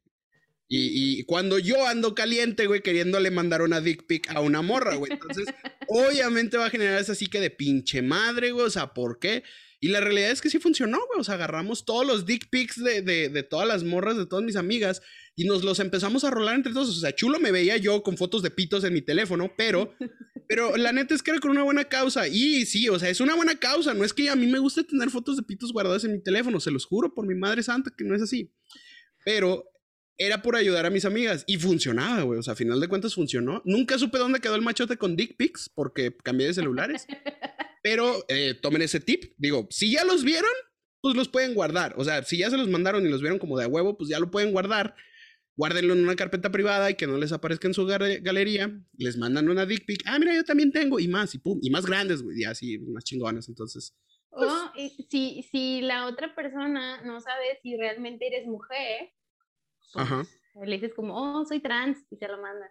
Y, 0.70 1.20
y, 1.20 1.24
cuando 1.24 1.60
yo 1.60 1.88
ando 1.88 2.14
caliente, 2.14 2.68
güey, 2.68 2.82
queriéndole 2.82 3.32
mandar 3.32 3.62
una 3.62 3.80
dick 3.80 4.06
pic 4.06 4.30
a 4.36 4.42
una 4.42 4.62
morra, 4.62 4.96
güey. 4.96 5.14
Entonces, 5.14 5.46
obviamente 5.88 6.58
va 6.58 6.66
a 6.66 6.70
generar 6.70 7.00
esa 7.00 7.14
que 7.16 7.40
de 7.40 7.50
pinche 7.50 8.02
madre, 8.02 8.52
güey. 8.52 8.66
O 8.66 8.70
sea, 8.70 8.94
¿por 8.94 9.18
qué? 9.20 9.44
Y 9.80 9.90
la 9.90 10.02
realidad 10.02 10.32
es 10.32 10.42
que 10.42 10.50
sí 10.50 10.60
funcionó, 10.60 10.98
güey. 11.08 11.22
O 11.22 11.24
sea, 11.24 11.36
agarramos 11.36 11.86
todos 11.86 12.06
los 12.06 12.26
dick 12.26 12.50
pics 12.50 12.84
de, 12.84 13.02
de, 13.02 13.30
de, 13.30 13.44
todas 13.44 13.68
las 13.68 13.86
morras, 13.86 14.18
de 14.18 14.26
todas 14.26 14.44
mis 14.44 14.58
amigas, 14.58 15.02
y 15.36 15.46
nos 15.46 15.64
los 15.64 15.80
empezamos 15.80 16.26
a 16.26 16.32
rolar 16.32 16.56
entre 16.56 16.74
todos. 16.74 16.90
O 16.90 17.00
sea, 17.00 17.16
chulo 17.16 17.40
me 17.40 17.52
veía 17.52 17.78
yo 17.78 18.04
con 18.04 18.18
fotos 18.18 18.42
de 18.42 18.52
pitos 18.52 18.84
en 18.84 18.94
mi 18.94 19.02
teléfono, 19.02 19.54
pero, 19.56 19.94
pero 20.50 20.76
la 20.76 20.92
neta 20.92 21.16
es 21.16 21.24
que 21.24 21.32
era 21.32 21.40
con 21.40 21.52
una 21.52 21.64
buena 21.64 21.86
causa. 21.86 22.28
Y 22.28 22.66
sí, 22.66 22.90
o 22.90 23.00
sea, 23.00 23.10
es 23.10 23.22
una 23.22 23.36
buena 23.36 23.58
causa. 23.58 23.94
No 23.94 24.04
es 24.04 24.14
que 24.14 24.30
a 24.30 24.36
mí 24.36 24.48
me 24.48 24.60
guste 24.60 24.84
tener 24.84 25.12
fotos 25.12 25.38
de 25.38 25.44
pitos 25.44 25.72
guardadas 25.72 26.04
en 26.04 26.12
mi 26.12 26.22
teléfono, 26.22 26.60
se 26.60 26.72
los 26.72 26.86
juro 26.86 27.14
por 27.14 27.26
mi 27.26 27.36
madre 27.36 27.64
santa 27.64 27.94
que 27.96 28.04
no 28.04 28.16
es 28.16 28.22
así. 28.22 28.52
Pero 29.24 29.64
era 30.18 30.42
por 30.42 30.56
ayudar 30.56 30.86
a 30.86 30.90
mis 30.90 31.06
amigas 31.06 31.44
y 31.48 31.58
funcionaba, 31.58 32.22
güey. 32.24 32.40
O 32.40 32.44
sea, 32.44 32.54
a 32.54 32.56
final 32.56 32.80
de 32.80 32.88
cuentas 32.88 33.14
funcionó. 33.14 33.62
Nunca 33.66 33.98
supe 34.00 34.18
dónde 34.18 34.40
quedó 34.40 34.56
el 34.56 34.62
machote 34.62 34.98
con 34.98 35.16
dick 35.16 35.38
pics 35.38 35.70
porque 35.70 36.16
cambié 36.24 36.48
de 36.48 36.54
celulares. 36.54 37.06
Pero 37.84 38.26
eh, 38.28 38.56
tomen 38.56 38.82
ese 38.82 39.00
tip. 39.00 39.34
Digo, 39.38 39.68
si 39.70 39.92
ya 39.92 40.04
los 40.04 40.24
vieron, 40.24 40.50
pues 41.02 41.16
los 41.16 41.30
pueden 41.30 41.54
guardar. 41.54 41.94
O 41.98 42.04
sea, 42.04 42.24
si 42.24 42.38
ya 42.38 42.50
se 42.50 42.58
los 42.58 42.68
mandaron 42.68 43.06
y 43.06 43.10
los 43.10 43.22
vieron 43.22 43.40
como 43.40 43.58
de 43.58 43.66
a 43.66 43.68
huevo, 43.68 43.98
pues 43.98 44.10
ya 44.10 44.20
lo 44.20 44.32
pueden 44.32 44.52
guardar. 44.52 44.96
Guárdenlo 45.56 45.94
en 45.94 46.04
una 46.04 46.16
carpeta 46.16 46.52
privada 46.52 46.90
y 46.90 46.96
que 46.96 47.08
no 47.08 47.18
les 47.18 47.32
aparezca 47.32 47.68
en 47.68 47.74
su 47.74 47.86
galería. 47.86 48.72
Les 48.98 49.18
mandan 49.18 49.50
una 49.50 49.66
dick 49.66 49.86
pic. 49.86 50.02
Ah, 50.06 50.20
mira, 50.20 50.36
yo 50.36 50.44
también 50.44 50.72
tengo. 50.72 51.00
Y 51.00 51.08
más, 51.08 51.34
y 51.36 51.40
pum. 51.40 51.60
Y 51.62 51.70
más 51.70 51.86
grandes, 51.86 52.24
güey. 52.24 52.42
Y 52.42 52.44
así, 52.44 52.80
más 52.80 53.04
chingonas. 53.04 53.48
Entonces. 53.50 53.96
Pues... 54.30 54.50
Oh, 54.52 54.72
si, 55.10 55.44
si 55.52 55.82
la 55.82 56.08
otra 56.08 56.36
persona 56.36 57.02
no 57.04 57.22
sabe 57.22 57.58
si 57.64 57.76
realmente 57.78 58.28
eres 58.28 58.46
mujer, 58.46 59.12
pues, 59.94 60.06
Ajá. 60.06 60.28
le 60.66 60.76
dices 60.76 60.94
como, 60.96 61.16
oh, 61.16 61.46
soy 61.46 61.60
trans, 61.60 61.98
y 62.10 62.18
se 62.18 62.28
lo 62.28 62.42
mandan. 62.42 62.70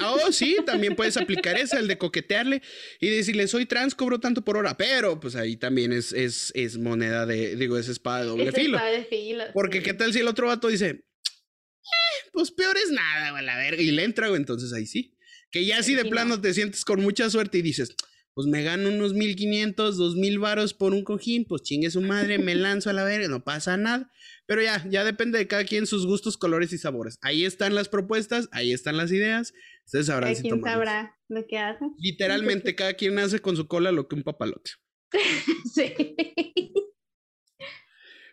Oh, 0.00 0.32
sí, 0.32 0.56
también 0.64 0.96
puedes 0.96 1.16
aplicar 1.16 1.58
ese, 1.58 1.78
el 1.78 1.88
de 1.88 1.98
coquetearle 1.98 2.62
y 3.00 3.08
decirle, 3.10 3.46
soy 3.48 3.66
trans, 3.66 3.94
cobro 3.94 4.18
tanto 4.18 4.42
por 4.42 4.56
hora, 4.56 4.76
pero 4.76 5.20
pues 5.20 5.36
ahí 5.36 5.56
también 5.56 5.92
es, 5.92 6.12
es, 6.12 6.52
es 6.54 6.78
moneda 6.78 7.26
de, 7.26 7.56
digo, 7.56 7.76
es 7.76 7.88
espada 7.88 8.20
de 8.20 8.26
doble 8.26 8.48
es 8.48 8.54
filo. 8.54 8.76
Espada 8.76 8.92
de 8.92 9.04
filo. 9.04 9.44
Porque 9.52 9.78
sí. 9.78 9.84
qué 9.84 9.94
tal 9.94 10.12
si 10.12 10.20
el 10.20 10.28
otro 10.28 10.46
vato 10.46 10.68
dice, 10.68 10.88
eh, 10.88 12.28
pues 12.32 12.50
peor 12.50 12.76
es 12.76 12.90
nada, 12.90 13.32
güey, 13.32 13.44
la 13.44 13.56
verga, 13.56 13.82
y 13.82 13.90
le 13.90 14.04
entra, 14.04 14.28
güey, 14.28 14.40
entonces 14.40 14.72
ahí 14.72 14.86
sí. 14.86 15.14
Que 15.50 15.64
ya 15.64 15.82
si 15.82 15.94
de 15.94 16.02
sí, 16.02 16.10
plano 16.10 16.36
no. 16.36 16.40
te 16.40 16.52
sientes 16.52 16.84
con 16.84 17.00
mucha 17.00 17.28
suerte 17.30 17.58
y 17.58 17.62
dices, 17.62 17.94
pues 18.38 18.46
me 18.46 18.62
gano 18.62 18.90
unos 18.90 19.14
1500, 19.14 19.96
2000 19.96 20.38
varos 20.38 20.72
por 20.72 20.92
un 20.92 21.02
cojín, 21.02 21.44
pues 21.44 21.62
chingue 21.62 21.90
su 21.90 22.00
madre, 22.00 22.38
me 22.38 22.54
lanzo 22.54 22.88
a 22.88 22.92
la 22.92 23.02
verga, 23.02 23.26
no 23.26 23.42
pasa 23.42 23.76
nada. 23.76 24.12
Pero 24.46 24.62
ya, 24.62 24.86
ya 24.88 25.02
depende 25.02 25.38
de 25.38 25.48
cada 25.48 25.64
quien 25.64 25.88
sus 25.88 26.06
gustos, 26.06 26.36
colores 26.36 26.72
y 26.72 26.78
sabores. 26.78 27.18
Ahí 27.20 27.44
están 27.44 27.74
las 27.74 27.88
propuestas, 27.88 28.48
ahí 28.52 28.72
están 28.72 28.96
las 28.96 29.10
ideas. 29.10 29.54
Ustedes 29.86 30.06
sabrán 30.06 30.36
si 30.36 30.42
quien 30.42 30.54
toman 30.54 30.72
sabrá 30.72 31.16
lo 31.26 31.48
que 31.48 31.58
hace. 31.58 31.84
Literalmente, 31.98 32.76
cada 32.76 32.94
quien 32.94 33.18
hace 33.18 33.40
con 33.40 33.56
su 33.56 33.66
cola 33.66 33.90
lo 33.90 34.06
que 34.06 34.14
un 34.14 34.22
papalote. 34.22 34.70
sí. 35.74 35.94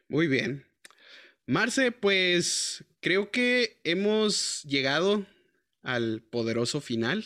Muy 0.08 0.28
bien. 0.28 0.68
Marce, 1.48 1.92
pues 1.92 2.86
creo 3.00 3.32
que 3.32 3.82
hemos 3.84 4.62
llegado 4.66 5.26
al 5.82 6.22
poderoso 6.22 6.80
final. 6.80 7.26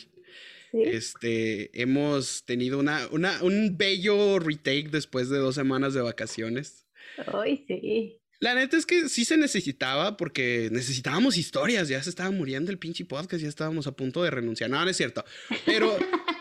Sí. 0.70 0.82
Este, 0.84 1.70
hemos 1.80 2.44
tenido 2.44 2.78
una, 2.78 3.08
una, 3.10 3.42
un 3.42 3.76
bello 3.76 4.38
retake 4.38 4.88
después 4.90 5.28
de 5.28 5.38
dos 5.38 5.56
semanas 5.56 5.94
de 5.94 6.00
vacaciones. 6.00 6.86
Ay, 7.32 7.64
sí. 7.66 8.20
La 8.40 8.54
neta 8.54 8.78
es 8.78 8.86
que 8.86 9.10
sí 9.10 9.26
se 9.26 9.36
necesitaba 9.36 10.16
porque 10.16 10.70
necesitábamos 10.72 11.36
historias, 11.36 11.88
ya 11.88 12.02
se 12.02 12.08
estaba 12.08 12.30
muriendo 12.30 12.70
el 12.70 12.78
pinche 12.78 13.04
podcast, 13.04 13.42
ya 13.42 13.48
estábamos 13.48 13.86
a 13.86 13.92
punto 13.92 14.22
de 14.22 14.30
renunciar. 14.30 14.70
No, 14.70 14.82
no 14.82 14.90
es 14.90 14.96
cierto. 14.96 15.24
Pero, 15.66 15.94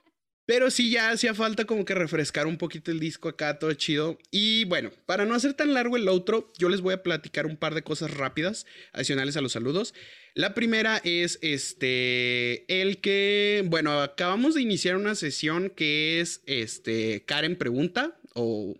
pero 0.50 0.72
sí 0.72 0.90
ya 0.90 1.12
hacía 1.12 1.36
falta 1.36 1.66
como 1.66 1.86
que 1.86 1.94
refrescar 1.94 2.48
un 2.48 2.58
poquito 2.58 2.90
el 2.90 3.00
disco 3.00 3.30
acá, 3.30 3.60
todo 3.60 3.72
chido. 3.76 4.18
Y 4.32 4.66
bueno, 4.66 4.90
para 5.06 5.24
no 5.24 5.36
hacer 5.36 5.54
tan 5.54 5.76
largo 5.76 5.96
el 5.96 6.08
outro, 6.08 6.52
yo 6.58 6.70
les 6.70 6.82
voy 6.82 6.96
a 6.96 7.04
platicar 7.04 7.46
un 7.46 7.56
par 7.56 7.76
de 7.76 7.84
cosas 7.84 8.10
rápidas 8.16 8.66
adicionales 8.92 9.38
a 9.38 9.42
los 9.42 9.52
saludos. 9.52 9.94
La 10.34 10.56
primera 10.56 11.02
es 11.04 11.38
este, 11.44 12.66
el 12.82 12.98
que, 12.98 13.64
bueno, 13.68 14.02
acabamos 14.02 14.56
de 14.56 14.64
iniciar 14.64 14.96
una 14.96 15.14
sesión 15.14 15.70
que 15.70 16.20
es 16.20 16.42
este, 16.48 17.24
Karen 17.28 17.56
Pregunta 17.56 18.18
o 18.34 18.76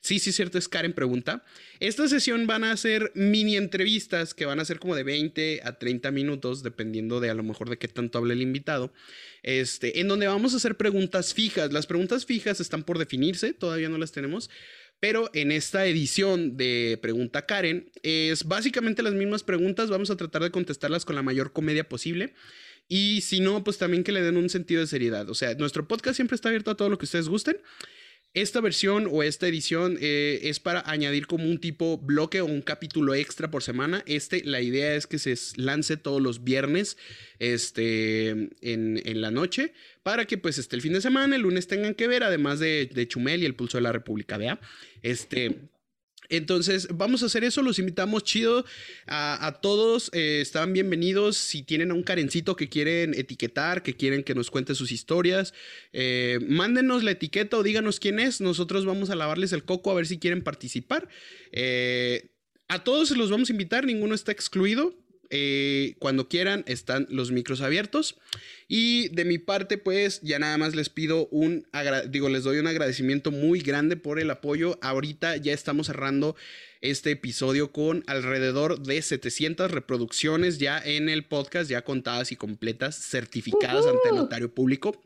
sí, 0.00 0.18
sí, 0.18 0.32
cierto, 0.32 0.58
es 0.58 0.68
Karen 0.68 0.92
Pregunta. 0.92 1.44
Esta 1.80 2.08
sesión 2.08 2.46
van 2.46 2.64
a 2.64 2.76
ser 2.76 3.12
mini 3.14 3.56
entrevistas 3.56 4.34
que 4.34 4.46
van 4.46 4.60
a 4.60 4.64
ser 4.64 4.78
como 4.78 4.94
de 4.94 5.02
20 5.02 5.60
a 5.64 5.78
30 5.78 6.10
minutos, 6.10 6.62
dependiendo 6.62 7.20
de 7.20 7.30
a 7.30 7.34
lo 7.34 7.42
mejor 7.42 7.70
de 7.70 7.78
qué 7.78 7.88
tanto 7.88 8.18
hable 8.18 8.34
el 8.34 8.42
invitado, 8.42 8.92
este, 9.42 10.00
en 10.00 10.08
donde 10.08 10.26
vamos 10.26 10.54
a 10.54 10.56
hacer 10.56 10.76
preguntas 10.76 11.34
fijas. 11.34 11.72
Las 11.72 11.86
preguntas 11.86 12.26
fijas 12.26 12.60
están 12.60 12.82
por 12.84 12.98
definirse, 12.98 13.52
todavía 13.52 13.88
no 13.88 13.98
las 13.98 14.12
tenemos, 14.12 14.50
pero 15.00 15.30
en 15.34 15.50
esta 15.50 15.84
edición 15.86 16.56
de 16.56 16.96
Pregunta 17.02 17.44
Karen 17.44 17.90
es 18.04 18.44
básicamente 18.44 19.02
las 19.02 19.14
mismas 19.14 19.42
preguntas, 19.42 19.90
vamos 19.90 20.10
a 20.10 20.16
tratar 20.16 20.42
de 20.42 20.52
contestarlas 20.52 21.04
con 21.04 21.16
la 21.16 21.22
mayor 21.22 21.52
comedia 21.52 21.88
posible. 21.88 22.34
Y 22.88 23.22
si 23.22 23.40
no, 23.40 23.64
pues 23.64 23.78
también 23.78 24.04
que 24.04 24.12
le 24.12 24.22
den 24.22 24.36
un 24.36 24.48
sentido 24.48 24.80
de 24.80 24.86
seriedad. 24.86 25.28
O 25.30 25.34
sea, 25.34 25.54
nuestro 25.54 25.88
podcast 25.88 26.16
siempre 26.16 26.34
está 26.34 26.50
abierto 26.50 26.70
a 26.70 26.76
todo 26.76 26.88
lo 26.88 26.98
que 26.98 27.06
ustedes 27.06 27.28
gusten. 27.28 27.56
Esta 28.34 28.62
versión 28.62 29.08
o 29.10 29.22
esta 29.22 29.46
edición 29.46 29.98
eh, 30.00 30.40
es 30.44 30.58
para 30.58 30.82
añadir 30.90 31.26
como 31.26 31.44
un 31.44 31.58
tipo 31.58 31.98
bloque 31.98 32.40
o 32.40 32.46
un 32.46 32.62
capítulo 32.62 33.14
extra 33.14 33.50
por 33.50 33.62
semana. 33.62 34.02
Este, 34.06 34.42
la 34.44 34.62
idea 34.62 34.94
es 34.94 35.06
que 35.06 35.18
se 35.18 35.36
lance 35.56 35.98
todos 35.98 36.22
los 36.22 36.42
viernes 36.42 36.96
este, 37.38 38.30
en, 38.30 39.02
en 39.04 39.20
la 39.20 39.30
noche 39.30 39.74
para 40.02 40.24
que 40.24 40.38
pues 40.38 40.56
este, 40.56 40.76
el 40.76 40.82
fin 40.82 40.94
de 40.94 41.02
semana, 41.02 41.36
el 41.36 41.42
lunes 41.42 41.66
tengan 41.66 41.94
que 41.94 42.08
ver, 42.08 42.22
además 42.22 42.58
de, 42.58 42.88
de 42.92 43.06
Chumel 43.06 43.42
y 43.42 43.46
el 43.46 43.54
Pulso 43.54 43.76
de 43.76 43.82
la 43.82 43.92
República, 43.92 44.38
vea. 44.38 44.60
Este... 45.02 45.68
Entonces, 46.32 46.88
vamos 46.90 47.22
a 47.22 47.26
hacer 47.26 47.44
eso. 47.44 47.60
Los 47.60 47.78
invitamos 47.78 48.24
chido 48.24 48.64
a, 49.06 49.58
todos. 49.60 50.10
Eh, 50.14 50.40
están 50.40 50.72
bienvenidos. 50.72 51.36
Si 51.36 51.62
tienen 51.62 51.90
a 51.90 51.94
un 51.94 52.02
carencito 52.02 52.56
que 52.56 52.70
quieren 52.70 53.12
etiquetar, 53.12 53.82
que 53.82 53.94
quieren 53.94 54.24
que 54.24 54.34
nos 54.34 54.50
cuente 54.50 54.74
sus 54.74 54.92
historias, 54.92 55.52
eh, 55.92 56.38
mándenos 56.48 57.04
la 57.04 57.10
etiqueta 57.10 57.58
o 57.58 57.62
díganos 57.62 58.00
quién 58.00 58.18
es. 58.18 58.40
Nosotros 58.40 58.86
vamos 58.86 59.10
a 59.10 59.14
lavarles 59.14 59.52
el 59.52 59.64
coco 59.64 59.90
a 59.90 59.94
ver 59.94 60.06
si 60.06 60.18
quieren 60.18 60.42
participar. 60.42 61.06
Eh, 61.52 62.30
a 62.68 62.82
todos 62.82 63.10
los 63.10 63.30
vamos 63.30 63.50
a 63.50 63.52
invitar, 63.52 63.84
ninguno 63.84 64.14
está 64.14 64.32
excluido. 64.32 64.94
Eh, 65.34 65.94
cuando 65.98 66.28
quieran, 66.28 66.62
están 66.66 67.06
los 67.08 67.32
micros 67.32 67.62
abiertos. 67.62 68.18
Y 68.68 69.08
de 69.08 69.24
mi 69.24 69.38
parte, 69.38 69.78
pues 69.78 70.20
ya 70.20 70.38
nada 70.38 70.58
más 70.58 70.74
les 70.74 70.90
pido 70.90 71.26
un, 71.28 71.66
digo, 72.10 72.28
les 72.28 72.44
doy 72.44 72.58
un 72.58 72.66
agradecimiento 72.66 73.30
muy 73.30 73.60
grande 73.60 73.96
por 73.96 74.20
el 74.20 74.30
apoyo. 74.30 74.78
Ahorita 74.82 75.38
ya 75.38 75.54
estamos 75.54 75.86
cerrando 75.86 76.36
este 76.82 77.12
episodio 77.12 77.72
con 77.72 78.04
alrededor 78.06 78.82
de 78.82 79.00
700 79.00 79.70
reproducciones 79.70 80.58
ya 80.58 80.78
en 80.78 81.08
el 81.08 81.24
podcast, 81.24 81.70
ya 81.70 81.82
contadas 81.82 82.30
y 82.30 82.36
completas, 82.36 82.94
certificadas 82.96 83.86
uh 83.86 83.88
-huh. 83.88 83.96
ante 83.96 84.08
el 84.10 84.16
notario 84.16 84.52
público. 84.54 85.02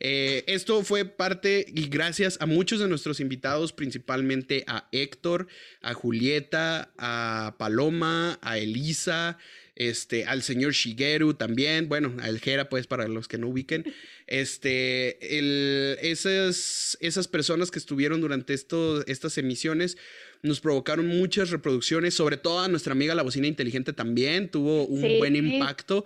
Eh, 0.00 0.44
esto 0.46 0.82
fue 0.82 1.04
parte 1.04 1.64
y 1.68 1.88
gracias 1.88 2.38
a 2.40 2.46
muchos 2.46 2.80
de 2.80 2.88
nuestros 2.88 3.20
invitados, 3.20 3.72
principalmente 3.72 4.64
a 4.66 4.88
Héctor, 4.92 5.48
a 5.80 5.94
Julieta, 5.94 6.92
a 6.98 7.56
Paloma, 7.58 8.38
a 8.42 8.58
Elisa, 8.58 9.38
este, 9.74 10.24
al 10.24 10.42
señor 10.42 10.72
Shigeru 10.72 11.34
también, 11.34 11.88
bueno, 11.88 12.14
a 12.20 12.28
El 12.28 12.40
Jera, 12.40 12.68
pues 12.68 12.86
para 12.86 13.08
los 13.08 13.28
que 13.28 13.36
no 13.38 13.48
ubiquen, 13.48 13.84
este, 14.26 15.38
el, 15.38 15.98
esas, 16.00 16.96
esas 17.00 17.28
personas 17.28 17.70
que 17.70 17.78
estuvieron 17.78 18.20
durante 18.20 18.54
esto, 18.54 19.06
estas 19.06 19.36
emisiones 19.38 19.98
nos 20.42 20.60
provocaron 20.60 21.06
muchas 21.06 21.50
reproducciones, 21.50 22.14
sobre 22.14 22.38
todo 22.38 22.60
a 22.60 22.68
nuestra 22.68 22.92
amiga 22.92 23.14
la 23.14 23.22
bocina 23.22 23.46
inteligente 23.46 23.92
también, 23.92 24.48
tuvo 24.48 24.86
un 24.86 25.02
sí. 25.02 25.18
buen 25.18 25.36
impacto. 25.36 26.04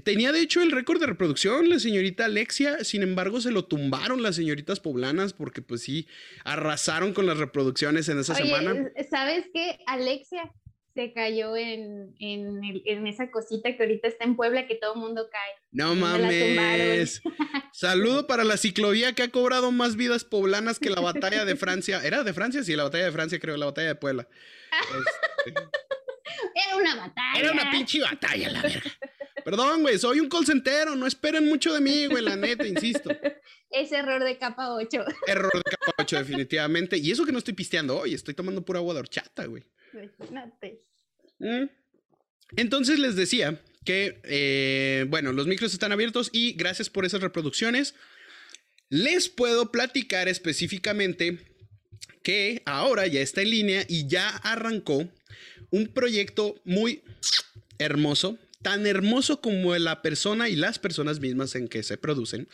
Tenía 0.00 0.32
de 0.32 0.40
hecho 0.40 0.62
el 0.62 0.70
récord 0.70 1.00
de 1.00 1.06
reproducción 1.06 1.68
la 1.68 1.78
señorita 1.78 2.24
Alexia, 2.24 2.82
sin 2.82 3.02
embargo 3.02 3.40
se 3.42 3.50
lo 3.50 3.66
tumbaron 3.66 4.22
las 4.22 4.36
señoritas 4.36 4.80
poblanas 4.80 5.34
porque 5.34 5.60
pues 5.60 5.82
sí, 5.82 6.06
arrasaron 6.44 7.12
con 7.12 7.26
las 7.26 7.36
reproducciones 7.36 8.08
en 8.08 8.18
esa 8.18 8.32
Oye, 8.32 8.44
semana. 8.46 8.90
¿Sabes 9.10 9.50
qué? 9.52 9.78
Alexia 9.86 10.50
se 10.94 11.12
cayó 11.12 11.56
en, 11.56 12.14
en, 12.18 13.06
esa 13.06 13.30
cosita 13.30 13.74
que 13.76 13.82
ahorita 13.82 14.08
está 14.08 14.24
en 14.24 14.36
Puebla 14.36 14.66
que 14.66 14.74
todo 14.74 14.94
el 14.94 15.00
mundo 15.00 15.28
cae. 15.30 15.50
No 15.70 15.94
mames. 15.94 17.22
Saludo 17.72 18.26
para 18.26 18.44
la 18.44 18.56
ciclovía 18.56 19.14
que 19.14 19.22
ha 19.22 19.28
cobrado 19.28 19.72
más 19.72 19.96
vidas 19.96 20.24
poblanas 20.24 20.78
que 20.78 20.90
la 20.90 21.00
batalla 21.00 21.44
de 21.44 21.56
Francia. 21.56 22.00
¿Era 22.04 22.24
de 22.24 22.34
Francia? 22.34 22.62
Sí, 22.62 22.76
la 22.76 22.84
batalla 22.84 23.06
de 23.06 23.12
Francia 23.12 23.38
creo, 23.38 23.56
la 23.56 23.66
batalla 23.66 23.88
de 23.88 23.94
Puebla. 23.96 24.28
Este... 25.46 25.60
Era 26.54 26.76
una 26.76 26.96
batalla. 26.96 27.40
Era 27.40 27.52
una 27.52 27.70
pinche 27.70 28.00
batalla, 28.00 28.50
la 28.50 28.62
verga. 28.62 28.90
Perdón, 29.44 29.82
güey, 29.82 29.98
soy 29.98 30.20
un 30.20 30.28
call 30.28 30.46
centero, 30.46 30.94
no 30.94 31.06
esperen 31.06 31.46
mucho 31.46 31.72
de 31.72 31.80
mí, 31.80 32.06
güey, 32.06 32.22
la 32.22 32.36
neta, 32.36 32.66
insisto. 32.66 33.10
Es 33.70 33.90
error 33.90 34.22
de 34.22 34.36
capa 34.36 34.74
8. 34.74 35.02
Error 35.26 35.50
de 35.54 35.62
capa 35.62 35.94
8, 36.02 36.18
definitivamente. 36.18 36.98
Y 36.98 37.10
eso 37.10 37.24
que 37.24 37.32
no 37.32 37.38
estoy 37.38 37.54
pisteando 37.54 37.98
hoy, 37.98 38.12
estoy 38.12 38.34
tomando 38.34 38.62
pura 38.62 38.80
agua 38.80 38.92
de 38.92 39.00
horchata, 39.00 39.46
güey. 39.46 39.64
Imagínate. 39.94 40.82
¿Mm? 41.38 41.70
Entonces 42.56 42.98
les 42.98 43.16
decía 43.16 43.62
que, 43.86 44.20
eh, 44.24 45.06
bueno, 45.08 45.32
los 45.32 45.46
micros 45.46 45.72
están 45.72 45.90
abiertos 45.90 46.28
y 46.32 46.52
gracias 46.52 46.90
por 46.90 47.06
esas 47.06 47.22
reproducciones. 47.22 47.94
Les 48.90 49.30
puedo 49.30 49.72
platicar 49.72 50.28
específicamente 50.28 51.38
que 52.22 52.62
ahora 52.66 53.06
ya 53.06 53.20
está 53.20 53.40
en 53.40 53.50
línea 53.50 53.84
y 53.88 54.06
ya 54.06 54.28
arrancó 54.28 55.08
un 55.70 55.88
proyecto 55.88 56.60
muy 56.64 57.02
hermoso, 57.78 58.38
tan 58.62 58.86
hermoso 58.86 59.40
como 59.40 59.76
la 59.76 60.02
persona 60.02 60.48
y 60.48 60.56
las 60.56 60.78
personas 60.78 61.20
mismas 61.20 61.54
en 61.54 61.68
que 61.68 61.82
se 61.82 61.98
producen. 61.98 62.48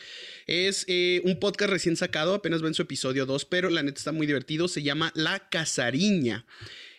Es 0.47 0.85
eh, 0.87 1.21
un 1.23 1.39
podcast 1.39 1.71
recién 1.71 1.95
sacado, 1.95 2.33
apenas 2.33 2.63
va 2.63 2.67
en 2.67 2.73
su 2.73 2.81
episodio 2.81 3.25
2, 3.25 3.45
pero 3.45 3.69
la 3.69 3.83
neta 3.83 3.99
está 3.99 4.11
muy 4.11 4.27
divertido. 4.27 4.67
Se 4.67 4.83
llama 4.83 5.11
La 5.15 5.49
Casariña. 5.49 6.45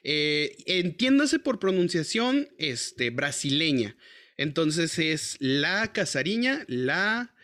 Eh, 0.03 0.57
entiéndase 0.67 1.39
por 1.39 1.59
pronunciación 1.59 2.49
este, 2.59 3.11
brasileña. 3.11 3.97
Entonces 4.37 4.99
es 4.99 5.37
La 5.41 5.93
Casariña, 5.93 6.65
la... 6.69 7.35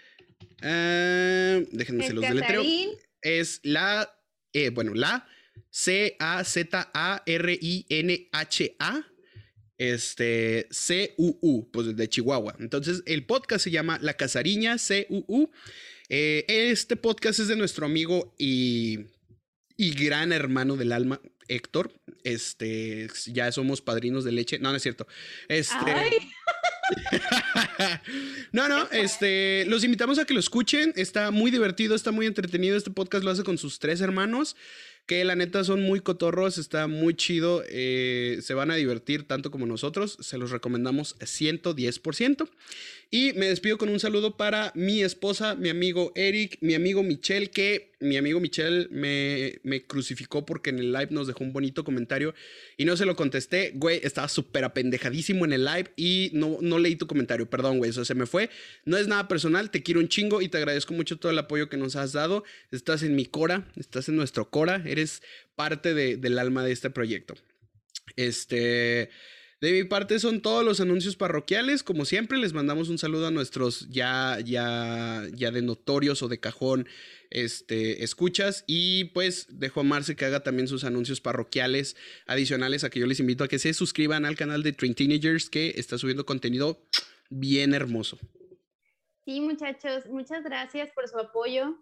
Uh, 0.62 1.66
déjenme 1.70 2.06
se 2.06 2.14
los 2.14 2.22
deletreo. 2.22 2.64
Es 3.20 3.60
la, 3.62 4.18
eh, 4.54 4.70
bueno, 4.70 4.94
la 4.94 5.28
C-A-Z-A-R-I-N-H-A 5.70 6.46
este, 9.78 10.66
C-U-U, 10.70 11.70
pues 11.70 11.96
de 11.96 12.08
Chihuahua. 12.08 12.56
Entonces, 12.58 13.02
el 13.06 13.24
podcast 13.24 13.64
se 13.64 13.70
llama 13.70 13.98
La 14.00 14.14
Casariña 14.14 14.78
C-U-U. 14.78 15.50
Eh, 16.08 16.44
este 16.48 16.96
podcast 16.96 17.40
es 17.40 17.48
de 17.48 17.56
nuestro 17.56 17.86
amigo 17.86 18.34
y, 18.38 19.06
y 19.76 19.90
gran 19.92 20.32
hermano 20.32 20.76
del 20.76 20.92
alma, 20.92 21.20
Héctor. 21.48 21.92
Este, 22.24 23.08
ya 23.26 23.50
somos 23.52 23.80
padrinos 23.80 24.24
de 24.24 24.32
leche. 24.32 24.58
No, 24.58 24.70
no 24.70 24.76
es 24.76 24.82
cierto. 24.82 25.06
Este. 25.48 25.76
no, 28.52 28.68
no, 28.68 28.88
este, 28.92 29.64
los 29.66 29.84
invitamos 29.84 30.18
a 30.18 30.24
que 30.24 30.34
lo 30.34 30.40
escuchen. 30.40 30.92
Está 30.96 31.30
muy 31.30 31.50
divertido, 31.50 31.94
está 31.94 32.12
muy 32.12 32.26
entretenido. 32.26 32.76
Este 32.76 32.90
podcast 32.90 33.24
lo 33.24 33.30
hace 33.30 33.44
con 33.44 33.58
sus 33.58 33.78
tres 33.78 34.00
hermanos 34.00 34.56
que 35.06 35.24
la 35.24 35.36
neta 35.36 35.62
son 35.62 35.82
muy 35.82 36.00
cotorros, 36.00 36.58
está 36.58 36.88
muy 36.88 37.14
chido, 37.14 37.62
eh, 37.68 38.38
se 38.42 38.54
van 38.54 38.72
a 38.72 38.74
divertir 38.74 39.26
tanto 39.26 39.50
como 39.52 39.64
nosotros, 39.64 40.18
se 40.20 40.36
los 40.36 40.50
recomendamos 40.50 41.16
110%. 41.20 42.48
Y 43.08 43.32
me 43.34 43.46
despido 43.46 43.78
con 43.78 43.88
un 43.88 44.00
saludo 44.00 44.36
para 44.36 44.72
mi 44.74 45.02
esposa, 45.02 45.54
mi 45.54 45.68
amigo 45.68 46.10
Eric, 46.16 46.58
mi 46.60 46.74
amigo 46.74 47.04
Michelle, 47.04 47.50
que 47.50 47.92
mi 48.00 48.16
amigo 48.16 48.40
Michelle 48.40 48.88
me, 48.90 49.60
me 49.62 49.84
crucificó 49.84 50.44
porque 50.44 50.70
en 50.70 50.80
el 50.80 50.92
live 50.92 51.08
nos 51.10 51.28
dejó 51.28 51.44
un 51.44 51.52
bonito 51.52 51.84
comentario 51.84 52.34
y 52.76 52.84
no 52.84 52.96
se 52.96 53.06
lo 53.06 53.14
contesté. 53.14 53.72
Güey, 53.74 54.00
estaba 54.02 54.28
súper 54.28 54.64
apendejadísimo 54.64 55.44
en 55.44 55.52
el 55.52 55.64
live 55.64 55.92
y 55.96 56.30
no, 56.34 56.58
no 56.60 56.80
leí 56.80 56.96
tu 56.96 57.06
comentario, 57.06 57.48
perdón, 57.48 57.78
güey, 57.78 57.90
eso 57.90 58.04
se 58.04 58.14
me 58.14 58.26
fue. 58.26 58.50
No 58.84 58.96
es 58.96 59.06
nada 59.06 59.28
personal, 59.28 59.70
te 59.70 59.84
quiero 59.84 60.00
un 60.00 60.08
chingo 60.08 60.42
y 60.42 60.48
te 60.48 60.58
agradezco 60.58 60.92
mucho 60.92 61.16
todo 61.16 61.30
el 61.30 61.38
apoyo 61.38 61.68
que 61.68 61.76
nos 61.76 61.94
has 61.94 62.12
dado. 62.12 62.42
Estás 62.72 63.04
en 63.04 63.14
mi 63.14 63.24
cora, 63.24 63.70
estás 63.76 64.08
en 64.08 64.16
nuestro 64.16 64.50
cora, 64.50 64.82
eres 64.96 65.22
parte 65.54 65.94
de, 65.94 66.16
del 66.16 66.38
alma 66.38 66.64
de 66.64 66.72
este 66.72 66.90
proyecto. 66.90 67.34
Este... 68.16 69.10
De 69.58 69.72
mi 69.72 69.84
parte 69.84 70.18
son 70.18 70.42
todos 70.42 70.62
los 70.62 70.80
anuncios 70.80 71.16
parroquiales. 71.16 71.82
Como 71.82 72.04
siempre, 72.04 72.36
les 72.36 72.52
mandamos 72.52 72.90
un 72.90 72.98
saludo 72.98 73.28
a 73.28 73.30
nuestros 73.30 73.88
ya, 73.88 74.38
ya, 74.44 75.22
ya 75.32 75.50
de 75.50 75.62
notorios 75.62 76.22
o 76.22 76.28
de 76.28 76.38
cajón 76.38 76.86
este, 77.30 78.04
escuchas. 78.04 78.64
Y 78.66 79.04
pues 79.04 79.46
dejo 79.48 79.80
a 79.80 79.82
Marce 79.82 80.14
que 80.14 80.26
haga 80.26 80.40
también 80.40 80.68
sus 80.68 80.84
anuncios 80.84 81.22
parroquiales 81.22 81.96
adicionales 82.26 82.84
a 82.84 82.90
que 82.90 83.00
yo 83.00 83.06
les 83.06 83.18
invito 83.18 83.44
a 83.44 83.48
que 83.48 83.58
se 83.58 83.72
suscriban 83.72 84.26
al 84.26 84.36
canal 84.36 84.62
de 84.62 84.74
Train 84.74 84.94
Teenagers 84.94 85.48
que 85.48 85.72
está 85.76 85.96
subiendo 85.96 86.26
contenido 86.26 86.86
bien 87.30 87.72
hermoso. 87.72 88.18
Sí, 89.24 89.40
muchachos, 89.40 90.04
muchas 90.06 90.44
gracias 90.44 90.90
por 90.94 91.08
su 91.08 91.18
apoyo 91.18 91.78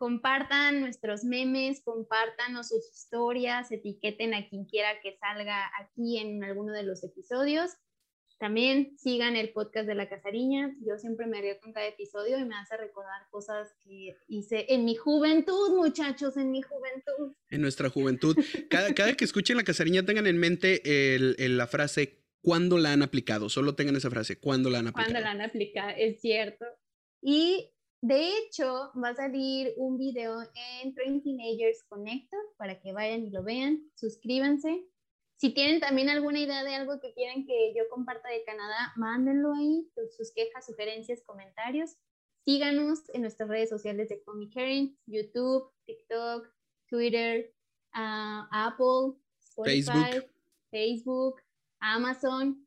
compartan 0.00 0.80
nuestros 0.80 1.24
memes, 1.24 1.82
compartan 1.84 2.56
sus 2.64 2.90
historias, 2.90 3.70
etiqueten 3.70 4.32
a 4.32 4.48
quien 4.48 4.64
quiera 4.64 4.98
que 5.02 5.18
salga 5.18 5.70
aquí 5.78 6.16
en 6.16 6.42
alguno 6.42 6.72
de 6.72 6.84
los 6.84 7.04
episodios. 7.04 7.72
También 8.38 8.96
sigan 8.96 9.36
el 9.36 9.52
podcast 9.52 9.86
de 9.86 9.94
la 9.94 10.08
Casariña. 10.08 10.74
Yo 10.86 10.96
siempre 10.96 11.26
me 11.26 11.42
río 11.42 11.60
con 11.60 11.74
cada 11.74 11.86
episodio 11.86 12.38
y 12.38 12.46
me 12.46 12.54
hace 12.54 12.78
recordar 12.78 13.28
cosas 13.30 13.68
que 13.84 14.16
hice 14.26 14.64
en 14.70 14.86
mi 14.86 14.94
juventud, 14.94 15.76
muchachos, 15.76 16.38
en 16.38 16.50
mi 16.50 16.62
juventud. 16.62 17.34
En 17.50 17.60
nuestra 17.60 17.90
juventud. 17.90 18.34
Cada, 18.70 18.94
cada 18.94 19.12
que 19.12 19.26
escuchen 19.26 19.58
la 19.58 19.64
Casariña 19.64 20.06
tengan 20.06 20.26
en 20.26 20.38
mente 20.38 21.14
el, 21.14 21.58
la 21.58 21.66
frase 21.66 22.24
¿cuándo 22.40 22.78
la 22.78 22.94
han 22.94 23.02
aplicado? 23.02 23.50
Solo 23.50 23.74
tengan 23.74 23.96
esa 23.96 24.08
frase, 24.08 24.38
¿cuándo 24.38 24.70
la 24.70 24.78
han 24.78 24.86
aplicado? 24.86 25.12
¿Cuándo 25.12 25.20
la 25.20 25.30
han 25.32 25.42
aplicado? 25.42 25.90
Es 25.98 26.22
cierto. 26.22 26.64
Y 27.20 27.70
de 28.00 28.36
hecho, 28.36 28.92
va 29.02 29.10
a 29.10 29.14
salir 29.14 29.74
un 29.76 29.98
video 29.98 30.40
en 30.82 30.94
Train 30.94 31.22
Teenagers 31.22 31.84
Connector 31.88 32.40
para 32.56 32.80
que 32.80 32.92
vayan 32.92 33.26
y 33.26 33.30
lo 33.30 33.42
vean. 33.42 33.90
Suscríbanse. 33.94 34.86
Si 35.36 35.54
tienen 35.54 35.80
también 35.80 36.08
alguna 36.08 36.40
idea 36.40 36.64
de 36.64 36.74
algo 36.74 37.00
que 37.00 37.12
quieren 37.14 37.46
que 37.46 37.72
yo 37.76 37.84
comparta 37.90 38.28
de 38.28 38.44
Canadá, 38.44 38.92
mándenlo 38.96 39.54
ahí, 39.54 39.90
sus 40.16 40.32
quejas, 40.32 40.66
sugerencias, 40.66 41.22
comentarios. 41.24 41.96
Síganos 42.44 43.00
en 43.14 43.22
nuestras 43.22 43.48
redes 43.48 43.70
sociales 43.70 44.08
de 44.08 44.22
Comic 44.22 44.54
Caring, 44.54 44.98
YouTube, 45.06 45.70
TikTok, 45.86 46.46
Twitter, 46.88 47.54
ah, 47.92 48.48
Apple, 48.50 49.18
Spotify, 49.40 50.26
Facebook. 50.70 51.40
Amazon. 51.80 52.66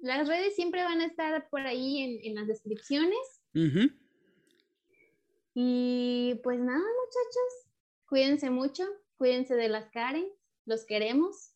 Las 0.00 0.26
redes 0.26 0.56
siempre 0.56 0.82
van 0.82 1.00
a 1.00 1.06
estar 1.06 1.48
por 1.50 1.60
ahí 1.60 2.20
en, 2.24 2.34
las 2.34 2.48
descripciones. 2.48 3.40
Y 5.54 6.40
pues 6.42 6.58
nada, 6.58 6.78
muchachos, 6.78 7.72
cuídense 8.06 8.50
mucho, 8.50 8.84
cuídense 9.16 9.54
de 9.54 9.68
las 9.68 9.90
Karen, 9.90 10.26
los 10.64 10.84
queremos. 10.84 11.50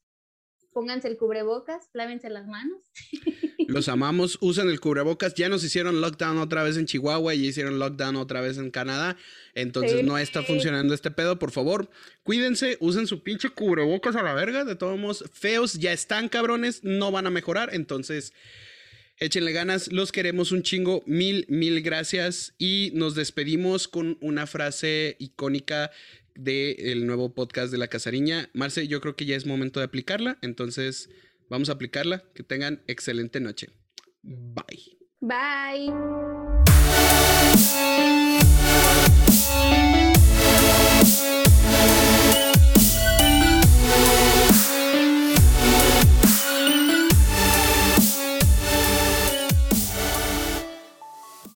Pónganse 0.73 1.09
el 1.09 1.17
cubrebocas, 1.17 1.89
lávense 1.95 2.29
las 2.29 2.47
manos. 2.47 2.83
Los 3.69 3.89
amamos, 3.89 4.39
usen 4.41 4.69
el 4.69 4.79
cubrebocas. 4.79 5.35
Ya 5.35 5.49
nos 5.49 5.65
hicieron 5.65 6.01
lockdown 6.01 6.39
otra 6.39 6.63
vez 6.63 6.77
en 6.77 6.87
Chihuahua 6.87 7.35
y 7.35 7.47
hicieron 7.47 7.79
lockdown 7.79 8.17
otra 8.17 8.41
vez 8.41 8.59
en 8.59 8.71
Canadá. 8.71 9.17
Entonces 9.55 10.05
no 10.05 10.19
está 10.19 10.43
funcionando 10.43 10.95
este 10.95 11.11
pedo. 11.11 11.39
Por 11.39 11.51
favor, 11.51 11.91
cuídense, 12.23 12.77
usen 12.81 13.07
su 13.07 13.23
pinche 13.23 13.49
cubrebocas 13.49 14.15
a 14.15 14.23
la 14.23 14.35
verga. 14.35 14.65
De 14.65 14.77
todos 14.77 14.99
modos, 14.99 15.25
feos 15.33 15.75
ya 15.75 15.93
están 15.93 16.29
cabrones, 16.29 16.85
no 16.85 17.11
van 17.11 17.27
a 17.27 17.31
mejorar. 17.31 17.71
Entonces, 17.75 18.33
Échenle 19.19 19.53
ganas, 19.53 19.91
los 19.93 20.13
queremos 20.13 20.53
un 20.53 20.63
chingo. 20.63 21.03
Mil, 21.07 21.47
mil 21.49 21.81
gracias. 21.83 22.55
Y 22.59 22.91
nos 22.95 23.15
despedimos 23.15 23.89
con 23.89 24.19
una 24.21 24.47
frase 24.47 25.17
icónica 25.19 25.91
del 26.35 27.07
nuevo 27.07 27.35
podcast 27.35 27.73
de 27.73 27.79
la 27.79 27.89
Casariña. 27.89 28.51
Marce, 28.53 28.87
yo 28.89 29.01
creo 29.01 29.17
que 29.17 29.25
ya 29.25 29.37
es 29.37 29.47
momento 29.47 29.81
de 29.81 29.87
aplicarla. 29.87 30.39
Entonces, 30.43 31.09
vamos 31.49 31.71
a 31.71 31.73
aplicarla. 31.73 32.25
Que 32.35 32.43
tengan 32.43 32.83
excelente 32.87 33.41
noche. 33.41 33.71
Bye. 34.23 34.99
Bye. 35.21 35.93